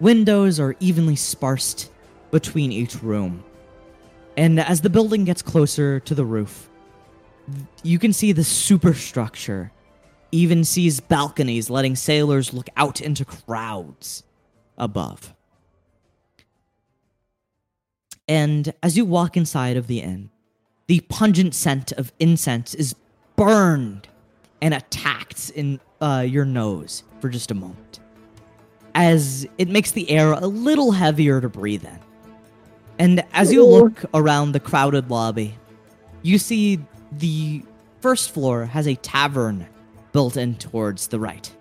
Windows 0.00 0.58
are 0.58 0.74
evenly 0.80 1.16
sparsed 1.16 1.92
between 2.30 2.72
each 2.72 3.02
room. 3.02 3.44
And 4.36 4.58
as 4.58 4.80
the 4.80 4.90
building 4.90 5.24
gets 5.24 5.42
closer 5.42 6.00
to 6.00 6.14
the 6.14 6.24
roof, 6.24 6.68
you 7.82 7.98
can 7.98 8.12
see 8.12 8.32
the 8.32 8.42
superstructure 8.42 9.70
even 10.32 10.64
sees 10.64 10.98
balconies 10.98 11.70
letting 11.70 11.94
sailors 11.94 12.52
look 12.52 12.68
out 12.76 13.00
into 13.00 13.24
crowds 13.24 14.24
above. 14.76 15.32
And 18.28 18.72
as 18.82 18.96
you 18.96 19.04
walk 19.04 19.36
inside 19.36 19.76
of 19.76 19.86
the 19.86 20.00
inn, 20.00 20.30
the 20.86 21.00
pungent 21.00 21.54
scent 21.54 21.92
of 21.92 22.12
incense 22.18 22.74
is 22.74 22.94
burned 23.36 24.08
and 24.62 24.74
attacked 24.74 25.50
in 25.50 25.80
uh, 26.00 26.24
your 26.26 26.44
nose 26.44 27.04
for 27.20 27.28
just 27.28 27.50
a 27.50 27.54
moment, 27.54 28.00
as 28.94 29.46
it 29.58 29.68
makes 29.68 29.92
the 29.92 30.10
air 30.10 30.32
a 30.32 30.46
little 30.46 30.92
heavier 30.92 31.40
to 31.40 31.48
breathe 31.48 31.84
in. 31.84 31.98
And 32.98 33.24
as 33.32 33.52
you 33.52 33.64
look 33.66 34.04
around 34.14 34.52
the 34.52 34.60
crowded 34.60 35.10
lobby, 35.10 35.54
you 36.22 36.38
see 36.38 36.80
the 37.12 37.62
first 38.00 38.30
floor 38.30 38.64
has 38.66 38.86
a 38.86 38.94
tavern 38.96 39.66
built 40.12 40.36
in 40.36 40.54
towards 40.56 41.08
the 41.08 41.18
right. 41.18 41.52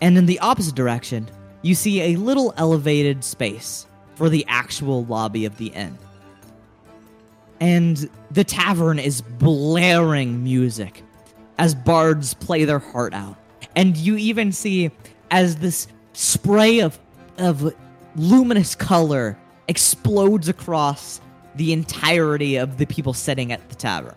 And 0.00 0.18
in 0.18 0.26
the 0.26 0.40
opposite 0.40 0.74
direction, 0.74 1.28
you 1.62 1.74
see 1.74 2.00
a 2.02 2.16
little 2.16 2.52
elevated 2.56 3.22
space 3.22 3.86
for 4.22 4.28
the 4.28 4.44
actual 4.46 5.04
lobby 5.06 5.44
of 5.46 5.58
the 5.58 5.66
inn. 5.66 5.98
And 7.58 8.08
the 8.30 8.44
tavern 8.44 9.00
is 9.00 9.20
blaring 9.20 10.44
music 10.44 11.02
as 11.58 11.74
bards 11.74 12.32
play 12.32 12.64
their 12.64 12.78
heart 12.78 13.14
out. 13.14 13.36
And 13.74 13.96
you 13.96 14.16
even 14.16 14.52
see 14.52 14.92
as 15.32 15.56
this 15.56 15.88
spray 16.12 16.78
of 16.78 17.00
of 17.38 17.74
luminous 18.14 18.76
color 18.76 19.36
explodes 19.66 20.48
across 20.48 21.20
the 21.56 21.72
entirety 21.72 22.54
of 22.54 22.78
the 22.78 22.86
people 22.86 23.14
sitting 23.14 23.50
at 23.50 23.68
the 23.70 23.74
tavern. 23.74 24.14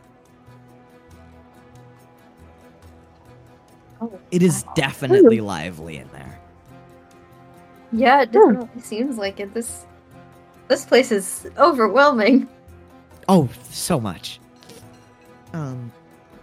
Oh, 4.00 4.20
It 4.30 4.44
is 4.44 4.66
definitely 4.76 5.38
hmm. 5.38 5.48
lively 5.48 5.98
in 5.98 6.08
there. 6.10 6.40
Yeah, 7.92 8.22
it 8.22 8.30
hmm. 8.30 8.34
definitely 8.34 8.82
seems 8.84 9.18
like 9.18 9.40
it. 9.40 9.52
This 9.56 9.88
this 10.68 10.86
place 10.86 11.12
is 11.12 11.48
overwhelming. 11.58 12.48
Oh, 13.28 13.50
so 13.72 14.00
much. 14.00 14.40
Um, 15.54 15.92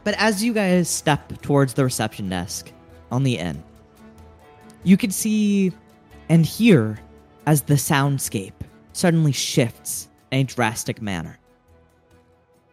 but 0.05 0.15
as 0.19 0.43
you 0.43 0.53
guys 0.53 0.89
step 0.89 1.41
towards 1.43 1.75
the 1.75 1.85
reception 1.85 2.29
desk 2.29 2.73
on 3.11 3.23
the 3.23 3.39
inn, 3.39 3.63
you 4.85 4.97
can 4.97 5.11
see 5.11 5.73
and 6.29 6.45
hear 6.45 6.99
as 7.47 7.63
the 7.63 7.75
soundscape 7.75 8.53
suddenly 8.93 9.33
shifts 9.33 10.09
in 10.31 10.41
a 10.41 10.45
drastic 10.45 11.03
manner. 11.03 11.39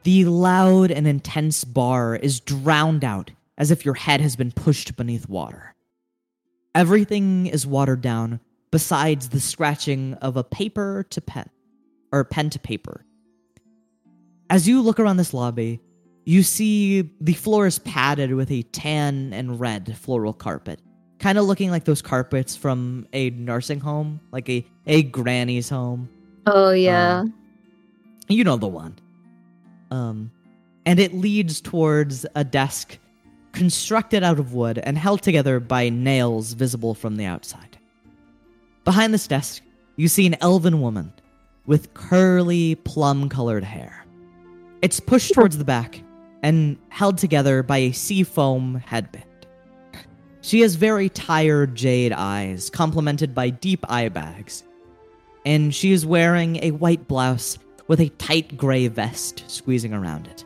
The 0.03 0.25
loud 0.25 0.91
and 0.91 1.07
intense 1.07 1.63
bar 1.63 2.15
is 2.15 2.39
drowned 2.39 3.03
out 3.03 3.31
as 3.57 3.69
if 3.69 3.83
your 3.83 3.95
head 3.95 4.21
has 4.21 4.35
been 4.35 4.51
pushed 4.51 4.95
beneath 4.95 5.27
water. 5.27 5.75
Everything 6.73 7.47
is 7.47 7.67
watered 7.67 8.01
down 8.01 8.39
besides 8.71 9.29
the 9.29 9.39
scratching 9.39 10.13
of 10.15 10.37
a 10.37 10.43
paper 10.43 11.05
to 11.09 11.21
pen, 11.21 11.49
or 12.11 12.23
pen 12.23 12.49
to 12.51 12.59
paper. 12.59 13.05
As 14.49 14.67
you 14.67 14.81
look 14.81 14.99
around 14.99 15.17
this 15.17 15.33
lobby, 15.33 15.79
you 16.25 16.43
see 16.43 17.09
the 17.21 17.33
floor 17.33 17.65
is 17.67 17.79
padded 17.79 18.33
with 18.33 18.51
a 18.51 18.63
tan 18.63 19.33
and 19.33 19.59
red 19.59 19.97
floral 19.97 20.33
carpet, 20.33 20.79
kind 21.19 21.37
of 21.37 21.45
looking 21.45 21.71
like 21.71 21.85
those 21.85 22.01
carpets 22.01 22.55
from 22.55 23.07
a 23.13 23.31
nursing 23.31 23.79
home, 23.79 24.19
like 24.31 24.49
a, 24.49 24.65
a 24.85 25.03
granny's 25.03 25.69
home. 25.69 26.09
Oh 26.45 26.71
yeah. 26.71 27.19
Um, 27.19 27.33
you 28.27 28.43
know 28.43 28.57
the 28.57 28.67
one. 28.67 28.97
Um, 29.91 30.31
and 30.85 30.99
it 30.99 31.13
leads 31.13 31.61
towards 31.61 32.25
a 32.35 32.43
desk 32.43 32.97
constructed 33.51 34.23
out 34.23 34.39
of 34.39 34.53
wood 34.53 34.77
and 34.77 34.97
held 34.97 35.21
together 35.21 35.59
by 35.59 35.89
nails 35.89 36.53
visible 36.53 36.93
from 36.93 37.15
the 37.15 37.25
outside. 37.25 37.68
Behind 38.89 39.13
this 39.13 39.27
desk, 39.27 39.61
you 39.97 40.07
see 40.07 40.25
an 40.25 40.35
elven 40.41 40.81
woman 40.81 41.13
with 41.67 41.93
curly, 41.93 42.73
plum 42.73 43.29
colored 43.29 43.63
hair. 43.63 44.03
It's 44.81 44.99
pushed 44.99 45.35
towards 45.35 45.59
the 45.59 45.63
back 45.63 46.01
and 46.41 46.75
held 46.89 47.19
together 47.19 47.61
by 47.61 47.77
a 47.77 47.91
seafoam 47.91 48.81
headband. 48.83 49.45
She 50.41 50.61
has 50.61 50.73
very 50.73 51.07
tired 51.07 51.75
jade 51.75 52.13
eyes, 52.13 52.71
complemented 52.71 53.35
by 53.35 53.51
deep 53.51 53.85
eye 53.87 54.09
bags, 54.09 54.63
and 55.45 55.71
she 55.75 55.91
is 55.91 56.03
wearing 56.03 56.55
a 56.63 56.71
white 56.71 57.07
blouse 57.07 57.59
with 57.85 57.99
a 57.99 58.09
tight 58.09 58.57
gray 58.57 58.87
vest 58.87 59.43
squeezing 59.45 59.93
around 59.93 60.25
it. 60.25 60.43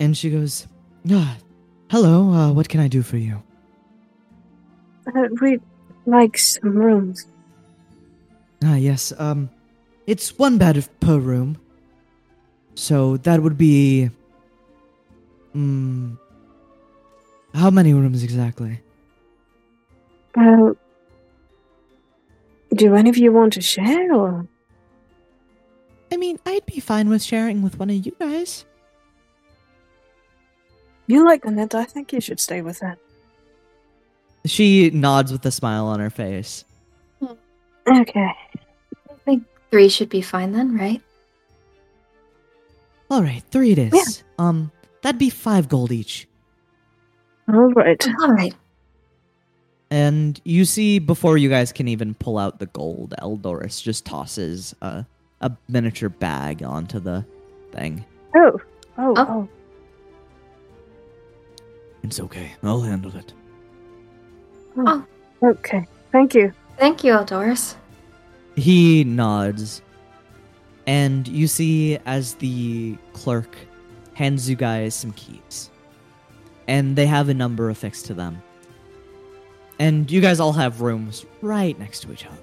And 0.00 0.16
she 0.16 0.30
goes, 0.30 0.66
ah, 1.12 1.36
Hello, 1.92 2.28
uh, 2.30 2.52
what 2.52 2.68
can 2.68 2.80
I 2.80 2.88
do 2.88 3.02
for 3.02 3.18
you? 3.18 3.40
Uh, 5.06 5.28
we'd 5.40 5.62
like 6.06 6.38
some 6.38 6.76
rooms. 6.76 7.26
Ah, 8.64 8.76
yes, 8.76 9.12
um, 9.18 9.50
it's 10.06 10.38
one 10.38 10.58
bed 10.58 10.86
per 11.00 11.18
room. 11.18 11.58
So 12.74 13.16
that 13.18 13.42
would 13.42 13.56
be. 13.56 14.10
Hmm. 15.52 16.14
how 17.54 17.70
many 17.70 17.94
rooms 17.94 18.24
exactly? 18.24 18.80
Uh, 20.36 20.74
do 22.74 22.96
any 22.96 23.08
of 23.08 23.16
you 23.16 23.30
want 23.30 23.52
to 23.52 23.60
share, 23.60 24.12
or 24.12 24.48
I 26.10 26.16
mean, 26.16 26.38
I'd 26.44 26.66
be 26.66 26.80
fine 26.80 27.08
with 27.08 27.22
sharing 27.22 27.62
with 27.62 27.78
one 27.78 27.90
of 27.90 28.04
you 28.04 28.16
guys. 28.18 28.64
you 31.06 31.24
like 31.24 31.44
Annette? 31.44 31.74
I 31.74 31.84
think 31.84 32.12
you 32.12 32.20
should 32.20 32.40
stay 32.40 32.62
with 32.62 32.80
her. 32.80 32.96
She 34.46 34.90
nods 34.90 35.32
with 35.32 35.44
a 35.46 35.50
smile 35.50 35.86
on 35.86 36.00
her 36.00 36.10
face. 36.10 36.64
Okay. 37.86 38.20
I 38.20 39.14
think 39.24 39.44
three 39.70 39.88
should 39.88 40.08
be 40.08 40.20
fine 40.20 40.52
then, 40.52 40.76
right? 40.76 41.02
All 43.10 43.22
right, 43.22 43.42
three 43.50 43.72
it 43.72 43.78
is. 43.78 44.24
Um, 44.38 44.70
that'd 45.02 45.18
be 45.18 45.30
five 45.30 45.68
gold 45.68 45.92
each. 45.92 46.26
All 47.48 47.70
right. 47.72 48.06
All 48.20 48.32
right. 48.32 48.54
And 49.90 50.40
you 50.44 50.64
see, 50.64 50.98
before 50.98 51.36
you 51.38 51.48
guys 51.48 51.72
can 51.72 51.88
even 51.88 52.14
pull 52.14 52.38
out 52.38 52.58
the 52.58 52.66
gold, 52.66 53.14
Eldorus 53.20 53.82
just 53.82 54.04
tosses 54.04 54.74
a, 54.80 55.06
a 55.40 55.52
miniature 55.68 56.08
bag 56.08 56.62
onto 56.62 56.98
the 56.98 57.24
thing. 57.70 58.04
Oh. 58.34 58.60
Oh. 58.98 59.14
Oh. 59.16 59.26
Oh. 59.28 59.48
It's 62.02 62.18
okay. 62.20 62.52
I'll 62.62 62.80
handle 62.80 63.14
it. 63.16 63.32
Oh. 64.76 65.04
Oh. 65.42 65.48
Okay. 65.50 65.86
Thank 66.12 66.34
you. 66.34 66.52
Thank 66.78 67.04
you, 67.04 67.12
Eldorus. 67.12 67.76
He 68.56 69.04
nods, 69.04 69.82
and 70.86 71.26
you 71.28 71.46
see 71.46 71.98
as 72.06 72.34
the 72.34 72.96
clerk 73.12 73.56
hands 74.14 74.48
you 74.48 74.56
guys 74.56 74.94
some 74.94 75.12
keys, 75.12 75.70
and 76.68 76.96
they 76.96 77.06
have 77.06 77.28
a 77.28 77.34
number 77.34 77.70
affixed 77.70 78.06
to 78.06 78.14
them. 78.14 78.42
And 79.78 80.10
you 80.10 80.20
guys 80.20 80.38
all 80.38 80.52
have 80.52 80.80
rooms 80.80 81.26
right 81.42 81.78
next 81.78 82.00
to 82.00 82.12
each 82.12 82.26
other. 82.26 82.38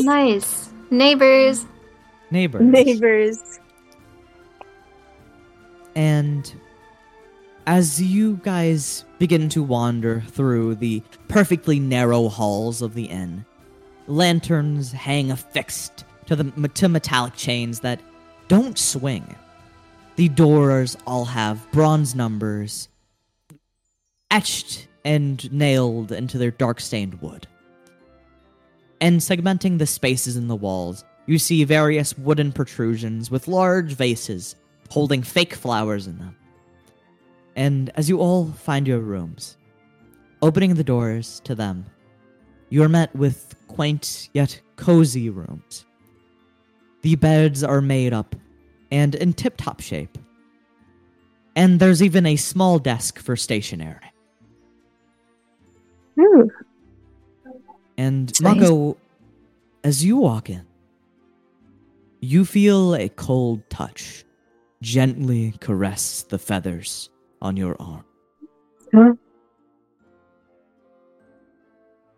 Nice. 0.00 0.70
Neighbors. 0.90 1.66
Neighbors. 2.30 2.62
Neighbors. 2.62 3.60
And 5.94 6.52
as 7.66 8.00
you 8.00 8.38
guys 8.42 9.04
begin 9.18 9.48
to 9.50 9.62
wander 9.62 10.20
through 10.28 10.74
the 10.76 11.02
perfectly 11.28 11.78
narrow 11.78 12.28
halls 12.28 12.82
of 12.82 12.94
the 12.94 13.04
inn, 13.04 13.44
lanterns 14.06 14.92
hang 14.92 15.30
affixed 15.30 16.04
to 16.26 16.36
the 16.36 16.68
to 16.74 16.88
metallic 16.88 17.34
chains 17.34 17.80
that 17.80 18.00
don't 18.48 18.78
swing. 18.78 19.34
The 20.16 20.28
doors 20.28 20.96
all 21.06 21.24
have 21.24 21.70
bronze 21.72 22.14
numbers 22.14 22.88
etched 24.30 24.88
and 25.04 25.50
nailed 25.52 26.12
into 26.12 26.38
their 26.38 26.50
dark 26.50 26.80
stained 26.80 27.20
wood. 27.20 27.46
And 29.00 29.20
segmenting 29.20 29.78
the 29.78 29.86
spaces 29.86 30.36
in 30.36 30.48
the 30.48 30.56
walls, 30.56 31.04
you 31.26 31.38
see 31.38 31.64
various 31.64 32.16
wooden 32.16 32.52
protrusions 32.52 33.30
with 33.30 33.48
large 33.48 33.92
vases 33.94 34.56
holding 34.90 35.22
fake 35.22 35.54
flowers 35.54 36.06
in 36.06 36.18
them. 36.18 36.36
And 37.56 37.90
as 37.94 38.08
you 38.08 38.18
all 38.18 38.46
find 38.52 38.86
your 38.86 38.98
rooms, 38.98 39.56
opening 40.42 40.74
the 40.74 40.84
doors 40.84 41.40
to 41.44 41.54
them, 41.54 41.86
you 42.68 42.82
are 42.82 42.88
met 42.88 43.14
with 43.14 43.54
quaint 43.68 44.28
yet 44.32 44.60
cozy 44.76 45.30
rooms. 45.30 45.84
The 47.02 47.14
beds 47.16 47.62
are 47.62 47.80
made 47.80 48.12
up 48.12 48.34
and 48.90 49.14
in 49.14 49.32
tip 49.32 49.56
top 49.56 49.80
shape. 49.80 50.18
And 51.56 51.78
there's 51.78 52.02
even 52.02 52.26
a 52.26 52.36
small 52.36 52.78
desk 52.78 53.20
for 53.20 53.36
stationery. 53.36 54.12
Ooh. 56.18 56.50
And 57.96 58.28
That's 58.28 58.40
nice. 58.40 58.94
As 59.84 60.04
you 60.04 60.16
walk 60.16 60.48
in, 60.48 60.66
you 62.20 62.44
feel 62.44 62.94
a 62.94 63.08
cold 63.10 63.68
touch 63.68 64.24
gently 64.80 65.54
caress 65.60 66.22
the 66.22 66.38
feathers 66.38 67.10
on 67.44 67.56
your 67.56 67.76
arm. 67.78 68.04
Huh? 68.92 69.12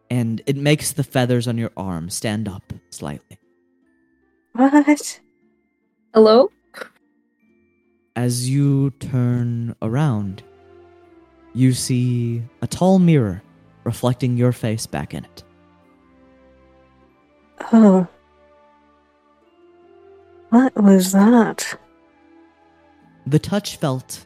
And 0.09 0.41
it 0.47 0.57
makes 0.57 0.93
the 0.93 1.03
feathers 1.03 1.49
on 1.49 1.59
your 1.59 1.73
arm 1.77 2.09
stand 2.09 2.49
up 2.49 2.73
slightly. 2.91 3.39
What? 4.53 5.21
Hello? 6.15 6.51
As 8.15 8.49
you 8.49 8.91
turn 9.01 9.75
around, 9.83 10.43
you 11.55 11.73
see 11.73 12.43
a 12.63 12.67
tall 12.67 12.99
mirror 12.99 13.43
reflecting 13.85 14.37
your 14.37 14.53
face 14.53 14.87
back 14.87 15.13
in 15.13 15.25
it. 15.25 15.43
Oh. 17.73 18.07
What 20.51 20.75
was 20.81 21.13
that? 21.13 21.79
The 23.27 23.39
touch 23.41 23.77
felt 23.77 24.25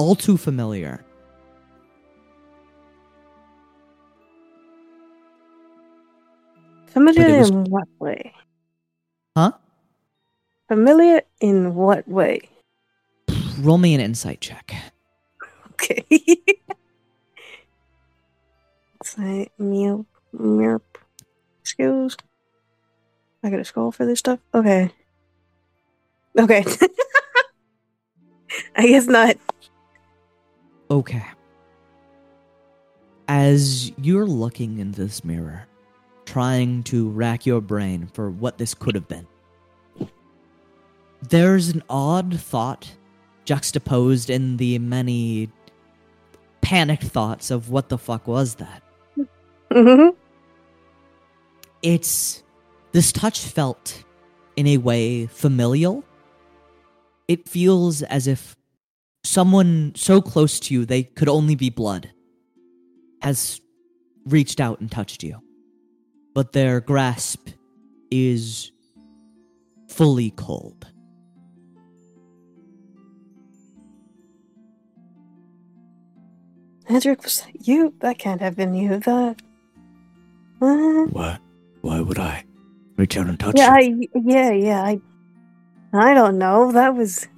all 0.00 0.14
too 0.14 0.38
familiar. 0.38 1.04
Familiar 6.86 7.36
was- 7.36 7.50
in 7.50 7.64
what 7.64 7.88
way? 7.98 8.32
Huh? 9.36 9.52
Familiar 10.68 11.22
in 11.40 11.74
what 11.74 12.08
way? 12.08 12.48
Roll 13.58 13.78
me 13.78 13.94
an 13.94 14.00
insight 14.00 14.40
check. 14.40 14.74
Okay. 15.72 16.04
Say 19.04 19.48
meal 19.58 20.06
merp 20.34 20.82
skills. 21.64 22.16
I 23.42 23.50
got 23.50 23.60
a 23.60 23.64
skull 23.64 23.92
for 23.92 24.06
this 24.06 24.18
stuff? 24.20 24.38
Okay. 24.54 24.90
Okay. 26.38 26.64
I 28.76 28.86
guess 28.86 29.06
not. 29.06 29.36
Okay. 30.90 31.24
As 33.28 33.92
you're 33.96 34.26
looking 34.26 34.78
in 34.78 34.92
this 34.92 35.24
mirror, 35.24 35.66
trying 36.24 36.82
to 36.84 37.08
rack 37.10 37.46
your 37.46 37.60
brain 37.60 38.08
for 38.12 38.30
what 38.30 38.58
this 38.58 38.74
could 38.74 38.96
have 38.96 39.06
been, 39.06 39.26
there's 41.22 41.68
an 41.68 41.82
odd 41.88 42.40
thought 42.40 42.90
juxtaposed 43.44 44.30
in 44.30 44.56
the 44.56 44.78
many 44.78 45.48
panicked 46.60 47.04
thoughts 47.04 47.50
of 47.50 47.70
what 47.70 47.88
the 47.88 47.98
fuck 47.98 48.26
was 48.26 48.56
that. 48.56 48.82
Mhm. 49.70 50.14
It's 51.82 52.42
this 52.92 53.12
touch 53.12 53.40
felt 53.40 54.04
in 54.56 54.66
a 54.66 54.78
way 54.78 55.26
familial. 55.26 56.04
It 57.28 57.48
feels 57.48 58.02
as 58.02 58.26
if 58.26 58.56
someone 59.22 59.92
so 59.94 60.20
close 60.20 60.58
to 60.60 60.74
you 60.74 60.84
they 60.84 61.02
could 61.02 61.28
only 61.28 61.54
be 61.54 61.70
blood 61.70 62.10
has 63.22 63.60
reached 64.26 64.60
out 64.60 64.80
and 64.80 64.90
touched 64.90 65.22
you. 65.22 65.38
But 66.34 66.52
their 66.52 66.80
grasp 66.80 67.48
is 68.10 68.72
fully 69.88 70.30
cold. 70.30 70.86
Hedrick, 76.88 77.22
was 77.22 77.42
that 77.42 77.68
you? 77.68 77.94
That 78.00 78.18
can't 78.18 78.40
have 78.40 78.56
been 78.56 78.74
you. 78.74 78.98
That. 78.98 79.36
What? 80.58 81.12
Why? 81.12 81.38
Why 81.82 82.00
would 82.00 82.18
I 82.18 82.44
reach 82.96 83.16
out 83.16 83.28
and 83.28 83.38
touch 83.38 83.56
Yeah, 83.56 83.78
you? 83.78 84.08
I. 84.14 84.18
Yeah, 84.24 84.50
yeah. 84.50 84.82
I. 84.82 85.00
I 85.92 86.14
don't 86.14 86.38
know. 86.38 86.72
That 86.72 86.96
was. 86.96 87.28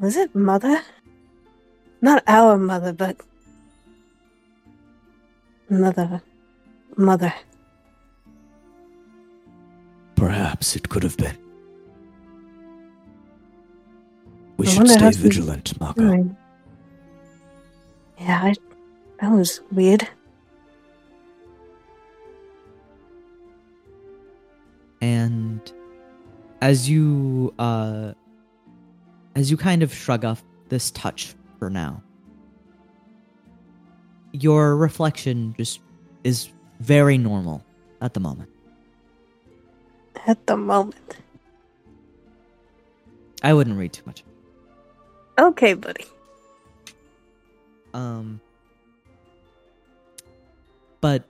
Was 0.00 0.16
it 0.16 0.34
mother? 0.34 0.82
Not 2.00 2.22
our 2.26 2.56
mother, 2.56 2.92
but. 2.92 3.16
Mother. 5.68 6.22
Mother. 6.96 7.32
Perhaps 10.16 10.76
it 10.76 10.88
could 10.88 11.02
have 11.02 11.16
been. 11.16 11.36
We 14.56 14.66
I 14.66 14.70
should 14.70 14.88
stay 14.88 15.10
vigilant, 15.12 15.78
Mako. 15.80 16.04
Right. 16.04 16.26
Yeah, 18.18 18.40
I, 18.42 18.54
that 19.20 19.30
was 19.30 19.60
weird. 19.70 20.08
and 25.00 25.72
as 26.60 26.88
you 26.88 27.54
uh 27.58 28.12
as 29.40 29.50
you 29.50 29.56
kind 29.56 29.82
of 29.82 29.92
shrug 29.92 30.22
off 30.22 30.44
this 30.68 30.90
touch 30.90 31.34
for 31.58 31.70
now 31.70 32.02
your 34.32 34.76
reflection 34.76 35.54
just 35.56 35.80
is 36.24 36.50
very 36.80 37.16
normal 37.16 37.64
at 38.02 38.12
the 38.12 38.20
moment 38.20 38.50
At 40.26 40.46
the 40.46 40.56
moment. 40.58 41.16
i 43.42 43.54
wouldn't 43.54 43.78
read 43.78 43.92
too 43.94 44.02
much 44.06 44.22
Okay, 45.38 45.72
buddy. 45.72 46.04
um 47.94 48.40
but 51.00 51.24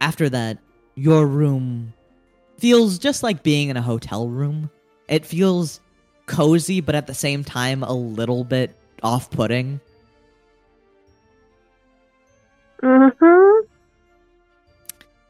after 0.00 0.28
that 0.30 0.56
your 0.94 1.26
room 1.26 1.92
feels 2.58 2.96
just 2.96 3.24
like 3.24 3.42
being 3.42 3.70
in 3.70 3.76
a 3.76 3.82
hotel 3.82 4.28
room 4.28 4.70
it 5.08 5.26
feels 5.26 5.80
cozy 6.26 6.80
but 6.80 6.94
at 6.94 7.06
the 7.06 7.14
same 7.14 7.42
time 7.44 7.82
a 7.82 7.92
little 7.92 8.44
bit 8.44 8.74
off-putting 9.02 9.80
Mm-hmm. 12.82 13.66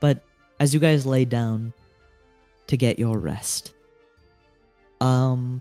But 0.00 0.22
as 0.58 0.72
you 0.72 0.80
guys 0.80 1.04
lay 1.04 1.24
down 1.24 1.72
to 2.66 2.76
get 2.76 2.98
your 2.98 3.18
rest, 3.18 3.74
um, 5.00 5.60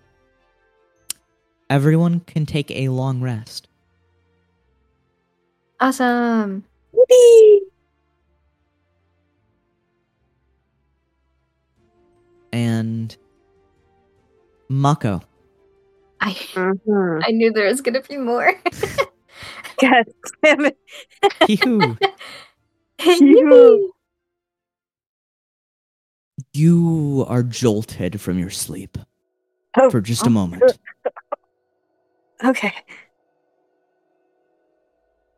everyone 1.70 2.22
can 2.22 2.45
take 2.45 2.72
a 2.72 2.90
long 2.90 3.22
rest. 3.22 3.68
Awesome. 5.80 6.64
And 12.53 13.16
Mako, 14.72 15.22
I 16.22 16.31
Mm-hmm. 16.31 17.19
I 17.23 17.31
knew 17.31 17.52
there 17.52 17.68
was 17.68 17.81
gonna 17.81 18.02
be 18.02 18.15
more. 18.15 18.53
God 19.81 20.06
damn 20.41 20.65
it. 20.65 20.77
you, 21.49 21.98
You. 23.19 23.93
you 26.53 27.26
are 27.27 27.43
jolted 27.43 28.22
from 28.22 28.39
your 28.39 28.49
sleep 28.49 28.98
Oh, 29.77 29.89
for 29.89 29.99
just 29.99 30.23
a 30.23 30.27
oh, 30.27 30.30
moment. 30.30 30.64
Okay. 32.43 32.73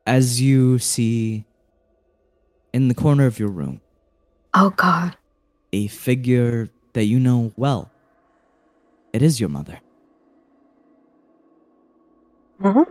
As 0.05 0.39
you 0.39 0.77
see 0.79 1.43
in 2.71 2.87
the 2.87 2.93
corner 2.93 3.25
of 3.25 3.39
your 3.39 3.49
room 3.49 3.81
oh 4.53 4.69
god. 4.69 5.17
a 5.73 5.87
figure 5.87 6.69
that 6.93 7.05
you 7.05 7.19
know 7.19 7.51
well. 7.57 7.91
It 9.13 9.21
is 9.21 9.39
your 9.39 9.49
mother. 9.49 9.79
Mom? 12.59 12.85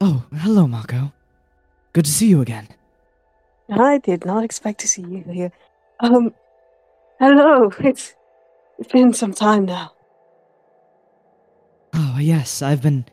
Oh, 0.00 0.24
hello, 0.34 0.66
Mako. 0.66 1.12
Good 1.92 2.04
to 2.06 2.10
see 2.10 2.28
you 2.28 2.40
again. 2.40 2.68
I 3.70 3.98
did 3.98 4.26
not 4.26 4.44
expect 4.44 4.80
to 4.80 4.88
see 4.88 5.02
you 5.02 5.24
here. 5.30 5.52
Um, 6.00 6.34
hello. 7.20 7.70
It's 7.78 8.14
it's 8.78 8.92
been 8.92 9.12
some 9.14 9.32
time 9.32 9.64
now. 9.66 9.92
Oh, 11.94 12.16
yes, 12.20 12.60
I've 12.60 12.82
been 12.82 13.04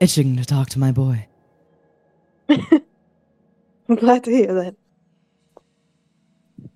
itching 0.00 0.36
to 0.36 0.44
talk 0.44 0.70
to 0.70 0.78
my 0.78 0.92
boy. 0.92 1.26
I'm 2.48 3.96
glad 3.96 4.24
to 4.24 4.30
hear 4.30 4.54
that. 4.54 4.74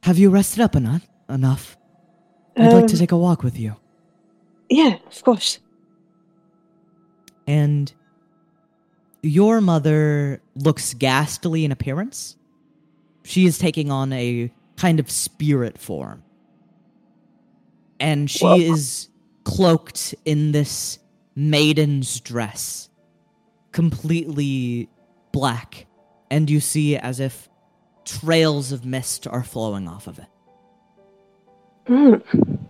Have 0.03 0.19
you 0.19 0.29
rested 0.29 0.61
up 0.61 0.77
enough? 0.77 1.09
Enough? 1.31 1.79
I'd 2.57 2.73
like 2.73 2.87
to 2.89 2.95
Um, 2.95 2.99
take 2.99 3.13
a 3.13 3.17
walk 3.17 3.43
with 3.43 3.59
you. 3.59 3.77
Yeah, 4.75 4.97
of 5.07 5.23
course. 5.23 5.61
And 7.47 7.93
your 9.23 9.61
mother 9.61 10.43
looks 10.57 10.95
ghastly 10.95 11.65
in 11.65 11.71
appearance. 11.71 12.37
She 13.23 13.47
is 13.47 13.57
taking 13.57 13.93
on 13.93 14.13
a 14.13 14.53
kind 14.77 14.99
of 14.99 15.13
spirit 15.13 15.79
form. 15.79 16.25
And 18.01 18.29
she 18.29 18.45
Whoa. 18.45 18.57
is 18.57 19.09
cloaked 19.45 20.13
in 20.25 20.51
this 20.51 20.99
maiden's 21.37 22.19
dress, 22.19 22.89
completely 23.71 24.89
black. 25.31 25.87
And 26.33 26.51
you 26.51 26.59
see 26.59 26.97
as 26.97 27.21
if 27.21 27.49
trails 28.05 28.73
of 28.73 28.85
mist 28.85 29.29
are 29.29 29.45
flowing 29.45 29.87
off 29.87 30.09
of 30.09 30.19
it. 30.19 30.27
Mm. 31.87 32.64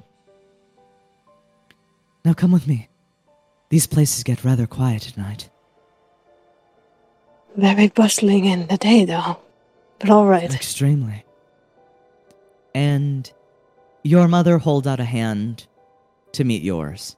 Now 2.25 2.33
come 2.33 2.53
with 2.53 2.67
me. 2.67 2.89
These 3.69 3.87
places 3.87 4.23
get 4.23 4.45
rather 4.45 4.67
quiet 4.67 5.09
at 5.09 5.17
night. 5.17 5.51
Very 7.57 7.89
bustling 7.89 8.47
in 8.47 8.67
the 8.67 8.79
day, 8.79 9.05
though. 9.05 9.39
But 9.99 10.11
all 10.11 10.27
right. 10.27 10.53
Extremely. 10.53 11.25
And 12.75 13.31
your 14.03 14.27
mother 14.27 14.59
holds 14.59 14.87
out 14.87 15.01
a 15.01 15.05
hand 15.05 15.67
to 16.33 16.45
meet 16.45 16.63
yours. 16.63 17.17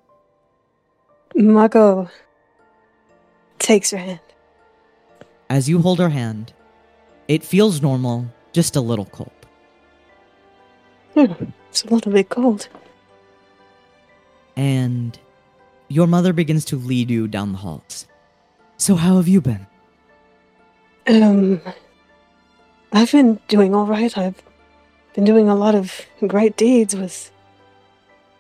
Mako 1.34 2.08
takes 3.58 3.90
her 3.90 3.98
hand. 3.98 4.20
As 5.48 5.68
you 5.68 5.80
hold 5.80 5.98
her 5.98 6.08
hand, 6.08 6.52
it 7.28 7.44
feels 7.44 7.80
normal, 7.80 8.26
just 8.52 8.76
a 8.76 8.80
little 8.80 9.06
cold. 9.06 9.30
Hmm, 11.14 11.50
it's 11.68 11.84
a 11.84 11.94
little 11.94 12.12
bit 12.12 12.28
cold. 12.28 12.68
And 14.56 15.18
your 15.88 16.06
mother 16.06 16.32
begins 16.32 16.64
to 16.66 16.76
lead 16.76 17.10
you 17.10 17.28
down 17.28 17.52
the 17.52 17.58
halls. 17.58 18.06
So, 18.78 18.94
how 18.94 19.16
have 19.16 19.28
you 19.28 19.40
been? 19.40 19.66
Um, 21.08 21.60
I've 22.92 23.12
been 23.12 23.38
doing 23.48 23.74
all 23.74 23.86
right. 23.86 24.16
I've 24.16 24.42
been 25.14 25.24
doing 25.24 25.48
a 25.48 25.54
lot 25.54 25.74
of 25.74 26.00
great 26.26 26.56
deeds 26.56 26.96
with 26.96 27.30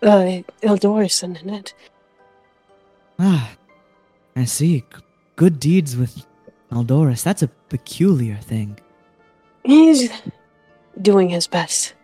uh, 0.02 0.42
Eldorus 0.62 1.22
and 1.22 1.36
Annette. 1.38 1.72
Ah, 3.18 3.52
I 4.34 4.44
see. 4.44 4.80
G- 4.80 4.86
Good 5.36 5.60
deeds 5.60 5.96
with 5.96 6.26
Aldoris. 6.72 7.22
That's 7.22 7.42
a 7.42 7.48
peculiar 7.68 8.36
thing. 8.36 8.78
He's 9.64 10.10
doing 11.00 11.28
his 11.28 11.46
best. 11.46 11.94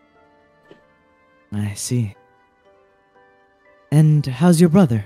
I 1.50 1.72
see. 1.74 2.14
And 3.92 4.24
how's 4.24 4.58
your 4.58 4.70
brother? 4.70 5.04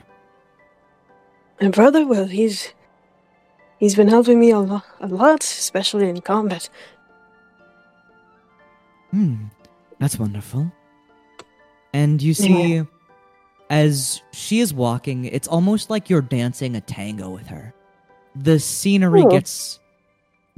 My 1.61 1.69
brother, 1.71 2.07
well, 2.07 2.27
he's 2.27 2.73
he's 3.79 3.97
been 3.97 4.07
helping 4.09 4.39
me 4.39 4.51
a, 4.53 4.61
lo- 4.61 4.83
a 5.01 5.09
lot, 5.09 5.43
especially 5.43 6.09
in 6.09 6.21
combat. 6.21 6.71
Hmm, 9.11 9.47
that's 9.99 10.19
wonderful. 10.19 10.71
And 11.93 12.23
you 12.23 12.33
see, 12.35 12.83
as 13.71 14.23
she 14.33 14.61
is 14.61 14.73
walking, 14.73 15.25
it's 15.25 15.49
almost 15.49 15.91
like 15.91 16.09
you're 16.09 16.21
dancing 16.23 16.77
a 16.77 16.81
tango 16.81 17.31
with 17.31 17.47
her. 17.49 17.75
The 18.37 18.61
scenery 18.61 19.23
Oh. 19.23 19.31
gets 19.31 19.81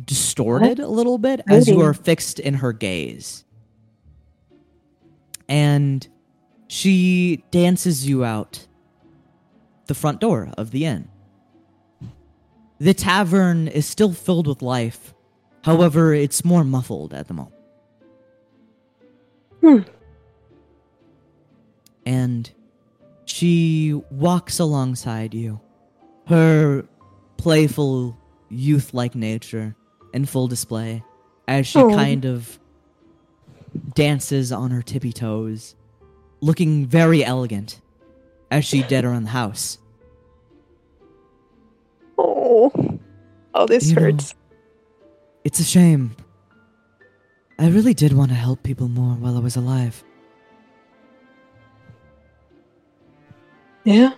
distorted 0.04 0.80
a 0.80 0.88
little 0.88 1.16
bit 1.16 1.40
as 1.48 1.66
you 1.68 1.80
are 1.80 1.94
fixed 1.94 2.38
in 2.40 2.54
her 2.54 2.72
gaze. 2.72 3.44
And 5.48 6.06
she 6.68 7.42
dances 7.50 8.08
you 8.08 8.24
out 8.24 8.66
the 9.86 9.94
front 9.94 10.20
door 10.20 10.50
of 10.56 10.70
the 10.70 10.84
inn. 10.84 11.08
The 12.78 12.94
tavern 12.94 13.66
is 13.66 13.86
still 13.86 14.12
filled 14.12 14.46
with 14.46 14.62
life. 14.62 15.14
However, 15.64 16.14
it's 16.14 16.44
more 16.44 16.62
muffled 16.62 17.12
at 17.12 17.26
the 17.26 17.34
moment. 17.34 17.54
Hmm. 19.60 19.78
And 22.06 22.50
she 23.24 24.00
walks 24.10 24.58
alongside 24.58 25.34
you. 25.34 25.60
Her 26.26 26.86
playful, 27.36 28.16
youth 28.48 28.94
like 28.94 29.14
nature 29.14 29.74
in 30.12 30.24
full 30.24 30.46
display 30.48 31.02
as 31.46 31.66
she 31.66 31.78
Aw. 31.78 31.94
kind 31.94 32.24
of 32.24 32.58
dances 33.94 34.52
on 34.52 34.70
her 34.70 34.82
tippy 34.82 35.12
toes, 35.12 35.74
looking 36.40 36.86
very 36.86 37.24
elegant 37.24 37.80
as 38.50 38.64
she 38.64 38.82
did 38.82 39.04
around 39.04 39.24
the 39.24 39.30
house. 39.30 39.78
Oh, 42.16 42.72
oh, 43.54 43.66
this 43.66 43.88
You 43.90 43.96
know- 43.96 44.02
hurts. 44.02 44.34
It's 45.44 45.60
a 45.60 45.64
shame. 45.64 46.16
I 47.58 47.68
really 47.68 47.94
did 47.94 48.12
want 48.12 48.30
to 48.30 48.34
help 48.36 48.62
people 48.62 48.88
more 48.88 49.14
while 49.14 49.36
I 49.36 49.40
was 49.40 49.56
alive. 49.56 50.04
Yeah, 53.84 54.12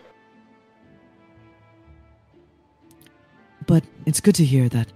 But 3.66 3.84
it's 4.04 4.20
good 4.20 4.34
to 4.34 4.44
hear 4.44 4.68
that, 4.70 4.88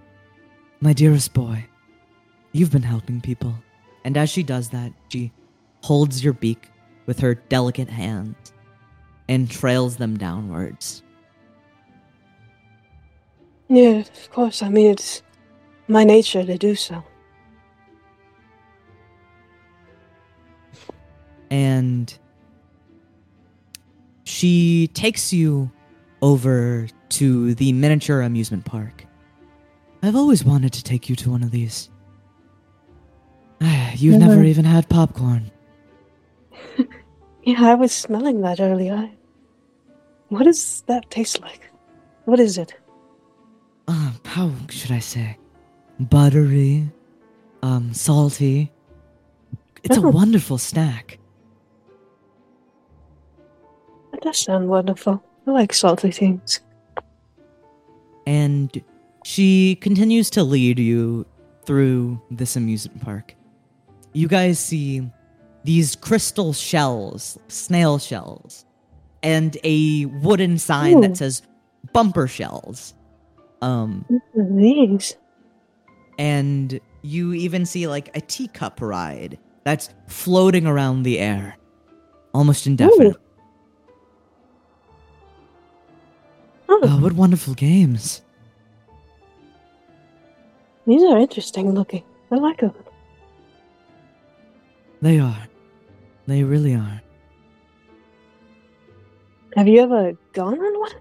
my 0.81 0.91
dearest 0.91 1.33
boy, 1.33 1.65
you've 2.51 2.71
been 2.71 2.83
helping 2.83 3.21
people. 3.21 3.55
And 4.03 4.17
as 4.17 4.29
she 4.29 4.43
does 4.43 4.67
that, 4.71 4.91
she 5.07 5.31
holds 5.81 6.21
your 6.21 6.33
beak 6.33 6.69
with 7.05 7.19
her 7.19 7.35
delicate 7.35 7.89
hands 7.89 8.35
and 9.27 9.49
trails 9.49 9.97
them 9.97 10.17
downwards. 10.17 11.01
yeah, 13.67 13.99
of 13.99 14.31
course. 14.31 14.61
I 14.61 14.69
mean, 14.69 14.91
it's 14.91 15.23
my 15.87 16.03
nature 16.03 16.43
to 16.43 16.57
do 16.57 16.75
so. 16.75 17.03
And 21.49 22.15
she 24.23 24.89
takes 24.93 25.31
you 25.31 25.71
over 26.21 26.87
to 27.09 27.53
the 27.55 27.71
miniature 27.73 28.21
amusement 28.21 28.65
park. 28.65 29.05
I've 30.01 30.15
always 30.15 30.43
wanted 30.43 30.73
to 30.73 30.83
take 30.83 31.09
you 31.09 31.15
to 31.17 31.31
one 31.31 31.43
of 31.43 31.51
these. 31.51 31.89
You've 33.95 34.19
never 34.19 34.35
Never. 34.35 34.43
even 34.43 34.65
had 34.65 34.89
popcorn. 34.89 35.51
Yeah, 37.43 37.61
I 37.63 37.75
was 37.75 37.91
smelling 37.91 38.41
that 38.41 38.59
earlier. 38.59 39.07
What 40.29 40.45
does 40.45 40.83
that 40.87 41.11
taste 41.11 41.41
like? 41.41 41.69
What 42.25 42.39
is 42.39 42.57
it? 42.57 42.73
um, 43.87 44.19
how 44.25 44.51
should 44.69 44.91
I 44.91 44.97
say? 44.97 45.37
Buttery, 45.99 46.89
um, 47.61 47.93
salty. 47.93 48.71
It's 49.83 49.95
a 49.95 50.01
Oh. 50.01 50.09
wonderful 50.09 50.57
snack. 50.57 51.19
That 54.11 54.21
does 54.21 54.39
sound 54.39 54.67
wonderful. 54.69 55.23
I 55.45 55.51
like 55.51 55.73
salty 55.73 56.09
things. 56.11 56.61
And 58.25 58.81
she 59.23 59.75
continues 59.75 60.29
to 60.31 60.43
lead 60.43 60.79
you 60.79 61.25
through 61.65 62.19
this 62.31 62.55
amusement 62.55 63.01
park. 63.03 63.35
You 64.13 64.27
guys 64.27 64.57
see 64.57 65.07
these 65.65 65.95
crystal 65.95 66.53
shells, 66.53 67.37
snail 67.47 67.97
shells, 67.97 68.65
and 69.23 69.57
a 69.63 70.05
wooden 70.05 70.57
sign 70.59 70.97
Ooh. 70.97 71.01
that 71.01 71.17
says 71.17 71.41
bumper 71.91 72.27
shells. 72.27 72.93
Um, 73.61 74.05
These. 74.35 75.15
and 76.19 76.79
you 77.01 77.33
even 77.33 77.65
see 77.65 77.87
like 77.87 78.15
a 78.15 78.21
teacup 78.21 78.79
ride 78.79 79.39
that's 79.63 79.89
floating 80.07 80.67
around 80.67 81.01
the 81.03 81.17
air, 81.19 81.57
almost 82.33 82.67
indefinite. 82.67 83.15
Oh, 86.69 86.79
Oh, 86.83 86.99
what 87.01 87.13
wonderful 87.13 87.53
games! 87.55 88.21
these 90.85 91.01
are 91.03 91.17
interesting 91.17 91.71
looking. 91.73 92.03
I 92.31 92.35
like 92.35 92.59
them. 92.59 92.73
They 95.01 95.19
are. 95.19 95.47
They 96.27 96.43
really 96.43 96.73
are. 96.75 97.01
Have 99.55 99.67
you 99.67 99.81
ever 99.81 100.13
gone 100.33 100.59
on 100.59 100.79
one? 100.79 100.91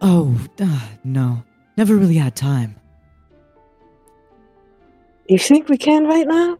Oh, 0.00 0.40
uh, 0.60 0.80
no. 1.04 1.42
Never 1.76 1.96
really 1.96 2.16
had 2.16 2.36
time. 2.36 2.76
You 5.28 5.38
think 5.38 5.68
we 5.68 5.76
can 5.78 6.04
right 6.06 6.26
now? 6.26 6.58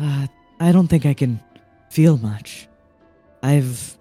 Uh, 0.00 0.26
I 0.60 0.72
don't 0.72 0.88
think 0.88 1.06
I 1.06 1.14
can 1.14 1.40
feel 1.90 2.16
much. 2.18 2.68
I've. 3.42 3.96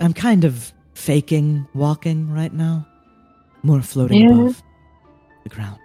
I'm 0.00 0.12
kind 0.12 0.44
of 0.44 0.72
faking 0.94 1.66
walking 1.74 2.30
right 2.32 2.52
now. 2.52 2.86
More 3.62 3.82
floating 3.82 4.22
Yeah. 4.22 4.32
above 4.32 4.62
the 5.44 5.48
ground. 5.48 5.78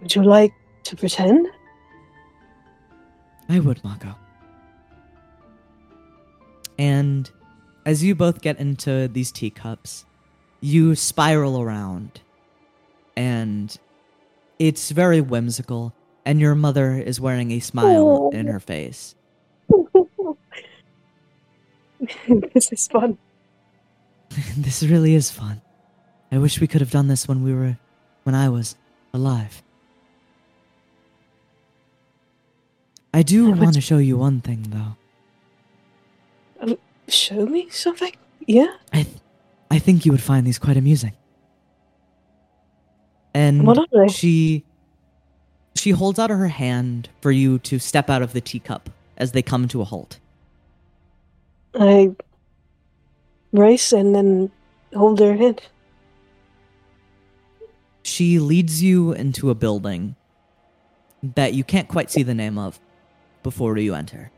Would 0.00 0.14
you 0.14 0.22
like 0.22 0.52
to 0.84 0.96
pretend? 0.96 1.48
I 3.48 3.60
would, 3.60 3.82
Mako. 3.82 4.14
And 6.78 7.30
as 7.86 8.04
you 8.04 8.14
both 8.14 8.40
get 8.40 8.58
into 8.58 9.08
these 9.08 9.32
teacups, 9.32 10.04
you 10.60 10.94
spiral 10.94 11.60
around. 11.60 12.20
And 13.16 13.76
it's 14.58 14.90
very 14.90 15.20
whimsical, 15.20 15.92
and 16.24 16.40
your 16.40 16.54
mother 16.54 16.92
is 16.98 17.20
wearing 17.20 17.50
a 17.52 17.60
smile 17.60 18.06
Oh. 18.06 18.30
in 18.30 18.46
her 18.46 18.60
face. 18.60 19.14
this 22.52 22.70
is 22.72 22.86
fun. 22.88 23.18
this 24.56 24.82
really 24.82 25.14
is 25.14 25.30
fun. 25.30 25.62
I 26.30 26.38
wish 26.38 26.60
we 26.60 26.66
could 26.66 26.80
have 26.80 26.90
done 26.90 27.08
this 27.08 27.26
when 27.26 27.42
we 27.42 27.54
were 27.54 27.78
when 28.24 28.34
I 28.34 28.48
was 28.50 28.76
alive. 29.14 29.62
I 33.18 33.22
do 33.22 33.50
want 33.50 33.74
to 33.74 33.80
show 33.80 33.98
you 33.98 34.16
one 34.16 34.40
thing 34.40 34.64
though. 34.68 34.96
Um, 36.60 36.78
show 37.08 37.46
me 37.46 37.68
something? 37.68 38.12
Yeah. 38.46 38.72
I, 38.92 39.02
th- 39.02 39.16
I 39.72 39.80
think 39.80 40.06
you 40.06 40.12
would 40.12 40.22
find 40.22 40.46
these 40.46 40.60
quite 40.60 40.76
amusing. 40.76 41.14
And 43.34 43.66
What 43.66 43.76
are 43.76 43.86
they? 43.92 44.06
she, 44.06 44.64
she 45.74 45.90
holds 45.90 46.20
out 46.20 46.30
her 46.30 46.46
hand 46.46 47.08
for 47.20 47.32
you 47.32 47.58
to 47.58 47.80
step 47.80 48.08
out 48.08 48.22
of 48.22 48.34
the 48.34 48.40
teacup 48.40 48.88
as 49.16 49.32
they 49.32 49.42
come 49.42 49.66
to 49.66 49.80
a 49.80 49.84
halt. 49.84 50.20
I 51.74 52.14
race 53.50 53.92
and 53.92 54.14
then 54.14 54.52
hold 54.94 55.18
her 55.18 55.34
hand. 55.36 55.60
She 58.04 58.38
leads 58.38 58.80
you 58.80 59.10
into 59.10 59.50
a 59.50 59.56
building 59.56 60.14
that 61.34 61.54
you 61.54 61.64
can't 61.64 61.88
quite 61.88 62.12
see 62.12 62.22
the 62.22 62.32
name 62.32 62.58
of 62.58 62.78
before 63.48 63.78
you 63.78 63.94
enter. 63.94 64.30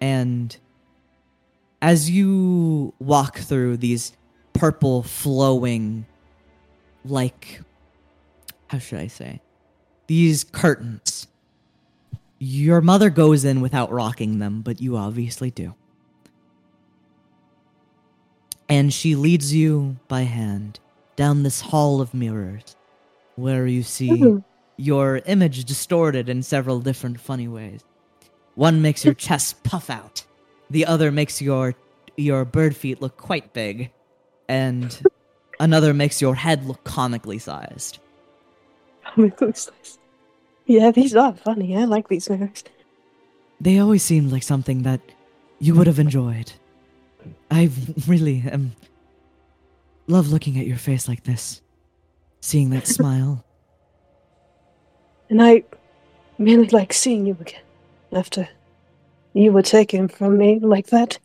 And 0.00 0.56
as 1.82 2.10
you 2.10 2.94
walk 2.98 3.36
through 3.40 3.76
these 3.76 4.12
purple 4.54 5.02
flowing 5.02 6.06
like 7.04 7.60
how 8.68 8.78
should 8.78 9.00
I 9.00 9.08
say? 9.08 9.42
These 10.06 10.44
curtains. 10.44 11.26
Your 12.38 12.80
mother 12.80 13.10
goes 13.10 13.44
in 13.44 13.60
without 13.60 13.92
rocking 13.92 14.38
them, 14.38 14.62
but 14.62 14.80
you 14.80 14.96
obviously 14.96 15.50
do. 15.50 15.74
And 18.66 18.94
she 18.94 19.14
leads 19.14 19.52
you 19.54 19.98
by 20.08 20.22
hand 20.22 20.80
down 21.16 21.42
this 21.42 21.60
hall 21.60 22.00
of 22.00 22.14
mirrors 22.14 22.76
where 23.36 23.66
you 23.66 23.82
see 23.82 24.08
Mhm. 24.08 24.44
Your 24.76 25.18
image 25.26 25.64
distorted 25.64 26.28
in 26.28 26.42
several 26.42 26.80
different 26.80 27.20
funny 27.20 27.48
ways. 27.48 27.80
One 28.54 28.82
makes 28.82 29.04
your 29.04 29.14
chest 29.26 29.62
puff 29.62 29.90
out. 29.90 30.24
The 30.70 30.86
other 30.86 31.10
makes 31.10 31.40
your 31.42 31.74
your 32.16 32.44
bird 32.44 32.76
feet 32.76 33.00
look 33.00 33.16
quite 33.16 33.52
big, 33.52 33.90
and 34.48 35.02
another 35.60 35.94
makes 35.94 36.20
your 36.20 36.34
head 36.34 36.66
look 36.66 36.82
comically 36.84 37.38
sized. 37.38 37.98
Comically 39.04 39.52
sized. 39.54 39.98
yeah, 40.66 40.90
these 40.90 41.14
are 41.14 41.34
funny. 41.34 41.76
I 41.76 41.84
like 41.84 42.08
these 42.08 42.28
mirrors. 42.28 42.64
They 43.60 43.78
always 43.78 44.02
seemed 44.02 44.32
like 44.32 44.42
something 44.42 44.82
that 44.82 45.00
you 45.58 45.74
would 45.74 45.86
have 45.86 45.98
enjoyed. 45.98 46.52
I 47.50 47.70
really 48.08 48.42
am 48.50 48.72
love 50.08 50.28
looking 50.28 50.58
at 50.58 50.66
your 50.66 50.76
face 50.78 51.06
like 51.08 51.22
this, 51.24 51.62
seeing 52.40 52.70
that 52.70 52.86
smile. 52.98 53.44
And 55.32 55.42
I 55.42 55.64
really 56.38 56.66
like 56.66 56.92
seeing 56.92 57.24
you 57.24 57.38
again 57.40 57.62
after 58.12 58.50
you 59.32 59.50
were 59.50 59.62
taken 59.62 60.06
from 60.06 60.36
me 60.36 60.58
like 60.60 60.88
that. 60.88 61.18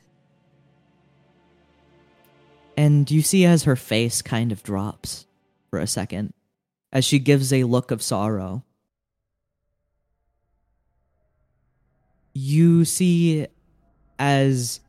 And 2.77 3.11
you 3.11 3.21
see 3.21 3.43
as 3.43 3.63
her 3.63 3.75
face 3.75 4.21
kind 4.21 4.53
of 4.53 4.63
drops 4.63 5.27
for 5.69 5.79
a 5.79 5.87
second, 5.87 6.33
as 6.93 7.03
she 7.03 7.19
gives 7.19 7.51
a 7.51 7.65
look 7.65 7.91
of 7.91 8.01
sorrow. 8.01 8.63
You 12.33 12.85
see 12.85 13.47
as 14.17 14.79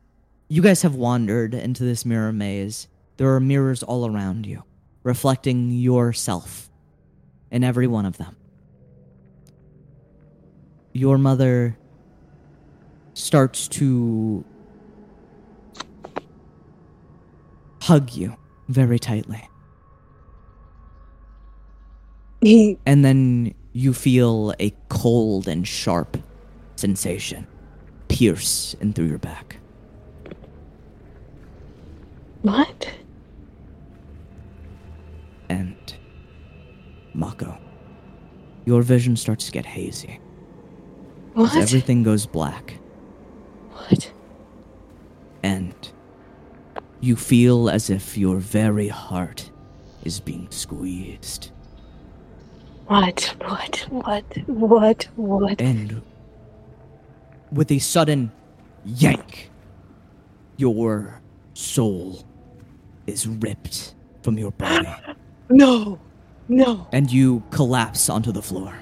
you 0.47 0.61
guys 0.61 0.83
have 0.83 0.95
wandered 0.95 1.53
into 1.53 1.83
this 1.83 2.05
mirror 2.05 2.31
maze, 2.31 2.87
there 3.17 3.35
are 3.35 3.41
mirrors 3.41 3.83
all 3.83 4.09
around 4.09 4.45
you, 4.45 4.63
reflecting 5.03 5.71
yourself 5.71 6.69
in 7.51 7.65
every 7.65 7.85
one 7.85 8.05
of 8.05 8.15
them. 8.15 8.37
Your 10.99 11.17
mother 11.17 11.77
starts 13.13 13.69
to 13.69 14.43
hug 17.81 18.11
you 18.11 18.35
very 18.67 18.99
tightly. 18.99 19.47
And 22.85 23.05
then 23.05 23.53
you 23.71 23.93
feel 23.93 24.53
a 24.59 24.73
cold 24.89 25.47
and 25.47 25.65
sharp 25.65 26.17
sensation 26.75 27.47
pierce 28.09 28.75
in 28.81 28.91
through 28.91 29.07
your 29.07 29.19
back. 29.19 29.57
what? 32.41 32.93
And 35.49 35.93
Mako, 37.13 37.57
your 38.65 38.81
vision 38.81 39.15
starts 39.15 39.45
to 39.45 39.51
get 39.51 39.65
hazy. 39.65 40.19
What? 41.39 41.55
Everything 41.55 42.03
goes 42.03 42.25
black. 42.25 42.77
What? 43.71 44.11
And 45.41 45.73
you 46.99 47.15
feel 47.15 47.69
as 47.69 47.89
if 47.89 48.17
your 48.17 48.39
very 48.39 48.89
heart 48.89 49.49
is 50.03 50.19
being 50.19 50.47
squeezed. 50.51 51.51
What? 52.87 53.33
What? 53.39 53.87
What? 53.89 54.37
What? 54.47 55.07
What? 55.15 55.61
And 55.61 56.01
with 57.53 57.71
a 57.71 57.79
sudden 57.79 58.33
yank, 58.83 59.49
your 60.57 61.21
soul 61.53 62.25
is 63.07 63.27
ripped 63.27 63.95
from 64.23 64.37
your 64.37 64.51
body. 64.51 64.89
No! 65.51 65.97
No! 66.47 66.87
and 66.91 67.09
you 67.11 67.41
collapse 67.49 68.07
onto 68.07 68.31
the 68.31 68.41
floor. 68.41 68.77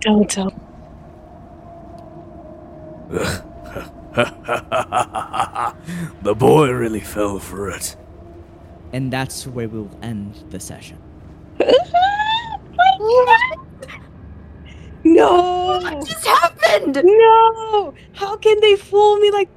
Don't 0.00 0.28
tell. 0.28 0.63
the 6.22 6.34
boy 6.36 6.70
really 6.70 7.00
fell 7.00 7.38
for 7.38 7.70
it. 7.70 7.96
And 8.92 9.12
that's 9.12 9.46
where 9.46 9.68
we'll 9.68 9.90
end 10.02 10.44
the 10.50 10.60
session. 10.60 10.98
No! 15.06 15.80
What 15.82 16.06
just 16.06 16.26
happened? 16.26 16.98
No! 17.04 17.94
How 18.14 18.36
can 18.36 18.58
they 18.60 18.74
fool 18.74 19.16
me 19.18 19.30
like 19.30 19.50